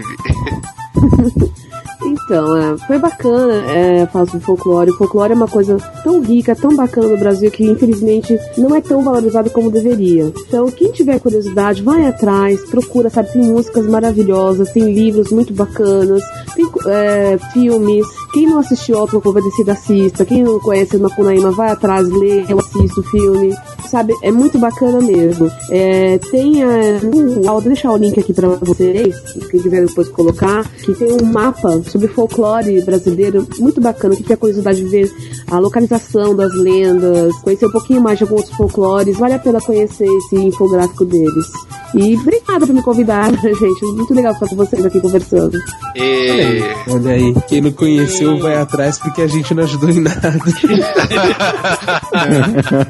Então, 2.27 2.57
é, 2.57 2.77
foi 2.77 2.99
bacana 2.99 3.55
é, 3.71 4.05
falar 4.07 4.27
sobre 4.27 4.45
folclore. 4.45 4.91
O 4.91 4.97
folclore 4.97 5.33
é 5.33 5.37
uma 5.37 5.47
coisa 5.47 5.77
tão 6.03 6.21
rica, 6.21 6.57
tão 6.57 6.75
bacana 6.75 7.07
no 7.07 7.17
Brasil 7.17 7.51
que 7.53 7.65
infelizmente 7.65 8.37
não 8.59 8.75
é 8.75 8.81
tão 8.81 9.03
valorizado 9.03 9.49
como 9.51 9.71
deveria. 9.71 10.33
Então, 10.49 10.69
quem 10.73 10.91
tiver 10.91 11.21
curiosidade, 11.21 11.83
vai 11.83 12.05
atrás, 12.05 12.61
procura, 12.69 13.09
sabe? 13.09 13.33
Tem 13.33 13.43
músicas 13.43 13.87
maravilhosas, 13.87 14.73
tem 14.73 14.93
livros 14.93 15.31
muito 15.31 15.53
bacanas, 15.53 16.23
tem 16.55 16.69
é, 16.87 17.39
filmes 17.53 18.05
quem 18.37 18.47
não 18.47 18.59
assistiu 18.59 18.99
Auto 18.99 19.19
Compadecida, 19.19 19.73
assista. 19.73 20.23
Quem 20.27 20.43
não 20.43 20.61
conhece 20.61 20.99
Macunaíma, 20.99 21.51
vai 21.53 21.71
atrás, 21.71 22.07
lê, 22.07 22.45
eu 22.47 22.59
assisto 22.59 23.01
o 23.01 23.05
filme. 23.05 23.57
Sabe, 23.87 24.15
é 24.23 24.31
muito 24.33 24.59
bacana 24.59 25.01
mesmo. 25.01 25.51
É, 25.71 26.19
tem 26.19 26.63
a. 26.63 26.67
Uh, 27.03 27.43
vou 27.43 27.61
deixar 27.61 27.93
o 27.93 27.97
link 27.97 28.19
aqui 28.19 28.33
pra 28.33 28.49
vocês, 28.49 29.15
quem 29.51 29.61
quiser 29.61 29.87
depois 29.87 30.09
colocar, 30.09 30.69
que 30.83 30.95
tem 30.95 31.13
um 31.13 31.25
mapa 31.25 31.83
sobre 31.85 32.09
folclore 32.09 32.83
brasileiro 32.83 33.47
muito 33.59 33.81
bacana, 33.81 34.17
que 34.17 34.33
a 34.33 34.37
curiosidade 34.37 34.83
de 34.83 34.89
ver 34.89 35.13
a 35.51 35.59
localização 35.59 36.35
das 36.35 36.53
lendas, 36.55 37.35
conhecer 37.37 37.67
um 37.67 37.71
pouquinho 37.71 38.01
mais 38.01 38.19
de 38.19 38.25
alguns 38.25 38.51
folclores. 38.51 39.17
Vale 39.17 39.35
a 39.35 39.39
pena 39.39 39.61
conhecer 39.61 40.07
esse 40.07 40.37
infográfico 40.37 41.05
deles. 41.05 41.47
E 41.95 42.17
obrigada 42.17 42.67
por 42.67 42.75
me 42.75 42.83
convidar, 42.83 43.33
gente. 43.41 43.85
Muito 43.87 44.13
legal 44.13 44.35
ficar 44.35 44.49
com 44.49 44.57
vocês 44.57 44.85
aqui 44.85 45.01
conversando. 45.01 45.57
E... 45.95 46.61
Olha 46.91 47.13
aí, 47.13 47.35
quem 47.49 47.61
não 47.61 47.73
conheceu 47.73 48.39
vai 48.39 48.57
atrás 48.57 48.99
porque 48.99 49.23
a 49.23 49.27
gente 49.27 49.55
não 49.55 49.63
ajudou 49.63 49.91
em 49.91 50.01
nada. 50.01 50.35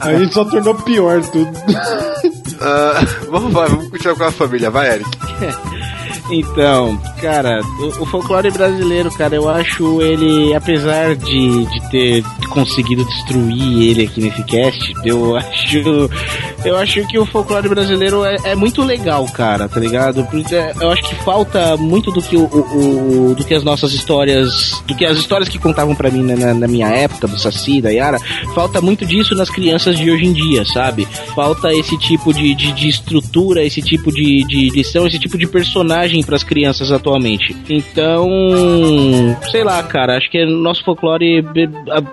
A 0.00 0.14
gente 0.18 0.34
só 0.34 0.44
tornou 0.44 0.74
pior 0.86 1.22
tudo. 1.30 1.50
Ah, 2.62 2.94
vamos, 3.28 3.52
vai, 3.52 3.68
vamos 3.68 3.90
continuar 3.90 4.16
com 4.16 4.24
a 4.24 4.32
família, 4.32 4.70
vai, 4.70 4.88
Eric. 4.94 5.10
Então, 6.30 6.96
cara, 7.20 7.60
o, 7.80 8.02
o 8.02 8.06
folclore 8.06 8.50
brasileiro, 8.50 9.10
cara, 9.12 9.36
eu 9.36 9.48
acho 9.48 10.02
ele, 10.02 10.52
apesar 10.54 11.14
de, 11.14 11.64
de 11.66 11.90
ter 11.90 12.24
conseguido 12.50 13.04
destruir 13.04 13.90
ele 13.90 14.02
aqui 14.04 14.20
nesse 14.20 14.42
cast, 14.44 14.92
eu 15.04 15.36
acho. 15.36 16.10
Eu 16.64 16.76
acho 16.76 17.06
que 17.06 17.16
o 17.16 17.24
folclore 17.24 17.68
brasileiro 17.68 18.24
é, 18.24 18.36
é 18.44 18.54
muito 18.56 18.82
legal, 18.82 19.24
cara, 19.26 19.68
tá 19.68 19.78
ligado? 19.78 20.24
Porque 20.24 20.54
eu 20.80 20.90
acho 20.90 21.02
que 21.04 21.14
falta 21.16 21.76
muito 21.76 22.10
do 22.10 22.20
que 22.20 22.36
o, 22.36 22.42
o- 22.44 23.30
o- 23.30 23.34
do 23.36 23.44
que 23.44 23.54
as 23.54 23.62
nossas 23.62 23.92
histórias. 23.92 24.82
Do 24.86 24.96
que 24.96 25.04
as 25.04 25.16
histórias 25.18 25.48
que 25.48 25.58
contavam 25.60 25.94
pra 25.94 26.10
mim 26.10 26.22
na, 26.22 26.52
na 26.54 26.66
minha 26.66 26.88
época, 26.88 27.28
do 27.28 27.38
Saci, 27.38 27.80
da 27.80 27.90
Yara, 27.90 28.18
falta 28.52 28.80
muito 28.80 29.06
disso 29.06 29.34
nas 29.36 29.48
crianças 29.48 29.96
de 29.96 30.10
hoje 30.10 30.24
em 30.26 30.32
dia, 30.32 30.64
sabe? 30.64 31.06
Falta 31.36 31.72
esse 31.72 31.96
tipo 31.98 32.34
de, 32.34 32.52
de, 32.56 32.72
de 32.72 32.88
estrutura, 32.88 33.62
esse 33.62 33.80
tipo 33.80 34.10
de, 34.10 34.42
de 34.44 34.70
lição, 34.70 35.06
esse 35.06 35.20
tipo 35.20 35.38
de 35.38 35.46
personagem 35.46 36.15
pras 36.24 36.42
crianças 36.44 36.90
atualmente. 36.92 37.56
Então, 37.68 38.28
sei 39.50 39.64
lá, 39.64 39.82
cara, 39.82 40.16
acho 40.16 40.30
que 40.30 40.44
nosso 40.44 40.84
folclore 40.84 41.44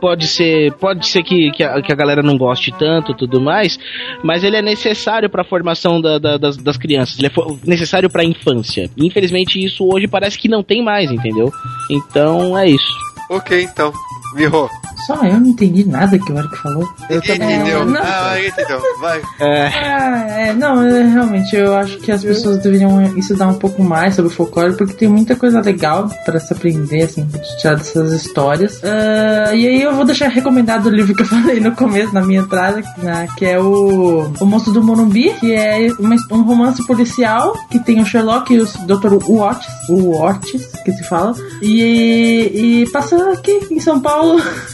pode 0.02 0.28
ser, 0.28 0.72
pode 0.74 1.08
ser 1.08 1.24
que, 1.24 1.52
que, 1.52 1.64
a, 1.64 1.82
que 1.82 1.92
a 1.92 1.96
galera 1.96 2.22
não 2.22 2.38
goste 2.38 2.72
tanto, 2.78 3.14
tudo 3.14 3.40
mais, 3.42 3.78
mas 4.24 4.44
ele 4.44 4.58
é 4.58 4.62
necessário 4.62 5.30
pra 5.30 5.44
formação 5.44 6.02
da- 6.02 6.18
da- 6.20 6.38
das, 6.38 6.58
das 6.58 6.78
crianças, 6.78 7.18
ele 7.20 7.28
é 7.28 7.32
necessário 7.68 8.10
pra 8.10 8.24
infância. 8.24 8.90
Infelizmente 8.98 9.64
isso 9.64 9.88
hoje 9.92 10.08
parece 10.08 10.38
que 10.38 10.48
não 10.48 10.64
tem 10.64 10.84
mais, 10.84 11.12
entendeu? 11.12 11.52
Então 11.90 12.58
é 12.58 12.68
isso. 12.70 12.92
Ok, 13.30 13.64
então. 13.64 13.92
Mirro. 14.34 14.70
Só 15.08 15.16
eu 15.26 15.38
não 15.40 15.48
entendi 15.48 15.84
nada 15.86 16.18
que 16.18 16.32
o 16.32 16.38
Eric 16.38 16.58
falou. 16.60 16.88
Eu 17.10 17.22
também 17.22 17.56
Entendeu? 17.60 17.86
não. 17.86 18.02
Ah, 18.02 18.36
entendeu. 18.40 18.80
Vai. 19.02 19.22
Ah, 19.42 20.26
é, 20.30 20.54
não, 20.54 20.82
é, 20.82 21.04
realmente, 21.04 21.54
eu 21.56 21.76
acho 21.76 21.98
que 21.98 22.10
as 22.10 22.24
pessoas 22.24 22.60
deveriam 22.60 23.02
estudar 23.18 23.48
um 23.48 23.56
pouco 23.56 23.84
mais 23.84 24.16
sobre 24.16 24.32
o 24.32 24.34
folclore, 24.34 24.78
porque 24.78 24.94
tem 24.94 25.10
muita 25.10 25.36
coisa 25.36 25.60
legal 25.60 26.08
pra 26.24 26.40
se 26.40 26.54
aprender, 26.54 27.04
assim, 27.04 27.28
se 27.30 27.58
tirar 27.60 27.76
dessas 27.76 28.14
histórias. 28.14 28.80
Ah, 28.84 29.54
e 29.54 29.68
aí 29.68 29.82
eu 29.82 29.94
vou 29.94 30.06
deixar 30.06 30.30
recomendado 30.30 30.86
o 30.86 30.90
livro 30.90 31.14
que 31.14 31.24
eu 31.24 31.28
falei 31.28 31.60
no 31.60 31.74
começo, 31.74 32.14
na 32.14 32.22
minha 32.22 32.40
entrada, 32.40 32.82
né, 33.00 33.28
que 33.38 33.46
é 33.46 33.60
o 33.60 34.32
O 34.40 34.46
Monstro 34.46 34.72
do 34.72 34.82
Morumbi, 34.84 35.34
que 35.40 35.54
é 35.54 35.90
uma- 36.00 36.16
um 36.32 36.44
romance 36.44 36.86
policial, 36.88 37.58
que 37.70 37.78
tem 37.80 38.00
o 38.02 38.06
Sherlock 38.06 38.54
e 38.54 38.62
o 38.62 38.66
Dr. 38.86 39.16
Watts, 39.28 39.68
o 39.90 40.16
Ortiz, 40.18 40.66
que 40.86 40.94
se 40.94 41.04
fala, 41.04 41.34
e, 41.62 42.84
e 42.86 42.90
passa 42.92 43.18
aqui 43.34 43.68
em 43.70 43.80
São 43.82 44.00
Paulo. 44.00 44.23
不 44.24 44.73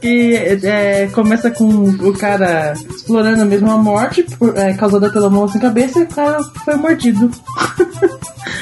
que 0.00 0.34
é, 0.64 1.08
começa 1.12 1.50
com 1.50 1.64
o 1.66 2.12
cara 2.12 2.72
explorando 2.90 3.44
mesmo 3.46 3.70
a 3.70 3.76
morte 3.78 4.22
por- 4.38 4.56
é, 4.56 4.72
causada 4.74 5.10
pela 5.10 5.28
mão 5.30 5.48
sem 5.48 5.60
cabeça 5.60 5.98
e 6.00 6.02
o 6.02 6.06
cara 6.08 6.42
foi 6.64 6.74
mordido. 6.76 7.30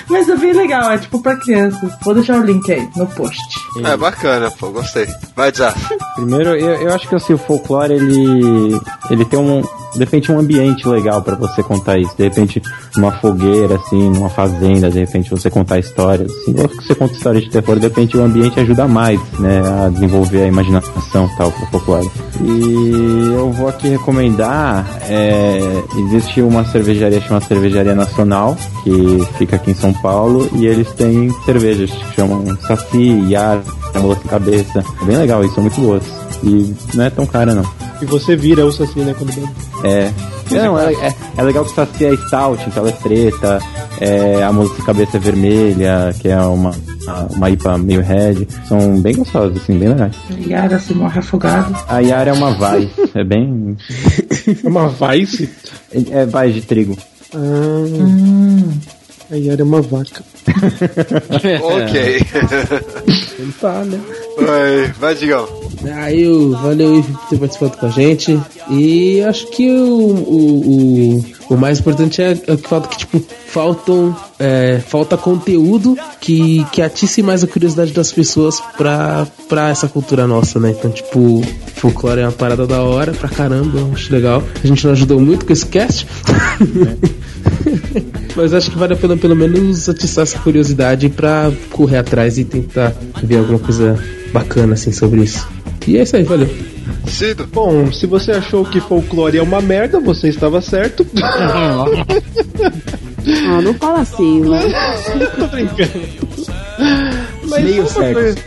Mas 0.08 0.28
é 0.28 0.36
bem 0.36 0.52
legal, 0.52 0.90
é 0.92 0.98
tipo 0.98 1.20
pra 1.20 1.36
criança. 1.36 1.98
Vou 2.02 2.14
deixar 2.14 2.38
o 2.38 2.44
link 2.44 2.70
aí 2.70 2.88
no 2.96 3.06
post. 3.06 3.40
É 3.84 3.96
bacana, 3.96 4.50
pô, 4.50 4.70
gostei. 4.70 5.06
Vai, 5.34 5.50
Zá. 5.52 5.74
Primeiro, 6.14 6.50
eu, 6.56 6.74
eu 6.82 6.94
acho 6.94 7.08
que 7.08 7.14
assim, 7.14 7.32
o 7.32 7.38
folclore, 7.38 7.92
ele, 7.94 8.78
ele 9.10 9.24
tem 9.24 9.38
um, 9.38 9.62
de 9.92 9.98
repente, 9.98 10.30
um 10.30 10.38
ambiente 10.38 10.86
legal 10.88 11.22
pra 11.22 11.34
você 11.34 11.62
contar 11.62 11.98
isso. 11.98 12.14
De 12.16 12.22
repente, 12.24 12.62
numa 12.96 13.12
fogueira, 13.12 13.76
assim, 13.76 14.10
numa 14.10 14.28
fazenda, 14.30 14.90
de 14.90 15.00
repente, 15.00 15.30
você 15.30 15.50
contar 15.50 15.78
histórias. 15.78 16.30
Assim, 16.30 16.52
lógico 16.52 16.76
que 16.78 16.86
você 16.86 16.94
conta 16.94 17.14
histórias 17.14 17.44
de 17.44 17.50
terror, 17.50 17.76
de 17.76 17.86
repente, 17.88 18.16
o 18.16 18.22
ambiente 18.22 18.60
ajuda 18.60 18.86
mais, 18.86 19.20
né, 19.38 19.62
a 19.84 19.88
desenvolver 19.88 20.42
a 20.44 20.46
imaginação 20.54 21.26
e 21.26 21.36
tal 21.36 21.52
pro 21.52 21.66
folclore. 21.66 22.10
E 22.40 23.32
eu 23.32 23.50
vou 23.52 23.68
aqui 23.68 23.88
recomendar, 23.88 24.86
é, 25.08 25.82
existe 25.98 26.40
uma 26.40 26.64
cervejaria 26.64 27.20
chamada 27.20 27.44
Cervejaria 27.46 27.94
Nacional, 27.94 28.56
que 28.82 28.92
fica 29.36 29.56
aqui 29.56 29.72
em 29.72 29.74
São 29.74 29.92
Paulo, 29.92 30.48
e 30.54 30.66
eles 30.66 30.90
têm 30.92 31.30
cervejas 31.44 31.90
que 31.90 32.14
chamam 32.14 32.56
Saci, 32.62 33.24
Yara, 33.28 33.62
Mola 34.00 34.16
Cabeça. 34.16 34.84
É 35.02 35.04
bem 35.04 35.16
legal, 35.16 35.44
isso 35.44 35.54
são 35.54 35.62
muito 35.62 35.80
boas. 35.80 36.02
E 36.42 36.74
não 36.94 37.04
é 37.04 37.10
tão 37.10 37.26
cara, 37.26 37.54
não. 37.54 37.64
E 38.00 38.04
você 38.04 38.36
vira 38.36 38.64
o 38.64 38.72
Saci, 38.72 39.00
né, 39.00 39.14
quando 39.16 39.34
bebe. 39.34 39.52
É. 39.84 40.12
Não, 40.50 40.78
é, 40.78 40.92
é, 40.94 41.14
é 41.36 41.42
legal 41.42 41.64
que 41.64 41.72
o 41.72 41.74
Saci 41.74 42.04
é 42.06 42.16
stout, 42.16 42.62
então 42.66 42.82
ela 42.86 42.90
é 42.90 42.92
preta, 42.92 43.58
é, 44.00 44.42
a 44.42 44.52
moça 44.52 44.74
de 44.74 44.82
cabeça 44.82 45.16
é 45.16 45.20
vermelha, 45.20 46.14
que 46.20 46.28
é 46.28 46.38
uma, 46.40 46.70
uma 47.34 47.50
IPA 47.50 47.78
meio 47.78 48.02
red. 48.02 48.46
São 48.68 49.00
bem 49.00 49.14
gostosas, 49.16 49.56
assim, 49.62 49.78
bem 49.78 49.88
legais. 49.88 50.14
Yara 50.46 50.78
se 50.78 50.94
morre 50.94 51.18
afogado. 51.18 51.74
A 51.88 51.98
Yara 52.00 52.30
é 52.30 52.32
uma 52.32 52.52
vai, 52.52 52.90
é 53.14 53.24
bem. 53.24 53.76
uma 54.64 54.88
Vice? 54.88 55.48
É, 55.92 56.20
é 56.22 56.26
vai 56.26 56.50
de 56.52 56.60
trigo. 56.62 56.96
Ah, 57.34 57.38
Hum. 57.38 58.70
a 59.30 59.34
Yara 59.36 59.60
é 59.62 59.64
uma 59.64 59.80
vaca. 59.82 60.22
ok. 61.62 62.20
Tá, 63.60 63.84
né? 63.84 64.00
Vai, 64.38 64.92
vai, 64.98 65.14
Digão. 65.14 65.48
Aí, 65.96 66.24
valeu 66.50 66.94
aí 66.94 67.02
por 67.02 67.28
ter 67.28 67.38
participado 67.38 67.76
com 67.76 67.86
a 67.86 67.90
gente. 67.90 68.40
E 68.70 69.20
acho 69.22 69.46
que 69.48 69.70
o, 69.70 70.14
o, 70.14 71.18
o, 71.18 71.24
o 71.50 71.56
mais 71.56 71.78
importante 71.78 72.22
é, 72.22 72.32
é 72.32 72.56
que 72.56 72.68
falta 72.68 72.88
que, 72.88 72.98
tipo, 72.98 73.22
faltam. 73.48 74.16
é, 74.38 74.80
falta 74.86 75.16
conteúdo 75.16 75.96
que, 76.20 76.64
que 76.72 76.80
atice 76.82 77.22
mais 77.22 77.44
a 77.44 77.46
curiosidade 77.46 77.92
das 77.92 78.12
pessoas 78.12 78.60
pra, 78.76 79.26
pra 79.48 79.68
essa 79.68 79.88
cultura 79.88 80.26
nossa, 80.26 80.58
né? 80.58 80.70
Então, 80.70 80.90
tipo, 80.90 81.42
folclore 81.76 82.20
é 82.20 82.24
uma 82.24 82.32
parada 82.32 82.66
da 82.66 82.82
hora 82.82 83.12
pra 83.12 83.28
caramba, 83.28 83.78
acho 83.92 84.12
legal. 84.12 84.42
A 84.62 84.66
gente 84.66 84.84
não 84.84 84.92
ajudou 84.92 85.20
muito 85.20 85.44
com 85.44 85.52
esse 85.52 85.66
cast. 85.66 86.06
Mas 88.36 88.52
acho 88.52 88.70
que 88.70 88.78
vale 88.78 88.94
a 88.94 88.96
pena 88.96 89.16
pelo 89.16 89.36
menos 89.36 89.88
atiçar 89.88 90.22
essa 90.24 90.38
curiosidade 90.38 91.08
pra 91.08 91.50
correr 91.70 91.98
atrás 91.98 92.38
e 92.38 92.44
tentar 92.44 92.92
ver 93.22 93.38
alguma 93.38 93.58
coisa 93.58 93.98
bacana 94.32 94.74
assim 94.74 94.92
sobre 94.92 95.22
isso. 95.22 95.46
E 95.86 95.96
é 95.98 96.02
isso 96.02 96.16
aí, 96.16 96.22
valeu. 96.24 96.48
Cido. 97.06 97.46
Bom, 97.52 97.92
se 97.92 98.06
você 98.06 98.32
achou 98.32 98.64
que 98.64 98.80
folclore 98.80 99.36
é 99.38 99.42
uma 99.42 99.60
merda, 99.60 100.00
você 100.00 100.28
estava 100.28 100.60
certo. 100.60 101.06
Ah, 103.26 103.60
não 103.62 103.72
fala 103.74 104.00
assim, 104.00 104.40
né? 104.40 104.60
Tô 105.38 105.46
brincando. 105.46 105.90
Mas 107.48 107.64
Meio 107.64 107.86
certo. 107.88 108.12
coisa- 108.14 108.38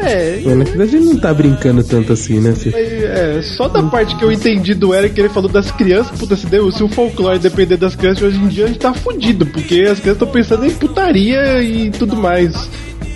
É, 0.00 0.40
Mas, 0.44 0.56
na 0.56 0.64
verdade 0.64 0.96
ele 0.96 1.04
não 1.06 1.18
tá 1.18 1.34
brincando 1.34 1.82
tanto 1.82 2.12
assim, 2.12 2.40
né? 2.40 2.54
É, 2.74 3.40
só 3.42 3.68
da 3.68 3.82
parte 3.82 4.16
que 4.16 4.24
eu 4.24 4.30
entendi 4.30 4.74
do 4.74 4.94
Eric 4.94 5.14
que 5.14 5.20
ele 5.20 5.28
falou 5.28 5.50
das 5.50 5.70
crianças, 5.70 6.16
puta, 6.18 6.36
se, 6.36 6.46
deu, 6.46 6.70
se 6.70 6.82
o 6.82 6.88
folclore 6.88 7.38
depender 7.38 7.76
das 7.76 7.96
crianças 7.96 8.22
hoje 8.22 8.38
em 8.38 8.48
dia, 8.48 8.64
a 8.64 8.68
gente 8.68 8.78
tá 8.78 8.94
fudido, 8.94 9.46
porque 9.46 9.86
as 9.90 9.98
crianças 9.98 10.22
estão 10.22 10.28
pensando 10.28 10.66
em 10.66 10.70
putaria 10.70 11.62
e 11.62 11.90
tudo 11.90 12.16
mais. 12.16 12.68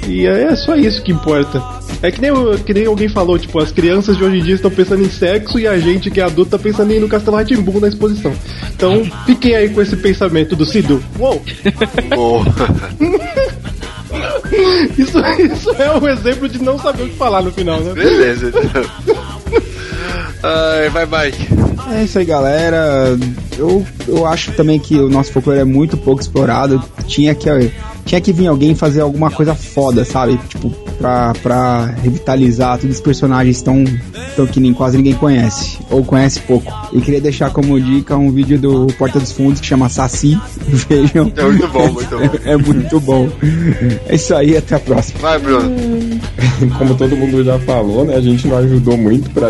E 0.08 0.26
é 0.26 0.54
só 0.56 0.74
isso 0.74 1.02
que 1.02 1.12
importa. 1.12 1.62
É 2.02 2.10
que 2.10 2.20
nem, 2.20 2.32
que 2.66 2.74
nem 2.74 2.86
alguém 2.86 3.08
falou, 3.08 3.38
tipo, 3.38 3.60
as 3.60 3.70
crianças 3.70 4.16
de 4.16 4.24
hoje 4.24 4.38
em 4.38 4.42
dia 4.42 4.56
estão 4.56 4.70
pensando 4.70 5.02
em 5.02 5.08
sexo 5.08 5.60
e 5.60 5.66
a 5.68 5.78
gente 5.78 6.10
que 6.10 6.20
é 6.20 6.24
adulto 6.24 6.50
tá 6.50 6.58
pensando 6.58 6.92
em 6.92 6.96
ir 6.96 7.00
no 7.00 7.08
Castelo 7.08 7.36
Ratimbum 7.36 7.78
na 7.78 7.86
exposição. 7.86 8.32
Então, 8.74 9.04
fiquem 9.24 9.54
aí 9.54 9.68
com 9.68 9.80
esse 9.80 9.96
pensamento 9.96 10.56
do 10.56 10.66
Cido. 10.66 11.02
Uou! 11.16 11.40
Isso, 14.98 15.18
isso 15.18 15.70
é 15.70 15.98
um 15.98 16.06
exemplo 16.08 16.48
de 16.48 16.62
não 16.62 16.78
saber 16.78 17.04
o 17.04 17.08
que 17.08 17.16
falar 17.16 17.42
no 17.42 17.50
final, 17.50 17.80
né? 17.80 17.92
Beleza. 17.94 18.48
então. 18.48 18.84
Ai, 20.42 20.90
vai, 20.90 21.06
Mike. 21.06 21.48
É 21.92 22.04
isso 22.04 22.18
aí, 22.18 22.24
galera. 22.24 23.18
Eu, 23.58 23.86
eu 24.06 24.26
acho 24.26 24.52
também 24.52 24.78
que 24.78 24.96
o 24.96 25.08
nosso 25.08 25.32
folclore 25.32 25.60
é 25.60 25.64
muito 25.64 25.96
pouco 25.96 26.20
explorado. 26.20 26.82
Tinha 27.06 27.34
que, 27.34 27.48
tinha 28.04 28.20
que 28.20 28.32
vir 28.32 28.46
alguém 28.46 28.74
fazer 28.74 29.00
alguma 29.00 29.30
coisa 29.30 29.54
foda, 29.54 30.04
sabe? 30.04 30.38
Tipo, 30.48 30.72
pra, 30.92 31.32
pra 31.42 31.86
revitalizar 32.02 32.78
todos 32.78 32.96
os 32.96 33.02
personagens 33.02 33.60
tão, 33.62 33.84
tão 34.36 34.46
que 34.46 34.60
nem 34.60 34.72
quase 34.72 34.96
ninguém 34.96 35.14
conhece, 35.14 35.78
ou 35.90 36.04
conhece 36.04 36.40
pouco. 36.40 36.72
E 36.92 37.00
queria 37.00 37.20
deixar 37.20 37.50
como 37.50 37.80
dica 37.80 38.16
um 38.16 38.30
vídeo 38.30 38.58
do 38.58 38.86
Porta 38.98 39.18
dos 39.18 39.32
Fundos 39.32 39.60
que 39.60 39.66
chama 39.66 39.88
Saci. 39.88 40.38
Vejam. 40.88 41.32
É 41.36 41.42
muito 41.44 41.68
bom, 41.68 41.92
muito 41.92 42.10
bom. 42.18 42.22
É 42.44 42.56
muito 42.56 43.00
bom. 43.00 43.28
É 44.06 44.14
isso 44.14 44.34
aí, 44.34 44.56
até 44.56 44.74
a 44.76 44.80
próxima. 44.80 45.20
Vai, 45.20 45.38
Bruno. 45.38 45.70
Como 46.78 46.94
todo 46.94 47.16
mundo 47.16 47.42
já 47.44 47.58
falou, 47.60 48.04
né? 48.04 48.16
A 48.16 48.20
gente 48.20 48.46
não 48.46 48.56
ajudou 48.58 48.96
muito 48.96 49.30
pra, 49.30 49.48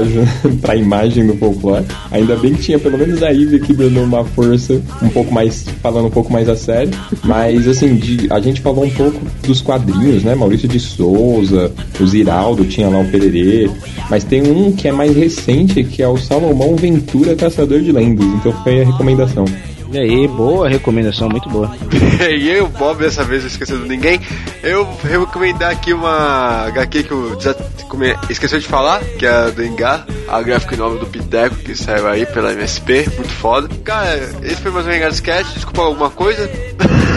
pra 0.60 0.76
imagem 0.76 1.26
do 1.26 1.34
folclore. 1.36 1.84
Ainda 2.10 2.36
bem 2.36 2.54
que 2.54 2.62
tinha 2.62 2.78
pelo 2.78 2.96
menos 2.98 3.22
a 3.22 3.30
Ivy 3.30 3.56
aqui 3.56 3.72
dando 3.74 4.00
uma 4.02 4.24
força 4.24 4.80
um 5.02 5.08
pouco 5.08 5.32
mais. 5.32 5.64
falando 5.82 6.06
um 6.06 6.10
pouco 6.10 6.32
mais 6.32 6.48
a 6.48 6.56
sério. 6.56 6.90
Mas 7.24 7.66
assim, 7.68 7.96
de- 7.96 8.28
a 8.32 8.40
gente 8.40 8.60
falou 8.60 8.84
um 8.84 8.90
pouco 8.90 9.20
dos 9.46 9.60
quadrinhos, 9.60 10.22
né? 10.22 10.34
Maurício 10.34 10.68
de 10.68 10.78
Souza, 10.80 11.12
o 11.38 12.06
Ziraldo, 12.06 12.64
tinha 12.64 12.88
lá 12.88 12.98
o 12.98 13.04
Pererê. 13.08 13.70
Mas 14.10 14.24
tem 14.24 14.42
um 14.42 14.72
que 14.72 14.88
é 14.88 14.92
mais 14.92 15.14
recente, 15.16 15.82
que 15.84 16.02
é 16.02 16.08
o 16.08 16.16
Salomão 16.18 16.76
Ventura 16.76 17.34
Caçador 17.36 17.80
de 17.80 17.92
Lendas. 17.92 18.26
Então 18.26 18.52
foi 18.62 18.82
a 18.82 18.84
recomendação. 18.84 19.44
E 19.92 19.98
aí, 19.98 20.26
boa 20.26 20.70
recomendação, 20.70 21.28
muito 21.28 21.50
boa. 21.50 21.70
e 22.26 22.48
eu, 22.48 22.66
Bob, 22.66 22.98
dessa 23.00 23.22
vez 23.24 23.44
esquecendo 23.44 23.84
ninguém, 23.84 24.18
eu 24.62 24.86
vou 24.86 25.26
recomendar 25.26 25.70
aqui 25.70 25.92
uma 25.92 26.64
HQ 26.68 27.02
que 27.02 27.12
o 27.12 27.38
já 27.38 27.54
come- 27.90 28.16
esqueceu 28.30 28.58
de 28.58 28.66
falar, 28.66 29.00
que 29.18 29.26
é 29.26 29.30
a 29.30 29.50
do 29.50 29.62
Engar, 29.62 30.06
a 30.28 30.40
graphic 30.40 30.76
novel 30.78 30.98
do 30.98 31.04
Piteco, 31.06 31.56
que 31.56 31.74
saiu 31.74 32.08
aí 32.08 32.24
pela 32.24 32.54
MSP, 32.54 33.06
muito 33.16 33.32
foda. 33.32 33.68
Cara, 33.84 34.30
esse 34.42 34.62
foi 34.62 34.70
mais 34.72 34.86
um 34.86 34.92
Engar 34.92 35.10
Sketch, 35.12 35.52
desculpa 35.56 35.82
alguma 35.82 36.08
coisa. 36.08 36.48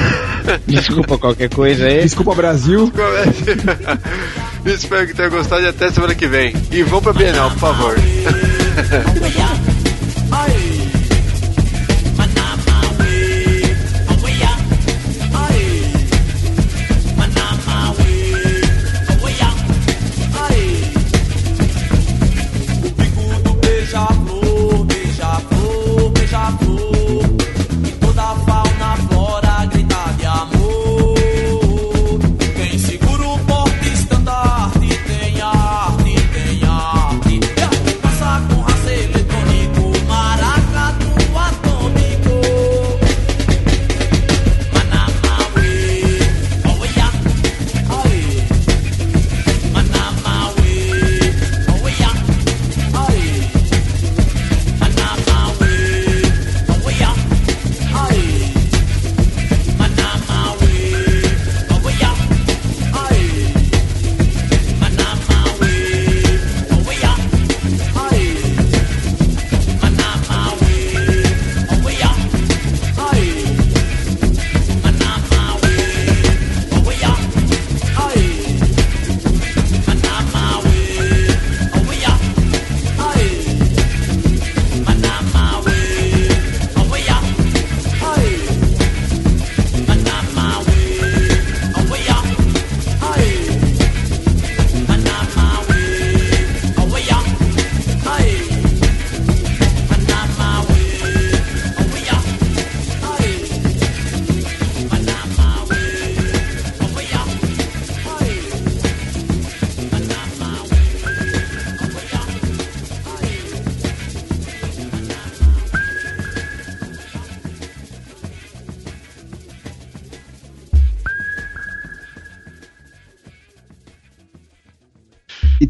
Desculpa 0.67 1.17
qualquer 1.17 1.49
coisa 1.49 1.85
aí. 1.85 2.01
Desculpa, 2.01 2.35
Brasil. 2.35 2.91
Espero 4.65 5.07
que 5.07 5.13
tenha 5.13 5.30
gostado 5.30 5.61
e 5.61 5.67
até 5.67 5.91
semana 5.91 6.15
que 6.15 6.27
vem. 6.27 6.55
E 6.72 6.84
vão 6.84 7.01
pra 7.01 7.13
Bienal, 7.13 7.51
por 7.51 7.59
favor. 7.59 7.95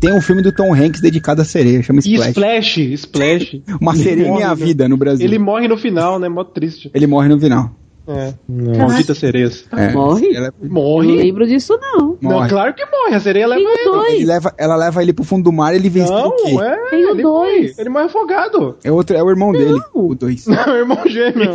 tem 0.06 0.14
um 0.14 0.22
filme 0.22 0.41
do 0.41 0.52
Tom 0.52 0.73
Hanks 0.73 1.02
dedicado 1.02 1.41
à 1.41 1.45
sereia, 1.45 1.82
chama 1.84 1.99
E 2.06 2.14
Splash. 2.14 2.30
Splash, 2.30 2.77
Splash. 2.94 3.61
Uma 3.82 3.94
Ele 3.94 4.03
sereia 4.03 4.27
morre 4.27 4.38
minha 4.38 4.49
no- 4.49 4.56
vida 4.56 4.88
no 4.90 4.98
Brasil. 4.98 5.26
Ele 5.26 5.40
morre 5.40 5.68
no 5.68 5.77
final, 5.77 6.19
né? 6.19 6.30
Mó 6.30 6.44
triste. 6.44 6.90
Ele 6.94 7.07
morre 7.07 7.27
no 7.30 7.40
final. 7.40 7.72
É. 8.07 8.34
Maldita 8.48 9.15
sereias. 9.15 9.65
É. 9.76 9.91
Morre? 9.91 10.32
Ela- 10.32 10.53
Morre? 10.61 11.07
Não 11.07 11.15
lembro 11.15 11.48
disso, 11.48 11.76
não. 11.82 12.15
Não, 12.22 12.32
Morre. 12.34 12.49
claro 12.49 12.73
que 12.76 12.86
morre. 12.86 13.15
A 13.15 13.19
sereia 13.19 13.48
leva 13.48 13.61
ele. 13.68 13.84
dois. 13.84 14.14
Ele 14.14 14.26
leva, 14.26 14.53
ela 14.60 14.76
leva 14.76 15.02
ele 15.02 15.11
pro 15.11 15.23
fundo 15.26 15.45
do 15.45 15.52
mar 15.52 15.73
e 15.73 15.77
ele 15.77 15.90
vence 15.90 16.11
Não, 16.11 16.27
o 16.27 16.36
quê? 16.36 16.56
é. 16.61 16.90
Tem 16.91 17.03
o 17.03 17.10
ele 17.15 17.23
dois. 17.23 17.61
morre. 17.61 17.73
Ele 17.80 17.90
morre 17.90 18.06
afogado. 18.06 18.77
É, 18.84 18.91
outro, 18.91 19.15
é 19.18 19.23
o 19.23 19.30
irmão 19.32 19.52
dele, 19.52 19.80
o 19.91 20.14
dois. 20.14 20.45
Não, 20.48 20.56
é 20.56 20.72
o 20.72 20.76
irmão 20.76 20.99
gêmeo. 21.07 21.52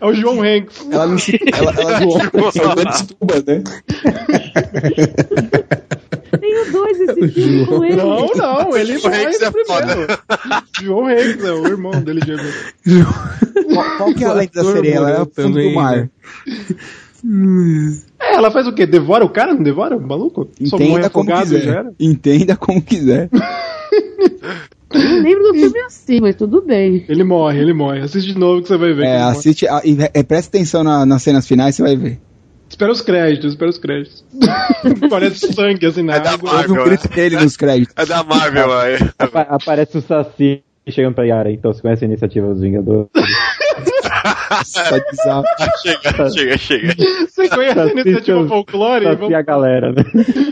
é 0.00 0.06
o- 0.06 0.10
É 0.10 0.14
João 0.14 0.40
Hanks. 0.40 0.86
Ela 0.88 1.06
não 1.08 1.18
se. 1.18 1.36
Ela, 1.52 1.72
ela, 1.72 1.98
Ela 2.00 2.90
estuba, 2.94 3.34
né? 3.44 3.62
Tem 6.10 6.21
o 6.34 6.72
dois 6.72 7.00
esse 7.00 7.28
filme 7.32 7.66
com 7.66 7.84
ele. 7.84 7.96
Não, 7.96 8.26
não, 8.34 8.76
ele 8.76 8.98
morre 8.98 9.16
é 9.24 9.50
primeiro. 9.50 10.06
João 10.82 11.06
Hanks 11.06 11.44
é 11.44 11.52
o 11.52 11.66
irmão 11.66 11.92
dele 12.02 12.20
gêmeo. 12.24 13.04
qual, 13.74 13.96
qual 13.98 14.14
que 14.14 14.24
é 14.24 14.26
a 14.26 14.32
lente 14.32 14.54
da 14.54 14.64
sereia? 14.64 14.94
Ela 14.96 15.10
é 15.10 15.20
o 15.22 15.30
fundo 15.34 15.62
do 15.62 15.70
mar. 15.74 15.96
né? 15.96 16.08
É, 18.20 18.34
ela 18.34 18.50
faz 18.50 18.66
o 18.66 18.72
quê? 18.72 18.84
Devora 18.86 19.24
o 19.24 19.28
cara? 19.28 19.54
Não 19.54 19.62
devora? 19.62 19.96
O 19.96 20.00
maluco? 20.00 20.48
Entenda 20.60 21.08
como 21.10 21.30
quiser. 21.32 21.86
Entenda 22.00 22.56
como 22.56 22.82
quiser. 22.82 23.28
Eu 24.92 25.00
não 25.00 25.22
lembro 25.22 25.44
do 25.44 25.54
filme 25.54 25.78
assim, 25.80 26.20
mas 26.20 26.36
tudo 26.36 26.60
bem. 26.60 27.04
Ele 27.08 27.24
morre, 27.24 27.58
ele 27.60 27.72
morre. 27.72 28.00
Assiste 28.00 28.32
de 28.32 28.38
novo 28.38 28.60
que 28.60 28.68
você 28.68 28.76
vai 28.76 28.92
ver. 28.92 29.06
É, 29.06 29.22
assiste. 29.22 29.66
a- 29.66 29.80
e 29.84 29.96
é, 30.12 30.22
presta 30.22 30.54
atenção 30.56 30.84
na- 30.84 31.06
nas 31.06 31.22
cenas 31.22 31.46
finais, 31.46 31.74
você 31.74 31.82
vai 31.82 31.96
ver. 31.96 32.18
Espera 32.72 32.90
os 32.90 33.02
créditos, 33.02 33.52
espera 33.52 33.70
os 33.70 33.76
créditos. 33.78 34.24
Parece 35.10 35.52
sangue 35.52 35.84
assim 35.84 36.02
na 36.02 36.16
É 36.16 36.20
da 36.20 36.30
água. 36.32 36.50
Houve 36.52 36.72
um 36.72 36.74
Marvel, 36.76 36.84
grito 36.86 37.08
dele 37.14 37.36
nos 37.36 37.54
créditos. 37.54 37.94
É 37.98 38.06
da 38.06 38.22
Marvel 38.24 38.72
aí. 38.78 38.96
Apa- 39.18 39.42
aparece 39.42 39.98
o 39.98 40.00
Saci 40.00 40.62
chegando 40.88 41.14
pra 41.14 41.24
Yara, 41.24 41.52
então 41.52 41.70
você 41.72 41.82
conhece 41.82 42.04
a 42.04 42.08
iniciativa 42.08 42.46
dos 42.48 42.62
Vingadores? 42.62 43.10
Só 44.64 44.82
bizarro. 45.10 45.44
chega, 45.82 46.30
chega, 46.30 46.58
chega. 46.58 46.94
Você 47.28 47.48
conhece 47.50 47.78
a 47.78 47.86
iniciativa 47.88 48.48
folclore? 48.48 49.04
Saci 49.04 49.16
Vamos- 49.18 49.34
a 49.34 49.42
galera, 49.42 49.92
né? 49.92 50.02